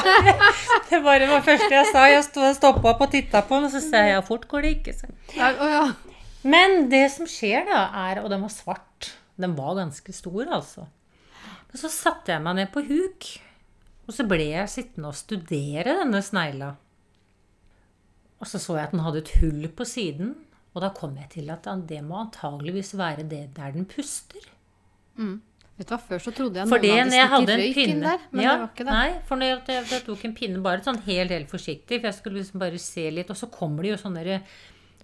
Det 0.88 1.00
bare 1.02 1.28
var 1.28 1.40
det 1.40 1.46
første 1.46 1.70
jeg 1.72 1.88
sa. 1.92 2.06
Jeg 2.10 2.24
sto 2.26 2.50
stoppa 2.56 2.92
opp 2.92 3.06
og 3.06 3.12
titta 3.12 3.42
på 3.46 3.58
den, 3.58 3.68
og 3.68 3.74
så 3.74 3.82
sa 3.84 4.04
jeg 4.04 4.14
ja, 4.16 4.24
fort 4.26 4.46
går 4.50 4.66
det 4.66 4.74
ikke. 4.78 4.96
Så. 4.96 5.10
Ja, 5.36 5.50
å 5.52 5.70
ja. 5.70 5.84
Men 6.46 6.86
det 6.92 7.06
som 7.14 7.26
skjer, 7.30 7.66
da, 7.66 7.88
er 8.06 8.22
Og 8.22 8.30
den 8.30 8.44
var 8.46 8.52
svart. 8.54 9.12
Den 9.36 9.56
var 9.58 9.74
ganske 9.76 10.14
stor, 10.16 10.46
altså. 10.46 10.86
Men 11.68 11.82
så 11.82 11.90
satte 11.92 12.32
jeg 12.32 12.42
meg 12.44 12.56
ned 12.56 12.70
på 12.72 12.80
huk, 12.86 13.28
og 14.06 14.14
så 14.16 14.24
ble 14.28 14.46
jeg 14.48 14.70
sittende 14.72 15.10
og 15.10 15.18
studere 15.18 15.98
denne 15.98 16.22
snegla. 16.24 16.70
Og 18.40 18.48
så 18.48 18.60
så 18.62 18.78
jeg 18.78 18.88
at 18.88 18.94
den 18.94 19.02
hadde 19.04 19.20
et 19.24 19.32
hull 19.42 19.66
på 19.76 19.84
siden, 19.88 20.34
og 20.76 20.84
da 20.84 20.92
kom 20.96 21.16
jeg 21.18 21.28
til 21.38 21.50
at 21.52 21.66
det 21.88 22.02
må 22.04 22.18
antageligvis 22.20 22.94
være 22.96 23.26
det 23.28 23.42
der 23.56 23.74
den 23.74 23.88
puster. 23.88 24.44
Vet 25.76 25.90
du 25.90 25.92
hva, 25.92 25.98
Før 26.08 26.22
så 26.24 26.32
trodde 26.32 26.62
jeg 26.62 26.70
Fordi 26.70 26.92
noen 26.94 27.12
jeg 27.12 27.28
hadde 27.32 27.52
en 27.52 27.60
røyk 27.60 27.76
inn 27.82 27.90
pinne 27.90 28.06
der, 28.14 28.24
men 28.30 28.44
ja, 28.46 28.54
det 28.54 28.62
var 28.62 28.70
ikke 28.72 28.86
det. 28.86 28.94
Nei, 28.96 29.10
for 29.28 29.40
når 29.40 29.50
jeg, 29.50 29.60
jeg, 29.74 29.84
jeg 29.92 30.04
tok 30.06 30.24
en 30.24 30.34
pinne 30.38 30.64
bare 30.64 30.86
sånn 30.86 31.02
helt, 31.04 31.34
helt 31.36 31.52
forsiktig, 31.52 32.00
for 32.00 32.08
jeg 32.08 32.18
skulle 32.20 32.40
liksom 32.40 32.62
bare 32.62 32.80
se 32.80 33.04
litt, 33.12 33.32
og 33.32 33.38
så 33.38 33.50
kommer 33.52 33.84
det 33.84 33.92
jo 33.92 34.00
sånne 34.06 34.24
der 34.24 34.56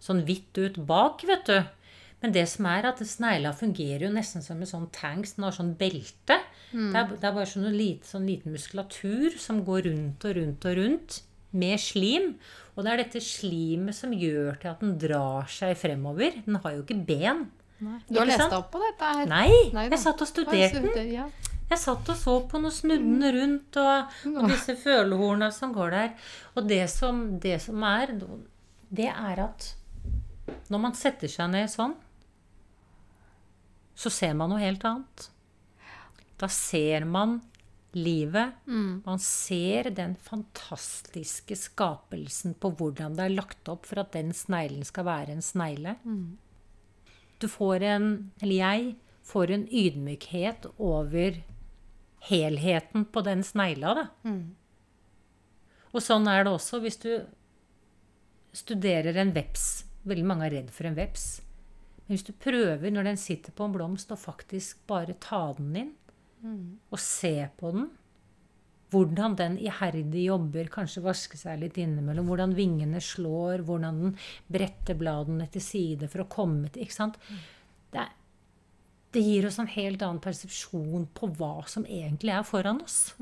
sånn 0.03 0.24
hvitt 0.27 0.59
ut 0.59 0.81
bak, 0.89 1.23
vet 1.28 1.47
du. 1.51 1.59
Men 2.23 2.35
det 2.35 2.44
som 2.53 2.66
er 2.70 2.86
at 2.86 3.03
snegla 3.03 3.51
fungerer 3.59 4.07
jo 4.07 4.12
nesten 4.15 4.44
som 4.44 4.61
en 4.62 4.70
sånn 4.70 4.86
tanks. 4.94 5.35
Den 5.35 5.49
har 5.49 5.55
sånn 5.57 5.73
belte. 5.78 6.39
Det, 6.70 7.01
er, 7.01 7.09
det 7.19 7.27
er 7.27 7.35
bare 7.35 7.49
sånn, 7.51 7.66
lite, 7.74 8.07
sånn 8.07 8.28
liten 8.31 8.55
muskulatur 8.55 9.35
som 9.43 9.65
går 9.66 9.89
rundt 9.89 10.27
og 10.28 10.36
rundt 10.39 10.66
og 10.70 10.77
rundt 10.78 11.19
med 11.59 11.82
slim. 11.82 12.36
Og 12.77 12.86
det 12.86 12.93
er 12.93 13.03
dette 13.03 13.23
slimet 13.27 13.99
som 13.99 14.15
gjør 14.15 14.55
til 14.62 14.70
at 14.70 14.85
den 14.85 14.94
drar 15.03 15.51
seg 15.51 15.74
fremover. 15.81 16.39
Den 16.47 16.61
har 16.62 16.77
jo 16.77 16.85
ikke 16.86 17.01
ben. 17.11 17.49
Du 18.09 18.19
har 18.19 18.29
lest 18.29 18.45
deg 18.45 18.59
opp 18.59 18.71
på 18.73 18.83
dette 18.83 19.13
her? 19.17 19.31
Nei, 19.31 19.49
Nei 19.75 19.87
jeg 19.89 20.01
satt 20.03 20.23
og 20.25 20.31
studerte 20.31 20.83
den. 20.85 21.13
Ja. 21.13 21.27
Jeg 21.73 21.81
satt 21.81 22.09
og 22.13 22.19
så 22.21 22.35
på 22.51 22.61
noe 22.61 22.75
snuddende 22.75 23.31
rundt, 23.33 23.79
og, 23.81 24.17
og 24.29 24.49
disse 24.51 24.75
følehorna 24.77 25.49
som 25.55 25.73
går 25.73 25.95
der. 25.95 26.11
Og 26.57 26.67
det 26.69 26.83
som, 26.93 27.23
det 27.41 27.59
som 27.65 27.85
er, 27.89 28.13
det 28.93 29.09
er 29.09 29.45
at 29.47 29.71
når 30.73 30.83
man 30.83 30.97
setter 30.99 31.31
seg 31.33 31.49
ned 31.53 31.71
sånn, 31.73 31.95
så 33.97 34.13
ser 34.13 34.35
man 34.37 34.53
noe 34.53 34.61
helt 34.61 34.85
annet. 34.89 35.31
Da 36.41 36.49
ser 36.51 37.07
man 37.09 37.39
livet. 37.93 38.57
Man 39.07 39.21
ser 39.21 39.91
den 39.95 40.15
fantastiske 40.17 41.57
skapelsen 41.61 42.55
på 42.61 42.73
hvordan 42.77 43.17
det 43.17 43.27
er 43.27 43.35
lagt 43.37 43.69
opp 43.69 43.87
for 43.89 44.03
at 44.03 44.13
den 44.17 44.33
sneglen 44.37 44.85
skal 44.89 45.07
være 45.09 45.37
en 45.37 45.45
snegle. 45.45 45.97
Du 47.43 47.48
får 47.51 47.82
en, 47.82 48.09
eller 48.40 48.55
jeg, 48.55 48.90
får 49.27 49.51
en 49.55 49.64
ydmykhet 49.69 50.66
over 50.78 51.40
helheten 52.28 53.05
på 53.10 53.23
den 53.27 53.43
snegla, 53.43 53.94
da. 53.98 54.05
Og 55.93 56.02
sånn 56.02 56.28
er 56.31 56.44
det 56.47 56.52
også 56.55 56.78
hvis 56.85 57.01
du 57.02 57.10
studerer 58.55 59.16
en 59.19 59.32
veps. 59.35 59.85
Veldig 60.06 60.27
mange 60.28 60.47
er 60.47 60.55
redd 60.60 60.70
for 60.74 60.86
en 60.86 60.94
veps. 60.98 61.40
Men 62.05 62.14
hvis 62.16 62.27
du 62.27 62.32
prøver, 62.35 62.90
når 62.90 63.10
den 63.10 63.19
sitter 63.20 63.55
på 63.55 63.66
en 63.66 63.74
blomst, 63.74 64.10
å 64.14 64.19
faktisk 64.19 64.82
bare 64.90 65.14
ta 65.23 65.43
den 65.59 65.74
inn, 65.82 65.93
og 66.90 66.98
se 66.98 67.35
på 67.59 67.70
den, 67.74 67.90
hvordan 68.93 69.36
den 69.39 69.59
iherdig 69.60 70.27
jobber, 70.28 70.69
kanskje 70.73 71.05
vaske 71.05 71.39
seg 71.40 71.60
litt 71.62 71.78
innimellom, 71.81 72.28
hvordan 72.28 72.55
vingene 72.56 73.01
slår, 73.02 73.64
hvordan 73.66 74.01
den 74.02 74.16
bretter 74.52 74.98
bladene 74.98 75.48
til 75.52 75.64
side 75.64 76.10
for 76.12 76.24
å 76.24 76.31
komme 76.32 76.70
til 76.73 76.85
Ikke 76.85 76.98
sant? 76.98 77.19
Det, 77.93 78.05
er, 78.05 78.12
det 79.16 79.24
gir 79.24 79.48
oss 79.48 79.60
en 79.62 79.70
helt 79.73 80.05
annen 80.05 80.23
persepsjon 80.24 81.09
på 81.16 81.31
hva 81.39 81.55
som 81.70 81.86
egentlig 81.89 82.35
er 82.36 82.48
foran 82.48 82.82
oss. 82.85 83.14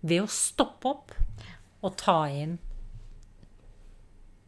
Ved 0.00 0.24
å 0.24 0.32
stoppe 0.32 0.94
opp 0.94 1.16
og 1.84 1.96
ta 2.00 2.22
inn. 2.32 2.58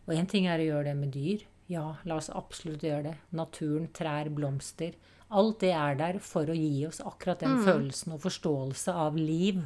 Og 0.06 0.14
én 0.16 0.28
ting 0.28 0.48
er 0.50 0.60
å 0.60 0.68
gjøre 0.68 0.90
det 0.90 0.98
med 0.98 1.12
dyr. 1.14 1.44
Ja, 1.72 1.86
la 2.04 2.18
oss 2.18 2.28
absolutt 2.32 2.84
gjøre 2.84 3.10
det. 3.10 3.16
Naturen, 3.36 3.88
trær, 3.94 4.28
blomster. 4.34 4.96
Alt 5.32 5.62
det 5.64 5.72
er 5.72 5.96
der 5.96 6.18
for 6.20 6.50
å 6.50 6.56
gi 6.56 6.84
oss 6.86 7.00
akkurat 7.00 7.40
den 7.40 7.62
følelsen 7.64 8.12
og 8.16 8.20
forståelse 8.26 8.92
av 8.92 9.16
liv. 9.16 9.62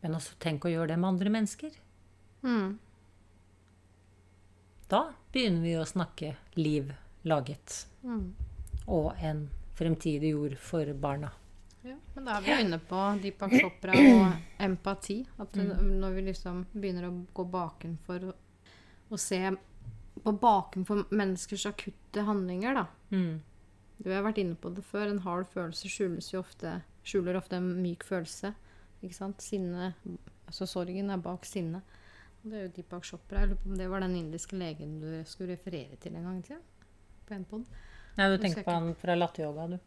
Men 0.00 0.16
også 0.16 0.38
tenk 0.40 0.64
å 0.64 0.72
gjøre 0.72 0.94
det 0.94 0.98
med 1.00 1.14
andre 1.14 1.32
mennesker. 1.34 1.76
Mm. 2.44 2.78
Da 4.88 5.02
begynner 5.32 5.64
vi 5.64 5.76
å 5.80 5.86
snakke 5.88 6.34
liv 6.56 6.92
laget. 7.28 7.86
Mm. 8.04 8.34
Og 8.86 9.12
en 9.20 9.46
fremtidig 9.76 10.34
jord 10.34 10.58
for 10.60 10.92
barna. 11.00 11.32
Ja, 11.84 11.96
men 12.14 12.24
da 12.24 12.38
er 12.38 12.44
vi 12.44 12.58
inne 12.62 12.78
på 12.80 13.00
Deepak 13.20 13.56
Chopra 13.60 13.96
og 13.96 14.26
empati. 14.68 15.18
At 15.40 15.52
det, 15.56 15.66
når 15.84 16.18
vi 16.18 16.26
liksom 16.30 16.62
begynner 16.72 17.08
å 17.10 17.16
gå 17.36 17.44
bakenfor 17.52 18.28
og, 18.30 18.70
og 19.10 19.20
se 19.20 19.40
på 20.24 20.32
bakenfor 20.40 21.06
menneskers 21.12 21.66
akutte 21.68 22.24
handlinger, 22.24 22.80
da. 22.80 22.86
Mm. 23.12 23.42
Du 24.02 24.10
har 24.10 24.24
vært 24.26 24.40
inne 24.42 24.56
på 24.58 24.72
det 24.74 24.84
før. 24.84 25.08
En 25.12 25.22
hard 25.24 25.46
følelse 25.52 25.88
skjules 25.90 26.32
jo 26.32 26.40
ofte, 26.42 26.80
skjuler 27.06 27.38
ofte 27.38 27.56
en 27.60 27.70
myk 27.82 28.04
følelse. 28.08 28.54
Ikke 29.04 29.16
sant? 29.16 29.42
Sinne 29.44 29.92
Altså 30.44 30.66
sorgen 30.68 31.08
er 31.10 31.20
bak 31.24 31.46
sinnet. 31.48 31.82
Det 32.44 32.52
er 32.58 32.66
jo 32.66 32.72
Deepak 32.76 33.06
Chopra. 33.08 33.40
Jeg 33.40 33.48
lurer 33.54 33.60
på 33.62 33.70
om 33.70 33.76
det 33.78 33.86
var 33.88 34.02
den 34.04 34.16
indiske 34.18 34.58
legen 34.60 34.98
du 35.00 35.06
skulle 35.24 35.54
referere 35.54 35.96
til 36.02 36.18
en 36.18 36.26
gang 36.28 36.42
til? 36.44 36.58
På 37.24 37.32
en 37.38 37.46
pod. 37.48 37.62
Nei, 38.18 38.26
du 38.30 38.36
tenker 38.42 38.62
på 38.66 38.74
han 38.74 38.90
fra 39.00 39.16
latteryoga, 39.16 39.64
du. 39.72 39.78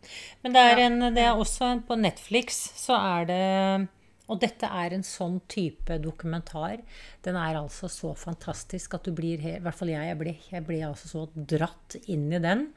Men 0.42 0.56
det 0.56 0.64
er, 0.64 0.80
Ja. 0.82 0.88
en, 0.88 1.14
det 1.14 1.24
er 1.28 1.38
også 1.38 1.70
en, 1.70 1.84
på 1.86 1.96
Netflix 1.96 2.58
så 2.82 2.98
er 2.98 3.26
det 3.30 3.88
Og 4.28 4.42
dette 4.42 4.66
er 4.68 4.92
en 4.98 5.06
sånn 5.08 5.38
type 5.48 6.00
dokumentar. 6.04 6.82
Den 7.24 7.38
er 7.40 7.56
altså 7.62 7.88
så 7.88 8.16
fantastisk 8.18 8.98
at 8.98 9.06
du 9.06 9.14
blir 9.16 9.40
I 9.40 9.60
hvert 9.64 9.78
fall 9.78 9.94
jeg. 9.94 10.10
Jeg 10.10 10.18
ble, 10.20 10.34
jeg 10.52 10.66
ble 10.68 10.82
altså 10.90 11.08
så 11.08 11.22
dratt 11.38 11.96
inn 12.08 12.26
i 12.34 12.42
den. 12.44 12.72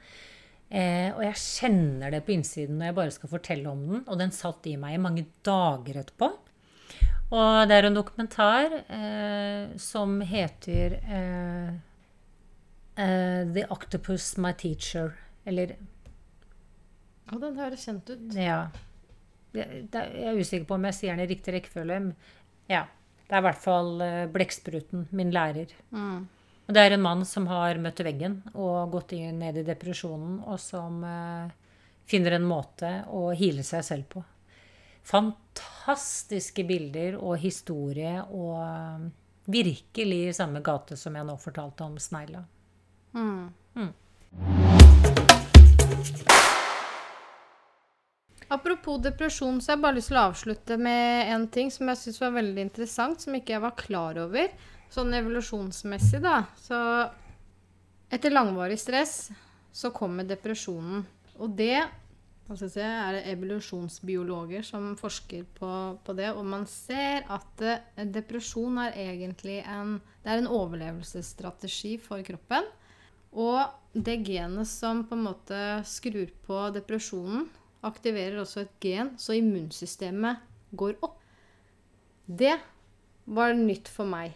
Eh, 0.71 1.11
og 1.17 1.25
jeg 1.25 1.35
kjenner 1.43 2.13
det 2.15 2.21
på 2.27 2.31
innsiden 2.37 2.77
når 2.79 2.91
jeg 2.91 2.97
bare 3.01 3.15
skal 3.17 3.33
fortelle 3.33 3.73
om 3.73 3.81
den. 3.89 4.05
Og 4.07 4.19
den 4.21 4.31
satt 4.35 4.67
i 4.71 4.77
meg 4.79 4.95
i 4.97 5.03
mange 5.03 5.27
dager 5.47 5.99
etterpå. 6.05 6.31
Og 7.31 7.69
det 7.71 7.77
er 7.79 7.87
en 7.87 7.95
dokumentar 7.99 8.73
eh, 8.91 9.77
som 9.79 10.17
heter 10.27 10.97
eh, 10.99 11.73
eh, 12.99 13.43
The 13.55 13.67
Octopus 13.71 14.33
My 14.43 14.51
Teacher. 14.59 15.13
Eller 15.47 15.77
Å, 17.31 17.39
den 17.39 17.59
høres 17.59 17.87
kjent 17.87 18.11
ut. 18.11 18.31
ja. 18.35 18.65
Jeg 19.51 19.91
er 19.91 20.37
usikker 20.39 20.67
på 20.69 20.77
om 20.77 20.85
jeg 20.87 20.95
sier 20.95 21.17
den 21.17 21.25
i 21.25 21.31
riktig 21.31 21.57
rekkefølge. 21.57 21.97
Ja. 22.71 22.85
Det 23.27 23.35
er 23.35 23.43
i 23.43 23.47
hvert 23.49 23.63
fall 23.63 24.03
eh, 24.03 24.27
Blekkspruten, 24.31 25.09
min 25.15 25.31
lærer. 25.35 25.73
Mm. 25.95 26.29
Og 26.71 26.75
det 26.77 26.85
er 26.87 26.95
en 26.95 27.03
mann 27.03 27.25
som 27.27 27.49
har 27.51 27.81
møtt 27.83 27.99
veggen 28.07 28.37
og 28.55 28.93
gått 28.93 29.17
inn, 29.17 29.41
ned 29.43 29.57
i 29.59 29.65
depresjonen, 29.67 30.37
og 30.47 30.55
som 30.63 31.01
eh, 31.03 31.51
finner 32.07 32.37
en 32.37 32.47
måte 32.47 32.93
å 33.11 33.33
hile 33.35 33.65
seg 33.67 33.83
selv 33.89 34.07
på. 34.13 34.23
Fantastiske 35.11 36.63
bilder 36.69 37.19
og 37.19 37.41
historie, 37.43 38.23
og 38.23 38.55
eh, 38.63 39.11
virkelig 39.51 40.23
i 40.29 40.39
samme 40.39 40.63
gate 40.63 40.95
som 40.95 41.19
jeg 41.19 41.27
nå 41.27 41.35
fortalte 41.43 41.91
om 41.91 41.99
snegla. 41.99 42.47
Mm. 43.19 43.91
Apropos 48.47 49.03
depresjon, 49.03 49.59
så 49.59 49.73
har 49.73 49.81
jeg 49.81 49.89
bare 49.89 49.99
lyst 49.99 50.15
til 50.15 50.23
å 50.23 50.29
avslutte 50.31 50.79
med 50.79 51.35
en 51.35 51.51
ting 51.51 51.75
som 51.75 51.91
jeg 51.91 52.07
syns 52.07 52.23
var 52.23 52.39
veldig 52.39 52.71
interessant, 52.71 53.27
som 53.27 53.35
ikke 53.35 53.59
jeg 53.59 53.67
var 53.67 53.81
klar 53.89 54.23
over. 54.23 54.55
Sånn 54.91 55.15
evolusjonsmessig, 55.15 56.19
da. 56.25 56.43
Så 56.59 56.77
etter 58.11 58.35
langvarig 58.35 58.79
stress 58.81 59.31
så 59.73 59.93
kommer 59.95 60.27
depresjonen. 60.27 61.05
Og 61.39 61.53
det 61.57 61.77
altså, 62.51 62.69
er 62.83 63.15
det 63.15 63.23
evolusjonsbiologer 63.33 64.67
som 64.67 64.91
forsker 64.99 65.47
på, 65.57 65.71
på 66.05 66.17
det. 66.19 66.33
Og 66.35 66.43
man 66.47 66.67
ser 66.71 67.23
at 67.31 67.63
eh, 67.63 68.09
depresjon 68.11 68.83
er 68.83 68.99
egentlig 68.99 69.61
en, 69.63 69.99
det 70.25 70.35
er 70.35 70.43
en 70.43 70.51
overlevelsesstrategi 70.51 71.95
for 72.03 72.27
kroppen. 72.27 72.67
Og 73.31 73.63
det 73.95 74.19
genet 74.27 74.67
som 74.67 75.05
på 75.07 75.15
en 75.15 75.27
måte 75.29 75.63
skrur 75.87 76.35
på 76.47 76.67
depresjonen, 76.75 77.47
aktiverer 77.87 78.43
også 78.43 78.65
et 78.65 78.75
gen, 78.83 79.15
så 79.17 79.39
immunsystemet 79.39 80.43
går 80.77 80.99
opp. 81.07 81.17
Det 82.27 82.59
var 83.31 83.55
nytt 83.57 83.89
for 83.89 84.11
meg. 84.11 84.35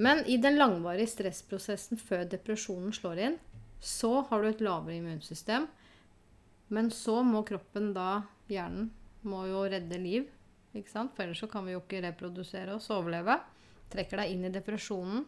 Men 0.00 0.22
i 0.24 0.38
den 0.40 0.56
langvarige 0.56 1.10
stressprosessen 1.12 2.00
før 2.00 2.24
depresjonen 2.32 2.92
slår 2.96 3.20
inn, 3.26 3.36
så 3.80 4.22
har 4.30 4.40
du 4.40 4.48
et 4.48 4.62
lavere 4.64 4.96
immunsystem. 4.96 5.66
Men 6.72 6.88
så 6.94 7.18
må 7.26 7.42
kroppen 7.44 7.90
da, 7.96 8.22
hjernen, 8.48 8.90
må 9.28 9.44
jo 9.50 9.66
redde 9.68 9.98
liv. 10.00 10.28
Ikke 10.72 10.92
sant? 10.92 11.12
For 11.16 11.26
ellers 11.26 11.42
så 11.42 11.48
kan 11.50 11.66
vi 11.66 11.74
jo 11.74 11.82
ikke 11.82 12.00
reprodusere 12.04 12.76
oss 12.76 12.88
og 12.92 13.02
overleve. 13.02 13.36
Trekker 13.92 14.22
deg 14.22 14.32
inn 14.32 14.46
i 14.46 14.52
depresjonen. 14.54 15.26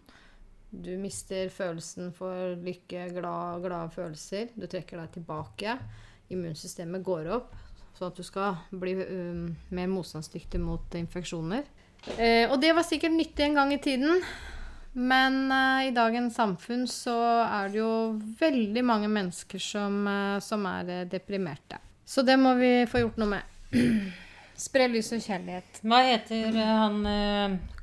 Du 0.72 0.94
mister 0.96 1.50
følelsen 1.52 2.12
for 2.16 2.54
lykke, 2.64 3.10
glad, 3.12 3.60
glade 3.66 3.92
følelser. 3.92 4.54
Du 4.56 4.64
trekker 4.70 5.02
deg 5.02 5.18
tilbake. 5.18 5.76
Immunsystemet 6.32 7.04
går 7.04 7.28
opp, 7.34 7.52
sånn 7.98 8.08
at 8.08 8.16
du 8.16 8.24
skal 8.24 8.56
bli 8.80 8.94
um, 9.02 9.50
mer 9.74 9.90
motstandsdyktig 9.92 10.62
mot 10.62 10.96
infeksjoner. 10.96 11.68
Eh, 12.16 12.48
og 12.48 12.56
det 12.62 12.72
var 12.72 12.86
sikkert 12.88 13.12
nyttig 13.18 13.50
en 13.50 13.60
gang 13.60 13.74
i 13.76 13.82
tiden. 13.82 14.22
Men 14.93 15.52
uh, 15.52 15.86
i 15.86 15.90
dagens 15.90 16.35
samfunn 16.36 16.85
så 16.90 17.16
er 17.47 17.70
det 17.73 17.81
jo 17.81 17.93
veldig 18.40 18.82
mange 18.85 19.09
mennesker 19.09 19.62
som, 19.62 20.02
uh, 20.05 20.36
som 20.44 20.66
er 20.69 20.90
uh, 20.90 20.98
deprimerte. 21.09 21.78
Så 22.05 22.24
det 22.27 22.36
må 22.36 22.52
vi 22.59 22.85
få 22.90 23.01
gjort 23.01 23.20
noe 23.23 23.39
med. 23.39 23.56
Spre 24.66 24.85
lys 24.93 25.09
og 25.16 25.23
kjærlighet. 25.24 25.81
Hva 25.89 26.02
heter 26.05 26.55
han 26.60 26.98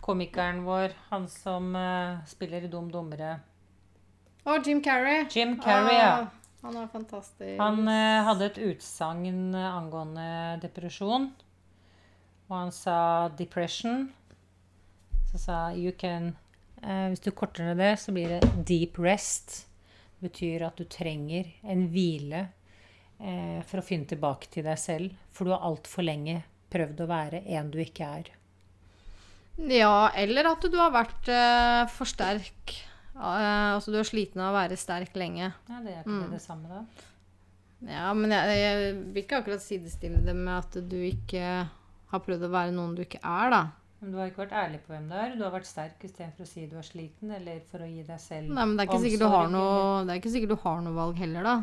komikeren 0.05 0.61
vår, 0.63 0.93
han 1.09 1.25
som 1.27 1.73
spiller 2.29 2.63
i 2.63 2.69
Dum 2.71 2.87
Dummere? 2.93 3.33
oh, 4.45 4.59
Jim 4.63 4.79
Carrey. 4.85 5.25
Jim 5.33 5.57
Carrey, 5.59 5.97
ja. 5.97 6.13
Ah, 6.13 6.27
han 6.61 6.77
er 6.77 6.87
fantastisk. 6.93 7.57
Han 7.59 7.89
hadde 7.89 8.47
et 8.51 8.61
utsagn 8.69 9.57
angående 9.57 10.29
depresjon. 10.61 11.27
Og 12.47 12.55
han 12.55 12.71
sa 12.71 13.27
'depression'. 13.33 14.07
Så 15.33 15.41
sa 15.49 15.57
'you 15.73 15.91
can 15.91 16.37
hvis 16.81 17.23
du 17.25 17.31
korter 17.35 17.67
ned 17.69 17.81
det, 17.81 17.93
så 17.99 18.13
blir 18.15 18.35
det 18.37 18.65
deep 18.67 18.99
rest. 19.03 19.65
Det 20.19 20.29
betyr 20.29 20.65
at 20.67 20.79
du 20.79 20.85
trenger 20.91 21.47
en 21.63 21.85
hvile 21.91 22.45
eh, 23.19 23.59
for 23.67 23.79
å 23.81 23.85
finne 23.85 24.07
tilbake 24.09 24.49
til 24.51 24.65
deg 24.67 24.79
selv. 24.79 25.15
For 25.31 25.47
du 25.47 25.53
har 25.55 25.65
altfor 25.67 26.03
lenge 26.07 26.41
prøvd 26.71 27.03
å 27.03 27.09
være 27.09 27.41
en 27.55 27.71
du 27.71 27.79
ikke 27.83 28.09
er. 28.19 28.31
Ja, 29.59 30.09
eller 30.15 30.53
at 30.53 30.63
du 30.63 30.77
har 30.79 30.91
vært 30.95 31.31
eh, 31.31 31.83
for 31.91 32.07
sterk. 32.07 32.75
Eh, 33.15 33.69
altså 33.75 33.91
du 33.91 33.99
er 33.99 34.07
sliten 34.07 34.43
av 34.43 34.53
å 34.53 34.59
være 34.59 34.79
sterk 34.79 35.15
lenge. 35.19 35.51
Ja, 35.51 35.81
Det 35.83 35.95
er 35.95 36.03
ikke 36.03 36.21
det, 36.21 36.37
det 36.37 36.43
samme, 36.43 36.69
da? 36.71 37.07
Ja, 37.89 38.09
men 38.15 38.31
jeg, 38.35 38.55
jeg 38.59 38.95
vil 39.15 39.23
ikke 39.23 39.39
akkurat 39.39 39.63
sidestille 39.63 40.19
det 40.23 40.35
med 40.35 40.55
at 40.57 40.79
du 40.91 40.97
ikke 40.99 41.43
har 42.09 42.23
prøvd 42.25 42.47
å 42.47 42.51
være 42.51 42.75
noen 42.75 42.95
du 42.97 43.05
ikke 43.05 43.21
er, 43.23 43.53
da. 43.55 43.61
Men 43.99 44.11
du 44.13 44.17
har 44.19 44.29
ikke 44.29 44.45
vært 44.45 44.55
ærlig 44.55 44.77
på 44.85 44.93
hvem 44.93 45.09
du 45.09 45.15
er. 45.19 45.33
Du 45.35 45.41
har 45.43 45.51
vært 45.51 45.67
sterk 45.67 46.03
istedenfor 46.07 46.45
å 46.45 46.47
si 46.47 46.63
du 46.71 46.77
er 46.79 46.85
sliten, 46.87 47.33
eller 47.35 47.59
for 47.67 47.83
å 47.83 47.89
gi 47.89 48.05
deg 48.07 48.21
selv 48.23 48.53
Nei, 48.55 48.63
men 48.63 48.77
det 48.77 48.85
er 48.85 48.87
ikke 48.87 49.01
sikkert 49.03 49.25
du 49.25 49.55
noe, 49.55 50.05
det 50.05 50.13
er 50.13 50.21
ikke 50.21 50.31
sikkert 50.35 50.53
du 50.53 50.61
har 50.63 50.85
noe 50.85 50.95
valg 50.95 51.19
heller, 51.19 51.49
da. 51.49 51.57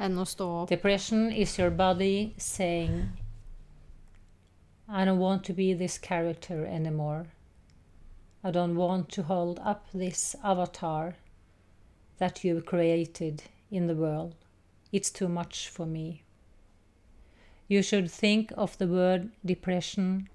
Enn 0.00 0.16
å 0.16 0.24
stå 0.24 0.46
opp. 0.62 0.70
Depression 0.72 1.28
is 1.30 1.58
your 1.58 1.70
body 1.70 2.32
saying, 2.38 3.10
I 4.88 5.04
don't 5.04 5.20
want 5.20 5.44
to 5.44 5.52
be 5.52 5.74
this 5.74 5.98
character 5.98 6.64
anymore. 6.64 7.26
I 8.42 8.50
don't 8.50 8.76
want 8.76 9.10
to 9.10 9.22
hold 9.22 9.60
up 9.62 9.86
this 9.92 10.34
avatar 10.42 11.16
that 12.18 12.42
you've 12.42 12.64
created 12.64 13.44
in 13.70 13.86
the 13.86 13.94
world. 13.94 14.34
It's 14.92 15.10
too 15.10 15.28
much 15.28 15.68
for 15.68 15.86
me. 15.86 16.22
You 17.68 17.82
should 17.82 18.10
think 18.10 18.52
of 18.56 18.76
the 18.78 18.88
word 18.88 19.30
depression 19.44 20.28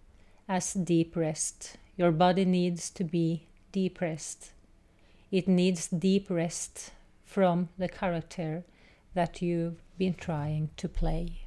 as 0.48 0.74
deep 0.74 1.16
rest. 1.16 1.78
Your 1.98 2.12
body 2.12 2.46
needs 2.46 2.90
to 2.92 3.04
be 3.04 3.48
deep 3.72 4.02
rest. 4.02 4.52
It 5.32 5.48
needs 5.48 5.88
deep 5.88 6.30
rest 6.30 6.92
from 7.26 7.70
the 7.78 7.88
character 7.88 8.64
that 9.14 9.42
you've 9.42 9.82
been 9.98 10.14
trying 10.14 10.70
to 10.78 10.88
play. 10.88 11.42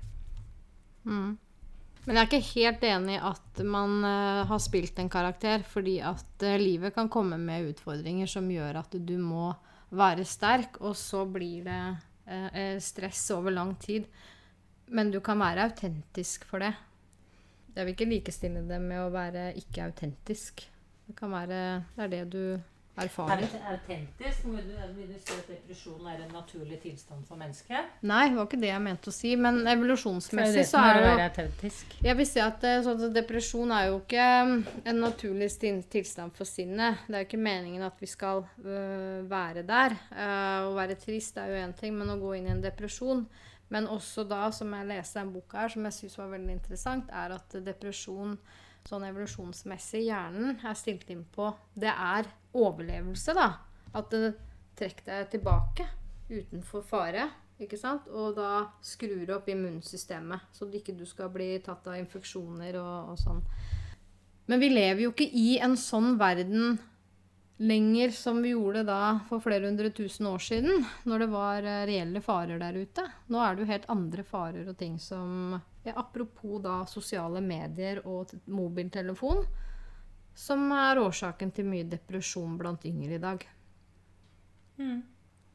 Mm. 1.06 1.38
Men 2.06 2.16
jeg 2.16 2.22
er 2.22 2.28
ikke 2.28 2.52
helt 2.54 2.84
enig 2.88 3.16
i 3.18 3.24
at 3.30 3.60
man 3.64 4.00
uh, 4.04 4.44
har 4.48 4.60
spilt 4.62 4.98
en 4.98 5.10
karakter, 5.12 5.64
fordi 5.68 5.98
at 6.00 6.44
uh, 6.46 6.56
livet 6.60 6.94
kan 6.96 7.10
komme 7.12 7.38
med 7.38 7.74
utfordringer 7.74 8.28
som 8.28 8.48
gjør 8.50 8.80
at 8.80 8.96
du 8.96 9.16
må 9.20 9.50
være 9.90 10.24
sterk, 10.24 10.80
og 10.80 10.96
så 10.96 11.24
blir 11.26 11.64
det 11.66 11.80
eh, 12.30 12.76
stress 12.78 13.24
over 13.34 13.50
lang 13.50 13.72
tid. 13.82 14.04
Men 14.94 15.10
du 15.10 15.18
kan 15.20 15.40
være 15.42 15.64
autentisk 15.66 16.44
for 16.46 16.62
det. 16.62 16.70
Jeg 17.76 17.86
vil 17.86 17.94
ikke 17.94 18.10
likestille 18.10 18.64
det 18.68 18.80
med 18.82 18.98
å 19.04 19.12
være 19.14 19.50
ikke 19.60 19.86
autentisk. 19.86 20.64
Det 21.06 21.16
kan 21.18 21.32
være 21.32 21.60
Det 21.96 22.04
er 22.04 22.12
det 22.14 22.24
du 22.32 22.42
erfarer. 22.96 23.48
autentisk? 23.70 24.44
Vil 24.44 24.64
du, 24.66 24.74
vil 24.96 25.08
du 25.08 25.18
si 25.18 25.34
at 25.34 25.48
depresjon 25.48 26.06
er 26.10 26.22
en 26.24 26.32
naturlig 26.34 26.80
tilstand 26.82 27.26
for 27.28 27.40
mennesket? 27.40 28.00
Nei, 28.06 28.22
det 28.28 28.38
var 28.38 28.48
ikke 28.48 28.60
det 28.60 28.70
jeg 28.70 28.84
mente 28.84 29.12
å 29.12 29.14
si. 29.14 29.34
Men 29.40 29.60
evolusjonsmessig 29.70 30.64
så 30.68 30.82
er 30.84 31.00
det 31.00 31.10
jo. 31.10 31.72
Jeg 32.06 32.18
vil 32.18 32.28
si 32.28 32.42
at 32.44 32.66
eh, 32.68 32.80
sånn 32.86 33.14
depresjon 33.14 33.74
er 33.76 33.90
jo 33.90 34.00
ikke 34.00 34.28
mm, 34.50 34.56
en 34.92 35.02
naturlig 35.04 35.50
tilstand 35.92 36.36
for 36.36 36.48
sinnet. 36.48 37.04
Det 37.06 37.16
er 37.16 37.24
jo 37.24 37.30
ikke 37.30 37.44
meningen 37.50 37.86
at 37.86 38.00
vi 38.00 38.10
skal 38.10 38.44
øh, 38.64 39.20
være 39.30 39.64
der. 39.68 39.96
Uh, 40.14 40.70
å 40.70 40.74
være 40.76 40.98
trist 41.00 41.38
er 41.40 41.52
jo 41.52 41.60
én 41.60 41.76
ting, 41.76 41.94
men 41.96 42.10
å 42.12 42.18
gå 42.20 42.34
inn 42.36 42.48
i 42.48 42.54
en 42.54 42.64
depresjon 42.64 43.24
Men 43.70 43.86
også 43.86 44.24
da, 44.26 44.48
som 44.50 44.72
jeg 44.74 44.88
leste 44.88 45.20
en 45.20 45.30
bok 45.30 45.54
her, 45.54 45.70
som 45.70 45.84
jeg 45.86 45.94
syns 45.94 46.16
var 46.18 46.32
veldig 46.32 46.56
interessant, 46.56 47.12
er 47.14 47.36
at 47.36 47.54
depresjon 47.62 48.34
sånn 48.88 49.06
evolusjonsmessig 49.08 50.04
hjernen 50.06 50.60
er 50.64 50.78
stilt 50.78 51.10
inn 51.12 51.24
på 51.34 51.50
Det 51.74 51.90
er 51.90 52.28
overlevelse, 52.56 53.34
da. 53.36 53.50
At 53.96 54.10
det 54.14 54.34
trekker 54.78 55.06
deg 55.06 55.30
tilbake 55.34 55.86
utenfor 56.30 56.84
fare. 56.86 57.28
Ikke 57.60 57.76
sant? 57.76 58.08
Og 58.08 58.36
da 58.38 58.70
skrur 58.84 59.26
du 59.26 59.34
opp 59.34 59.50
immunsystemet, 59.52 60.48
så 60.56 60.66
du 60.66 60.78
ikke 60.78 60.96
du 60.96 61.04
skal 61.08 61.28
bli 61.32 61.52
tatt 61.64 61.86
av 61.90 61.98
infeksjoner 62.00 62.78
og, 62.80 63.12
og 63.12 63.20
sånn. 63.20 63.42
Men 64.50 64.62
vi 64.62 64.70
lever 64.72 65.04
jo 65.04 65.12
ikke 65.12 65.28
i 65.28 65.58
en 65.62 65.76
sånn 65.78 66.16
verden 66.18 66.78
lenger 67.60 68.14
som 68.16 68.40
vi 68.40 68.54
gjorde 68.54 68.86
da 68.88 69.20
for 69.28 69.42
flere 69.44 69.68
hundre 69.68 69.90
tusen 69.92 70.26
år 70.30 70.40
siden, 70.40 70.86
når 71.04 71.24
det 71.24 71.28
var 71.34 71.66
eh, 71.68 71.82
reelle 71.90 72.22
farer 72.24 72.60
der 72.62 72.78
ute. 72.80 73.04
Nå 73.28 73.42
er 73.44 73.54
det 73.54 73.64
jo 73.64 73.72
helt 73.74 73.90
andre 73.92 74.24
farer 74.24 74.70
og 74.72 74.78
ting 74.80 74.96
som 75.02 75.58
Apropos 75.94 76.60
da 76.62 76.82
sosiale 76.86 77.40
medier 77.40 78.02
og 78.04 78.34
mobiltelefon, 78.52 79.44
som 80.36 80.66
er 80.76 81.00
årsaken 81.00 81.50
til 81.56 81.66
mye 81.68 81.86
depresjon 81.88 82.58
blant 82.60 82.84
yngre 82.88 83.16
i 83.16 83.22
dag. 83.22 83.46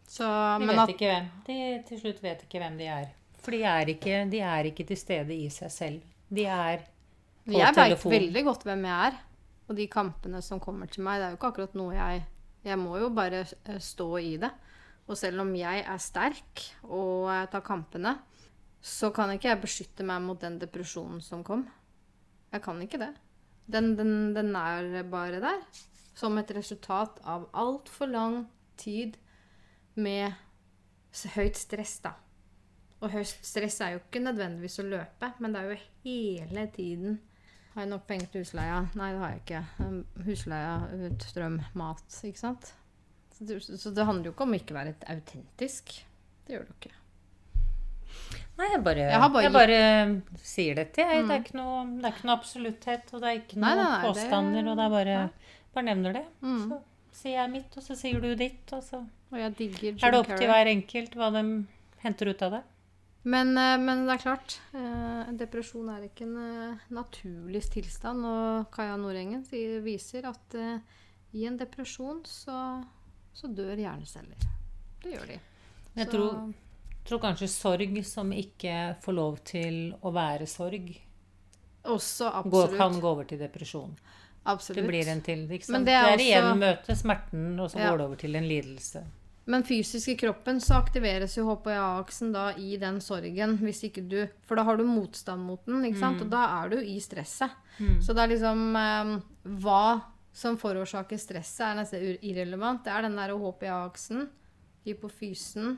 Så, 0.07 0.26
De 0.60 0.68
vet 0.68 0.81
at, 0.81 0.91
ikke 0.93 1.11
hvem. 1.11 1.30
De 1.47 1.60
til 1.88 2.02
slutt 2.02 2.19
vet 2.23 2.43
ikke 2.45 2.61
hvem 2.61 2.76
de 2.81 2.89
er. 2.89 3.07
For 3.41 3.53
de 3.53 3.61
er 3.69 3.93
ikke, 3.93 4.19
de 4.30 4.41
er 4.41 4.69
ikke 4.72 4.85
til 4.89 4.99
stede 4.99 5.38
i 5.38 5.47
seg 5.53 5.72
selv. 5.73 6.11
De 6.30 6.45
er 6.49 6.85
på 7.45 7.53
jeg 7.53 7.77
veit 7.77 8.06
veldig 8.10 8.43
godt 8.47 8.65
hvem 8.65 8.85
jeg 8.89 9.10
er. 9.10 9.18
Og 9.65 9.77
de 9.77 9.88
kampene 9.89 10.41
som 10.45 10.61
kommer 10.61 10.89
til 10.89 11.06
meg, 11.06 11.19
det 11.19 11.27
er 11.27 11.34
jo 11.34 11.39
ikke 11.39 11.52
akkurat 11.53 11.77
noe 11.77 11.93
jeg 11.95 12.23
Jeg 12.65 12.77
må 12.81 12.97
jo 12.97 13.11
bare 13.14 13.43
eh, 13.45 13.80
stå 13.81 14.07
i 14.18 14.38
det. 14.41 14.49
Og 15.06 15.18
selv 15.18 15.43
om 15.43 15.52
jeg 15.53 15.84
er 15.85 15.99
sterk 16.02 16.64
og 16.89 17.30
jeg 17.30 17.49
tar 17.52 17.61
kampene, 17.65 18.15
så 18.86 19.10
kan 19.14 19.32
ikke 19.34 19.49
jeg 19.49 19.64
beskytte 19.64 20.06
meg 20.06 20.22
mot 20.22 20.38
den 20.41 20.60
depresjonen 20.62 21.22
som 21.24 21.41
kom. 21.45 21.66
Jeg 22.53 22.62
kan 22.62 22.82
ikke 22.84 22.99
det. 23.02 23.12
Den, 23.66 23.95
den, 23.98 24.34
den 24.36 24.52
er 24.56 25.02
bare 25.10 25.41
der. 25.41 25.64
Som 26.16 26.38
et 26.38 26.52
resultat 26.56 27.18
av 27.26 27.48
altfor 27.57 28.12
lang 28.12 28.44
tid 28.78 29.18
med 29.98 30.36
høyt 31.34 31.57
stress, 31.57 31.98
da. 32.03 32.14
Og 33.02 33.10
høyt 33.12 33.32
stress 33.44 33.80
er 33.82 33.95
jo 33.95 34.03
ikke 34.03 34.22
nødvendigvis 34.24 34.78
å 34.84 34.88
løpe, 34.88 35.32
men 35.41 35.56
det 35.56 35.62
er 35.62 35.72
jo 35.72 35.80
hele 36.06 36.68
tiden 36.76 37.18
Har 37.74 37.84
jeg 37.84 37.91
nok 37.91 38.06
penger 38.07 38.30
til 38.32 38.45
husleia? 38.45 38.78
Nei, 38.95 39.10
det 39.12 39.20
har 39.20 39.34
jeg 39.34 39.41
ikke. 39.41 39.64
Um, 39.84 39.98
Husleia, 40.24 40.76
strøm, 41.26 41.57
mat. 41.76 42.20
Ikke 42.24 42.40
sant? 42.40 42.70
Så 43.36 43.49
det, 43.49 43.57
så 43.66 43.91
det 43.91 44.06
handler 44.07 44.30
jo 44.30 44.36
ikke 44.38 44.48
om 44.48 44.56
å 44.56 44.60
ikke 44.62 44.78
være 44.78 44.95
autentisk. 45.12 45.91
Det 46.45 46.56
gjør 46.56 46.70
det 46.70 46.72
jo 46.72 46.78
ikke. 46.80 46.94
Nei, 48.57 48.68
jeg 48.72 48.84
bare, 48.86 49.03
Jeg 49.03 49.19
jeg 49.19 49.32
bare 49.36 49.49
bare, 49.52 49.80
sier 50.40 50.76
dette. 50.80 51.02
Jeg. 51.03 51.23
Det, 51.27 51.32
er 51.36 51.41
ikke 51.44 51.57
noe, 51.60 51.80
det 51.99 52.06
er 52.07 52.14
ikke 52.15 52.27
noe 52.30 52.36
absolutthet, 52.38 53.10
og 53.14 53.22
det 53.22 53.27
er 53.32 53.40
ikke 53.41 53.57
noe 53.60 53.65
Nei, 53.65 53.76
nei, 53.76 53.84
nei, 53.84 53.95
det- 54.02 54.07
påstander. 54.07 54.69
Og 54.72 54.77
det 54.80 54.86
er 54.86 54.94
bare, 54.94 55.18
bare 55.76 55.86
nevner 55.90 56.14
det. 56.14 56.26
Mm. 56.41 56.61
Så 56.69 56.80
sier 57.19 57.36
jeg 57.41 57.52
mitt, 57.52 57.76
og 57.77 57.84
så 57.84 57.98
sier 57.99 58.22
du 58.22 58.30
ditt. 58.36 58.73
Og 58.73 58.84
så 58.84 59.02
Og 59.32 59.40
er 59.40 59.49
det 59.49 60.19
opp 60.22 60.32
til 60.38 60.48
hver 60.48 60.68
enkelt 60.72 61.15
hva 61.19 61.32
de 61.36 61.44
henter 62.06 62.30
ut 62.32 62.41
av 62.48 62.52
det. 62.60 62.64
Men, 63.26 63.57
eh, 63.57 63.77
men 63.82 64.06
det 64.06 64.14
er 64.19 64.22
klart, 64.23 64.60
eh, 64.77 65.32
depresjon 65.34 65.90
er 65.90 66.03
ikke 66.07 66.22
en 66.27 66.38
eh, 66.38 66.77
naturlig 66.94 67.64
tilstand. 67.73 68.23
Og 68.23 68.69
Kaja 68.72 68.95
Nordengen 69.02 69.44
viser 69.84 70.27
at 70.30 70.53
eh, 70.56 70.77
i 71.34 71.45
en 71.49 71.57
depresjon 71.57 72.22
så, 72.23 72.86
så 73.34 73.48
dør 73.52 73.76
hjerneceller. 73.82 74.38
Det 75.02 75.11
gjør 75.18 75.27
de. 75.34 75.40
Jeg 75.95 76.06
Så- 76.07 76.11
tror, 76.11 76.53
tror 77.06 77.19
kanskje 77.22 77.48
sorg 77.52 77.99
som 78.06 78.32
ikke 78.34 78.95
får 79.03 79.14
lov 79.14 79.40
til 79.45 79.94
å 80.03 80.11
være 80.15 80.48
sorg, 80.49 80.95
Også 81.86 82.32
går, 82.49 82.72
kan 82.77 82.95
gå 82.99 83.07
over 83.11 83.23
til 83.30 83.38
depresjon. 83.40 83.91
absolutt. 84.45 84.82
Det 84.82 84.88
blir 84.88 85.07
en 85.11 85.22
til. 85.22 85.48
Ikke 85.49 85.65
sant? 85.65 85.72
Men 85.77 85.86
det 85.86 85.94
det 85.94 86.02
er, 86.02 86.14
er 86.14 86.23
igjen 86.23 86.49
også- 86.49 86.64
møte 86.64 86.95
smerten, 86.98 87.60
og 87.60 87.69
så 87.69 87.77
Ja. 87.80 87.90
går 87.91 87.98
det 87.98 88.06
over 88.06 88.15
til 88.15 88.36
en 88.36 88.44
lidelse. 88.48 89.03
Men 89.48 89.61
fysisk 89.64 90.07
i 90.10 90.15
kroppen 90.15 90.56
så 90.60 90.82
aktiveres 90.84 91.36
jo 91.38 91.45
HPA-aksen 91.45 92.32
da 92.34 92.49
i 92.57 92.77
den 92.77 92.99
sorgen. 92.99 93.60
Hvis 93.60 93.84
ikke 93.84 94.07
du, 94.10 94.27
for 94.41 94.56
da 94.56 94.64
har 94.64 94.76
du 94.77 94.84
motstand 94.84 95.40
mot 95.45 95.64
den, 95.68 95.84
ikke 95.84 95.99
sant? 95.99 96.22
og 96.22 96.30
da 96.32 96.64
er 96.65 96.69
du 96.69 96.77
i 96.77 96.98
stresset. 96.99 97.52
Så 98.02 98.15
det 98.15 98.18
er 98.18 98.27
liksom 98.36 98.76
eh, 98.76 99.22
Hva 99.61 100.02
som 100.34 100.57
forårsaker 100.57 101.19
stresset, 101.19 101.61
er 101.61 101.76
nesten 101.76 102.18
irrelevant. 102.23 102.84
Det 102.84 102.91
er 102.91 103.02
den 103.03 103.15
der 103.15 103.30
HPA-aksen, 103.38 104.27
hypofysen, 104.86 105.77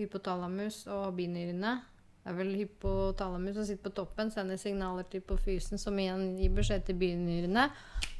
hypotalamus 0.00 0.82
og 0.90 1.14
binyrene. 1.18 1.78
Det 2.20 2.32
er 2.32 2.36
vel 2.36 2.50
hypotalamus 2.58 3.56
som 3.56 3.64
sitter 3.64 3.86
på 3.86 3.94
toppen, 3.96 4.28
sender 4.32 4.58
signaler 4.60 5.06
til 5.08 5.22
hypofysen, 5.22 5.80
som 5.80 5.96
igjen 5.98 6.34
gir 6.36 6.52
beskjed 6.56 6.84
til 6.88 6.98
binyrene, 7.00 7.70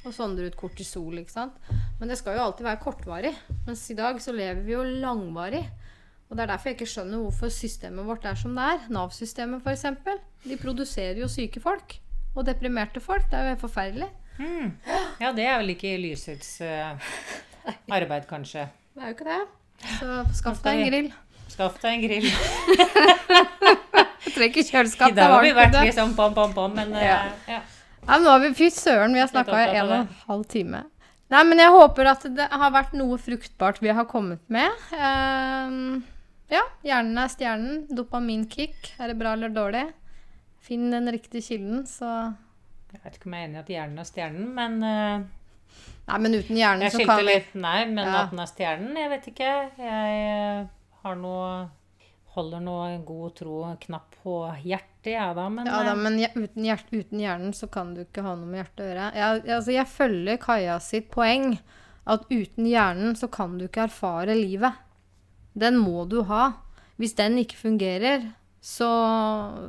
og 0.07 0.15
sondrer 0.17 0.49
ut 0.49 0.57
kortisol. 0.57 1.19
ikke 1.21 1.35
sant? 1.35 1.59
Men 2.01 2.09
det 2.09 2.17
skal 2.21 2.39
jo 2.39 2.47
alltid 2.47 2.65
være 2.65 2.81
kortvarig. 2.81 3.35
Mens 3.67 3.85
i 3.93 3.99
dag 3.99 4.21
så 4.25 4.33
lever 4.33 4.63
vi 4.65 4.73
jo 4.73 4.87
langvarig. 5.05 5.67
Og 6.31 6.39
det 6.39 6.45
er 6.45 6.53
derfor 6.53 6.71
jeg 6.71 6.79
ikke 6.79 6.91
skjønner 6.93 7.25
hvorfor 7.25 7.51
systemet 7.53 8.07
vårt 8.07 8.25
er 8.31 8.39
som 8.39 8.55
det 8.57 8.67
er. 8.73 8.89
Nav-systemet 8.95 9.67
f.eks. 9.67 9.87
De 10.47 10.59
produserer 10.63 11.19
jo 11.21 11.29
syke 11.29 11.61
folk. 11.61 11.99
Og 12.37 12.47
deprimerte 12.47 13.03
folk. 13.03 13.27
Det 13.29 13.37
er 13.37 13.49
jo 13.49 13.55
helt 13.55 13.65
forferdelig. 13.65 14.11
Mm. 14.39 14.77
Ja, 15.21 15.33
det 15.37 15.45
er 15.45 15.59
vel 15.61 15.75
ikke 15.75 15.97
lysets 16.01 16.61
uh, 16.65 16.95
arbeid, 17.99 18.25
kanskje. 18.31 18.69
Det 18.95 19.03
er 19.03 19.11
jo 19.11 19.19
ikke 19.19 19.29
det. 19.29 19.41
Så 19.99 20.21
skaff 20.39 20.63
deg 20.65 20.79
en 20.79 20.89
grill. 20.93 21.11
Skaff 21.51 21.81
deg 21.83 21.97
en 21.97 22.05
grill. 22.05 22.29
Jeg 24.21 24.35
trenger 24.37 24.49
ikke 24.51 24.65
kjøleskap. 24.69 25.11
I 25.11 25.17
dag 25.17 25.33
har 25.33 25.45
vi 25.45 25.53
vært 25.57 25.75
litt 25.75 25.91
liksom 25.91 26.15
pom, 26.19 26.33
pom, 26.37 26.53
pom, 26.55 26.73
men 26.77 26.93
ja. 26.95 27.19
Uh, 27.27 27.53
ja. 27.57 27.61
Ja, 28.01 28.17
men 28.17 28.25
nå 28.25 28.33
har 28.33 28.41
vi 28.45 28.51
Fy 28.57 28.71
søren, 28.73 29.15
vi 29.17 29.21
har 29.23 29.29
snakka 29.31 29.59
i 29.61 29.77
en 29.81 29.87
og 29.91 29.97
en 29.99 30.09
halv 30.29 30.45
time. 30.51 30.85
Nei, 31.31 31.43
men 31.47 31.61
jeg 31.63 31.71
håper 31.71 32.09
at 32.11 32.25
det 32.35 32.47
har 32.51 32.73
vært 32.75 32.95
noe 32.99 33.19
fruktbart 33.23 33.79
vi 33.85 33.93
har 33.95 34.07
kommet 34.11 34.43
med. 34.51 34.73
Ehm, 34.97 36.01
ja, 36.51 36.65
hjernen 36.83 37.21
er 37.23 37.31
stjernen. 37.31 37.85
Dopaminkick. 37.95 38.95
Er 38.99 39.13
det 39.13 39.19
bra 39.21 39.37
eller 39.37 39.53
dårlig? 39.55 39.85
Finn 40.67 40.89
den 40.91 41.07
riktige 41.13 41.45
kilden, 41.45 41.85
så 41.87 42.33
Jeg 42.91 43.05
vet 43.05 43.21
ikke 43.21 43.29
om 43.31 43.37
jeg 43.37 43.45
er 43.45 43.49
enig 43.49 43.61
i 43.61 43.61
at 43.61 43.71
hjernen 43.71 44.03
er 44.03 44.09
stjernen, 44.09 44.49
men 44.57 44.81
uh, 44.83 45.23
Nei, 46.11 46.19
men 46.25 46.35
uten 46.35 46.59
hjernen 46.59 46.91
så 46.91 46.99
skilte 46.99 47.13
kan 47.13 47.21
vi 47.23 47.29
litt 47.29 47.55
Nei, 47.55 47.79
men 47.87 48.03
Ja. 48.03 48.25
at 48.25 48.33
den 48.35 48.43
er 48.43 48.51
stjernen, 48.51 48.97
jeg 48.99 49.11
vet 49.13 49.29
ikke. 49.31 49.53
Jeg 49.79 50.25
eh, 50.25 50.65
har 51.05 51.21
noe 51.21 51.53
Holder 52.31 52.61
nå 52.63 52.77
en 52.87 53.01
god 53.03 53.33
tro 53.41 53.57
knapp 53.83 54.13
på 54.23 54.35
hjertet, 54.63 55.17
jeg 55.17 55.35
da, 55.35 55.49
men 55.51 55.67
Ja 55.67 55.81
da, 55.83 55.97
eh, 55.97 55.99
men 55.99 56.19
uten, 56.21 56.63
hjert, 56.63 56.93
uten 56.95 57.19
hjernen 57.19 57.57
så 57.57 57.67
kan 57.67 57.91
du 57.97 58.05
ikke 58.05 58.23
ha 58.23 58.37
noe 58.39 58.47
med 58.47 58.61
hjertet 58.61 58.85
å 58.85 58.87
gjøre. 58.87 59.07
Jeg, 59.19 59.41
altså, 59.57 59.73
jeg 59.75 59.91
følger 59.91 60.39
Kaja 60.45 60.77
sitt 60.85 61.09
poeng. 61.11 61.57
At 62.11 62.31
uten 62.31 62.69
hjernen 62.71 63.19
så 63.19 63.27
kan 63.35 63.59
du 63.59 63.67
ikke 63.67 63.89
erfare 63.89 64.39
livet. 64.39 64.79
Den 65.59 65.81
må 65.83 66.05
du 66.07 66.21
ha. 66.31 66.53
Hvis 67.03 67.17
den 67.19 67.41
ikke 67.43 67.59
fungerer, 67.59 68.31
så, 68.61 68.89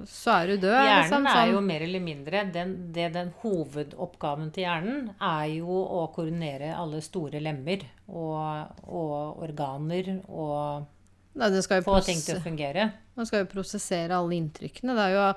så 0.05 0.33
er 0.35 0.51
du 0.51 0.55
død. 0.61 0.77
Hjernen 0.77 1.03
liksom, 1.07 1.27
er 1.31 1.37
sånn. 1.39 1.53
jo 1.55 1.65
mer 1.65 1.85
eller 1.87 2.03
mindre 2.03 2.45
den, 2.53 2.77
det, 2.93 3.09
den 3.15 3.33
Hovedoppgaven 3.41 4.49
til 4.53 4.67
hjernen 4.67 5.11
er 5.15 5.45
jo 5.55 5.81
å 5.81 6.05
koordinere 6.13 6.73
alle 6.75 6.99
store 7.03 7.39
lemmer 7.41 7.85
og, 8.05 8.81
og 8.85 9.45
organer 9.47 10.17
og 10.27 10.89
Nei, 11.31 11.47
det 11.49 11.61
skal 11.63 11.79
jo 11.79 11.85
få 11.85 11.99
ting 12.03 12.19
til 12.19 12.35
å 12.35 12.43
fungere. 12.43 12.89
Man 13.15 13.27
skal 13.27 13.45
jo 13.45 13.49
prosessere 13.53 14.17
alle 14.17 14.35
inntrykkene. 14.35 14.95
Det 14.97 15.03
er 15.05 15.13
jo 15.15 15.27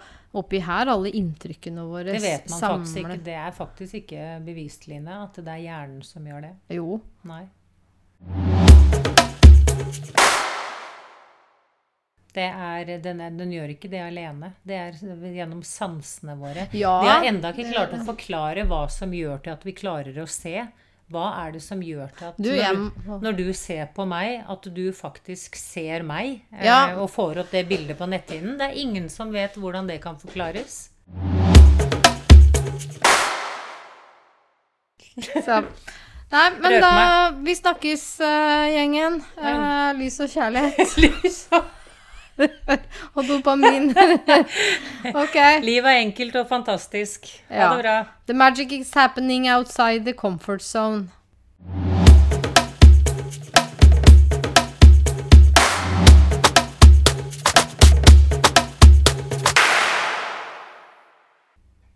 oppi 0.40 0.58
her 0.66 0.90
alle 0.90 1.12
inntrykkene 1.14 1.84
våre 1.86 2.16
Det 2.16 2.22
vet 2.24 2.50
man 2.50 2.64
faktisk 2.64 2.98
ikke. 3.04 3.18
Det 3.28 3.36
er 3.38 3.54
faktisk 3.54 4.00
ikke 4.00 4.24
bevist, 4.42 4.88
Line, 4.90 5.20
at 5.22 5.38
det 5.38 5.54
er 5.54 5.62
hjernen 5.68 6.02
som 6.06 6.26
gjør 6.26 6.48
det. 6.48 6.54
Jo. 6.74 6.98
Nei. 7.30 7.44
Det 12.34 12.48
er, 12.50 12.88
den, 12.98 13.20
er, 13.22 13.34
den 13.38 13.52
gjør 13.54 13.76
ikke 13.76 13.88
det 13.92 14.00
alene. 14.02 14.48
Det 14.66 14.74
er 14.74 14.96
gjennom 15.36 15.60
sansene 15.62 16.34
våre. 16.40 16.66
Ja, 16.74 16.96
Vi 17.04 17.12
har 17.12 17.26
enda 17.28 17.52
ikke 17.54 17.70
klart 17.70 17.94
å 17.94 18.00
forklare 18.08 18.64
hva 18.66 18.88
som 18.90 19.14
gjør 19.14 19.44
til 19.44 19.54
at 19.54 19.62
vi 19.62 19.76
klarer 19.78 20.18
å 20.18 20.26
se. 20.26 20.56
Hva 21.12 21.24
er 21.42 21.50
det 21.52 21.60
som 21.60 21.82
gjør 21.84 22.08
til 22.16 22.28
at 22.30 22.38
Du, 22.40 22.48
når, 22.48 22.78
du, 23.04 23.10
når 23.26 23.34
du 23.36 23.48
ser 23.52 23.90
på 23.96 24.06
meg, 24.08 24.38
at 24.48 24.68
du 24.72 24.86
faktisk 24.96 25.56
ser 25.60 26.02
meg 26.06 26.40
eh, 26.54 26.64
Ja. 26.64 26.96
og 26.96 27.10
får 27.12 27.42
opp 27.42 27.50
det 27.52 27.66
bildet 27.68 27.98
på 27.98 28.08
netthinnen? 28.08 28.56
Det 28.58 28.70
er 28.70 28.78
ingen 28.80 29.10
som 29.12 29.32
vet 29.34 29.54
hvordan 29.60 29.88
det 29.90 30.00
kan 30.04 30.16
forklares. 30.20 30.88
Så. 35.46 35.60
Nei, 36.32 36.48
men 36.58 36.80
da 36.82 37.30
Vi 37.36 37.54
snakkes, 37.54 38.20
uh, 38.24 38.64
gjengen. 38.72 39.20
Uh, 39.38 39.92
lys 40.00 40.16
og 40.24 40.32
kjærlighet. 40.32 40.96
og 43.16 43.24
dopamin. 43.28 43.90
ok. 45.24 45.36
Livet 45.62 45.90
er 45.92 46.00
enkelt 46.02 46.36
og 46.36 46.48
fantastisk. 46.48 47.26
Ha 47.48 47.54
Ja. 47.54 47.72
det 47.74 47.82
bra. 47.84 47.96
The 48.26 48.34
magic 48.34 48.72
is 48.72 48.90
happening 48.94 49.48
outside 49.50 50.04
the 50.04 50.12
comfort 50.12 50.62
zone. 50.62 51.08